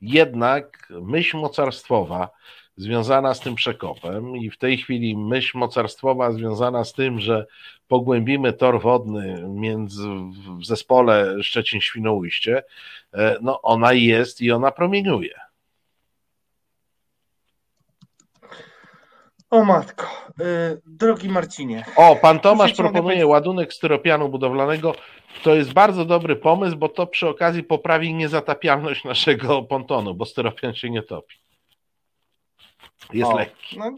jednak 0.00 0.88
myśl 0.90 1.36
mocarstwowa 1.36 2.30
związana 2.76 3.34
z 3.34 3.40
tym 3.40 3.54
przekopem 3.54 4.36
i 4.36 4.50
w 4.50 4.58
tej 4.58 4.78
chwili 4.78 5.16
myśl 5.16 5.58
mocarstwowa 5.58 6.32
związana 6.32 6.84
z 6.84 6.92
tym, 6.92 7.20
że 7.20 7.46
pogłębimy 7.88 8.52
tor 8.52 8.80
wodny 8.80 9.44
między, 9.48 10.08
w 10.58 10.64
zespole 10.64 11.36
Szczecin-Świnoujście, 11.42 12.62
e, 13.14 13.36
no 13.42 13.62
ona 13.62 13.92
jest 13.92 14.40
i 14.40 14.52
ona 14.52 14.70
promieniuje. 14.70 15.49
O 19.50 19.64
matko, 19.64 20.06
yy, 20.38 20.80
drogi 20.86 21.28
Marcinie. 21.28 21.84
O, 21.96 22.16
pan 22.16 22.40
Tomasz 22.40 22.74
proponuje 22.74 23.26
ładunek 23.26 23.72
styropianu 23.72 24.28
budowlanego. 24.28 24.94
To 25.42 25.54
jest 25.54 25.72
bardzo 25.72 26.04
dobry 26.04 26.36
pomysł, 26.36 26.76
bo 26.76 26.88
to 26.88 27.06
przy 27.06 27.28
okazji 27.28 27.62
poprawi 27.62 28.14
niezatapialność 28.14 29.04
naszego 29.04 29.62
pontonu, 29.62 30.14
bo 30.14 30.26
styropian 30.26 30.74
się 30.74 30.90
nie 30.90 31.02
topi. 31.02 31.36
Jest 33.12 33.30
o, 33.30 33.36
lekki. 33.36 33.78
No, 33.78 33.96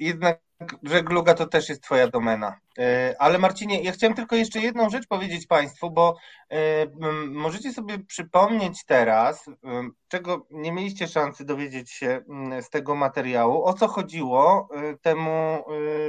jednak 0.00 0.40
żegluga 0.82 1.34
to 1.34 1.46
też 1.46 1.68
jest 1.68 1.82
twoja 1.82 2.08
domena. 2.08 2.60
E, 2.78 3.14
ale 3.18 3.38
Marcinie, 3.38 3.82
ja 3.82 3.92
chciałem 3.92 4.16
tylko 4.16 4.36
jeszcze 4.36 4.60
jedną 4.60 4.90
rzecz 4.90 5.06
powiedzieć 5.06 5.46
Państwu, 5.46 5.90
bo 5.90 6.16
e, 6.50 6.86
możecie 7.26 7.72
sobie 7.72 7.98
przypomnieć 7.98 8.84
teraz, 8.84 9.50
czego 10.08 10.46
nie 10.50 10.72
mieliście 10.72 11.08
szansy 11.08 11.44
dowiedzieć 11.44 11.90
się 11.90 12.24
z 12.60 12.70
tego 12.70 12.94
materiału, 12.94 13.64
o 13.64 13.72
co 13.72 13.88
chodziło 13.88 14.68
e, 14.74 14.96
temu 14.96 15.64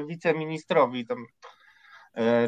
wiceministrowi, 0.08 1.08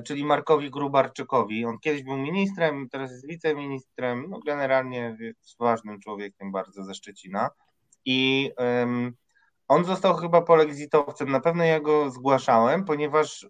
czyli 0.05 0.25
Markowi 0.25 0.71
Grubarczykowi. 0.71 1.65
On 1.65 1.79
kiedyś 1.79 2.03
był 2.03 2.17
ministrem, 2.17 2.89
teraz 2.89 3.11
jest 3.11 3.27
wiceministrem, 3.27 4.25
no 4.29 4.39
generalnie 4.45 5.17
jest 5.19 5.57
ważnym 5.59 5.99
człowiekiem 5.99 6.51
bardzo 6.51 6.83
ze 6.83 6.93
Szczecina. 6.93 7.49
I 8.05 8.51
on 9.67 9.85
został 9.85 10.15
chyba 10.15 10.41
polexitowcem. 10.41 11.31
Na 11.31 11.39
pewno 11.39 11.63
ja 11.63 11.79
go 11.79 12.09
zgłaszałem, 12.09 12.85
ponieważ 12.85 13.43
y, 13.43 13.49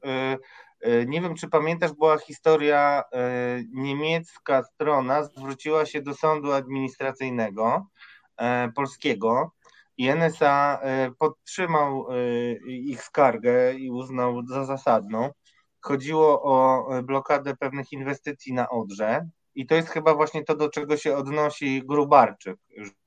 y, 0.88 1.06
nie 1.08 1.22
wiem, 1.22 1.36
czy 1.36 1.50
pamiętasz, 1.50 1.94
była 1.94 2.18
historia, 2.18 3.04
y, 3.60 3.68
niemiecka 3.74 4.64
strona 4.64 5.24
zwróciła 5.24 5.86
się 5.86 6.02
do 6.02 6.14
sądu 6.14 6.52
administracyjnego 6.52 7.88
polskiego 8.76 9.52
i 9.98 10.10
NSA 10.10 10.82
podtrzymał 11.20 12.08
ich 12.68 13.04
skargę 13.04 13.74
i 13.74 13.92
uznał 13.92 14.46
za 14.46 14.66
zasadną. 14.66 15.30
Chodziło 15.82 16.44
o 16.44 16.86
blokadę 17.04 17.56
pewnych 17.56 17.92
inwestycji 17.92 18.54
na 18.54 18.70
Odrze. 18.70 19.30
I 19.58 19.66
to 19.66 19.76
jest 19.76 19.90
chyba 19.90 20.16
właśnie 20.16 20.44
to, 20.44 20.56
do 20.56 20.70
czego 20.70 20.98
się 20.98 21.16
odnosi 21.16 21.84
Grubarczyk, 21.86 22.58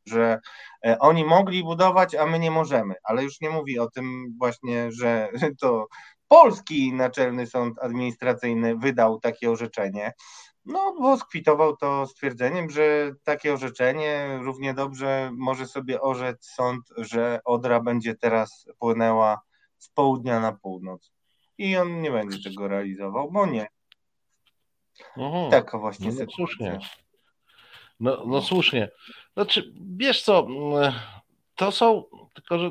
że 0.07 0.41
e, 0.87 0.99
oni 0.99 1.25
mogli 1.25 1.65
budować, 1.65 2.15
a 2.15 2.27
my 2.27 2.39
nie 2.39 2.51
możemy, 2.51 2.95
ale 3.05 3.25
już 3.25 3.41
nie 3.41 3.51
mówi 3.51 3.79
o 3.79 3.91
tym 3.91 4.35
właśnie, 4.39 4.93
że 4.93 5.29
to 5.61 5.87
polski 6.29 6.93
Naczelny 6.93 7.47
Sąd 7.47 7.79
Administracyjny 7.79 8.77
wydał 8.77 9.21
takie 9.21 9.51
orzeczenie. 9.51 10.13
No, 10.65 10.95
bo 11.01 11.17
skwitował 11.17 11.77
to 11.77 12.07
stwierdzeniem, 12.07 12.71
że 12.71 13.13
takie 13.25 13.53
orzeczenie 13.53 14.39
równie 14.43 14.75
dobrze 14.75 15.31
może 15.37 15.67
sobie 15.67 16.01
orzec 16.01 16.47
sąd, 16.47 16.83
że 16.97 17.41
Odra 17.45 17.81
będzie 17.81 18.15
teraz 18.15 18.67
płynęła 18.79 19.41
z 19.79 19.89
południa 19.89 20.41
na 20.41 20.53
północ. 20.53 21.13
I 21.59 21.77
on 21.77 22.01
nie 22.01 22.11
będzie 22.11 22.51
tego 22.51 22.69
realizował, 22.69 23.31
bo 23.31 23.47
nie. 23.47 23.67
Mhm. 25.17 25.51
Taka 25.51 25.79
właśnie 25.79 26.13
no, 26.13 26.15
no 26.21 26.31
słusznie. 26.31 26.79
No, 28.01 28.23
no 28.27 28.43
słusznie. 28.43 28.89
Znaczy, 29.35 29.73
wiesz 29.97 30.23
co, 30.23 30.47
to 31.57 31.73
są, 31.73 32.05
tylko 32.35 32.59
że 32.59 32.71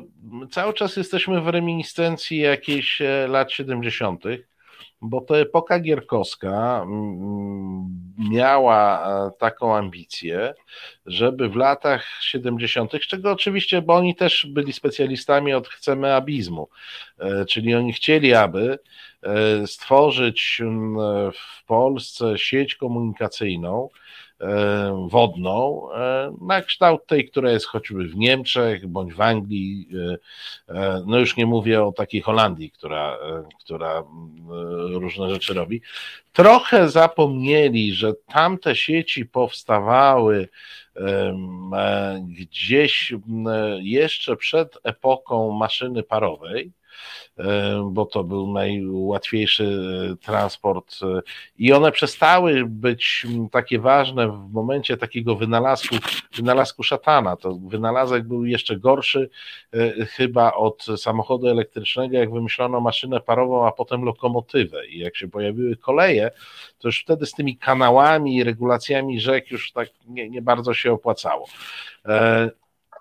cały 0.50 0.74
czas 0.74 0.96
jesteśmy 0.96 1.40
w 1.40 1.48
reminiscencji 1.48 2.38
jakiejś 2.38 3.00
e, 3.00 3.26
lat 3.28 3.52
70., 3.52 4.24
bo 5.02 5.20
to 5.20 5.38
epoka 5.38 5.80
gierkowska 5.80 6.86
miała 8.30 9.08
e, 9.08 9.30
taką 9.38 9.76
ambicję, 9.76 10.54
żeby 11.06 11.48
w 11.48 11.56
latach 11.56 12.06
70., 12.20 12.92
czego 13.08 13.32
oczywiście, 13.32 13.82
bo 13.82 13.94
oni 13.94 14.14
też 14.14 14.46
byli 14.50 14.72
specjalistami 14.72 15.54
od 15.54 15.68
chcemy 15.68 16.14
abizmu, 16.14 16.68
e, 17.18 17.44
czyli 17.44 17.74
oni 17.74 17.92
chcieli, 17.92 18.34
aby 18.34 18.78
stworzyć 19.66 20.60
w 21.34 21.64
Polsce 21.66 22.38
sieć 22.38 22.74
komunikacyjną, 22.74 23.88
E, 24.40 25.06
wodną, 25.08 25.88
e, 25.92 26.32
na 26.40 26.62
kształt 26.62 27.06
tej, 27.06 27.30
która 27.30 27.50
jest 27.50 27.66
choćby 27.66 28.08
w 28.08 28.16
Niemczech 28.16 28.86
bądź 28.86 29.14
w 29.14 29.20
Anglii. 29.20 29.88
E, 30.68 31.02
no 31.06 31.18
już 31.18 31.36
nie 31.36 31.46
mówię 31.46 31.84
o 31.84 31.92
takiej 31.92 32.20
Holandii, 32.20 32.70
która, 32.70 33.18
która 33.64 34.04
różne 34.92 35.30
rzeczy 35.30 35.54
robi. 35.54 35.82
Trochę 36.32 36.88
zapomnieli, 36.88 37.94
że 37.94 38.12
tamte 38.26 38.76
sieci 38.76 39.26
powstawały 39.26 40.48
gdzieś 42.20 43.14
jeszcze 43.80 44.36
przed 44.36 44.78
epoką 44.84 45.52
maszyny 45.52 46.02
parowej 46.02 46.72
E, 46.72 46.79
bo 47.90 48.06
to 48.06 48.24
był 48.24 48.52
najłatwiejszy 48.52 49.64
e, 50.12 50.16
transport 50.16 50.94
e, 51.02 51.20
i 51.58 51.72
one 51.72 51.92
przestały 51.92 52.64
być 52.66 53.26
takie 53.52 53.78
ważne 53.78 54.28
w 54.28 54.52
momencie 54.52 54.96
takiego 54.96 55.36
wynalazku, 55.36 55.96
wynalazku 56.36 56.82
szatana. 56.82 57.36
To 57.36 57.54
wynalazek 57.54 58.28
był 58.28 58.44
jeszcze 58.44 58.76
gorszy 58.76 59.30
chyba 60.08 60.52
od 60.52 60.86
samochodu 60.96 61.48
elektrycznego, 61.48 62.16
jak 62.16 62.32
wymyślono 62.32 62.80
maszynę 62.80 63.20
parową, 63.20 63.66
a 63.66 63.72
potem 63.72 64.04
lokomotywę 64.04 64.86
i 64.86 64.98
jak 64.98 65.16
się 65.16 65.28
pojawiły 65.28 65.76
koleje, 65.76 66.30
to 66.78 66.88
już 66.88 67.02
wtedy 67.02 67.26
z 67.26 67.32
tymi 67.32 67.56
kanałami 67.56 68.36
i 68.36 68.44
regulacjami 68.44 69.20
rzek 69.20 69.50
już 69.50 69.72
tak 69.72 69.88
nie, 70.06 70.30
nie 70.30 70.42
bardzo 70.42 70.74
się 70.74 70.92
opłacało. 70.92 71.46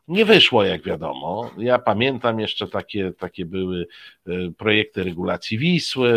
Nie 0.10 0.26
wyszło, 0.26 0.64
jak 0.64 0.84
wiadomo. 0.84 1.52
Ja 1.58 1.80
pamiętam 1.80 2.40
jeszcze 2.40 2.68
takie, 2.68 3.14
takie 3.14 3.46
były 3.46 3.88
e, 4.28 4.32
projekty 4.58 5.04
regulacji 5.04 5.58
Wisły, 5.58 6.14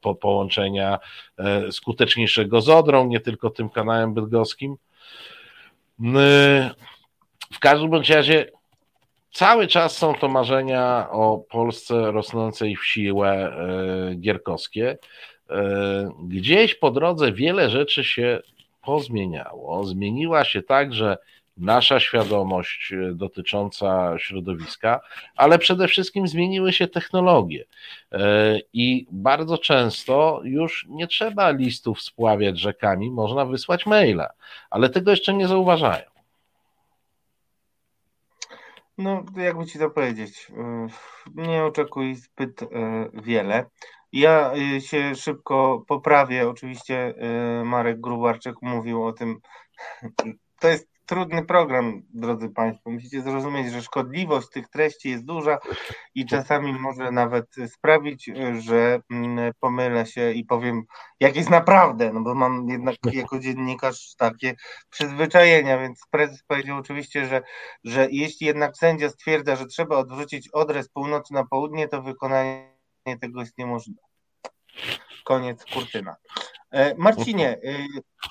po 0.00 0.14
połączenia 0.14 0.98
e, 1.38 1.72
skuteczniejszego 1.72 2.60
z 2.60 2.68
Odrą, 2.68 3.06
nie 3.08 3.20
tylko 3.20 3.50
tym 3.50 3.70
kanałem 3.70 4.14
bydgoskim. 4.14 4.76
E, 6.00 6.70
w 7.52 7.58
każdym 7.60 7.90
bądź 7.90 8.10
razie 8.10 8.50
cały 9.32 9.66
czas 9.66 9.96
są 9.96 10.14
to 10.14 10.28
marzenia 10.28 11.08
o 11.10 11.38
Polsce 11.38 12.12
rosnącej 12.12 12.76
w 12.76 12.86
siłę 12.86 13.56
gierkowskie. 14.16 14.98
Gdzieś 16.24 16.74
po 16.74 16.90
drodze 16.90 17.32
wiele 17.32 17.70
rzeczy 17.70 18.04
się 18.04 18.40
pozmieniało. 18.82 19.84
Zmieniła 19.84 20.44
się 20.44 20.62
także 20.62 21.16
nasza 21.56 22.00
świadomość 22.00 22.92
e, 22.92 23.14
dotycząca 23.14 24.18
środowiska, 24.18 25.00
ale 25.36 25.58
przede 25.58 25.88
wszystkim 25.88 26.28
zmieniły 26.28 26.72
się 26.72 26.88
technologie. 26.88 27.64
E, 28.12 28.58
I 28.72 29.06
bardzo 29.10 29.58
często 29.58 30.40
już 30.44 30.86
nie 30.88 31.06
trzeba 31.06 31.50
listów 31.50 32.02
spławiać 32.02 32.58
rzekami, 32.58 33.10
można 33.10 33.44
wysłać 33.44 33.86
maila, 33.86 34.30
ale 34.70 34.88
tego 34.88 35.10
jeszcze 35.10 35.34
nie 35.34 35.48
zauważają. 35.48 36.04
No, 38.98 39.24
jakby 39.36 39.66
ci 39.66 39.78
to 39.78 39.90
powiedzieć, 39.90 40.50
y, 40.50 41.42
nie 41.42 41.64
oczekuj 41.64 42.14
zbyt 42.14 42.60
wiele. 43.14 43.64
Ja 44.12 44.52
się 44.80 45.14
szybko 45.14 45.84
poprawię. 45.88 46.48
Oczywiście 46.48 47.14
Marek 47.64 48.00
Grubarczyk 48.00 48.54
mówił 48.62 49.04
o 49.04 49.12
tym. 49.12 49.40
To 50.60 50.68
jest 50.68 50.93
trudny 51.06 51.44
program, 51.44 52.02
drodzy 52.14 52.48
Państwo. 52.48 52.90
Musicie 52.90 53.22
zrozumieć, 53.22 53.72
że 53.72 53.82
szkodliwość 53.82 54.48
tych 54.48 54.68
treści 54.68 55.10
jest 55.10 55.24
duża 55.24 55.58
i 56.14 56.26
czasami 56.26 56.72
może 56.72 57.10
nawet 57.12 57.46
sprawić, 57.66 58.30
że 58.58 59.00
mm, 59.10 59.52
pomylę 59.60 60.06
się 60.06 60.32
i 60.32 60.44
powiem, 60.44 60.82
jak 61.20 61.36
jest 61.36 61.50
naprawdę, 61.50 62.12
no 62.12 62.20
bo 62.20 62.34
mam 62.34 62.68
jednak 62.68 62.96
jako 63.12 63.38
dziennikarz 63.38 64.14
takie 64.18 64.54
przyzwyczajenia, 64.90 65.78
więc 65.78 66.00
prezes 66.10 66.42
powiedział 66.42 66.78
oczywiście, 66.78 67.26
że, 67.26 67.42
że 67.84 68.08
jeśli 68.10 68.46
jednak 68.46 68.76
sędzia 68.76 69.10
stwierdza, 69.10 69.56
że 69.56 69.66
trzeba 69.66 69.96
odwrócić 69.96 70.48
odres 70.52 70.88
północy 70.88 71.34
na 71.34 71.46
południe, 71.46 71.88
to 71.88 72.02
wykonanie 72.02 72.74
tego 73.20 73.40
jest 73.40 73.58
niemożliwe. 73.58 74.00
Koniec 75.24 75.64
kurtyna. 75.64 76.16
E, 76.74 76.94
Marcinie, 76.94 77.48
e, 77.48 77.58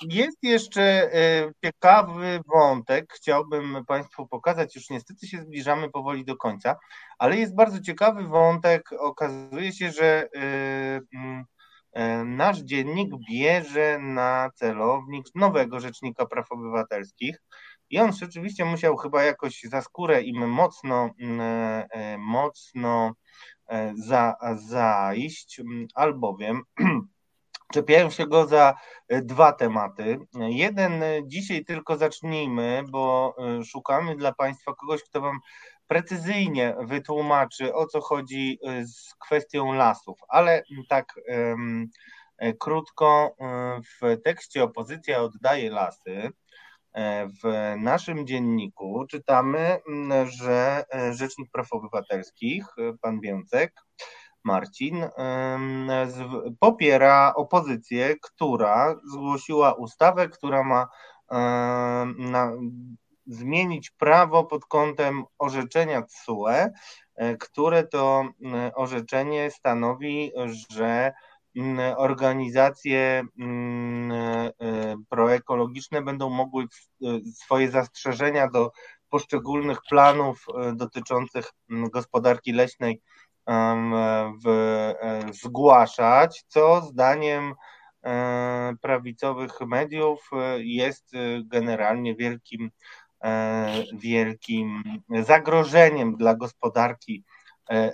jest 0.02 0.38
jeszcze 0.44 0.82
e, 0.82 1.52
ciekawy 1.66 2.40
wątek, 2.54 3.14
chciałbym 3.14 3.86
Państwu 3.88 4.28
pokazać, 4.28 4.76
już 4.76 4.90
niestety 4.90 5.28
się 5.28 5.42
zbliżamy 5.42 5.90
powoli 5.90 6.26
do 6.26 6.38
końca, 6.38 6.76
ale 7.18 7.38
jest 7.38 7.56
bardzo 7.56 7.82
ciekawy 7.82 8.24
wątek. 8.24 8.90
Okazuje 9.00 9.72
się, 9.72 9.92
że 9.92 10.28
mm, 11.14 11.46
nasz 12.26 12.60
dziennik 12.60 13.12
bierze 13.30 14.00
na 14.00 14.50
celownik 14.56 15.26
nowego 15.36 15.80
Rzecznika 15.80 16.26
Praw 16.26 16.52
Obywatelskich 16.52 17.38
i 17.94 18.00
on 18.00 18.14
rzeczywiście 18.14 18.66
musiał 18.66 18.98
chyba 18.98 19.24
jakoś 19.24 19.62
za 19.64 19.82
skórę 19.82 20.22
im 20.22 20.50
mocno, 20.50 21.10
mm, 21.20 22.22
mocno 22.22 23.14
za, 23.96 24.36
zajść, 24.56 25.60
mm, 25.60 25.88
albowiem 25.96 26.62
Czepiają 27.74 28.10
się 28.10 28.28
go 28.28 28.48
za 28.48 28.74
e, 29.08 29.22
dwa 29.22 29.54
tematy. 29.54 30.20
Jeden 30.34 31.04
e, 31.04 31.28
dzisiaj 31.28 31.66
tylko 31.66 31.98
zacznijmy, 31.98 32.84
bo 32.90 33.36
e, 33.38 33.64
szukamy 33.64 34.16
dla 34.16 34.34
Państwa 34.34 34.74
kogoś, 34.74 35.04
kto 35.04 35.22
Wam 35.22 35.40
precyzyjnie 35.88 36.76
wytłumaczy, 36.80 37.74
o 37.74 37.86
co 37.86 38.02
chodzi 38.02 38.60
z 38.84 39.16
kwestią 39.16 39.74
lasów, 39.74 40.20
ale 40.28 40.64
tak 40.90 41.14
krótko 42.60 43.36
w 44.02 44.22
tekście 44.24 44.64
opozycja 44.64 45.22
oddaje 45.22 45.70
lasy. 45.70 46.30
W 47.44 47.74
naszym 47.78 48.28
dzienniku 48.28 49.06
czytamy, 49.10 49.80
że 50.26 50.86
Rzecznik 51.12 51.52
Praw 51.52 51.74
Obywatelskich, 51.74 52.66
pan 53.02 53.20
Więcek, 53.20 53.74
Marcin, 54.44 55.06
popiera 56.60 57.34
opozycję, 57.36 58.16
która 58.22 58.96
zgłosiła 59.12 59.74
ustawę, 59.74 60.30
która 60.30 60.64
ma 60.64 60.88
zmienić 63.26 63.92
prawo 63.92 64.44
pod 64.44 64.66
kątem 64.66 65.24
orzeczenia 65.38 66.02
TSUE, 66.02 66.48
e, 67.16 67.38
które 67.38 67.88
to 67.88 68.24
orzeczenie 68.76 69.52
stanowi, 69.52 70.32
że 70.70 71.14
organizacje 71.98 73.00
e, 73.00 74.96
proekologiczne 75.10 76.02
będą 76.02 76.30
mogły 76.30 76.64
e, 76.64 76.68
swoje 77.36 77.72
zastrzeżenia 77.72 78.50
do 78.50 78.72
poszczególnych 79.10 79.78
planów 79.90 80.46
dotyczących 80.76 81.52
gospodarki 81.70 82.52
leśnej 82.52 83.02
w, 84.44 84.48
e, 84.48 84.94
zgłaszać, 85.34 86.44
co 86.48 86.82
zdaniem 86.82 87.54
e, 88.04 88.74
prawicowych 88.82 89.62
mediów 89.62 90.30
e, 90.34 90.64
jest 90.64 91.12
generalnie 91.44 92.16
wielkim, 92.16 92.72
wielkim 93.94 94.84
zagrożeniem 95.10 96.16
dla 96.16 96.36
gospodarki 96.36 97.24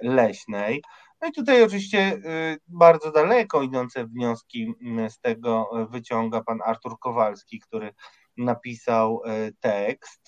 leśnej. 0.02 0.82
No 1.22 1.28
i 1.28 1.32
tutaj 1.32 1.64
oczywiście 1.64 2.22
bardzo 2.68 3.12
daleko 3.12 3.62
idące 3.62 4.08
wnioski 4.08 4.74
z 5.10 5.20
tego 5.20 5.70
wyciąga 5.90 6.44
pan 6.44 6.60
Artur 6.66 7.00
Kowalski, 7.00 7.60
który 7.60 7.94
napisał 8.38 9.22
e, 9.26 9.52
tekst. 9.60 10.28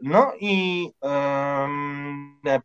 No 0.00 0.32
i 0.40 0.88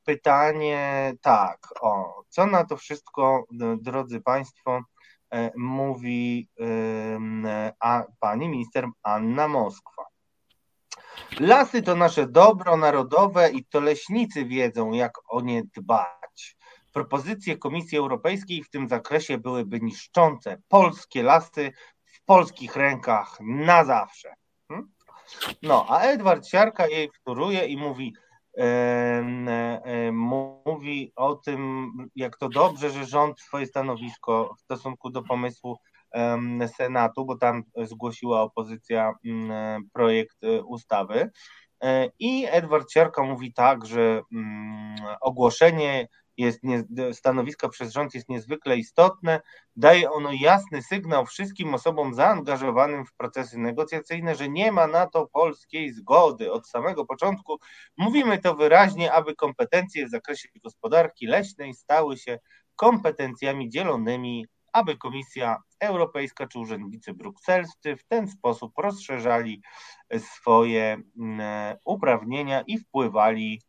pytanie 0.06 1.14
tak, 1.22 1.68
o 1.82 2.24
co 2.30 2.46
na 2.46 2.66
to 2.66 2.78
wszystko, 2.78 3.46
drodzy 3.82 4.22
Państwo, 4.22 4.82
e, 5.34 5.52
mówi 5.58 6.50
a, 7.80 8.04
pani 8.20 8.50
minister 8.50 8.88
Anna 9.04 9.48
Moskwa. 9.48 10.04
Lasy 11.40 11.82
to 11.82 11.96
nasze 11.96 12.28
dobro 12.28 12.78
narodowe 12.78 13.52
i 13.52 13.66
to 13.66 13.80
leśnicy 13.80 14.46
wiedzą, 14.46 14.92
jak 14.92 15.14
o 15.28 15.42
nie 15.42 15.64
dbać. 15.64 16.58
Propozycje 16.94 17.58
Komisji 17.58 17.98
Europejskiej 17.98 18.64
w 18.64 18.70
tym 18.70 18.88
zakresie 18.88 19.38
byłyby 19.38 19.80
niszczące. 19.80 20.62
Polskie 20.68 21.24
lasy 21.24 21.72
w 22.06 22.26
polskich 22.26 22.76
rękach 22.76 23.38
na 23.42 23.86
zawsze. 23.86 24.34
No, 25.62 25.86
a 25.90 26.00
Edward 26.00 26.48
Siarka 26.48 26.88
jej 26.88 27.10
wtóruje 27.12 27.66
i 27.66 27.78
mówi, 27.78 28.14
e, 28.58 28.64
e, 28.64 30.12
mówi 30.12 31.12
o 31.16 31.36
tym, 31.36 31.92
jak 32.16 32.38
to 32.38 32.50
dobrze, 32.50 32.90
że 32.90 33.06
rząd 33.06 33.40
swoje 33.40 33.66
stanowisko 33.66 34.56
w 34.58 34.62
stosunku 34.62 35.10
do 35.10 35.24
pomysłu 35.24 35.78
Senatu, 36.78 37.26
bo 37.26 37.38
tam 37.38 37.64
zgłosiła 37.78 38.42
opozycja 38.42 39.14
projekt 39.94 40.44
e, 40.44 40.64
ustawy. 40.64 41.32
E, 41.84 42.10
I 42.20 42.46
Edward 42.50 42.92
Siarka 42.92 43.24
mówi 43.24 43.54
tak, 43.54 43.86
że 43.86 44.22
ogłoszenie 45.22 46.08
jest 46.38 46.64
nie, 46.64 46.84
stanowiska 47.14 47.70
przez 47.70 47.94
rząd 47.94 48.14
jest 48.14 48.30
niezwykle 48.30 48.78
istotne. 48.78 49.42
Daje 49.76 50.12
ono 50.12 50.30
jasny 50.32 50.82
sygnał 50.82 51.26
wszystkim 51.26 51.74
osobom 51.74 52.14
zaangażowanym 52.14 53.06
w 53.06 53.14
procesy 53.14 53.58
negocjacyjne, 53.58 54.36
że 54.36 54.50
nie 54.50 54.72
ma 54.72 54.88
na 54.88 55.08
to 55.08 55.28
polskiej 55.28 55.94
zgody. 55.94 56.52
Od 56.52 56.68
samego 56.68 57.06
początku 57.06 57.60
mówimy 57.98 58.38
to 58.38 58.56
wyraźnie, 58.56 59.14
aby 59.14 59.36
kompetencje 59.36 60.08
w 60.08 60.12
zakresie 60.12 60.50
gospodarki 60.64 61.28
leśnej 61.28 61.74
stały 61.74 62.18
się 62.18 62.40
kompetencjami 62.76 63.70
dzielonymi, 63.70 64.46
aby 64.74 64.98
Komisja 64.98 65.58
Europejska 65.80 66.48
czy 66.48 66.60
urzędnicy 66.60 67.14
brukselscy 67.14 67.96
w 67.96 68.04
ten 68.04 68.28
sposób 68.28 68.74
rozszerzali 68.78 69.62
swoje 70.18 70.98
mm, 71.20 71.78
uprawnienia 71.86 72.62
i 72.62 72.78
wpływali 72.78 73.62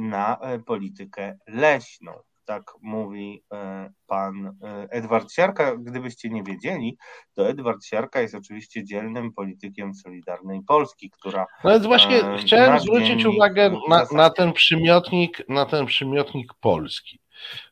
na 0.00 0.38
e, 0.40 0.58
politykę 0.58 1.38
leśną. 1.46 2.12
Tak 2.44 2.62
mówi 2.82 3.42
e, 3.52 3.90
pan 4.06 4.58
Edward 4.90 5.32
Siarka. 5.32 5.76
Gdybyście 5.76 6.28
nie 6.28 6.42
wiedzieli, 6.42 6.96
to 7.34 7.48
Edward 7.48 7.84
Siarka 7.84 8.20
jest 8.20 8.34
oczywiście 8.34 8.84
dzielnym 8.84 9.32
politykiem 9.32 9.94
Solidarnej 9.94 10.60
Polski, 10.68 11.10
która. 11.10 11.46
No 11.64 11.70
więc 11.70 11.86
właśnie 11.86 12.20
chciałem 12.38 12.80
zwrócić 12.80 13.24
uwagę 13.24 13.70
na, 13.88 14.06
na, 14.12 14.30
ten 14.30 14.52
przymiotnik, 14.52 15.42
na 15.48 15.66
ten 15.66 15.86
przymiotnik 15.86 16.54
polski. 16.60 17.20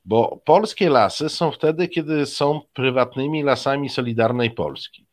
Bo 0.04 0.42
polskie 0.44 0.90
lasy 0.90 1.28
są 1.28 1.50
wtedy, 1.50 1.88
kiedy 1.88 2.26
są 2.26 2.60
prywatnymi 2.72 3.42
lasami 3.42 3.88
Solidarnej 3.88 4.50
Polski. 4.50 5.05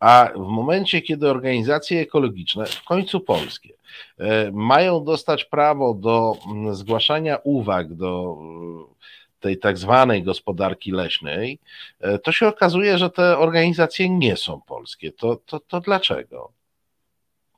A 0.00 0.28
w 0.36 0.48
momencie, 0.48 1.02
kiedy 1.02 1.30
organizacje 1.30 2.00
ekologiczne, 2.00 2.66
w 2.66 2.84
końcu 2.84 3.20
polskie, 3.20 3.74
e, 4.18 4.50
mają 4.52 5.04
dostać 5.04 5.44
prawo 5.44 5.94
do 5.94 6.36
mm, 6.46 6.74
zgłaszania 6.74 7.38
uwag 7.44 7.94
do 7.94 8.36
e, 8.40 9.40
tej 9.40 9.58
tak 9.58 9.78
zwanej 9.78 10.22
gospodarki 10.22 10.92
leśnej, 10.92 11.58
e, 12.00 12.18
to 12.18 12.32
się 12.32 12.48
okazuje, 12.48 12.98
że 12.98 13.10
te 13.10 13.38
organizacje 13.38 14.10
nie 14.10 14.36
są 14.36 14.60
polskie. 14.60 15.12
To, 15.12 15.36
to, 15.36 15.60
to 15.60 15.80
dlaczego? 15.80 16.52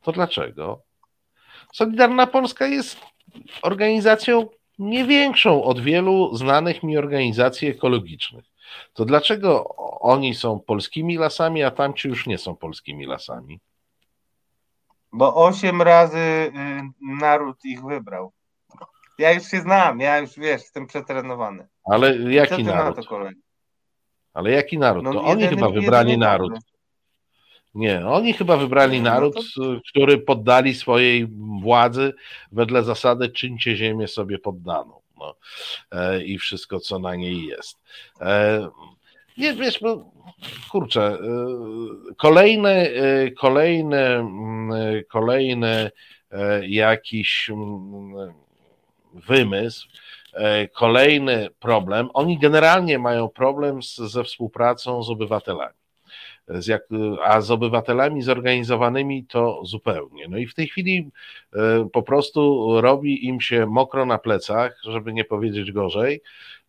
To 0.02 0.12
dlaczego? 0.12 0.80
Solidarna 1.72 2.26
Polska 2.26 2.66
jest 2.66 3.00
organizacją 3.62 4.48
nie 4.78 5.04
większą 5.04 5.64
od 5.64 5.80
wielu 5.80 6.36
znanych 6.36 6.82
mi 6.82 6.96
organizacji 6.98 7.68
ekologicznych 7.68 8.51
to 8.92 9.04
dlaczego 9.04 9.76
oni 10.00 10.34
są 10.34 10.60
polskimi 10.60 11.16
lasami, 11.16 11.62
a 11.62 11.70
tamci 11.70 12.08
już 12.08 12.26
nie 12.26 12.38
są 12.38 12.56
polskimi 12.56 13.06
lasami? 13.06 13.60
Bo 15.12 15.34
osiem 15.34 15.82
razy 15.82 16.18
y, 16.18 16.52
naród 17.00 17.64
ich 17.64 17.82
wybrał. 17.84 18.32
Ja 19.18 19.32
już 19.32 19.44
się 19.44 19.60
znam, 19.60 20.00
ja 20.00 20.18
już 20.18 20.30
wiesz, 20.36 20.62
jestem 20.62 20.86
przetrenowany. 20.86 21.68
Ale 21.84 22.32
jaki 22.32 22.64
naród? 22.64 23.06
Ale 24.34 24.50
jaki 24.50 24.78
naród? 24.78 25.04
No, 25.04 25.12
to 25.12 25.24
oni 25.24 25.46
chyba 25.46 25.70
wybrali 25.70 26.18
naród. 26.18 26.52
Nie, 27.74 28.06
oni 28.06 28.32
chyba 28.32 28.56
wybrali 28.56 29.02
No 29.02 29.10
naród, 29.10 29.34
który 29.88 30.18
poddali 30.18 30.74
swojej 30.74 31.26
władzy 31.62 32.12
wedle 32.52 32.82
zasady 32.82 33.28
czyńcie 33.28 33.76
ziemię 33.76 34.08
sobie 34.08 34.38
poddaną. 34.38 35.01
No, 35.22 35.34
e, 36.00 36.24
I 36.24 36.38
wszystko, 36.38 36.80
co 36.80 36.98
na 36.98 37.14
niej 37.14 37.46
jest. 37.46 37.78
E, 38.20 38.68
nie, 39.38 39.54
wiesz, 39.54 39.80
no, 39.80 40.12
kurczę, 40.70 41.18
kolejny, 42.16 42.92
kolejny, 43.38 43.96
mm, 43.96 44.72
e, 44.72 45.04
kolejny 45.04 45.90
e, 46.30 46.68
jakiś 46.68 47.50
mm, 47.50 48.32
wymysł, 49.14 49.88
kolejny 50.72 51.48
problem. 51.60 52.08
Oni 52.14 52.38
generalnie 52.38 52.98
mają 52.98 53.28
problem 53.28 53.82
z, 53.82 53.96
ze 53.96 54.24
współpracą 54.24 55.02
z 55.02 55.10
obywatelami. 55.10 55.74
Z 56.48 56.66
jak, 56.66 56.82
a 57.24 57.40
z 57.40 57.50
obywatelami 57.50 58.22
zorganizowanymi 58.22 59.26
to 59.26 59.60
zupełnie. 59.64 60.28
No 60.28 60.38
i 60.38 60.46
w 60.46 60.54
tej 60.54 60.68
chwili 60.68 61.10
po 61.92 62.02
prostu 62.02 62.70
robi 62.80 63.26
im 63.26 63.40
się 63.40 63.66
mokro 63.66 64.06
na 64.06 64.18
plecach, 64.18 64.78
żeby 64.84 65.12
nie 65.12 65.24
powiedzieć 65.24 65.72
gorzej, 65.72 66.22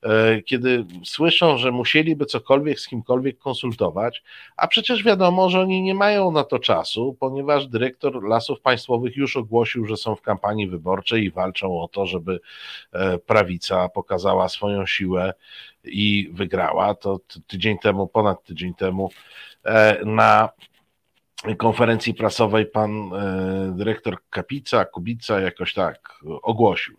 e, 0.03 0.41
kiedy 0.41 0.85
słyszą, 1.05 1.57
że 1.57 1.71
musieliby 1.71 2.25
cokolwiek 2.25 2.79
z 2.79 2.87
kimkolwiek 2.87 3.37
konsultować, 3.37 4.23
a 4.57 4.67
przecież 4.67 5.03
wiadomo, 5.03 5.49
że 5.49 5.59
oni 5.59 5.81
nie 5.81 5.95
mają 5.95 6.31
na 6.31 6.43
to 6.43 6.59
czasu, 6.59 7.17
ponieważ 7.19 7.67
dyrektor 7.67 8.23
Lasów 8.23 8.61
Państwowych 8.61 9.17
już 9.17 9.37
ogłosił, 9.37 9.85
że 9.85 9.97
są 9.97 10.15
w 10.15 10.21
kampanii 10.21 10.67
wyborczej 10.67 11.23
i 11.23 11.31
walczą 11.31 11.81
o 11.81 11.87
to, 11.87 12.05
żeby 12.05 12.39
e, 12.91 13.17
prawica 13.17 13.89
pokazała 13.89 14.49
swoją 14.49 14.85
siłę 14.85 15.33
i 15.83 16.29
wygrała. 16.33 16.95
To 16.95 17.19
tydzień 17.47 17.77
temu, 17.77 18.07
ponad 18.07 18.43
tydzień 18.43 18.73
temu 18.73 19.09
E, 19.65 20.05
na 20.05 20.49
konferencji 21.57 22.13
prasowej 22.13 22.65
pan 22.65 23.13
e, 23.13 23.73
dyrektor 23.75 24.17
Kapica, 24.29 24.85
Kubica 24.85 25.39
jakoś 25.39 25.73
tak 25.73 26.19
ogłosił 26.41 26.97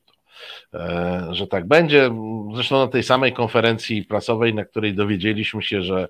e, 0.74 1.28
że 1.30 1.46
tak 1.46 1.68
będzie. 1.68 2.10
Zresztą 2.54 2.78
na 2.78 2.88
tej 2.88 3.02
samej 3.02 3.32
konferencji 3.32 4.04
prasowej, 4.04 4.54
na 4.54 4.64
której 4.64 4.94
dowiedzieliśmy 4.94 5.62
się, 5.62 5.82
że 5.82 6.08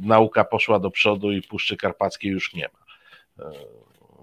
nauka 0.00 0.44
poszła 0.44 0.78
do 0.78 0.90
przodu 0.90 1.32
i 1.32 1.42
Puszczy 1.42 1.76
Karpackiej 1.76 2.30
już 2.30 2.54
nie 2.54 2.68
ma. 2.72 2.86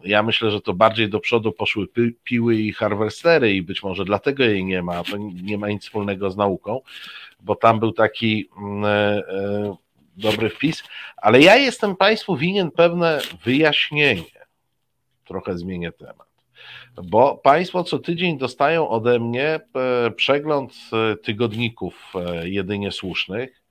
Ja 0.03 0.23
myślę, 0.23 0.51
że 0.51 0.61
to 0.61 0.73
bardziej 0.73 1.09
do 1.09 1.19
przodu 1.19 1.51
poszły 1.51 1.87
piły 2.23 2.55
i 2.55 2.73
harvestery 2.73 3.53
i 3.53 3.61
być 3.61 3.83
może 3.83 4.05
dlatego 4.05 4.43
jej 4.43 4.65
nie 4.65 4.81
ma. 4.81 5.03
To 5.03 5.17
nie 5.43 5.57
ma 5.57 5.69
nic 5.69 5.83
wspólnego 5.83 6.31
z 6.31 6.37
nauką, 6.37 6.81
bo 7.39 7.55
tam 7.55 7.79
był 7.79 7.91
taki 7.91 8.49
mm, 8.57 9.23
dobry 10.17 10.49
wpis, 10.49 10.83
ale 11.17 11.41
ja 11.41 11.55
jestem 11.55 11.95
Państwu 11.95 12.37
winien 12.37 12.71
pewne 12.71 13.19
wyjaśnienie. 13.43 14.45
Trochę 15.25 15.57
zmienię 15.57 15.91
temat. 15.91 16.33
Bo 17.03 17.37
Państwo 17.37 17.83
co 17.83 17.99
tydzień 17.99 18.37
dostają 18.37 18.89
ode 18.89 19.19
mnie 19.19 19.59
e, 19.75 20.11
przegląd 20.11 20.73
e, 20.93 21.15
tygodników 21.15 22.13
e, 22.15 22.49
jedynie 22.49 22.91
słusznych 22.91 23.63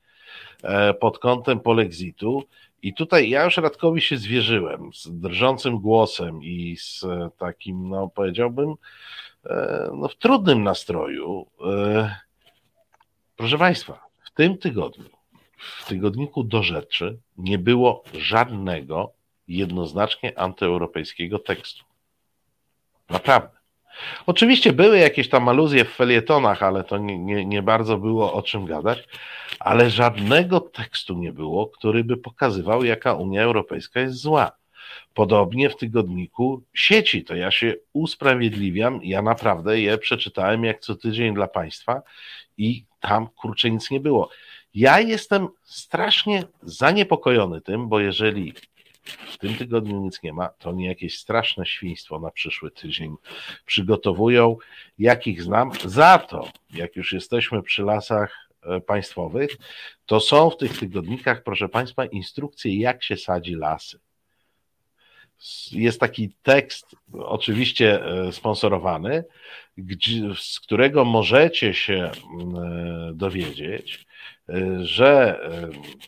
pod 1.00 1.18
kątem 1.18 1.60
polexitu. 1.60 2.44
I 2.82 2.94
tutaj 2.94 3.30
ja 3.30 3.44
już 3.44 3.56
Radkowi 3.56 4.00
się 4.00 4.16
zwierzyłem 4.16 4.90
z 4.94 5.20
drżącym 5.20 5.78
głosem 5.78 6.42
i 6.42 6.76
z 6.76 7.04
takim, 7.38 7.88
no 7.88 8.08
powiedziałbym, 8.08 8.74
no, 9.94 10.08
w 10.08 10.16
trudnym 10.16 10.62
nastroju. 10.62 11.46
Proszę 13.36 13.58
Państwa, 13.58 14.04
w 14.24 14.30
tym 14.30 14.58
tygodniu 14.58 15.21
w 15.62 15.86
tygodniku 15.86 16.44
do 16.44 16.62
rzeczy 16.62 17.18
nie 17.36 17.58
było 17.58 18.04
żadnego 18.14 19.12
jednoznacznie 19.48 20.38
antyeuropejskiego 20.38 21.38
tekstu. 21.38 21.84
Naprawdę. 23.10 23.62
Oczywiście 24.26 24.72
były 24.72 24.98
jakieś 24.98 25.28
tam 25.28 25.48
aluzje 25.48 25.84
w 25.84 25.94
felietonach, 25.94 26.62
ale 26.62 26.84
to 26.84 26.98
nie, 26.98 27.18
nie, 27.18 27.44
nie, 27.46 27.62
bardzo 27.62 27.98
było 27.98 28.32
o 28.32 28.42
czym 28.42 28.66
gadać, 28.66 29.08
ale 29.60 29.90
żadnego 29.90 30.60
tekstu 30.60 31.14
nie 31.14 31.32
było, 31.32 31.66
który 31.66 32.04
by 32.04 32.16
pokazywał, 32.16 32.84
jaka 32.84 33.14
Unia 33.14 33.42
Europejska 33.42 34.00
jest 34.00 34.16
zła. 34.16 34.52
Podobnie 35.14 35.70
w 35.70 35.76
tygodniku 35.76 36.62
sieci, 36.74 37.24
to 37.24 37.34
ja 37.34 37.50
się 37.50 37.74
usprawiedliwiam, 37.92 39.00
ja 39.02 39.22
naprawdę 39.22 39.80
je 39.80 39.98
przeczytałem 39.98 40.64
jak 40.64 40.80
co 40.80 40.94
tydzień 40.94 41.34
dla 41.34 41.46
Państwa 41.46 42.02
i 42.58 42.84
tam 43.00 43.28
kurczę 43.28 43.70
nic 43.70 43.90
nie 43.90 44.00
było. 44.00 44.28
Ja 44.74 45.00
jestem 45.00 45.48
strasznie 45.64 46.44
zaniepokojony 46.62 47.60
tym, 47.60 47.88
bo 47.88 48.00
jeżeli 48.00 48.54
w 49.04 49.38
tym 49.38 49.54
tygodniu 49.54 50.00
nic 50.00 50.22
nie 50.22 50.32
ma, 50.32 50.48
to 50.48 50.70
oni 50.70 50.84
jakieś 50.84 51.18
straszne 51.18 51.66
świństwo 51.66 52.20
na 52.20 52.30
przyszły 52.30 52.70
tydzień 52.70 53.16
przygotowują, 53.66 54.56
jakich 54.98 55.42
znam. 55.42 55.70
Za 55.84 56.18
to, 56.18 56.48
jak 56.74 56.96
już 56.96 57.12
jesteśmy 57.12 57.62
przy 57.62 57.82
lasach 57.82 58.48
e, 58.62 58.80
państwowych, 58.80 59.56
to 60.06 60.20
są 60.20 60.50
w 60.50 60.56
tych 60.56 60.78
tygodnikach, 60.78 61.42
proszę 61.42 61.68
Państwa, 61.68 62.04
instrukcje, 62.04 62.78
jak 62.78 63.02
się 63.02 63.16
sadzi 63.16 63.54
lasy. 63.54 64.00
Jest 65.72 66.00
taki 66.00 66.30
tekst, 66.42 66.96
oczywiście 67.12 68.04
e, 68.04 68.32
sponsorowany, 68.32 69.24
z 70.40 70.60
którego 70.60 71.04
możecie 71.04 71.74
się 71.74 72.10
mm, 72.40 72.56
e, 72.56 73.14
dowiedzieć, 73.14 74.06
że 74.82 75.40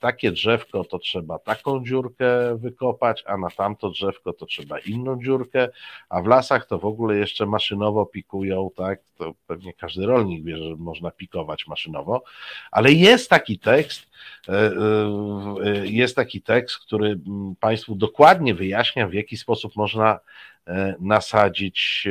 takie 0.00 0.32
drzewko 0.32 0.84
to 0.84 0.98
trzeba 0.98 1.38
taką 1.38 1.84
dziurkę 1.84 2.56
wykopać, 2.58 3.22
a 3.26 3.36
na 3.36 3.50
tamto 3.50 3.90
drzewko 3.90 4.32
to 4.32 4.46
trzeba 4.46 4.78
inną 4.78 5.22
dziurkę, 5.22 5.68
a 6.08 6.22
w 6.22 6.26
lasach 6.26 6.66
to 6.66 6.78
w 6.78 6.84
ogóle 6.84 7.16
jeszcze 7.16 7.46
maszynowo 7.46 8.06
pikują, 8.06 8.70
tak? 8.76 9.00
To 9.18 9.34
pewnie 9.46 9.72
każdy 9.72 10.06
rolnik 10.06 10.44
wie, 10.44 10.56
że 10.58 10.76
można 10.76 11.10
pikować 11.10 11.66
maszynowo, 11.66 12.22
ale 12.70 12.92
jest 12.92 13.30
taki 13.30 13.58
tekst, 13.58 14.10
e, 14.48 14.52
e, 14.52 15.86
jest 15.86 16.16
taki 16.16 16.42
tekst, 16.42 16.78
który 16.78 17.20
Państwu 17.60 17.94
dokładnie 17.94 18.54
wyjaśnia, 18.54 19.08
w 19.08 19.14
jaki 19.14 19.36
sposób 19.36 19.76
można 19.76 20.20
e, 20.66 20.94
nasadzić, 21.00 22.08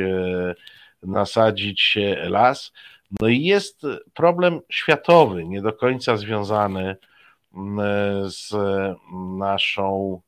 nasadzić 1.02 1.98
z 2.54 2.72
no 3.20 3.28
i 3.28 3.42
jest 3.42 3.82
problem 4.14 4.60
światowy, 4.70 5.44
nie 5.44 5.62
do 5.62 5.72
końca 5.72 6.16
związany 6.16 6.96
mm, 7.54 8.30
z 8.30 8.54
naszą, 9.38 10.20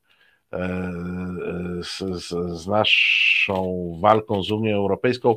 e, 0.53 0.91
z, 1.83 1.97
z, 1.97 2.59
z 2.61 2.67
naszą 2.67 3.91
walką 4.01 4.43
z 4.43 4.51
Unią 4.51 4.75
Europejską, 4.75 5.35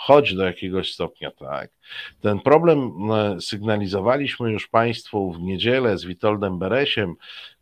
choć 0.00 0.34
do 0.34 0.44
jakiegoś 0.44 0.92
stopnia 0.92 1.30
tak. 1.30 1.70
Ten 2.20 2.40
problem 2.40 2.92
e, 3.12 3.40
sygnalizowaliśmy 3.40 4.52
już 4.52 4.68
Państwu 4.68 5.32
w 5.32 5.40
niedzielę 5.40 5.98
z 5.98 6.04
Witoldem 6.04 6.58
Beresiem, 6.58 7.14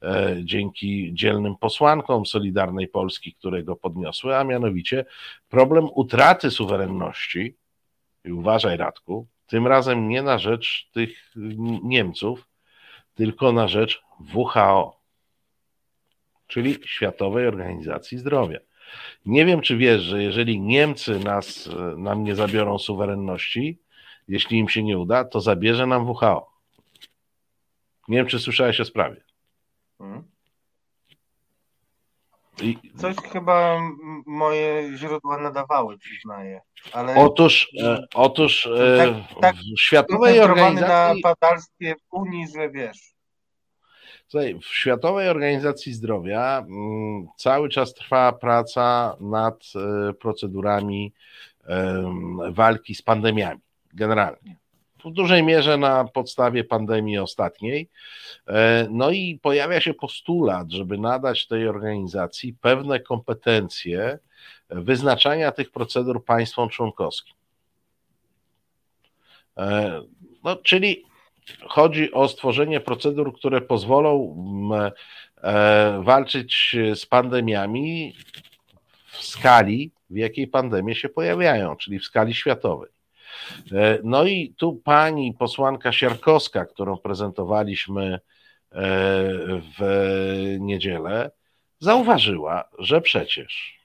e, 0.03 0.37
dzięki 0.45 1.11
dzielnym 1.15 1.57
posłankom 1.57 2.27
Solidarnej 2.27 2.89
Polski, 2.89 3.35
które 3.35 3.63
go 3.63 3.77
podniosły, 3.77 4.37
a 4.37 4.45
mianowicie 4.45 5.05
problem 5.49 5.89
utraty 5.95 6.51
suwerenności 6.51 7.57
i 8.25 8.33
uważaj, 8.33 8.77
Radku, 8.77 9.27
tym 9.47 9.67
razem 9.67 10.09
nie 10.09 10.23
na 10.23 10.39
rzecz 10.39 10.91
tych 10.93 11.33
Niemców, 11.83 12.49
tylko 13.15 13.53
na 13.53 13.69
rzecz 13.69 14.03
WHO, 14.35 15.01
czyli 16.47 16.79
Światowej 16.85 17.47
Organizacji 17.47 18.19
Zdrowia. 18.19 18.59
Nie 19.27 19.47
wiem, 19.47 19.61
czy 19.61 19.77
wiesz, 19.77 20.03
że 20.03 20.23
jeżeli 20.23 20.61
Niemcy 20.61 21.19
nas, 21.19 21.69
nam 21.97 22.25
nie 22.25 22.35
zabiorą 22.35 22.79
suwerenności, 22.79 23.79
jeśli 24.29 24.59
im 24.59 24.69
się 24.69 24.83
nie 24.83 24.99
uda, 24.99 25.25
to 25.25 25.41
zabierze 25.41 25.87
nam 25.87 26.11
WHO. 26.11 26.53
Nie 28.09 28.17
wiem, 28.17 28.27
czy 28.27 28.39
słyszałeś 28.39 28.81
o 28.81 28.85
sprawie. 28.85 29.21
Hmm. 29.99 30.25
I... 32.63 32.79
Coś 32.97 33.17
chyba 33.17 33.81
moje 34.27 34.97
źródła 34.97 35.39
nadawały, 35.39 35.99
przyznaję. 35.99 36.61
Ale... 36.93 37.15
Otóż, 37.15 37.69
e, 37.83 38.07
otóż 38.15 38.67
e, 38.67 38.97
tak, 38.99 39.41
tak 39.41 39.57
w 39.57 39.81
Światowej 39.81 40.41
Organizacji... 40.41 41.23
na 41.23 41.35
padalstwie 41.35 41.95
Unii, 42.13 42.47
że 42.57 42.71
wiesz. 42.71 43.15
W 44.63 44.65
Światowej 44.65 45.29
Organizacji 45.29 45.93
Zdrowia 45.93 46.59
m, 46.59 46.67
mm, 46.75 47.29
cały 47.37 47.69
czas 47.69 47.95
trwa 47.95 48.33
praca 48.33 49.17
nad 49.21 49.63
e, 49.77 50.13
procedurami 50.13 51.13
walki 52.51 52.95
z 52.95 53.03
pandemiami, 53.03 53.61
generalnie 53.95 54.57
w 55.05 55.11
dużej 55.11 55.43
mierze 55.43 55.77
na 55.77 56.05
podstawie 56.05 56.65
pandemii 56.65 57.19
ostatniej. 57.19 57.89
E, 58.49 58.87
no 58.91 59.11
i 59.11 59.39
pojawia 59.43 59.81
się 59.81 59.95
postulat, 59.95 60.71
żeby 60.71 60.99
nadać 60.99 61.47
tej 61.47 61.69
organizacji 61.69 62.55
pewne 62.61 63.01
kompetencje 63.01 64.19
wyznaczania 64.71 65.53
tych 65.53 65.71
procedur 65.71 66.25
państwom 66.25 66.69
członkowskim. 66.69 67.35
E, 69.57 70.01
no, 70.45 70.57
czyli 70.57 71.05
chodzi 71.67 72.13
o 72.13 72.29
stworzenie 72.29 72.81
procedur, 72.81 73.35
które 73.35 73.61
pozwolą 73.61 74.37
e, 75.43 76.03
walczyć 76.03 76.77
z 76.95 77.07
pandemiami 77.07 78.15
w 79.07 79.25
skali, 79.25 79.91
w 80.11 80.17
jakiej 80.17 80.47
pandemie 80.47 80.95
się 80.95 81.09
pojawiają, 81.09 81.77
czyli 81.77 81.99
w 81.99 82.05
skali 82.05 82.35
światowej. 82.35 82.98
E, 83.73 83.99
no 84.05 84.25
i 84.25 84.55
tu 84.57 84.75
pani 84.85 85.35
posłanka 85.35 85.93
Siarkowska, 85.93 86.65
którą 86.67 86.97
prezentowaliśmy 86.97 88.15
e, 88.15 88.21
w 89.79 90.57
niedzielę, 90.61 91.31
zauważyła, 91.81 92.65
że 92.79 93.01
przecież 93.01 93.79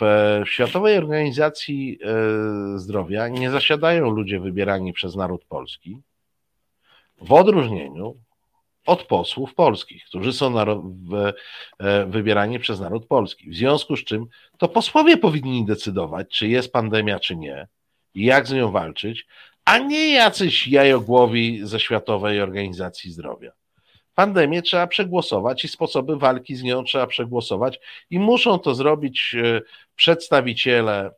w 0.00 0.02
Światowej 0.46 0.98
Organizacji 0.98 1.98
e, 2.02 2.78
Zdrowia 2.78 3.28
nie 3.28 3.50
zasiadają 3.50 4.10
ludzie 4.10 4.40
wybierani 4.40 4.92
przez 4.92 5.16
naród 5.16 5.44
polski, 5.44 5.98
w 7.20 7.32
odróżnieniu 7.32 8.16
od 8.86 9.02
posłów 9.02 9.54
polskich, 9.54 10.04
którzy 10.04 10.32
są 10.32 10.54
wybierani 12.06 12.58
przez 12.58 12.80
naród 12.80 13.06
polski. 13.06 13.50
W 13.50 13.54
związku 13.54 13.96
z 13.96 14.04
czym 14.04 14.26
to 14.58 14.68
posłowie 14.68 15.16
powinni 15.16 15.64
decydować, 15.64 16.28
czy 16.28 16.48
jest 16.48 16.72
pandemia, 16.72 17.20
czy 17.20 17.36
nie, 17.36 17.68
jak 18.14 18.46
z 18.46 18.52
nią 18.52 18.70
walczyć, 18.70 19.26
a 19.64 19.78
nie 19.78 20.12
jacyś 20.12 20.68
jajogłowi 20.68 21.60
ze 21.62 21.80
Światowej 21.80 22.40
Organizacji 22.40 23.12
Zdrowia. 23.12 23.52
Pandemię 24.14 24.62
trzeba 24.62 24.86
przegłosować 24.86 25.64
i 25.64 25.68
sposoby 25.68 26.16
walki 26.16 26.56
z 26.56 26.62
nią 26.62 26.84
trzeba 26.84 27.06
przegłosować 27.06 27.80
i 28.10 28.18
muszą 28.18 28.58
to 28.58 28.74
zrobić 28.74 29.34
e, 29.34 29.60
przedstawiciele, 29.96 31.10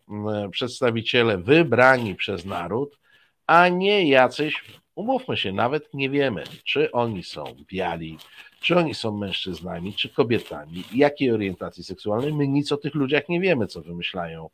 przedstawiciele 0.51 1.39
wybrani 1.39 2.15
przez 2.15 2.45
naród, 2.45 2.99
a 3.47 3.69
nie 3.69 4.09
jacyś, 4.09 4.65
umówmy 4.95 5.37
się, 5.37 5.53
nawet 5.53 5.95
nie 5.95 6.11
wiemy, 6.11 6.45
czy 6.65 6.93
oni 6.93 7.23
są 7.23 7.45
biali, 7.67 8.19
czy 8.61 8.77
oni 8.77 8.95
są 8.95 9.17
mężczyznami, 9.17 9.95
czy 9.95 10.09
kobietami, 10.09 10.85
jakiej 10.95 11.31
orientacji 11.31 11.85
seksualnej. 11.85 12.33
My 12.33 12.49
nic 12.49 12.73
o 12.73 12.77
tych 12.77 12.95
ludziach 12.95 13.29
nie 13.29 13.41
wiemy, 13.41 13.67
co 13.67 13.83
wymyślają 13.83 14.51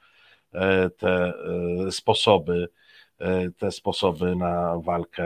te 0.99 1.33
e, 1.87 1.93
sposoby 1.93 2.69
E, 3.23 3.51
te 3.59 3.71
sposoby 3.71 4.37
na 4.37 4.79
walkę 4.79 5.25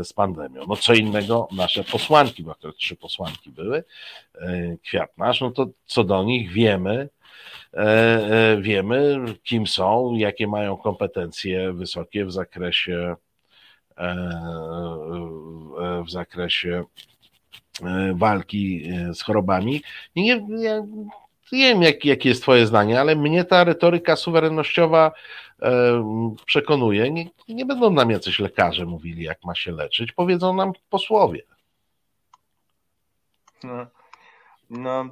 e, 0.00 0.04
z 0.04 0.12
pandemią. 0.12 0.64
No 0.68 0.76
co 0.76 0.94
innego 0.94 1.48
nasze 1.56 1.84
posłanki, 1.84 2.42
bo 2.42 2.52
akurat 2.52 2.76
trzy 2.76 2.96
posłanki 2.96 3.50
były, 3.50 3.84
e, 4.34 4.76
Kwiatnasz, 4.82 5.40
no 5.40 5.50
to 5.50 5.66
co 5.86 6.04
do 6.04 6.22
nich 6.22 6.52
wiemy, 6.52 7.08
wiemy 8.60 9.24
kim 9.42 9.66
są, 9.66 10.14
jakie 10.14 10.46
mają 10.46 10.76
kompetencje 10.76 11.72
wysokie 11.72 12.24
w 12.24 12.32
zakresie 12.32 13.16
w 16.06 16.10
zakresie 16.10 16.84
walki 18.14 18.90
z 19.12 19.22
chorobami. 19.22 19.82
I 20.14 20.22
nie, 20.22 20.46
nie 20.48 20.86
wiem, 21.58 21.82
jak, 21.82 22.04
jakie 22.04 22.28
jest 22.28 22.42
Twoje 22.42 22.66
zdanie, 22.66 23.00
ale 23.00 23.16
mnie 23.16 23.44
ta 23.44 23.64
retoryka 23.64 24.16
suwerennościowa 24.16 25.12
przekonuje. 26.46 27.10
Nie, 27.10 27.26
nie 27.48 27.66
będą 27.66 27.90
nam 27.90 28.10
jacyś 28.10 28.38
lekarze 28.38 28.86
mówili, 28.86 29.22
jak 29.22 29.44
ma 29.44 29.54
się 29.54 29.72
leczyć, 29.72 30.12
powiedzą 30.12 30.54
nam 30.54 30.72
posłowie. 30.90 31.42
No, 33.64 33.86
no, 34.70 35.08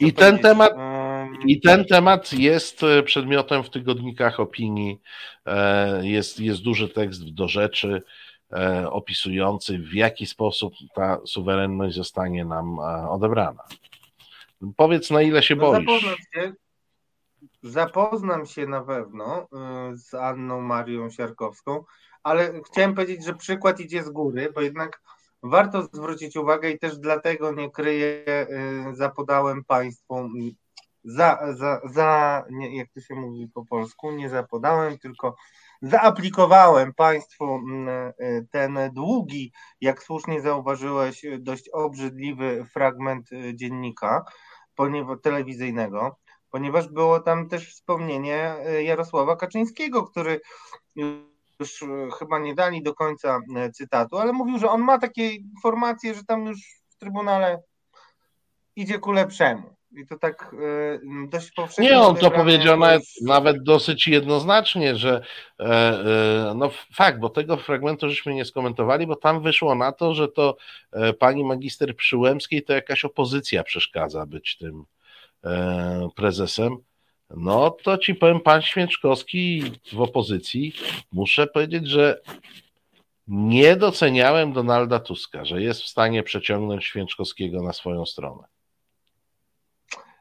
I, 0.00 0.12
ten 0.12 0.38
temat, 0.38 0.72
I 1.46 1.60
ten 1.60 1.84
temat 1.84 2.32
jest 2.32 2.82
e, 2.82 3.02
przedmiotem 3.02 3.64
w 3.64 3.70
tygodnikach 3.70 4.40
opinii. 4.40 5.00
E, 5.46 6.06
jest, 6.06 6.40
jest 6.40 6.62
duży 6.62 6.88
tekst 6.88 7.34
do 7.34 7.48
rzeczy 7.48 8.02
e, 8.52 8.90
opisujący, 8.90 9.78
w 9.78 9.94
jaki 9.94 10.26
sposób 10.26 10.74
ta 10.94 11.18
suwerenność 11.26 11.96
zostanie 11.96 12.44
nam 12.44 12.78
odebrana. 13.08 13.62
Powiedz, 14.76 15.10
na 15.10 15.22
ile 15.22 15.42
się 15.42 15.56
no, 15.56 15.72
boisz. 15.72 16.02
Się, 16.34 16.52
zapoznam 17.62 18.46
się 18.46 18.66
na 18.66 18.80
pewno 18.80 19.42
y, 19.42 19.96
z 19.96 20.14
Anną 20.14 20.60
Marią 20.60 21.10
Siarkowską, 21.10 21.84
ale 22.22 22.60
chciałem 22.66 22.94
powiedzieć, 22.94 23.24
że 23.24 23.34
przykład 23.34 23.80
idzie 23.80 24.02
z 24.02 24.10
góry, 24.10 24.52
bo 24.54 24.60
jednak 24.60 25.02
warto 25.42 25.82
zwrócić 25.82 26.36
uwagę 26.36 26.70
i 26.70 26.78
też 26.78 26.98
dlatego 26.98 27.52
nie 27.52 27.70
kryję, 27.70 28.24
y, 28.90 28.96
zapodałem 28.96 29.64
Państwu, 29.64 30.28
za, 31.04 31.38
za, 31.54 31.80
za 31.84 32.44
nie, 32.50 32.76
jak 32.76 32.88
to 32.94 33.00
się 33.00 33.14
mówi 33.14 33.48
po 33.54 33.64
polsku, 33.64 34.10
nie 34.10 34.28
zapodałem, 34.28 34.98
tylko 34.98 35.36
zaaplikowałem 35.82 36.94
Państwu 36.94 37.60
y, 38.20 38.46
ten 38.50 38.78
długi, 38.92 39.52
jak 39.80 40.02
słusznie 40.02 40.40
zauważyłeś, 40.40 41.26
dość 41.38 41.68
obrzydliwy 41.68 42.66
fragment 42.72 43.30
dziennika 43.54 44.24
telewizyjnego, 45.22 46.16
ponieważ 46.50 46.88
było 46.88 47.20
tam 47.20 47.48
też 47.48 47.74
wspomnienie 47.74 48.54
e, 48.66 48.82
Jarosława 48.82 49.36
Kaczyńskiego, 49.36 50.04
który 50.04 50.40
już 51.60 51.82
e, 51.82 51.86
chyba 52.18 52.38
nie 52.38 52.54
dali 52.54 52.82
do 52.82 52.94
końca 52.94 53.40
e, 53.56 53.70
cytatu, 53.70 54.18
ale 54.18 54.32
mówił, 54.32 54.58
że 54.58 54.70
on 54.70 54.80
ma 54.80 54.98
takie 54.98 55.34
informacje, 55.34 56.14
że 56.14 56.24
tam 56.24 56.46
już 56.46 56.58
w 56.88 56.96
Trybunale 56.96 57.62
idzie 58.76 58.98
ku 58.98 59.12
lepszemu. 59.12 59.77
I 59.92 60.06
to 60.06 60.18
tak 60.18 60.56
dość 61.28 61.50
powszechnie. 61.50 61.90
Nie, 61.90 61.98
on 61.98 62.16
to 62.16 62.30
powiedział 62.30 62.78
nawet, 62.78 63.02
nawet 63.22 63.62
dosyć 63.62 64.08
jednoznacznie, 64.08 64.96
że 64.96 65.20
no 66.54 66.70
fakt, 66.94 67.18
bo 67.18 67.28
tego 67.28 67.56
fragmentu 67.56 68.08
żeśmy 68.08 68.34
nie 68.34 68.44
skomentowali, 68.44 69.06
bo 69.06 69.16
tam 69.16 69.42
wyszło 69.42 69.74
na 69.74 69.92
to, 69.92 70.14
że 70.14 70.28
to 70.28 70.56
pani 71.18 71.44
magister 71.44 71.96
Przyłębskiej 71.96 72.62
to 72.62 72.72
jakaś 72.72 73.04
opozycja 73.04 73.64
przeszkadza 73.64 74.26
być 74.26 74.58
tym 74.58 74.84
E, 75.44 76.08
prezesem, 76.16 76.76
no 77.30 77.70
to 77.70 77.98
ci 77.98 78.14
powiem, 78.14 78.40
pan 78.40 78.62
Święczkowski 78.62 79.62
w 79.92 80.00
opozycji, 80.00 80.72
muszę 81.12 81.46
powiedzieć, 81.46 81.88
że 81.88 82.20
nie 83.28 83.76
doceniałem 83.76 84.52
Donalda 84.52 85.00
Tuska, 85.00 85.44
że 85.44 85.62
jest 85.62 85.82
w 85.82 85.88
stanie 85.88 86.22
przeciągnąć 86.22 86.84
Święczkowskiego 86.84 87.62
na 87.62 87.72
swoją 87.72 88.06
stronę. 88.06 88.42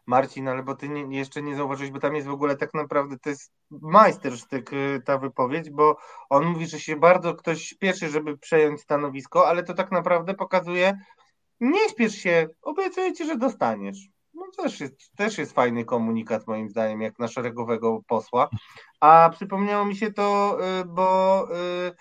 Marcin, 0.07 0.47
ale 0.47 0.63
bo 0.63 0.75
ty 0.75 0.89
nie, 0.89 1.17
jeszcze 1.17 1.41
nie 1.41 1.55
zauważyłeś, 1.55 1.91
bo 1.91 1.99
tam 1.99 2.15
jest 2.15 2.27
w 2.27 2.31
ogóle 2.31 2.55
tak 2.57 2.73
naprawdę, 2.73 3.19
to 3.19 3.29
jest 3.29 3.51
majstersztyk 3.69 4.73
y, 4.73 5.01
ta 5.05 5.17
wypowiedź, 5.17 5.69
bo 5.69 5.97
on 6.29 6.45
mówi, 6.45 6.67
że 6.67 6.79
się 6.79 6.95
bardzo 6.95 7.35
ktoś 7.35 7.63
śpieszy, 7.63 8.09
żeby 8.09 8.37
przejąć 8.37 8.81
stanowisko, 8.81 9.47
ale 9.47 9.63
to 9.63 9.73
tak 9.73 9.91
naprawdę 9.91 10.33
pokazuje, 10.33 10.97
nie 11.59 11.89
śpiesz 11.89 12.15
się, 12.15 12.47
obiecuję 12.61 13.13
ci, 13.13 13.25
że 13.25 13.37
dostaniesz. 13.37 14.16
No 14.47 14.63
też 14.63 14.79
jest, 14.79 15.15
też 15.15 15.37
jest 15.37 15.53
fajny 15.53 15.85
komunikat 15.85 16.47
moim 16.47 16.69
zdaniem, 16.69 17.01
jak 17.01 17.19
na 17.19 17.27
szeregowego 17.27 18.01
posła. 18.07 18.49
A 18.99 19.29
przypomniało 19.33 19.85
mi 19.85 19.95
się 19.95 20.13
to, 20.13 20.57
y, 20.81 20.85
bo 20.85 21.47
y, 21.87 21.91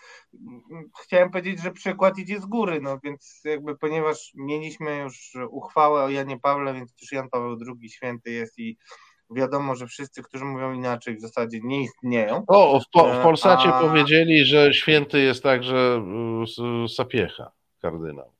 chciałem 1.03 1.31
powiedzieć, 1.31 1.63
że 1.63 1.71
przykład 1.71 2.19
idzie 2.19 2.41
z 2.41 2.47
góry, 2.47 2.81
no 2.81 2.99
więc 3.05 3.41
jakby 3.45 3.77
ponieważ 3.79 4.33
mieliśmy 4.35 4.97
już 4.97 5.33
uchwałę 5.51 6.03
o 6.03 6.09
Janie 6.09 6.41
Pawle, 6.41 6.75
więc 6.75 6.95
też 6.97 7.13
Jan 7.13 7.29
Paweł 7.29 7.57
II 7.67 7.91
święty 7.91 8.31
jest 8.31 8.59
i 8.59 8.77
wiadomo, 9.31 9.75
że 9.75 9.87
wszyscy, 9.87 10.23
którzy 10.23 10.45
mówią 10.45 10.73
inaczej 10.73 11.17
w 11.17 11.21
zasadzie 11.21 11.61
nie 11.65 11.83
istnieją. 11.83 12.45
O, 12.47 12.81
w, 12.81 12.91
po, 12.93 13.15
w 13.15 13.23
Polsacie 13.23 13.75
A... 13.75 13.81
powiedzieli, 13.81 14.45
że 14.45 14.75
święty 14.75 15.21
jest 15.21 15.43
także 15.43 16.03
y, 16.85 16.89
Sapiecha, 16.89 17.51
kardynał. 17.83 18.36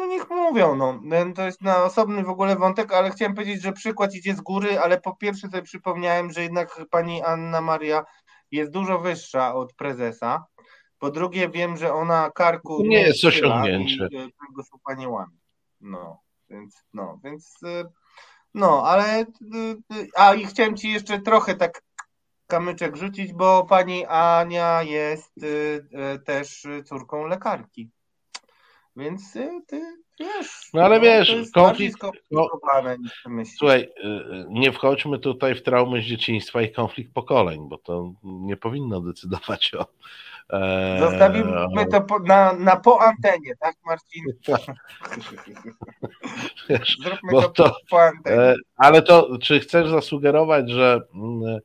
No 0.00 0.06
niech 0.06 0.30
mówią, 0.30 0.76
no. 0.76 1.00
To 1.34 1.42
jest 1.42 1.62
na 1.62 1.84
osobny 1.84 2.24
w 2.24 2.28
ogóle 2.28 2.56
wątek, 2.56 2.92
ale 2.92 3.10
chciałem 3.10 3.34
powiedzieć, 3.34 3.62
że 3.62 3.72
przykład 3.72 4.14
idzie 4.14 4.34
z 4.34 4.40
góry, 4.40 4.80
ale 4.80 5.00
po 5.00 5.16
pierwsze 5.16 5.48
sobie 5.48 5.62
przypomniałem, 5.62 6.32
że 6.32 6.42
jednak 6.42 6.80
pani 6.90 7.22
Anna 7.22 7.60
Maria 7.60 8.04
jest 8.50 8.70
dużo 8.70 8.98
wyższa 8.98 9.54
od 9.54 9.72
prezesa. 9.72 10.44
Po 10.98 11.10
drugie 11.10 11.48
wiem, 11.48 11.76
że 11.76 11.94
ona 11.94 12.30
karku 12.34 12.82
nie, 12.82 12.88
nie 12.88 13.00
jest 13.00 13.24
osiągnięcie. 13.24 14.08
Tego 14.10 14.62
są 14.62 14.78
panie 14.84 15.08
łamie. 15.08 15.36
No, 15.80 16.20
więc 16.50 16.84
no, 16.94 17.20
więc 17.24 17.62
y, 17.62 17.84
no, 18.54 18.82
ale 18.86 19.24
a 20.16 20.34
i 20.34 20.46
chciałem 20.46 20.76
ci 20.76 20.92
jeszcze 20.92 21.20
trochę 21.20 21.54
tak 21.54 21.82
kamyczek 22.46 22.96
rzucić, 22.96 23.32
bo 23.32 23.66
pani 23.66 24.06
Ania 24.06 24.82
jest 24.82 25.34
też 26.24 26.66
córką 26.84 27.26
lekarki. 27.26 27.90
Więc 28.96 29.36
y, 29.36 29.60
ty 29.66 29.80
wiesz. 30.20 30.70
No 30.74 30.82
ale 30.82 30.96
no, 30.96 31.02
wiesz, 31.02 31.36
konflikt. 31.54 32.02
No, 32.30 32.46
słuchaj, 33.56 33.80
y, 33.80 33.88
nie 34.48 34.72
wchodźmy 34.72 35.18
tutaj 35.18 35.54
w 35.54 35.62
traumy 35.62 36.02
z 36.02 36.04
dzieciństwa 36.04 36.62
i 36.62 36.72
konflikt 36.72 37.14
pokoleń, 37.14 37.68
bo 37.68 37.78
to 37.78 38.12
nie 38.22 38.56
powinno 38.56 39.00
decydować 39.00 39.74
o. 39.74 39.86
E, 40.52 40.98
Zostawimy 41.00 41.86
to 41.90 42.00
po, 42.00 42.18
na, 42.18 42.52
na 42.52 42.76
po 42.76 43.02
antenie, 43.02 43.54
tak, 43.60 43.76
Marcin? 43.86 44.24
Zróbmy 47.02 47.32
to, 47.32 47.48
to, 47.48 47.76
po 47.90 48.02
antenie. 48.02 48.36
E, 48.36 48.54
ale 48.76 49.02
to, 49.02 49.38
czy 49.42 49.60
chcesz 49.60 49.88
zasugerować, 49.88 50.70
że 50.70 51.00
mm, 51.14 51.58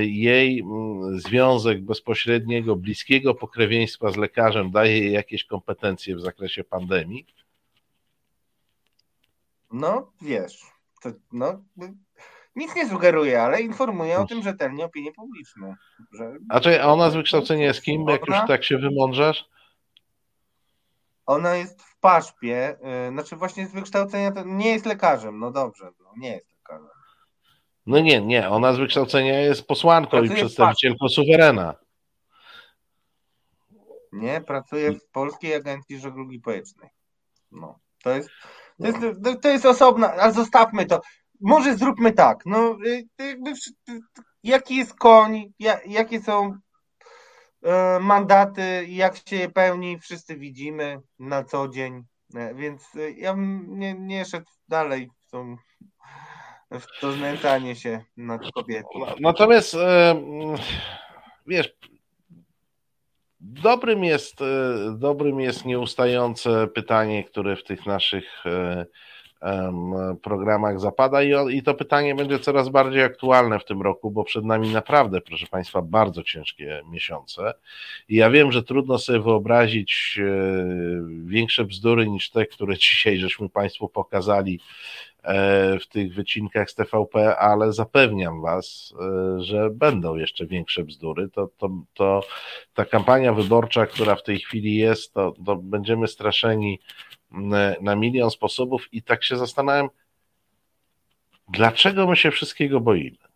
jej 0.00 0.60
mm, 0.60 1.20
związek 1.20 1.84
bezpośredniego, 1.84 2.76
bliskiego 2.76 3.34
pokrewieństwa 3.34 4.10
z 4.10 4.16
lekarzem 4.16 4.70
daje 4.70 4.98
jej 4.98 5.12
jakieś 5.12 5.44
kompetencje 5.44 6.16
w 6.16 6.20
zakresie 6.20 6.64
pandemii? 6.64 7.26
No, 9.72 10.12
wiesz, 10.22 10.62
to, 11.02 11.10
no, 11.32 11.62
nic 12.56 12.74
nie 12.74 12.88
sugeruje, 12.88 13.42
ale 13.42 13.60
informuje 13.60 14.18
o 14.18 14.26
tym 14.26 14.42
rzetelnie 14.42 14.84
opinię 14.84 15.12
publiczną. 15.12 15.74
Że... 16.12 16.36
A 16.48 16.60
czy 16.60 16.82
ona 16.82 17.10
z 17.10 17.14
wykształcenia 17.14 17.64
jest 17.64 17.82
kim, 17.82 18.08
jak 18.08 18.26
już 18.26 18.36
tak 18.48 18.64
się 18.64 18.78
wymądrzasz? 18.78 19.48
Ona 21.26 21.56
jest 21.56 21.82
w 21.82 21.98
paszpie, 21.98 22.76
yy, 22.82 23.12
znaczy 23.12 23.36
właśnie 23.36 23.66
z 23.66 23.72
wykształcenia 23.72 24.32
to 24.32 24.44
nie 24.44 24.70
jest 24.70 24.86
lekarzem, 24.86 25.38
no 25.38 25.50
dobrze, 25.50 25.90
no, 26.00 26.12
nie 26.16 26.30
jest 26.30 26.52
lekarzem. 26.52 26.91
No 27.86 28.00
nie, 28.00 28.20
nie, 28.20 28.48
ona 28.48 28.72
z 28.72 28.78
wykształcenia 28.78 29.40
jest 29.40 29.66
posłanką 29.66 30.10
pracuje 30.10 30.32
i 30.32 30.36
przedstawicielką 30.36 31.08
suwerena. 31.08 31.74
Nie, 34.12 34.40
pracuje 34.40 34.92
w 34.92 35.08
Polskiej 35.12 35.54
Agencji 35.54 35.98
Żeglugi 35.98 36.40
Powietrznej. 36.40 36.90
No, 37.52 37.78
to 38.02 38.10
jest, 38.10 38.30
to 38.78 38.86
jest, 38.86 38.98
to 39.42 39.48
jest 39.48 39.66
osobna, 39.66 40.12
ale 40.12 40.32
zostawmy 40.32 40.86
to. 40.86 41.00
Może 41.40 41.76
zróbmy 41.76 42.12
tak, 42.12 42.46
no, 42.46 42.76
y, 42.86 43.04
jakby, 43.18 43.52
jaki 44.42 44.76
jest 44.76 44.94
koń, 44.94 45.52
jakie 45.86 46.22
są 46.22 46.58
e, 47.62 47.98
mandaty, 48.00 48.86
jak 48.88 49.16
się 49.28 49.36
je 49.36 49.50
pełni, 49.50 49.98
wszyscy 49.98 50.36
widzimy 50.36 51.00
na 51.18 51.44
co 51.44 51.68
dzień, 51.68 52.02
e, 52.34 52.54
więc 52.54 52.96
e, 52.96 53.10
ja 53.10 53.34
bym 53.34 53.78
nie, 53.78 53.94
nie 53.94 54.24
szedł 54.24 54.50
dalej 54.68 55.10
w 55.26 55.30
tą 55.30 55.56
w 56.80 57.00
to 57.00 57.12
znęcanie 57.12 57.76
się 57.76 58.04
nad 58.16 58.42
kobietą. 58.54 58.88
Natomiast 59.20 59.76
wiesz, 61.46 61.74
dobrym 63.40 64.04
jest, 64.04 64.40
dobrym 64.94 65.40
jest 65.40 65.64
nieustające 65.64 66.66
pytanie, 66.66 67.24
które 67.24 67.56
w 67.56 67.64
tych 67.64 67.86
naszych 67.86 68.44
programach 70.22 70.80
zapada 70.80 71.22
i, 71.50 71.62
to 71.62 71.74
pytanie 71.74 72.14
będzie 72.14 72.38
coraz 72.38 72.68
bardziej 72.68 73.02
aktualne 73.02 73.58
w 73.58 73.64
tym 73.64 73.82
roku, 73.82 74.10
bo 74.10 74.24
przed 74.24 74.44
nami 74.44 74.72
naprawdę, 74.72 75.20
proszę 75.20 75.46
Państwa, 75.46 75.82
bardzo 75.82 76.22
ciężkie 76.22 76.82
miesiące. 76.90 77.54
I 78.08 78.16
ja 78.16 78.30
wiem, 78.30 78.52
że 78.52 78.62
trudno 78.62 78.98
sobie 78.98 79.20
wyobrazić 79.20 80.20
e, 80.20 80.24
większe 81.24 81.64
bzdury 81.64 82.08
niż 82.08 82.30
te, 82.30 82.46
które 82.46 82.78
dzisiaj 82.88 83.18
żeśmy 83.18 83.48
Państwu 83.48 83.88
pokazali 83.88 84.60
e, 84.60 85.11
w 85.80 85.86
tych 85.88 86.14
wycinkach 86.14 86.70
z 86.70 86.74
TVP, 86.74 87.36
ale 87.36 87.72
zapewniam 87.72 88.42
Was, 88.42 88.94
e, 89.00 89.42
że 89.42 89.70
będą 89.70 90.16
jeszcze 90.16 90.46
większe 90.46 90.84
bzdury. 90.84 91.28
To, 91.28 91.48
to, 91.58 91.70
to 91.94 92.20
ta 92.74 92.84
kampania 92.84 93.32
wyborcza, 93.32 93.86
która 93.86 94.16
w 94.16 94.22
tej 94.22 94.38
chwili 94.38 94.76
jest, 94.76 95.12
to, 95.14 95.34
to 95.46 95.56
będziemy 95.56 96.08
straszeni 96.08 96.80
na 97.80 97.96
milion 97.96 98.30
sposobów 98.30 98.88
i 98.92 99.02
tak 99.02 99.24
się 99.24 99.36
zastanawiam, 99.36 99.88
dlaczego 101.48 102.06
my 102.06 102.16
się 102.16 102.30
wszystkiego 102.30 102.80
boimy? 102.80 103.31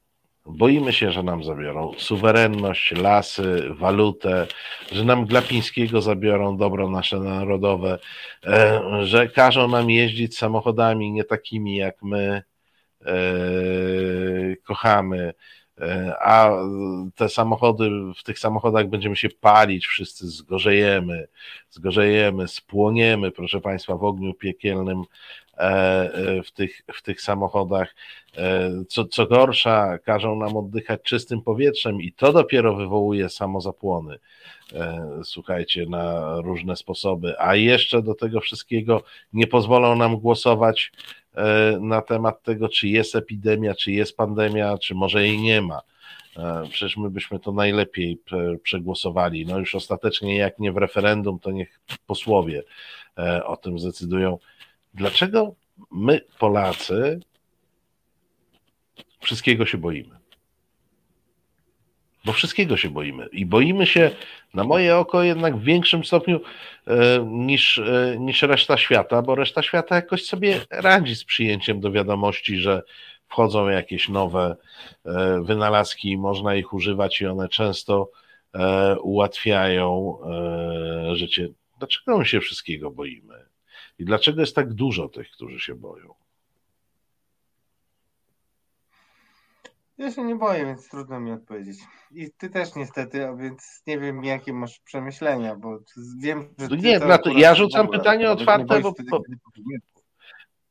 Boimy 0.46 0.92
się, 0.92 1.12
że 1.12 1.22
nam 1.22 1.44
zabiorą 1.44 1.92
suwerenność, 1.98 2.92
lasy, 2.92 3.62
walutę, 3.70 4.46
że 4.92 5.04
nam 5.04 5.26
Glapińskiego 5.26 6.00
zabiorą 6.02 6.56
dobro 6.56 6.90
nasze 6.90 7.20
narodowe, 7.20 7.98
e, 8.46 8.80
że 9.02 9.28
każą 9.28 9.68
nam 9.68 9.90
jeździć 9.90 10.38
samochodami 10.38 11.12
nie 11.12 11.24
takimi, 11.24 11.76
jak 11.76 12.02
my 12.02 12.42
e, 13.06 13.12
kochamy, 14.64 15.34
a 16.20 16.50
te 17.14 17.28
samochody, 17.28 17.90
w 18.16 18.22
tych 18.22 18.38
samochodach 18.38 18.88
będziemy 18.88 19.16
się 19.16 19.28
palić, 19.28 19.86
wszyscy 19.86 20.28
zgorzejemy, 20.28 21.28
zgorzejemy, 21.70 22.48
spłoniemy, 22.48 23.30
proszę 23.30 23.60
Państwa, 23.60 23.96
w 23.96 24.04
ogniu 24.04 24.34
piekielnym 24.34 25.02
w 26.44 26.50
tych, 26.54 26.82
w 26.94 27.02
tych 27.02 27.20
samochodach. 27.20 27.94
Co, 28.88 29.04
co 29.04 29.26
gorsza, 29.26 29.98
każą 29.98 30.36
nam 30.36 30.56
oddychać 30.56 31.02
czystym 31.02 31.42
powietrzem 31.42 32.00
i 32.00 32.12
to 32.12 32.32
dopiero 32.32 32.74
wywołuje 32.74 33.28
samozapłony. 33.28 34.18
Słuchajcie, 35.24 35.86
na 35.86 36.36
różne 36.40 36.76
sposoby, 36.76 37.34
a 37.38 37.54
jeszcze 37.54 38.02
do 38.02 38.14
tego 38.14 38.40
wszystkiego 38.40 39.02
nie 39.32 39.46
pozwolą 39.46 39.96
nam 39.96 40.16
głosować 40.16 40.92
na 41.80 42.02
temat 42.02 42.42
tego, 42.42 42.68
czy 42.68 42.88
jest 42.88 43.16
epidemia, 43.16 43.74
czy 43.74 43.92
jest 43.92 44.16
pandemia, 44.16 44.78
czy 44.78 44.94
może 44.94 45.22
jej 45.22 45.40
nie 45.40 45.62
ma. 45.62 45.80
Przecież 46.70 46.96
my 46.96 47.10
byśmy 47.10 47.38
to 47.38 47.52
najlepiej 47.52 48.20
przegłosowali. 48.62 49.46
No 49.46 49.58
już 49.58 49.74
ostatecznie, 49.74 50.36
jak 50.36 50.58
nie 50.58 50.72
w 50.72 50.76
referendum, 50.76 51.38
to 51.38 51.50
niech 51.50 51.80
posłowie 52.06 52.62
o 53.44 53.56
tym 53.56 53.78
zdecydują. 53.78 54.38
Dlaczego 54.94 55.54
my, 55.90 56.20
Polacy, 56.38 57.20
wszystkiego 59.20 59.66
się 59.66 59.78
boimy? 59.78 60.15
Bo 62.26 62.32
wszystkiego 62.32 62.76
się 62.76 62.90
boimy. 62.90 63.28
I 63.32 63.46
boimy 63.46 63.86
się, 63.86 64.10
na 64.54 64.64
moje 64.64 64.96
oko, 64.96 65.22
jednak 65.22 65.56
w 65.56 65.62
większym 65.62 66.04
stopniu 66.04 66.40
e, 66.86 67.26
niż, 67.26 67.78
e, 67.78 68.16
niż 68.18 68.42
reszta 68.42 68.76
świata, 68.76 69.22
bo 69.22 69.34
reszta 69.34 69.62
świata 69.62 69.94
jakoś 69.94 70.24
sobie 70.24 70.60
radzi 70.70 71.16
z 71.16 71.24
przyjęciem 71.24 71.80
do 71.80 71.92
wiadomości, 71.92 72.58
że 72.58 72.82
wchodzą 73.28 73.68
jakieś 73.68 74.08
nowe 74.08 74.56
e, 75.04 75.42
wynalazki 75.44 76.10
i 76.10 76.18
można 76.18 76.54
ich 76.54 76.72
używać, 76.72 77.20
i 77.20 77.26
one 77.26 77.48
często 77.48 78.10
ułatwiają 79.02 80.18
życie. 81.12 81.48
Dlaczego 81.78 82.18
my 82.18 82.26
się 82.26 82.40
wszystkiego 82.40 82.90
boimy? 82.90 83.34
I 83.98 84.04
dlaczego 84.04 84.40
jest 84.40 84.54
tak 84.54 84.74
dużo 84.74 85.08
tych, 85.08 85.30
którzy 85.30 85.60
się 85.60 85.74
boją? 85.74 86.14
Ja 89.98 90.12
się 90.12 90.24
nie 90.24 90.36
boję, 90.36 90.64
więc 90.64 90.88
trudno 90.88 91.20
mi 91.20 91.32
odpowiedzieć. 91.32 91.78
I 92.10 92.30
ty 92.38 92.50
też 92.50 92.74
niestety, 92.74 93.26
a 93.26 93.34
więc 93.34 93.82
nie 93.86 93.98
wiem, 93.98 94.24
jakie 94.24 94.52
masz 94.52 94.78
przemyślenia, 94.78 95.56
bo 95.56 95.78
wiem, 96.20 96.54
że. 96.58 96.68
No 96.70 96.76
nie, 96.76 97.00
to 97.00 97.30
ja 97.30 97.54
rzucam 97.54 97.88
pytanie 97.88 98.30
otwarte, 98.30 98.80
bo. 98.80 98.92
Wtedy, 98.92 99.10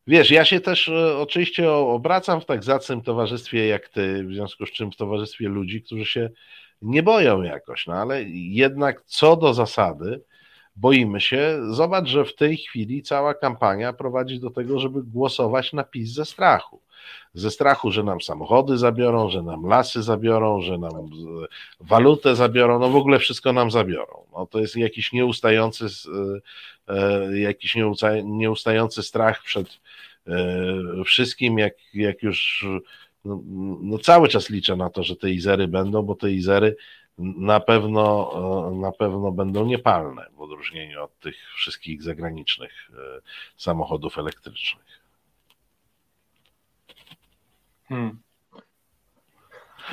Wiesz, 0.07 0.31
ja 0.31 0.45
się 0.45 0.59
też 0.59 0.87
e, 0.87 1.17
oczywiście 1.17 1.71
obracam 1.71 2.41
w 2.41 2.45
tak 2.45 2.63
zacnym 2.63 3.01
towarzystwie 3.01 3.67
jak 3.67 3.89
ty, 3.89 4.23
w 4.23 4.33
związku 4.33 4.65
z 4.65 4.71
czym 4.71 4.91
w 4.91 4.95
towarzystwie 4.95 5.49
ludzi, 5.49 5.81
którzy 5.81 6.05
się 6.05 6.29
nie 6.81 7.03
boją 7.03 7.41
jakoś, 7.41 7.87
no 7.87 7.93
ale 7.93 8.23
jednak 8.23 9.03
co 9.05 9.35
do 9.35 9.53
zasady, 9.53 10.21
boimy 10.75 11.21
się. 11.21 11.59
Zobacz, 11.69 12.07
że 12.07 12.25
w 12.25 12.35
tej 12.35 12.57
chwili 12.57 13.03
cała 13.03 13.33
kampania 13.33 13.93
prowadzi 13.93 14.39
do 14.39 14.49
tego, 14.49 14.79
żeby 14.79 15.03
głosować 15.03 15.73
na 15.73 15.83
PiS 15.83 16.13
ze 16.13 16.25
strachu. 16.25 16.79
Ze 17.33 17.51
strachu, 17.51 17.91
że 17.91 18.03
nam 18.03 18.21
samochody 18.21 18.77
zabiorą, 18.77 19.29
że 19.29 19.43
nam 19.43 19.65
lasy 19.65 20.03
zabiorą, 20.03 20.61
że 20.61 20.77
nam 20.77 21.09
walutę 21.79 22.35
zabiorą, 22.35 22.79
no 22.79 22.89
w 22.89 22.95
ogóle 22.95 23.19
wszystko 23.19 23.53
nam 23.53 23.71
zabiorą. 23.71 24.17
No 24.33 24.45
to 24.45 24.59
jest 24.59 24.75
jakiś 24.75 25.13
nieustający, 25.13 25.85
e, 26.87 26.93
e, 26.95 27.39
jakiś 27.39 27.75
nieustający 28.23 29.03
strach 29.03 29.43
przed 29.43 29.79
e, 30.27 31.03
wszystkim, 31.05 31.57
jak, 31.57 31.73
jak 31.93 32.23
już 32.23 32.65
no, 33.25 33.41
no 33.81 33.97
cały 33.97 34.27
czas 34.27 34.49
liczę 34.49 34.75
na 34.75 34.89
to, 34.89 35.03
że 35.03 35.15
te 35.15 35.31
izery 35.31 35.67
będą, 35.67 36.01
bo 36.01 36.15
te 36.15 36.31
izery 36.31 36.75
na 37.17 37.59
pewno, 37.59 38.31
e, 38.71 38.75
na 38.75 38.91
pewno 38.91 39.31
będą 39.31 39.65
niepalne 39.65 40.25
w 40.35 40.41
odróżnieniu 40.41 41.03
od 41.03 41.19
tych 41.19 41.35
wszystkich 41.55 42.03
zagranicznych 42.03 42.71
e, 42.93 43.21
samochodów 43.57 44.17
elektrycznych. 44.17 44.85
Hmm. 47.87 48.19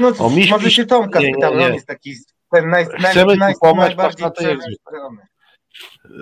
No 0.01 0.12
cóż, 0.12 0.35
Miś, 0.35 0.51
może 0.51 0.70
się 0.70 0.86
Tomka 0.86 1.20
nie, 1.20 1.32
nie, 1.32 1.39
nie. 1.39 1.49
on 1.66 1.74
jest 1.74 1.86
taki 1.86 2.15
ten 2.51 2.70
naj, 2.70 2.85
Chcemy 2.85 3.36
naj, 3.36 3.55
naj, 3.62 3.74
najbardziej 3.74 4.27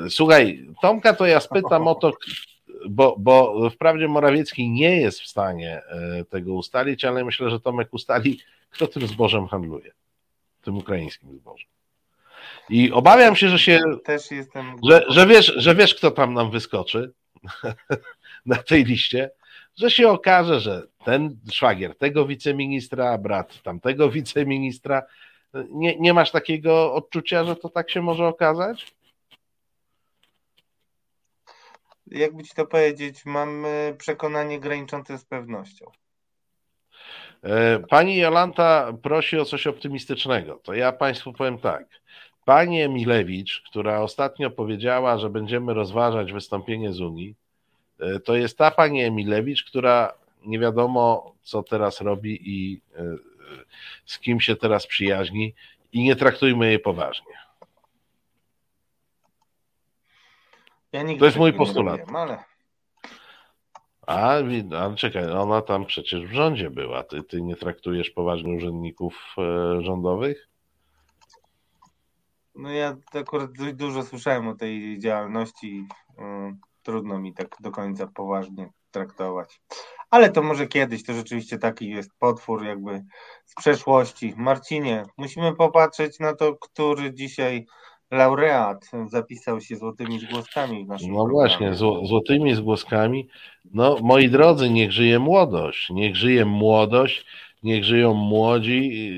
Słuchaj, 0.09 0.67
Tomka 0.83 1.15
to 1.15 1.27
ja 1.27 1.41
spytam 1.41 1.89
o 1.89 1.95
to, 1.95 2.13
bo, 2.89 3.17
bo 3.19 3.71
wprawdzie 3.71 4.09
Morawiecki 4.09 4.71
nie 4.71 5.01
jest 5.01 5.21
w 5.21 5.27
stanie 5.27 5.83
e, 5.85 6.25
tego 6.25 6.55
ustalić, 6.55 7.05
ale 7.05 7.25
myślę, 7.25 7.51
że 7.51 7.61
Tomek 7.61 7.95
ustali, 7.95 8.41
kto 8.71 8.87
tym 8.87 9.07
zbożem 9.07 9.47
handluje 9.47 9.93
tym 10.61 10.77
ukraińskim 10.77 11.37
zbożem. 11.37 11.69
I 12.69 12.93
obawiam 12.93 13.37
się, 13.37 13.49
że 13.49 13.59
się. 13.59 13.81
Też 14.05 14.31
jestem. 14.31 14.77
Że, 14.91 15.05
że, 15.09 15.27
wiesz, 15.27 15.53
że 15.57 15.75
wiesz, 15.75 15.95
kto 15.95 16.11
tam 16.11 16.35
nam 16.35 16.51
wyskoczy 16.51 17.13
na 18.47 18.57
tej 18.57 18.85
liście, 18.85 19.31
że 19.77 19.91
się 19.91 20.09
okaże, 20.09 20.61
że 20.61 20.83
ten 21.05 21.37
szwagier 21.53 21.99
tego 21.99 22.27
wiceministra, 22.27 23.19
brat 23.19 23.63
tamtego 23.63 24.11
wiceministra. 24.11 25.03
Nie, 25.71 25.99
nie 25.99 26.15
masz 26.15 26.31
takiego 26.31 26.95
odczucia, 26.95 27.45
że 27.45 27.57
to 27.57 27.69
tak 27.69 27.91
się 27.91 28.03
może 28.03 28.27
okazać? 28.27 28.95
Jakby 32.07 32.45
ci 32.45 32.55
to 32.55 32.67
powiedzieć, 32.67 33.25
mam 33.25 33.67
przekonanie 33.99 34.61
graniczące 34.61 35.19
z 35.19 35.25
pewnością. 35.25 35.91
E, 37.43 37.79
pani 37.79 38.17
Jolanta 38.17 38.93
prosi 39.03 39.39
o 39.39 39.45
coś 39.45 39.67
optymistycznego. 39.67 40.61
To 40.63 40.75
ja 40.75 40.93
Państwu 40.93 41.33
powiem 41.33 41.59
tak. 41.59 41.85
Pani 42.45 42.83
Emilewicz, 42.83 43.63
która 43.71 44.01
ostatnio 44.01 44.51
powiedziała, 44.51 45.19
że 45.19 45.31
będziemy 45.31 45.75
rozważać 45.75 46.33
wystąpienie 46.33 46.93
z 46.93 47.01
Unii, 47.01 47.35
e, 48.01 48.21
to 48.21 48.37
jest 48.37 48.59
ta 48.59 48.71
pani 48.71 49.03
Emilewicz, 49.03 49.65
która 49.65 50.13
nie 50.47 50.59
wiadomo, 50.59 51.35
co 51.43 51.63
teraz 51.63 52.01
robi 52.01 52.39
i 52.45 52.81
e, 52.97 53.17
z 54.05 54.19
kim 54.19 54.41
się 54.41 54.57
teraz 54.57 54.87
przyjaźni, 54.87 55.55
i 55.93 56.03
nie 56.03 56.17
traktujmy 56.17 56.67
jej 56.67 56.79
poważnie. 56.79 57.35
Ja 60.93 61.05
to 61.19 61.25
jest 61.25 61.37
mój 61.37 61.53
postulat. 61.53 62.01
robiłem, 62.01 62.17
ale... 62.17 62.50
A, 64.11 64.31
ale 64.79 64.95
czekaj, 64.97 65.33
ona 65.33 65.63
tam 65.63 65.87
przecież 65.87 66.27
w 66.27 66.33
rządzie 66.33 66.71
była. 66.71 67.03
Ty, 67.03 67.23
ty 67.23 67.43
nie 67.43 67.57
traktujesz 67.57 68.11
poważnie 68.11 68.55
urzędników 68.55 69.35
e, 69.39 69.83
rządowych? 69.83 70.49
No 72.55 72.71
ja 72.71 72.97
akurat 73.15 73.53
dość 73.53 73.75
dużo 73.75 74.03
słyszałem 74.03 74.49
o 74.49 74.55
tej 74.55 74.99
działalności. 74.99 75.87
y, 76.11 76.23
Trudno 76.83 77.19
mi 77.19 77.35
tak 77.35 77.57
do 77.61 77.71
końca 77.71 78.07
poważnie 78.07 78.71
traktować. 78.91 79.61
Ale 80.11 80.31
to 80.31 80.43
może 80.43 80.67
kiedyś, 80.67 81.05
to 81.05 81.15
rzeczywiście 81.15 81.59
taki 81.59 81.89
jest 81.89 82.11
potwór 82.19 82.65
jakby 82.65 83.05
z 83.45 83.55
przeszłości. 83.55 84.35
Marcinie, 84.37 85.05
musimy 85.17 85.57
popatrzeć 85.57 86.19
na 86.19 86.35
to, 86.35 86.57
który 86.57 87.15
dzisiaj 87.15 87.67
laureat 88.11 88.91
zapisał 89.09 89.61
się 89.61 89.77
złotymi 89.77 90.19
zgłoskami 90.19 90.85
w 90.85 90.89
naszym 90.89 91.13
No 91.13 91.25
programie. 91.25 91.33
właśnie, 91.49 91.75
zło, 91.75 92.07
złotymi 92.07 92.55
zgłoskami. 92.55 93.29
No, 93.75 93.97
moi 94.03 94.29
drodzy, 94.29 94.71
niech 94.71 94.93
żyje 94.93 95.19
młodość. 95.19 95.91
Niech 95.91 96.17
żyje 96.17 96.45
młodość, 96.45 97.27
niech 97.63 97.85
żyją 97.85 98.15
młodzi, 98.15 99.09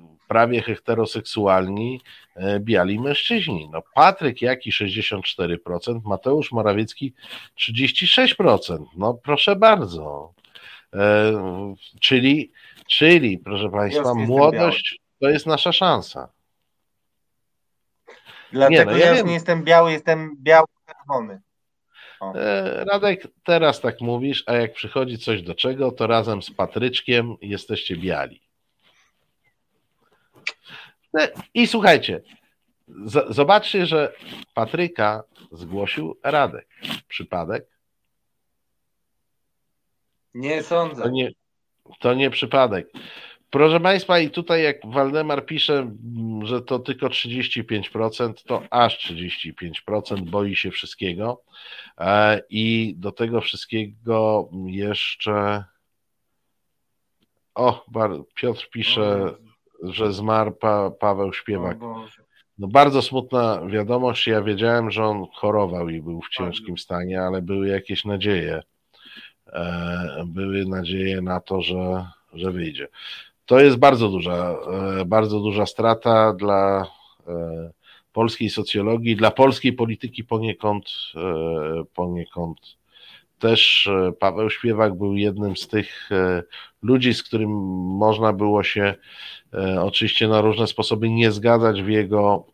yy, 0.00 0.12
prawie 0.28 0.62
heteroseksualni, 0.62 2.00
e, 2.36 2.60
biali 2.60 3.00
mężczyźni. 3.00 3.68
No, 3.72 3.82
Patryk 3.94 4.42
Jaki 4.42 4.70
64%, 4.72 6.00
Mateusz 6.04 6.52
Morawiecki 6.52 7.12
36%. 7.56 8.84
No 8.96 9.14
proszę 9.14 9.56
bardzo. 9.56 10.32
E, 10.94 11.32
czyli, 12.00 12.52
czyli, 12.88 13.38
proszę 13.38 13.70
Państwa, 13.70 14.14
młodość 14.14 15.00
to 15.20 15.28
jest 15.28 15.46
nasza 15.46 15.72
szansa. 15.72 16.28
Dlatego 18.52 18.90
no 18.90 18.96
ja, 18.96 19.06
ja 19.06 19.14
wiem. 19.14 19.26
nie 19.26 19.32
jestem 19.34 19.64
biały, 19.64 19.92
jestem 19.92 20.36
biały-czerwony. 20.42 21.40
E, 22.34 22.84
Radek, 22.84 23.22
teraz 23.44 23.80
tak 23.80 24.00
mówisz, 24.00 24.44
a 24.46 24.52
jak 24.52 24.72
przychodzi 24.72 25.18
coś 25.18 25.42
do 25.42 25.54
czego, 25.54 25.92
to 25.92 26.06
razem 26.06 26.42
z 26.42 26.50
Patryczkiem 26.50 27.36
jesteście 27.40 27.96
biali. 27.96 28.40
E, 31.20 31.28
I 31.54 31.66
słuchajcie, 31.66 32.22
z- 32.88 33.34
zobaczcie, 33.34 33.86
że 33.86 34.12
Patryka 34.54 35.22
zgłosił 35.52 36.18
Radek. 36.22 36.68
Przypadek? 37.08 37.66
Nie 40.34 40.62
sądzę. 40.62 41.02
To 41.02 41.08
nie, 41.08 41.30
to 42.00 42.14
nie 42.14 42.30
przypadek. 42.30 42.88
Proszę 43.52 43.80
Państwa, 43.80 44.18
i 44.18 44.30
tutaj 44.30 44.62
jak 44.62 44.76
Waldemar 44.84 45.46
pisze, 45.46 45.78
mm, 45.78 46.46
że 46.46 46.62
to 46.62 46.78
tylko 46.78 47.06
35%, 47.08 48.44
to 48.46 48.62
aż 48.70 48.98
35% 48.98 50.30
boi 50.30 50.56
się 50.56 50.70
wszystkiego. 50.70 51.42
E, 51.98 52.42
I 52.50 52.94
do 52.98 53.12
tego 53.12 53.40
wszystkiego 53.40 54.48
jeszcze. 54.66 55.64
O, 57.54 57.84
Piotr 58.34 58.68
pisze, 58.70 59.34
że 59.82 60.12
zmarł 60.12 60.52
pa- 60.52 60.90
Paweł 60.90 61.32
Śpiewak. 61.32 61.78
No 62.58 62.68
bardzo 62.68 63.02
smutna 63.02 63.60
wiadomość. 63.66 64.26
Ja 64.26 64.42
wiedziałem, 64.42 64.90
że 64.90 65.04
on 65.04 65.26
chorował 65.34 65.88
i 65.88 66.02
był 66.02 66.20
w 66.22 66.28
ciężkim 66.28 66.78
stanie, 66.78 67.20
ale 67.22 67.42
były 67.42 67.68
jakieś 67.68 68.04
nadzieje. 68.04 68.62
E, 69.52 70.24
Były 70.26 70.64
nadzieje 70.66 71.20
na 71.22 71.40
to, 71.40 71.62
że, 71.62 72.06
że 72.32 72.50
wyjdzie. 72.50 72.88
To 73.46 73.60
jest 73.60 73.76
bardzo 73.76 74.08
duża, 74.08 74.56
e, 75.00 75.04
bardzo 75.04 75.40
duża 75.40 75.66
strata 75.66 76.32
dla 76.32 76.86
e, 77.26 77.70
polskiej 78.12 78.50
socjologii, 78.50 79.16
dla 79.16 79.30
polskiej 79.30 79.72
polityki 79.72 80.24
poniekąd, 80.24 80.84
e, 81.14 81.84
poniekąd. 81.94 82.58
Też 83.38 83.90
Paweł 84.18 84.50
Śpiewak 84.50 84.94
był 84.94 85.16
jednym 85.16 85.56
z 85.56 85.68
tych 85.68 86.10
ludzi, 86.82 87.14
z 87.14 87.22
którym 87.22 87.50
można 87.98 88.32
było 88.32 88.62
się 88.62 88.94
oczywiście 89.80 90.28
na 90.28 90.40
różne 90.40 90.66
sposoby 90.66 91.10
nie 91.10 91.32
zgadzać 91.32 91.82
w 91.82 91.88
jego 91.88 92.46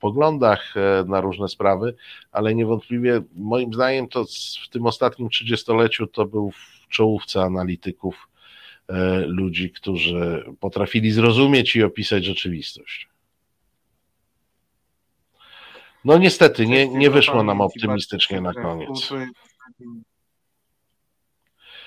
poglądach 0.00 0.74
na 1.06 1.20
różne 1.20 1.48
sprawy, 1.48 1.94
ale 2.32 2.54
niewątpliwie 2.54 3.22
moim 3.36 3.74
zdaniem 3.74 4.08
to 4.08 4.24
w 4.64 4.68
tym 4.68 4.86
ostatnim 4.86 5.28
trzydziestoleciu 5.28 6.06
to 6.06 6.26
był 6.26 6.50
w 6.50 6.88
czołówce 6.88 7.42
analityków 7.42 8.29
ludzi, 9.26 9.70
którzy 9.70 10.44
potrafili 10.60 11.10
zrozumieć 11.10 11.76
i 11.76 11.82
opisać 11.82 12.24
rzeczywistość. 12.24 13.08
No 16.04 16.18
niestety, 16.18 16.66
nie, 16.66 16.88
nie 16.88 17.10
wyszło 17.10 17.42
nam 17.42 17.60
optymistycznie 17.60 18.40
na 18.40 18.54
koniec. 18.54 19.10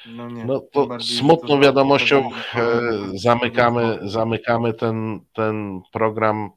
No, 0.06 0.30
nie, 0.30 0.46
No 0.46 0.60
to 0.60 1.00
smutną 1.00 1.62
wiadomością 1.62 2.30
e, 2.56 2.82
zamykamy, 3.14 4.00
zamykamy 4.02 4.74
ten, 4.74 5.20
ten 5.34 5.82
program. 5.92 6.50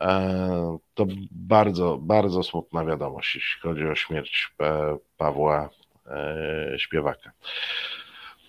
E, 0.00 0.78
To 0.94 1.06
bardzo, 1.30 1.98
bardzo 1.98 2.42
smutna 2.42 2.84
wiadomość, 2.84 3.34
jeśli 3.34 3.60
chodzi 3.60 3.86
o 3.86 3.94
śmierć 3.94 4.48
e, 4.60 4.96
Pawła 5.16 5.70
e, 6.06 6.78
Śpiewaka. 6.78 7.32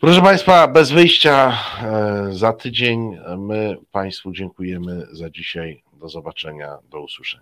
Proszę 0.03 0.21
Państwa, 0.21 0.67
bez 0.67 0.91
wyjścia 0.91 1.57
e, 1.83 2.33
za 2.33 2.53
tydzień 2.53 3.17
my 3.37 3.77
Państwu 3.91 4.31
dziękujemy 4.31 5.07
za 5.11 5.29
dzisiaj. 5.29 5.83
Do 5.93 6.09
zobaczenia, 6.09 6.77
do 6.89 7.01
usłyszenia. 7.01 7.41